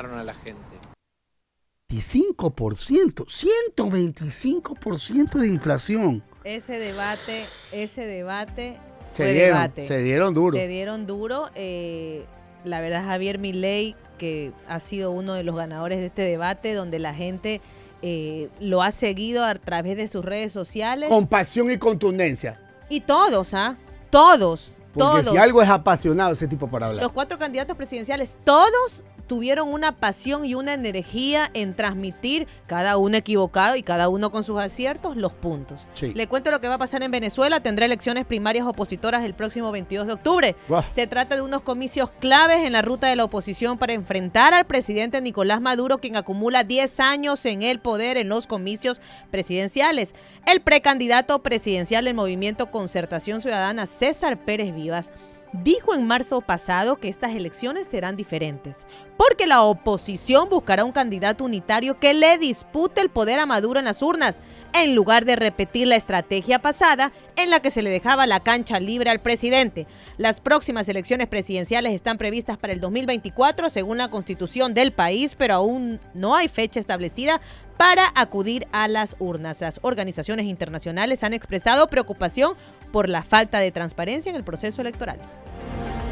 25%, 1.89 3.25
125% 3.25 5.39
de 5.39 5.47
inflación. 5.47 6.23
Ese 6.43 6.79
debate, 6.79 7.45
ese 7.71 8.05
debate 8.05 8.77
Se 9.11 9.23
fue 9.23 9.33
dieron, 9.33 9.57
debate. 9.57 9.87
se 9.87 10.03
dieron 10.03 10.33
duro. 10.33 10.57
Se 10.57 10.67
dieron 10.67 11.07
duro. 11.07 11.49
eh, 11.55 12.25
la 12.63 12.81
verdad, 12.81 13.05
Javier 13.05 13.37
Milei, 13.39 13.95
que 14.17 14.51
ha 14.67 14.79
sido 14.79 15.11
uno 15.11 15.33
de 15.33 15.43
los 15.43 15.55
ganadores 15.55 15.99
de 15.99 16.07
este 16.07 16.23
debate, 16.23 16.73
donde 16.73 16.97
la 16.99 17.13
gente 17.13 17.61
eh, 18.01 18.49
lo 18.59 18.81
ha 18.81 18.91
seguido 18.91 19.45
a 19.45 19.53
través 19.55 19.95
de 19.97 20.07
sus 20.07 20.25
redes 20.25 20.51
sociales. 20.51 21.09
Con 21.09 21.27
pasión 21.27 21.71
y 21.71 21.77
contundencia. 21.77 22.59
Y 22.89 23.01
todos, 23.01 23.53
¿ah? 23.53 23.77
Todos, 24.09 24.71
Porque 24.93 25.21
todos. 25.23 25.31
si 25.31 25.37
algo 25.37 25.61
es 25.61 25.69
apasionado 25.69 26.33
ese 26.33 26.47
tipo 26.47 26.69
para 26.69 26.87
hablar. 26.87 27.03
Los 27.03 27.11
cuatro 27.11 27.37
candidatos 27.37 27.75
presidenciales, 27.75 28.37
todos 28.43 29.03
tuvieron 29.27 29.71
una 29.71 29.91
pasión 29.91 30.45
y 30.45 30.55
una 30.55 30.73
energía 30.73 31.49
en 31.53 31.75
transmitir, 31.75 32.47
cada 32.65 32.97
uno 32.97 33.17
equivocado 33.17 33.75
y 33.75 33.83
cada 33.83 34.09
uno 34.09 34.31
con 34.31 34.43
sus 34.43 34.59
aciertos, 34.59 35.17
los 35.17 35.33
puntos. 35.33 35.87
Sí. 35.93 36.13
Le 36.13 36.27
cuento 36.27 36.51
lo 36.51 36.61
que 36.61 36.67
va 36.67 36.75
a 36.75 36.79
pasar 36.79 37.03
en 37.03 37.11
Venezuela. 37.11 37.59
Tendrá 37.59 37.85
elecciones 37.85 38.25
primarias 38.25 38.65
opositoras 38.65 39.23
el 39.23 39.33
próximo 39.33 39.71
22 39.71 40.07
de 40.07 40.13
octubre. 40.13 40.55
Se 40.91 41.07
trata 41.07 41.35
de 41.35 41.41
unos 41.41 41.61
comicios 41.61 42.11
claves 42.11 42.65
en 42.65 42.73
la 42.73 42.81
ruta 42.81 43.07
de 43.07 43.15
la 43.15 43.25
oposición 43.25 43.77
para 43.77 43.93
enfrentar 43.93 44.53
al 44.53 44.65
presidente 44.65 45.21
Nicolás 45.21 45.61
Maduro, 45.61 45.97
quien 45.97 46.15
acumula 46.15 46.63
10 46.63 46.99
años 46.99 47.45
en 47.45 47.61
el 47.61 47.79
poder 47.79 48.17
en 48.17 48.29
los 48.29 48.47
comicios 48.47 49.01
presidenciales. 49.31 50.15
El 50.45 50.61
precandidato 50.61 51.43
presidencial 51.43 52.05
del 52.05 52.13
movimiento 52.13 52.71
Concertación 52.71 53.41
Ciudadana, 53.41 53.85
César 53.85 54.37
Pérez 54.37 54.73
Vivas, 54.73 55.11
dijo 55.53 55.93
en 55.93 56.05
marzo 56.05 56.41
pasado 56.41 56.97
que 56.97 57.09
estas 57.09 57.31
elecciones 57.31 57.87
serán 57.87 58.15
diferentes, 58.15 58.85
porque 59.17 59.47
la 59.47 59.61
oposición 59.63 60.49
buscará 60.49 60.83
un 60.83 60.91
candidato 60.91 61.43
unitario 61.43 61.99
que 61.99 62.13
le 62.13 62.37
dispute 62.37 63.01
el 63.01 63.09
poder 63.09 63.39
a 63.39 63.45
Maduro 63.45 63.79
en 63.79 63.85
las 63.85 64.01
urnas, 64.01 64.39
en 64.73 64.95
lugar 64.95 65.25
de 65.25 65.35
repetir 65.35 65.87
la 65.87 65.95
estrategia 65.95 66.59
pasada 66.59 67.11
en 67.35 67.49
la 67.49 67.59
que 67.59 67.71
se 67.71 67.81
le 67.81 67.89
dejaba 67.89 68.27
la 68.27 68.39
cancha 68.39 68.79
libre 68.79 69.09
al 69.09 69.19
presidente. 69.19 69.87
Las 70.17 70.41
próximas 70.41 70.87
elecciones 70.89 71.27
presidenciales 71.27 71.93
están 71.93 72.17
previstas 72.17 72.57
para 72.57 72.73
el 72.73 72.79
2024 72.79 73.69
según 73.69 73.97
la 73.97 74.09
constitución 74.09 74.73
del 74.73 74.91
país, 74.91 75.35
pero 75.35 75.55
aún 75.55 75.99
no 76.13 76.35
hay 76.35 76.47
fecha 76.47 76.79
establecida 76.79 77.41
para 77.77 78.03
acudir 78.15 78.67
a 78.71 78.87
las 78.87 79.15
urnas. 79.19 79.61
Las 79.61 79.79
organizaciones 79.83 80.45
internacionales 80.45 81.23
han 81.23 81.33
expresado 81.33 81.87
preocupación 81.87 82.53
por 82.91 83.09
la 83.09 83.23
falta 83.23 83.59
de 83.59 83.71
transparencia 83.71 84.29
en 84.29 84.35
el 84.35 84.43
proceso 84.43 84.81
electoral. 84.81 85.19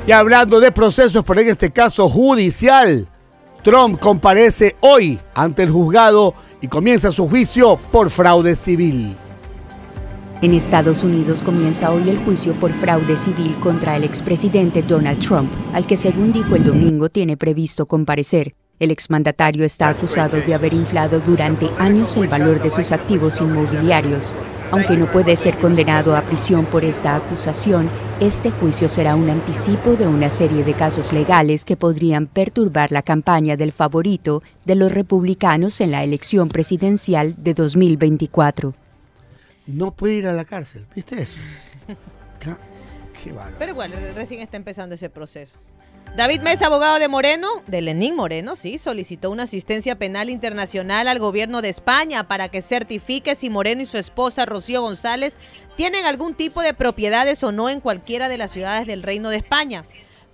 Y 0.07 0.11
hablando 0.11 0.59
de 0.59 0.71
procesos, 0.71 1.23
pero 1.25 1.41
en 1.41 1.49
este 1.49 1.71
caso 1.71 2.07
judicial, 2.09 3.07
Trump 3.63 3.99
comparece 3.99 4.75
hoy 4.81 5.19
ante 5.33 5.63
el 5.63 5.71
juzgado 5.71 6.35
y 6.61 6.67
comienza 6.67 7.11
su 7.11 7.27
juicio 7.27 7.77
por 7.91 8.09
fraude 8.09 8.55
civil. 8.55 9.15
En 10.41 10.53
Estados 10.53 11.03
Unidos 11.03 11.41
comienza 11.41 11.91
hoy 11.91 12.09
el 12.09 12.17
juicio 12.19 12.53
por 12.59 12.71
fraude 12.73 13.15
civil 13.17 13.55
contra 13.61 13.95
el 13.95 14.03
expresidente 14.03 14.83
Donald 14.83 15.19
Trump, 15.19 15.51
al 15.73 15.87
que 15.87 15.97
según 15.97 16.33
dijo 16.33 16.55
el 16.55 16.65
domingo 16.65 17.09
tiene 17.09 17.37
previsto 17.37 17.85
comparecer. 17.85 18.53
El 18.77 18.91
exmandatario 18.91 19.63
está 19.63 19.87
acusado 19.87 20.37
de 20.41 20.53
haber 20.53 20.73
inflado 20.73 21.21
durante 21.21 21.69
años 21.79 22.17
el 22.17 22.27
valor 22.27 22.61
de 22.61 22.69
sus 22.69 22.91
activos 22.91 23.39
inmobiliarios. 23.39 24.35
Aunque 24.71 24.97
no 24.97 25.09
puede 25.09 25.37
ser 25.37 25.57
condenado 25.57 26.15
a 26.17 26.21
prisión 26.23 26.65
por 26.65 26.83
esta 26.83 27.15
acusación, 27.15 27.89
este 28.21 28.49
juicio 28.49 28.87
será 28.87 29.17
un 29.17 29.29
anticipo 29.29 29.97
de 29.97 30.07
una 30.07 30.29
serie 30.29 30.63
de 30.63 30.73
casos 30.73 31.11
legales 31.11 31.65
que 31.65 31.75
podrían 31.75 32.27
perturbar 32.27 32.91
la 32.93 33.01
campaña 33.01 33.57
del 33.57 33.73
favorito 33.73 34.41
de 34.63 34.75
los 34.75 34.93
republicanos 34.93 35.81
en 35.81 35.91
la 35.91 36.01
elección 36.01 36.47
presidencial 36.47 37.35
de 37.37 37.53
2024. 37.53 38.73
No 39.67 39.91
puede 39.91 40.13
ir 40.13 40.27
a 40.27 40.33
la 40.33 40.45
cárcel, 40.45 40.85
¿viste 40.95 41.21
eso? 41.21 41.37
Qué. 42.39 43.33
Pero 43.59 43.71
igual, 43.71 43.91
recién 44.13 44.41
está 44.41 44.55
empezando 44.55 44.95
ese 44.95 45.09
proceso. 45.09 45.55
David 46.13 46.41
Mesa, 46.41 46.67
abogado 46.67 46.97
de 46.97 47.09
Moreno, 47.09 47.47
de 47.67 47.81
Lenín 47.81 48.15
Moreno, 48.15 48.55
sí, 48.55 48.77
solicitó 48.77 49.31
una 49.31 49.43
asistencia 49.43 49.97
penal 49.97 50.29
internacional 50.29 51.09
al 51.09 51.19
gobierno 51.19 51.61
de 51.61 51.67
España 51.67 52.25
para 52.25 52.47
que 52.47 52.61
certifique 52.61 53.35
si 53.35 53.49
Moreno 53.49 53.81
y 53.81 53.85
su 53.85 53.97
esposa 53.97 54.45
Rocío 54.45 54.81
González 54.81 55.37
tienen 55.75 56.05
algún 56.05 56.33
tipo 56.33 56.61
de 56.61 56.73
propiedades 56.73 57.43
o 57.43 57.51
no 57.51 57.69
en 57.69 57.81
cualquiera 57.81 58.29
de 58.29 58.37
las 58.37 58.51
ciudades 58.51 58.87
del 58.87 59.03
Reino 59.03 59.29
de 59.29 59.37
España. 59.37 59.83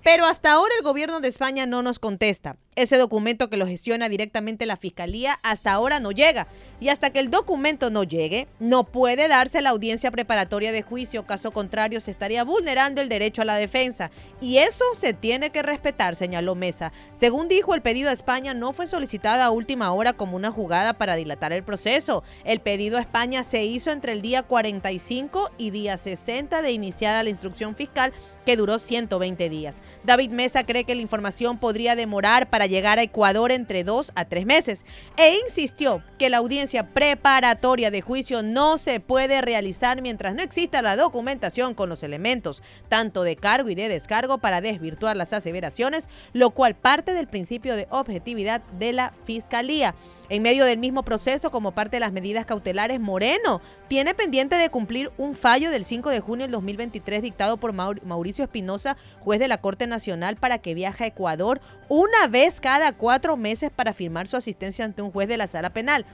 Pero 0.04 0.26
hasta 0.26 0.52
ahora 0.52 0.74
el 0.78 0.84
gobierno 0.84 1.20
de 1.20 1.28
España 1.28 1.66
no 1.68 1.84
nos 1.84 2.00
contesta. 2.00 2.58
Ese 2.76 2.98
documento 2.98 3.50
que 3.50 3.58
lo 3.58 3.68
gestiona 3.68 4.08
directamente 4.08 4.66
la 4.66 4.78
Fiscalía 4.78 5.38
hasta 5.44 5.74
ahora 5.74 6.00
no 6.00 6.12
llega. 6.12 6.48
Y 6.80 6.88
hasta 6.88 7.10
que 7.10 7.20
el 7.20 7.30
documento 7.30 7.92
no 7.92 8.04
llegue, 8.04 8.48
no 8.60 8.86
puede 8.86 9.28
darse 9.28 9.62
la 9.62 9.72
audiencia 9.72 10.10
preparatoria 10.10 10.72
de 10.72 10.82
juicio. 10.82 11.26
Caso 11.26 11.52
contrario, 11.52 12.00
se 12.00 12.12
estaría 12.12 12.46
vulnerando 12.46 13.02
el 13.02 13.10
derecho 13.10 13.42
a 13.42 13.46
la 13.46 13.56
defensa. 13.56 14.10
Y 14.40 14.60
eso 14.60 14.86
se 14.98 15.14
tiene 15.14 15.50
que 15.50 15.62
respetar, 15.64 16.16
señaló 16.16 16.56
Mesa. 16.56 16.94
Según 17.12 17.50
dijo, 17.50 17.76
el 17.76 17.82
pedido 17.82 18.10
a 18.10 18.14
España 18.14 18.54
no 18.54 18.72
fue 18.72 18.88
solicitado 18.88 19.44
a 19.44 19.52
última 19.52 19.92
hora 19.92 20.14
como 20.14 20.38
una 20.38 20.50
jugada 20.50 20.94
para 20.94 21.18
dilatar 21.18 21.52
el 21.52 21.64
proceso. 21.64 22.24
El 22.46 22.62
pedido 22.62 22.98
a 22.98 23.02
España 23.02 23.44
se 23.44 23.66
hizo 23.66 23.92
entre 23.92 24.14
el 24.14 24.22
día 24.22 24.44
45 24.44 25.52
y 25.58 25.72
día 25.72 25.98
60 25.98 26.62
de 26.62 26.72
iniciada 26.72 27.22
la 27.22 27.30
instrucción 27.30 27.76
fiscal 27.76 28.14
que 28.46 28.56
duró 28.56 28.80
120 28.80 29.50
días. 29.50 29.76
David 30.04 30.32
Mesa 30.32 30.66
cree 30.66 30.84
que 30.84 30.96
la 30.96 31.02
información 31.02 31.60
podría 31.60 31.96
demorar 31.96 32.50
para 32.50 32.66
llegar 32.66 32.98
a 32.98 33.04
Ecuador 33.04 33.52
entre 33.52 33.84
dos 33.84 34.12
a 34.16 34.26
tres 34.26 34.46
meses 34.46 34.86
e 35.18 35.38
insistió 35.46 36.04
que 36.18 36.30
la 36.30 36.38
audiencia 36.38 36.94
preparatoria 36.94 37.92
de 37.92 38.02
juicio 38.02 38.42
no 38.42 38.78
se 38.78 39.00
puede 39.00 39.42
realizar 39.42 40.02
mientras 40.02 40.34
no 40.34 40.42
exista 40.42 40.82
la 40.82 40.96
documentación 40.96 41.74
con 41.74 41.90
los 41.90 42.04
elementos 42.04 42.64
tanto 42.90 43.24
de 43.24 43.36
cargo 43.36 43.70
y 43.70 43.76
de 43.76 43.90
descargo 43.90 44.40
para 44.40 44.62
desvirtuar 44.62 45.16
las 45.16 45.34
aseveraciones, 45.34 46.10
lo 46.34 46.52
cual 46.52 46.76
parte 46.76 47.14
del 47.14 47.28
principio 47.28 47.76
de 47.76 47.88
objetividad 47.92 48.62
de 48.80 48.94
la 48.94 49.14
Fiscalía. 49.24 49.96
En 50.32 50.44
medio 50.44 50.64
del 50.64 50.78
mismo 50.80 51.04
proceso, 51.04 51.52
como 51.52 51.74
parte 51.74 51.98
de 51.98 52.00
las 52.00 52.14
medidas 52.14 52.46
cautelares, 52.46 53.02
Moreno 53.02 53.62
tiene 53.90 54.16
pendiente 54.16 54.56
de 54.56 54.70
cumplir 54.70 55.12
un 55.18 55.36
fallo 55.36 55.70
del 55.72 55.84
5 55.84 56.10
de 56.10 56.22
junio 56.22 56.46
del 56.46 56.54
2023 56.54 57.22
dictado 57.22 57.58
por 57.58 57.74
Maur- 57.74 58.02
Mauricio 58.04 58.46
Espinosa, 58.46 58.96
juez 59.20 59.42
de 59.42 59.50
la 59.50 59.58
Corte 59.58 59.88
Nacional, 59.88 60.38
para 60.38 60.60
que 60.60 60.74
viaje 60.74 61.04
a 61.04 61.08
Ecuador 61.08 61.60
una 61.90 62.30
vez 62.30 62.62
cada 62.62 62.94
cuatro 62.94 63.36
meses 63.36 63.72
para 63.76 63.92
firmar 63.94 64.26
su 64.30 64.38
asistencia 64.38 64.86
ante 64.86 65.02
un 65.02 65.12
juez 65.12 65.28
de 65.28 65.36
la 65.36 65.48
sala 65.48 65.74
penal. 65.74 66.06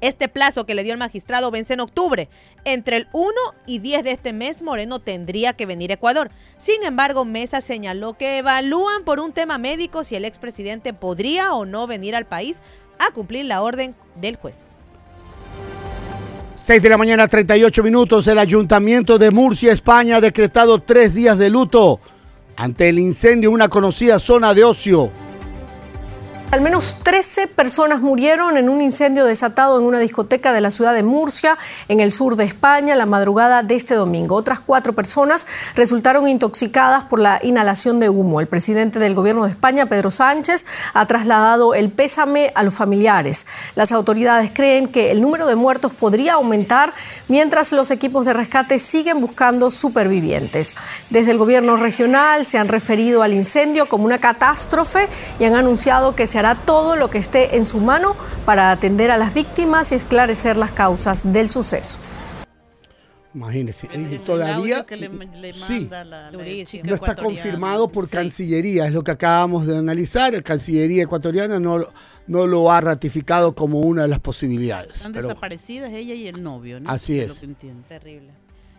Este 0.00 0.28
plazo 0.28 0.64
que 0.64 0.74
le 0.74 0.82
dio 0.82 0.94
el 0.94 0.98
magistrado 0.98 1.50
vence 1.50 1.74
en 1.74 1.80
octubre. 1.80 2.30
Entre 2.64 2.96
el 2.96 3.08
1 3.12 3.30
y 3.66 3.80
10 3.80 4.02
de 4.04 4.12
este 4.12 4.32
mes, 4.32 4.62
Moreno 4.62 4.98
tendría 4.98 5.52
que 5.52 5.66
venir 5.66 5.90
a 5.90 5.94
Ecuador. 5.94 6.30
Sin 6.56 6.82
embargo, 6.84 7.26
Mesa 7.26 7.60
señaló 7.60 8.14
que 8.14 8.38
evalúan 8.38 9.04
por 9.04 9.20
un 9.20 9.32
tema 9.32 9.58
médico 9.58 10.02
si 10.02 10.16
el 10.16 10.24
expresidente 10.24 10.94
podría 10.94 11.52
o 11.52 11.66
no 11.66 11.86
venir 11.86 12.16
al 12.16 12.24
país 12.26 12.62
a 13.00 13.10
cumplir 13.12 13.46
la 13.46 13.62
orden 13.62 13.94
del 14.14 14.36
juez. 14.36 14.74
6 16.54 16.82
de 16.82 16.88
la 16.90 16.98
mañana, 16.98 17.26
38 17.26 17.82
minutos. 17.82 18.26
El 18.28 18.38
Ayuntamiento 18.38 19.18
de 19.18 19.30
Murcia, 19.30 19.72
España, 19.72 20.16
ha 20.16 20.20
decretado 20.20 20.80
tres 20.80 21.14
días 21.14 21.38
de 21.38 21.48
luto 21.48 22.00
ante 22.56 22.90
el 22.90 22.98
incendio 22.98 23.48
en 23.48 23.54
una 23.54 23.68
conocida 23.68 24.18
zona 24.18 24.52
de 24.52 24.64
ocio. 24.64 25.10
Al 26.52 26.62
menos 26.62 26.96
13 27.04 27.46
personas 27.46 28.00
murieron 28.00 28.56
en 28.56 28.68
un 28.68 28.82
incendio 28.82 29.24
desatado 29.24 29.78
en 29.78 29.84
una 29.84 30.00
discoteca 30.00 30.52
de 30.52 30.60
la 30.60 30.72
ciudad 30.72 30.92
de 30.92 31.04
Murcia, 31.04 31.56
en 31.86 32.00
el 32.00 32.10
sur 32.10 32.34
de 32.34 32.42
España, 32.42 32.96
la 32.96 33.06
madrugada 33.06 33.62
de 33.62 33.76
este 33.76 33.94
domingo. 33.94 34.34
Otras 34.34 34.58
cuatro 34.58 34.92
personas 34.92 35.46
resultaron 35.76 36.26
intoxicadas 36.26 37.04
por 37.04 37.20
la 37.20 37.38
inhalación 37.44 38.00
de 38.00 38.08
humo. 38.08 38.40
El 38.40 38.48
presidente 38.48 38.98
del 38.98 39.14
gobierno 39.14 39.44
de 39.44 39.52
España, 39.52 39.86
Pedro 39.86 40.10
Sánchez, 40.10 40.66
ha 40.92 41.06
trasladado 41.06 41.72
el 41.72 41.88
pésame 41.88 42.50
a 42.56 42.64
los 42.64 42.74
familiares. 42.74 43.46
Las 43.76 43.92
autoridades 43.92 44.50
creen 44.52 44.88
que 44.88 45.12
el 45.12 45.20
número 45.20 45.46
de 45.46 45.54
muertos 45.54 45.92
podría 45.92 46.32
aumentar 46.32 46.92
mientras 47.28 47.70
los 47.70 47.92
equipos 47.92 48.26
de 48.26 48.32
rescate 48.32 48.80
siguen 48.80 49.20
buscando 49.20 49.70
supervivientes. 49.70 50.74
Desde 51.10 51.30
el 51.30 51.38
gobierno 51.38 51.76
regional 51.76 52.44
se 52.44 52.58
han 52.58 52.66
referido 52.66 53.22
al 53.22 53.34
incendio 53.34 53.86
como 53.86 54.04
una 54.04 54.18
catástrofe 54.18 55.08
y 55.38 55.44
han 55.44 55.54
anunciado 55.54 56.16
que 56.16 56.26
se 56.26 56.39
hará 56.40 56.54
todo 56.56 56.96
lo 56.96 57.08
que 57.10 57.18
esté 57.18 57.56
en 57.56 57.64
su 57.64 57.78
mano 57.80 58.16
para 58.44 58.72
atender 58.72 59.10
a 59.10 59.16
las 59.16 59.32
víctimas 59.34 59.92
y 59.92 59.94
esclarecer 59.94 60.56
las 60.56 60.72
causas 60.72 61.32
del 61.32 61.48
suceso. 61.48 62.00
Imagínese, 63.32 63.88
y 63.94 64.18
todavía 64.18 64.84
que 64.84 64.96
le, 64.96 65.08
le 65.08 65.52
sí, 65.52 65.86
la, 65.88 66.02
la 66.04 66.30
no 66.32 66.94
está 66.96 67.14
confirmado 67.14 67.88
por 67.88 68.08
Cancillería, 68.08 68.86
es 68.86 68.92
lo 68.92 69.04
que 69.04 69.12
acabamos 69.12 69.68
de 69.68 69.78
analizar. 69.78 70.32
La 70.32 70.42
Cancillería 70.42 71.04
ecuatoriana 71.04 71.60
no, 71.60 71.78
no 72.26 72.46
lo 72.48 72.72
ha 72.72 72.80
ratificado 72.80 73.54
como 73.54 73.80
una 73.80 74.02
de 74.02 74.08
las 74.08 74.18
posibilidades. 74.18 74.96
Están 74.96 75.12
Pero 75.12 75.28
desaparecidas 75.28 75.92
ella 75.92 76.14
y 76.14 76.26
el 76.26 76.42
novio, 76.42 76.80
¿no? 76.80 76.90
Así 76.90 77.18
Lo 77.18 77.26
es. 77.26 77.38
que 77.38 77.44
entiendo. 77.44 77.84
Terrible. 77.88 78.32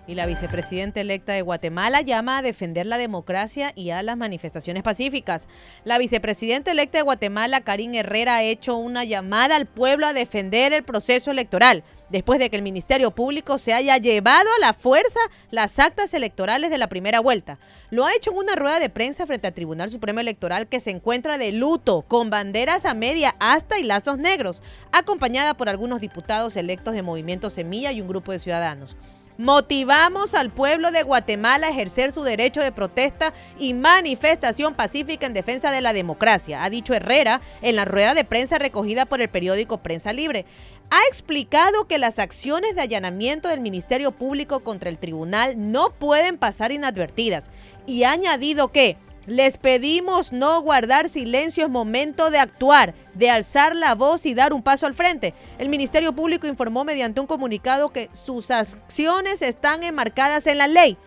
Y 0.08 0.16
la 0.16 0.26
vicepresidenta 0.26 1.00
electa 1.00 1.34
de 1.34 1.44
Guatemala 1.44 2.02
llama 2.02 2.40
a 2.40 2.42
defender 2.42 2.86
la 2.86 2.98
democracia 2.98 3.72
y 3.76 3.92
a 3.92 4.02
las 4.02 4.18
manifestaciones 4.18 4.84
pacíficas. 4.84 5.48
La 5.86 6.00
vicepresidenta 6.00 6.72
electa 6.72 6.98
de 6.98 7.04
Guatemala, 7.04 7.62
Karin 7.62 7.94
Herrera, 7.94 8.38
ha 8.38 8.44
hecho 8.44 8.76
una 8.76 9.04
llamada 9.04 9.56
al 9.56 9.68
pueblo 9.68 10.08
a 10.08 10.14
defender 10.14 10.74
el 10.74 10.84
proceso 10.84 11.30
electoral, 11.30 11.84
después 12.10 12.40
de 12.40 12.50
que 12.50 12.58
el 12.58 12.62
Ministerio 12.62 13.12
Público 13.12 13.58
se 13.58 13.74
haya 13.74 13.98
llevado 13.98 14.50
a 14.58 14.60
la 14.60 14.74
fuerza 14.74 15.20
las 15.52 15.80
actas 15.80 16.14
electorales 16.14 16.72
de 16.72 16.78
la 16.78 16.90
primera 16.90 17.20
vuelta. 17.20 17.60
Lo 17.90 18.06
ha 18.06 18.14
hecho 18.14 18.32
en 18.32 18.38
una 18.38 18.56
rueda 18.56 18.80
de 18.80 18.90
prensa 18.90 19.28
frente 19.28 19.48
al 19.48 19.54
Tribunal 19.54 19.92
Supremo 19.92 20.20
Electoral 20.20 20.68
que 20.68 20.80
se 20.80 20.90
encuentra 20.90 21.38
de 21.38 21.52
luto, 21.52 22.02
con 22.02 22.30
banderas 22.30 22.86
a 22.86 22.96
media 22.96 23.36
asta 23.40 23.80
y 23.80 23.84
lazos 23.84 24.18
negros, 24.18 24.64
acompañada 24.92 25.56
por 25.56 25.70
algunos 25.70 26.02
diputados 26.02 26.58
electos 26.58 26.96
de 26.96 27.04
Movimiento 27.04 27.50
Semilla 27.50 27.92
y 27.92 28.02
un 28.02 28.08
grupo 28.08 28.32
de 28.32 28.40
ciudadanos. 28.40 28.98
Motivamos 29.38 30.34
al 30.34 30.52
pueblo 30.52 30.92
de 30.92 31.04
Guatemala 31.04 31.68
a 31.68 31.70
ejercer 31.72 32.12
su 32.12 32.24
derecho 32.24 32.62
de 32.62 32.72
protesta 32.72 33.34
y 33.58 33.74
manifestación 33.74 34.76
pacífica 34.76 35.26
en 35.26 35.34
defensa 35.34 35.72
de 35.72 35.82
la 35.82 35.94
democracia, 35.94 36.64
ha 36.64 36.70
dicho 36.70 36.94
Herrera 36.94 37.42
en 37.62 37.76
la 37.76 37.86
rueda 37.86 38.14
de 38.14 38.24
prensa 38.24 38.60
recogida 38.60 39.06
por 39.06 39.22
el 39.22 39.30
periódico 39.30 39.82
Prensa 39.82 40.14
Libre. 40.14 40.46
Ha 40.90 41.08
explicado 41.08 41.88
que 41.88 41.98
las 41.98 42.20
acciones 42.20 42.76
de 42.76 42.82
allanamiento 42.82 43.48
del 43.48 43.62
Ministerio 43.62 44.12
Público 44.12 44.60
contra 44.60 44.90
el 44.90 45.00
tribunal 45.00 45.72
no 45.72 45.92
pueden 45.92 46.38
pasar 46.38 46.72
inadvertidas 46.72 47.50
y 47.88 48.04
ha 48.04 48.12
añadido 48.12 48.72
que 48.74 48.98
les 49.28 49.58
pedimos 49.58 50.32
no 50.32 50.62
guardar 50.62 51.10
silencio, 51.10 51.66
es 51.66 51.70
momento 51.70 52.32
de 52.32 52.40
actuar, 52.40 52.96
de 53.14 53.30
alzar 53.30 53.76
la 53.76 53.96
voz 53.96 54.26
y 54.26 54.34
dar 54.34 54.54
un 54.54 54.64
paso 54.64 54.88
al 54.88 54.96
frente. 54.96 55.34
El 55.60 55.70
Ministerio 55.70 56.14
Público 56.14 56.48
informó 56.48 56.84
mediante 56.84 57.22
un 57.22 57.28
comunicado 57.28 57.92
que 57.92 58.10
sus 58.14 58.52
acciones 58.52 59.42
están 59.42 59.84
enmarcadas 59.84 60.48
en 60.48 60.58
la 60.58 60.68
ley. 60.68 60.98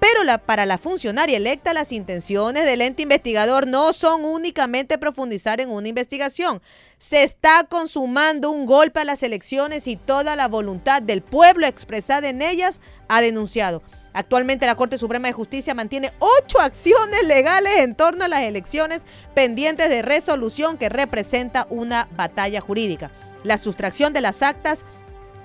Pero 0.00 0.20
para 0.46 0.64
la 0.64 0.78
funcionaria 0.78 1.36
electa 1.36 1.74
las 1.74 1.92
intenciones 1.92 2.64
del 2.64 2.80
ente 2.80 3.02
investigador 3.02 3.66
no 3.66 3.92
son 3.92 4.24
únicamente 4.24 4.96
profundizar 4.96 5.60
en 5.60 5.70
una 5.70 5.88
investigación. 5.88 6.62
Se 6.98 7.22
está 7.22 7.64
consumando 7.64 8.50
un 8.50 8.64
golpe 8.64 9.00
a 9.00 9.04
las 9.04 9.22
elecciones 9.22 9.86
y 9.86 9.96
toda 9.96 10.36
la 10.36 10.48
voluntad 10.48 11.02
del 11.02 11.20
pueblo 11.20 11.66
expresada 11.66 12.30
en 12.30 12.40
ellas 12.40 12.80
ha 13.08 13.20
denunciado. 13.20 13.82
Actualmente 14.12 14.66
la 14.66 14.74
Corte 14.74 14.98
Suprema 14.98 15.28
de 15.28 15.34
Justicia 15.34 15.74
mantiene 15.74 16.12
ocho 16.18 16.60
acciones 16.60 17.26
legales 17.26 17.78
en 17.78 17.94
torno 17.94 18.24
a 18.24 18.28
las 18.28 18.42
elecciones 18.42 19.02
pendientes 19.34 19.88
de 19.88 20.02
resolución 20.02 20.76
que 20.76 20.88
representa 20.88 21.66
una 21.70 22.08
batalla 22.16 22.60
jurídica. 22.60 23.10
La 23.44 23.56
sustracción 23.56 24.12
de 24.12 24.20
las 24.20 24.42
actas 24.42 24.84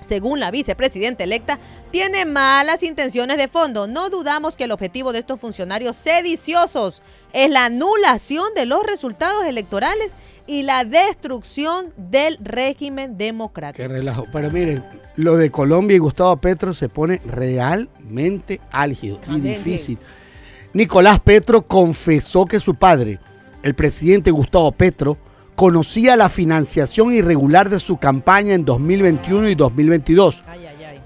según 0.06 0.40
la 0.40 0.50
vicepresidenta 0.50 1.24
electa, 1.24 1.58
tiene 1.90 2.24
malas 2.24 2.82
intenciones 2.82 3.38
de 3.38 3.48
fondo. 3.48 3.86
No 3.86 4.08
dudamos 4.08 4.56
que 4.56 4.64
el 4.64 4.72
objetivo 4.72 5.12
de 5.12 5.18
estos 5.18 5.40
funcionarios 5.40 5.96
sediciosos 5.96 7.02
es 7.32 7.50
la 7.50 7.66
anulación 7.66 8.46
de 8.54 8.66
los 8.66 8.82
resultados 8.84 9.44
electorales 9.46 10.14
y 10.46 10.62
la 10.62 10.84
destrucción 10.84 11.92
del 11.96 12.38
régimen 12.40 13.16
democrático. 13.16 13.82
Qué 13.82 13.88
relajo. 13.88 14.24
Pero 14.32 14.50
miren, 14.50 14.84
lo 15.16 15.36
de 15.36 15.50
Colombia 15.50 15.96
y 15.96 15.98
Gustavo 15.98 16.36
Petro 16.36 16.74
se 16.74 16.88
pone 16.88 17.20
realmente 17.24 18.60
álgido 18.70 19.20
y 19.28 19.40
difícil. 19.40 19.98
Nicolás 20.72 21.20
Petro 21.20 21.62
confesó 21.62 22.44
que 22.44 22.60
su 22.60 22.74
padre, 22.74 23.18
el 23.62 23.74
presidente 23.74 24.30
Gustavo 24.30 24.72
Petro, 24.72 25.16
conocía 25.54 26.16
la 26.16 26.28
financiación 26.28 27.14
irregular 27.14 27.70
de 27.70 27.80
su 27.80 27.96
campaña 27.96 28.54
en 28.54 28.64
2021 28.64 29.48
y 29.48 29.54
2022. 29.54 30.44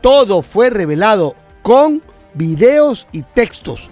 Todo 0.01 0.43
fue 0.43 0.71
revelado 0.71 1.37
con 1.63 2.03
videos 2.35 3.07
y 3.13 3.23
textos. 3.23 3.91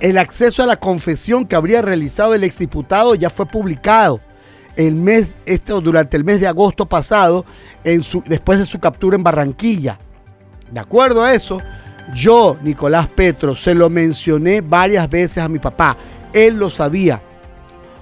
El 0.00 0.16
acceso 0.16 0.62
a 0.62 0.66
la 0.66 0.76
confesión 0.76 1.46
que 1.46 1.56
habría 1.56 1.82
realizado 1.82 2.34
el 2.34 2.44
exdiputado 2.44 3.14
ya 3.14 3.28
fue 3.28 3.46
publicado 3.46 4.20
el 4.76 4.94
mes, 4.94 5.28
esto 5.44 5.80
durante 5.80 6.16
el 6.16 6.24
mes 6.24 6.40
de 6.40 6.46
agosto 6.46 6.86
pasado, 6.86 7.44
en 7.84 8.02
su, 8.02 8.22
después 8.24 8.58
de 8.58 8.64
su 8.64 8.78
captura 8.78 9.16
en 9.16 9.22
Barranquilla. 9.22 9.98
De 10.70 10.80
acuerdo 10.80 11.22
a 11.22 11.34
eso, 11.34 11.60
yo, 12.14 12.56
Nicolás 12.62 13.08
Petro, 13.08 13.54
se 13.54 13.74
lo 13.74 13.90
mencioné 13.90 14.62
varias 14.62 15.08
veces 15.10 15.38
a 15.38 15.48
mi 15.48 15.58
papá. 15.58 15.96
Él 16.32 16.56
lo 16.56 16.70
sabía. 16.70 17.22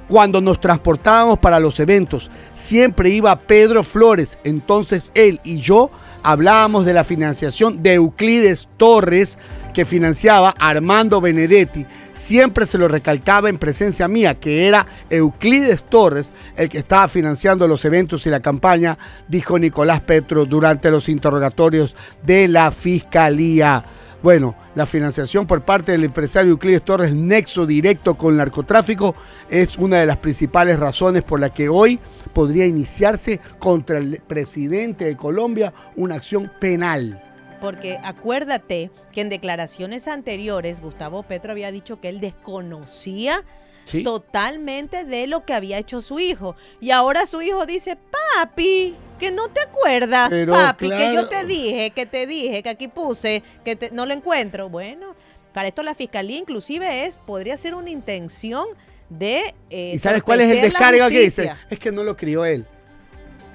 Cuando 0.09 0.41
nos 0.41 0.59
transportábamos 0.59 1.39
para 1.39 1.61
los 1.61 1.79
eventos, 1.81 2.31
siempre 2.55 3.11
iba 3.11 3.39
Pedro 3.39 3.85
Flores. 3.85 4.39
Entonces 4.43 5.13
él 5.15 5.39
y 5.45 5.59
yo 5.59 5.91
hablábamos 6.23 6.87
de 6.87 6.95
la 6.95 7.05
financiación 7.05 7.83
de 7.83 7.95
Euclides 7.95 8.69
Torres, 8.79 9.37
que 9.75 9.85
financiaba 9.85 10.55
Armando 10.59 11.21
Benedetti. 11.21 11.87
Siempre 12.15 12.65
se 12.65 12.79
lo 12.79 12.89
recalcaba 12.89 13.51
en 13.51 13.59
presencia 13.59 14.09
mía, 14.09 14.35
que 14.35 14.67
era 14.67 14.87
Euclides 15.11 15.85
Torres 15.85 16.33
el 16.57 16.71
que 16.71 16.79
estaba 16.79 17.07
financiando 17.07 17.69
los 17.69 17.85
eventos 17.85 18.27
y 18.27 18.31
la 18.31 18.41
campaña, 18.41 18.97
dijo 19.29 19.59
Nicolás 19.59 20.01
Petro 20.01 20.47
durante 20.47 20.91
los 20.91 21.09
interrogatorios 21.11 21.95
de 22.25 22.49
la 22.49 22.73
Fiscalía. 22.73 23.85
Bueno, 24.23 24.57
la 24.75 24.87
financiación 24.87 25.47
por 25.47 25.63
parte 25.63 25.93
del 25.93 26.03
empresario 26.05 26.51
Euclides 26.51 26.83
Torres, 26.85 27.15
nexo 27.15 27.67
directo 27.67 28.17
con 28.17 28.33
el 28.33 28.39
narcotráfico, 28.39 29.15
es 29.49 29.79
una 29.79 30.01
de 30.01 30.07
las 30.07 30.17
principales 30.17 30.79
razones 30.81 31.23
por 31.23 31.39
la 31.39 31.55
que 31.55 31.69
hoy 31.69 32.01
podría 32.33 32.67
iniciarse 32.67 33.39
contra 33.61 33.99
el 33.99 34.21
presidente 34.27 35.05
de 35.05 35.17
Colombia 35.17 35.73
una 35.95 36.17
acción 36.17 36.51
penal. 36.61 37.23
Porque 37.61 37.99
acuérdate 38.03 38.91
que 39.13 39.21
en 39.21 39.29
declaraciones 39.29 40.09
anteriores 40.09 40.81
Gustavo 40.81 41.23
Petro 41.23 41.53
había 41.53 41.71
dicho 41.71 42.01
que 42.01 42.09
él 42.09 42.21
desconocía 42.21 43.45
Sí. 43.85 44.03
totalmente 44.03 45.05
de 45.05 45.27
lo 45.27 45.47
que 45.47 45.55
había 45.55 45.79
hecho 45.79 46.03
su 46.03 46.19
hijo. 46.19 46.57
Y 46.79 46.91
ahora 46.91 47.27
su 47.27 47.41
hijo 47.41 47.65
dice, 47.65 47.97
papi, 48.37 48.95
que 49.19 49.31
no 49.31 49.49
te 49.49 49.61
acuerdas, 49.61 50.29
Pero, 50.31 50.53
papi, 50.53 50.89
que 50.91 51.13
yo 51.15 51.29
te 51.29 51.45
dije, 51.45 51.91
que 51.91 52.07
te 52.07 52.27
dije, 52.27 52.63
que 52.63 52.69
aquí 52.69 52.89
puse, 52.89 53.43
que 53.65 53.77
te- 53.77 53.91
no 53.91 54.07
lo 54.07 54.15
encuentro. 54.15 54.69
Bueno, 54.69 55.15
para 55.53 55.69
esto 55.69 55.83
la 55.83 55.95
fiscalía 55.95 56.39
inclusive 56.39 57.05
es, 57.05 57.17
podría 57.17 57.57
ser 57.57 57.75
una 57.75 57.91
intención 57.91 58.67
de... 59.09 59.55
eh, 59.71 59.93
¿Y 59.95 59.99
sabes 59.99 60.23
cuál 60.23 60.41
es 60.41 60.51
el 60.51 60.61
descargo 60.63 61.09
que 61.09 61.21
dice? 61.21 61.53
Es 61.71 61.79
que 61.79 61.91
no 61.93 62.05
lo 62.05 62.17
crió 62.17 62.45
él. 62.45 62.67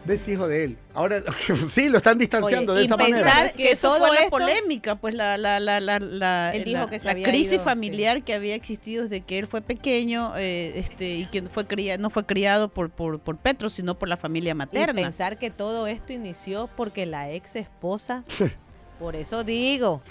¿Ves 0.05 0.27
hijo 0.27 0.47
de 0.49 0.65
él? 0.65 0.77
Ahora 0.93 1.21
sí, 1.69 1.87
lo 1.87 1.97
están 1.97 2.17
distanciando 2.17 2.73
Oye, 2.73 2.79
de 2.79 2.83
y 2.83 2.85
esa 2.87 2.97
pensar 2.97 3.23
manera. 3.25 3.53
que 3.53 3.71
eso 3.71 3.87
todo 3.87 3.99
fue 4.07 4.15
la 4.15 4.21
esto- 4.23 4.29
polémica, 4.31 4.95
pues 4.95 5.15
la, 5.15 5.37
la, 5.37 5.61
la, 5.61 5.79
la, 5.79 5.97
la, 5.99 6.51
Él 6.53 6.65
dijo 6.65 6.81
la- 6.81 6.89
que 6.89 6.99
se 6.99 7.05
la 7.05 7.11
había 7.11 7.27
crisis 7.29 7.53
ido, 7.53 7.63
sí. 7.63 7.69
familiar 7.69 8.23
que 8.23 8.33
había 8.33 8.53
existido 8.55 9.03
desde 9.03 9.21
que 9.21 9.39
él 9.39 9.47
fue 9.47 9.61
pequeño 9.61 10.33
eh, 10.35 10.73
este 10.75 11.15
y 11.15 11.25
que 11.27 11.43
fue 11.43 11.65
cría, 11.67 11.97
no 11.97 12.09
fue 12.09 12.25
criado 12.25 12.67
por, 12.67 12.89
por, 12.89 13.19
por 13.19 13.37
Petro, 13.37 13.69
sino 13.69 13.97
por 13.97 14.09
la 14.09 14.17
familia 14.17 14.51
Y 14.51 14.55
materna. 14.55 15.01
pensar 15.01 15.39
que 15.39 15.51
todo 15.51 15.87
esto 15.87 16.11
inició 16.11 16.69
porque 16.75 17.05
la 17.05 17.31
ex 17.31 17.55
esposa, 17.55 18.25
por 18.99 19.15
eso 19.15 19.45
digo, 19.45 20.01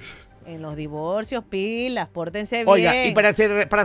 en 0.46 0.62
los 0.62 0.74
divorcios, 0.74 1.44
pilas, 1.44 2.08
pórtense 2.08 2.56
bien. 2.64 2.68
Oiga, 2.68 3.06
y 3.06 3.12
para 3.12 3.34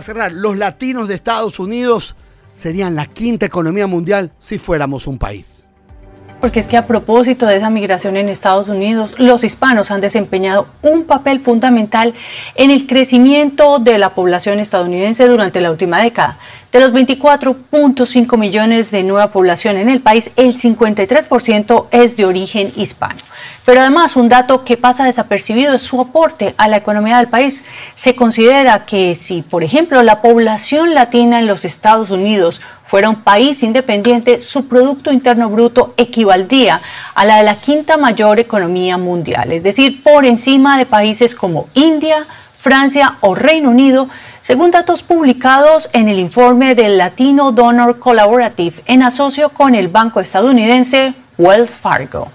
cerrar, 0.00 0.32
los 0.32 0.56
latinos 0.56 1.06
de 1.06 1.14
Estados 1.16 1.58
Unidos 1.60 2.16
serían 2.52 2.94
la 2.96 3.04
quinta 3.04 3.44
economía 3.44 3.86
mundial 3.86 4.32
si 4.38 4.58
fuéramos 4.58 5.06
un 5.06 5.18
país. 5.18 5.66
Porque 6.40 6.60
es 6.60 6.66
que 6.66 6.76
a 6.76 6.86
propósito 6.86 7.46
de 7.46 7.56
esa 7.56 7.68
migración 7.68 8.16
en 8.16 8.28
Estados 8.28 8.68
Unidos, 8.68 9.16
los 9.18 9.42
hispanos 9.42 9.90
han 9.90 10.00
desempeñado 10.00 10.68
un 10.82 11.04
papel 11.04 11.40
fundamental 11.40 12.14
en 12.54 12.70
el 12.70 12.86
crecimiento 12.86 13.78
de 13.80 13.98
la 13.98 14.10
población 14.10 14.60
estadounidense 14.60 15.26
durante 15.26 15.60
la 15.60 15.70
última 15.70 16.00
década. 16.00 16.38
De 16.70 16.80
los 16.80 16.92
24.5 16.92 18.36
millones 18.36 18.90
de 18.90 19.02
nueva 19.02 19.32
población 19.32 19.78
en 19.78 19.88
el 19.88 20.02
país, 20.02 20.30
el 20.36 20.54
53% 20.54 21.86
es 21.90 22.18
de 22.18 22.26
origen 22.26 22.72
hispano. 22.76 23.20
Pero 23.64 23.80
además, 23.80 24.16
un 24.16 24.28
dato 24.28 24.64
que 24.64 24.76
pasa 24.76 25.06
desapercibido 25.06 25.74
es 25.74 25.80
su 25.80 25.98
aporte 25.98 26.54
a 26.58 26.68
la 26.68 26.76
economía 26.76 27.16
del 27.16 27.28
país. 27.28 27.64
Se 27.94 28.14
considera 28.14 28.84
que 28.84 29.14
si, 29.14 29.40
por 29.40 29.64
ejemplo, 29.64 30.02
la 30.02 30.20
población 30.20 30.92
latina 30.92 31.38
en 31.38 31.46
los 31.46 31.64
Estados 31.64 32.10
Unidos 32.10 32.60
fuera 32.84 33.08
un 33.08 33.22
país 33.22 33.62
independiente, 33.62 34.42
su 34.42 34.68
Producto 34.68 35.10
Interno 35.10 35.48
Bruto 35.48 35.94
equivaldría 35.96 36.82
a 37.14 37.24
la 37.24 37.38
de 37.38 37.44
la 37.44 37.56
quinta 37.56 37.96
mayor 37.96 38.40
economía 38.40 38.98
mundial, 38.98 39.52
es 39.52 39.62
decir, 39.62 40.02
por 40.02 40.26
encima 40.26 40.76
de 40.76 40.84
países 40.86 41.34
como 41.34 41.68
India, 41.72 42.26
Francia 42.58 43.16
o 43.20 43.34
Reino 43.34 43.70
Unido, 43.70 44.08
según 44.42 44.70
datos 44.70 45.02
publicados 45.02 45.88
en 45.92 46.08
el 46.08 46.18
informe 46.18 46.74
del 46.74 46.96
Latino 46.98 47.52
Donor 47.52 47.98
Collaborative 47.98 48.82
en 48.86 49.02
asocio 49.02 49.50
con 49.50 49.74
el 49.74 49.88
banco 49.88 50.20
estadounidense 50.20 51.12
Wells 51.36 51.78
Fargo. 51.78 52.30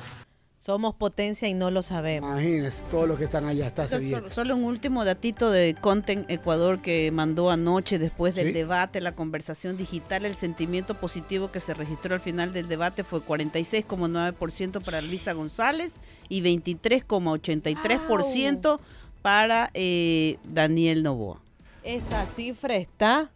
Somos 0.58 0.94
potencia 0.96 1.48
y 1.50 1.54
no 1.54 1.70
lo 1.72 1.82
sabemos. 1.84 2.30
Imagínense, 2.32 2.84
todos 2.90 3.06
los 3.06 3.18
que 3.18 3.26
están 3.26 3.44
allá 3.46 3.68
hasta 3.68 3.82
hace 3.84 3.96
Solo, 3.96 4.02
bien. 4.08 4.20
solo- 4.20 4.30
solo 4.30 4.56
un 4.56 4.64
último 4.64 5.04
datito 5.04 5.52
de 5.52 5.76
Content 5.82 6.30
Ecuador 6.32 6.82
que 6.82 7.12
mandó 7.12 7.52
anoche 7.52 8.00
después 8.00 8.34
del 8.36 8.48
Sí. 8.48 8.54
debate, 8.54 9.02
la 9.02 9.12
conversación 9.14 9.76
digital, 9.76 10.24
el 10.24 10.36
sentimiento 10.36 10.94
positivo 10.94 11.52
que 11.52 11.60
se 11.60 11.74
registró 11.74 12.14
al 12.16 12.22
final 12.22 12.54
del 12.54 12.70
debate 12.70 13.04
fue 13.04 13.20
46,9% 13.20 14.80
para 14.80 15.02
Luisa 15.02 15.34
González 15.34 15.96
y 16.30 16.40
23,83% 16.42 18.80
para 19.22 19.70
eh, 19.74 20.38
Daniel 20.46 21.04
Novoa. 21.04 21.42
Esa 21.84 22.26
cifra 22.26 22.76
está 22.76 23.32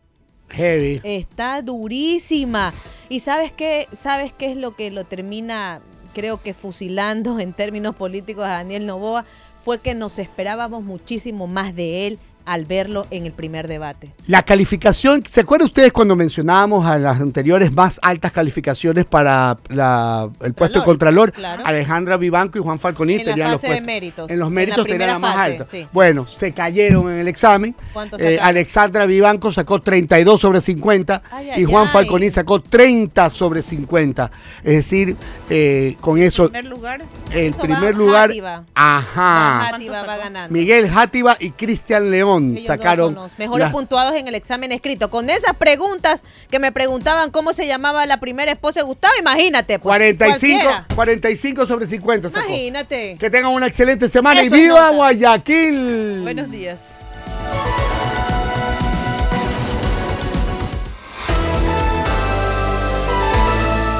Heavy. 0.49 1.01
Está 1.03 1.61
durísima. 1.61 2.73
¿Y 3.09 3.19
sabes 3.19 3.51
qué? 3.51 3.87
¿Sabes 3.93 4.31
qué 4.33 4.51
es 4.51 4.57
lo 4.57 4.75
que 4.75 4.91
lo 4.91 5.03
termina, 5.03 5.81
creo 6.13 6.41
que 6.41 6.53
fusilando 6.53 7.39
en 7.39 7.53
términos 7.53 7.95
políticos 7.95 8.45
a 8.45 8.49
Daniel 8.49 8.85
Novoa? 8.85 9.25
Fue 9.63 9.79
que 9.79 9.95
nos 9.95 10.19
esperábamos 10.19 10.83
muchísimo 10.83 11.47
más 11.47 11.75
de 11.75 12.07
él 12.07 12.19
al 12.47 12.65
verlo 12.65 13.05
en 13.11 13.25
el 13.27 13.33
primer 13.33 13.67
debate. 13.67 14.09
La 14.27 14.41
calificación, 14.41 15.21
¿se 15.29 15.41
acuerdan 15.41 15.67
ustedes 15.67 15.91
cuando 15.91 16.15
mencionábamos 16.15 16.87
a 16.87 16.97
las 16.97 17.19
anteriores 17.21 17.71
más 17.73 17.99
altas 18.01 18.31
calificaciones 18.31 19.05
para 19.05 19.57
la- 19.69 20.29
el 20.41 20.53
puesto 20.53 20.79
de 20.79 20.85
Contralor? 20.85 21.31
claro. 21.33 21.61
Alejandra 21.65 22.17
Vivanco 22.17 22.57
y 22.57 22.61
Juan 22.61 22.79
Falconi 22.79 23.13
En 23.15 23.19
la 23.19 23.25
tenían 23.25 23.51
los 23.51 23.61
fase 23.61 23.67
de 23.67 23.73
puestos. 23.73 23.85
méritos. 23.85 24.31
En 24.31 24.39
los 24.39 24.47
En 24.47 24.53
la 24.53 24.59
méritos 24.61 24.85
tenían 24.87 25.07
la 25.09 25.19
más 25.19 25.35
fase, 25.35 25.51
alta. 25.51 25.65
sí. 25.69 25.85
Bueno, 25.91 26.25
se 26.27 26.51
cayeron 26.53 27.11
en 27.11 27.19
el 27.19 27.27
examen. 27.27 27.75
¿Cuánto 27.93 28.15
Eh, 28.17 28.19
sacaron? 28.37 28.45
Alexandra 28.45 29.05
Vivanco 29.05 29.51
sacó 29.51 29.81
32 29.81 30.39
sobre 30.39 30.61
50 30.61 31.21
Ay, 31.29 31.47
y 31.47 31.51
ay, 31.51 31.63
Juan 31.65 31.83
ay. 31.87 31.89
Falconi 31.91 32.29
sacó 32.29 32.61
30 32.61 33.29
sobre 33.29 33.61
50. 33.61 34.31
Es 34.63 34.75
decir, 34.77 35.15
eh, 35.49 35.97
con 35.99 36.17
eso, 36.21 36.45
primer 36.49 36.65
lugar? 36.65 37.01
el 37.33 37.47
Eso 37.47 37.59
primer 37.59 37.93
va 37.93 37.97
lugar, 37.97 38.27
Játiva. 38.29 38.63
ajá, 38.73 39.67
Játiva 39.71 40.03
va 40.03 40.17
ganando. 40.17 40.53
Miguel 40.53 40.89
Játiva 40.89 41.35
y 41.39 41.51
Cristian 41.51 42.09
León 42.11 42.36
Ellos 42.43 42.55
dos 42.55 42.65
sacaron 42.65 43.13
son 43.13 43.23
los 43.23 43.37
mejores 43.39 43.65
las- 43.65 43.71
puntuados 43.73 44.15
en 44.15 44.27
el 44.27 44.35
examen 44.35 44.71
escrito. 44.71 45.09
Con 45.09 45.29
esas 45.29 45.53
preguntas 45.55 46.23
que 46.49 46.59
me 46.59 46.71
preguntaban 46.71 47.31
cómo 47.31 47.53
se 47.53 47.67
llamaba 47.67 48.05
la 48.05 48.19
primera 48.19 48.51
esposa 48.51 48.79
de 48.81 48.85
Gustavo, 48.85 49.13
imagínate. 49.19 49.79
Pues, 49.79 49.95
45, 49.97 50.59
cualquiera. 50.63 50.87
45 50.95 51.65
sobre 51.65 51.87
50 51.87 52.29
sacó. 52.29 52.47
Imagínate. 52.47 53.17
Que 53.19 53.29
tengan 53.29 53.51
una 53.51 53.67
excelente 53.67 54.07
semana 54.07 54.41
Eso 54.41 54.55
y 54.55 54.59
viva 54.61 54.75
nota. 54.83 54.95
Guayaquil. 54.95 56.21
Buenos 56.23 56.49
días. 56.51 56.79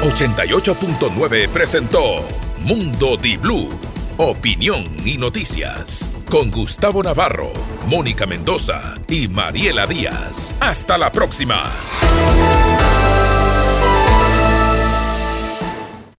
Blue 0.02 0.10
88.9 0.14 1.48
presentó 1.48 2.24
Mundo 2.60 3.16
Di 3.16 3.36
Blue. 3.36 3.68
Opinión 4.16 4.84
y 5.04 5.16
noticias. 5.16 6.10
Con 6.30 6.50
Gustavo 6.50 7.02
Navarro, 7.02 7.50
Mónica 7.86 8.26
Mendoza 8.26 8.94
y 9.08 9.28
Mariela 9.28 9.86
Díaz. 9.86 10.54
Hasta 10.60 10.98
la 10.98 11.10
próxima. 11.10 11.72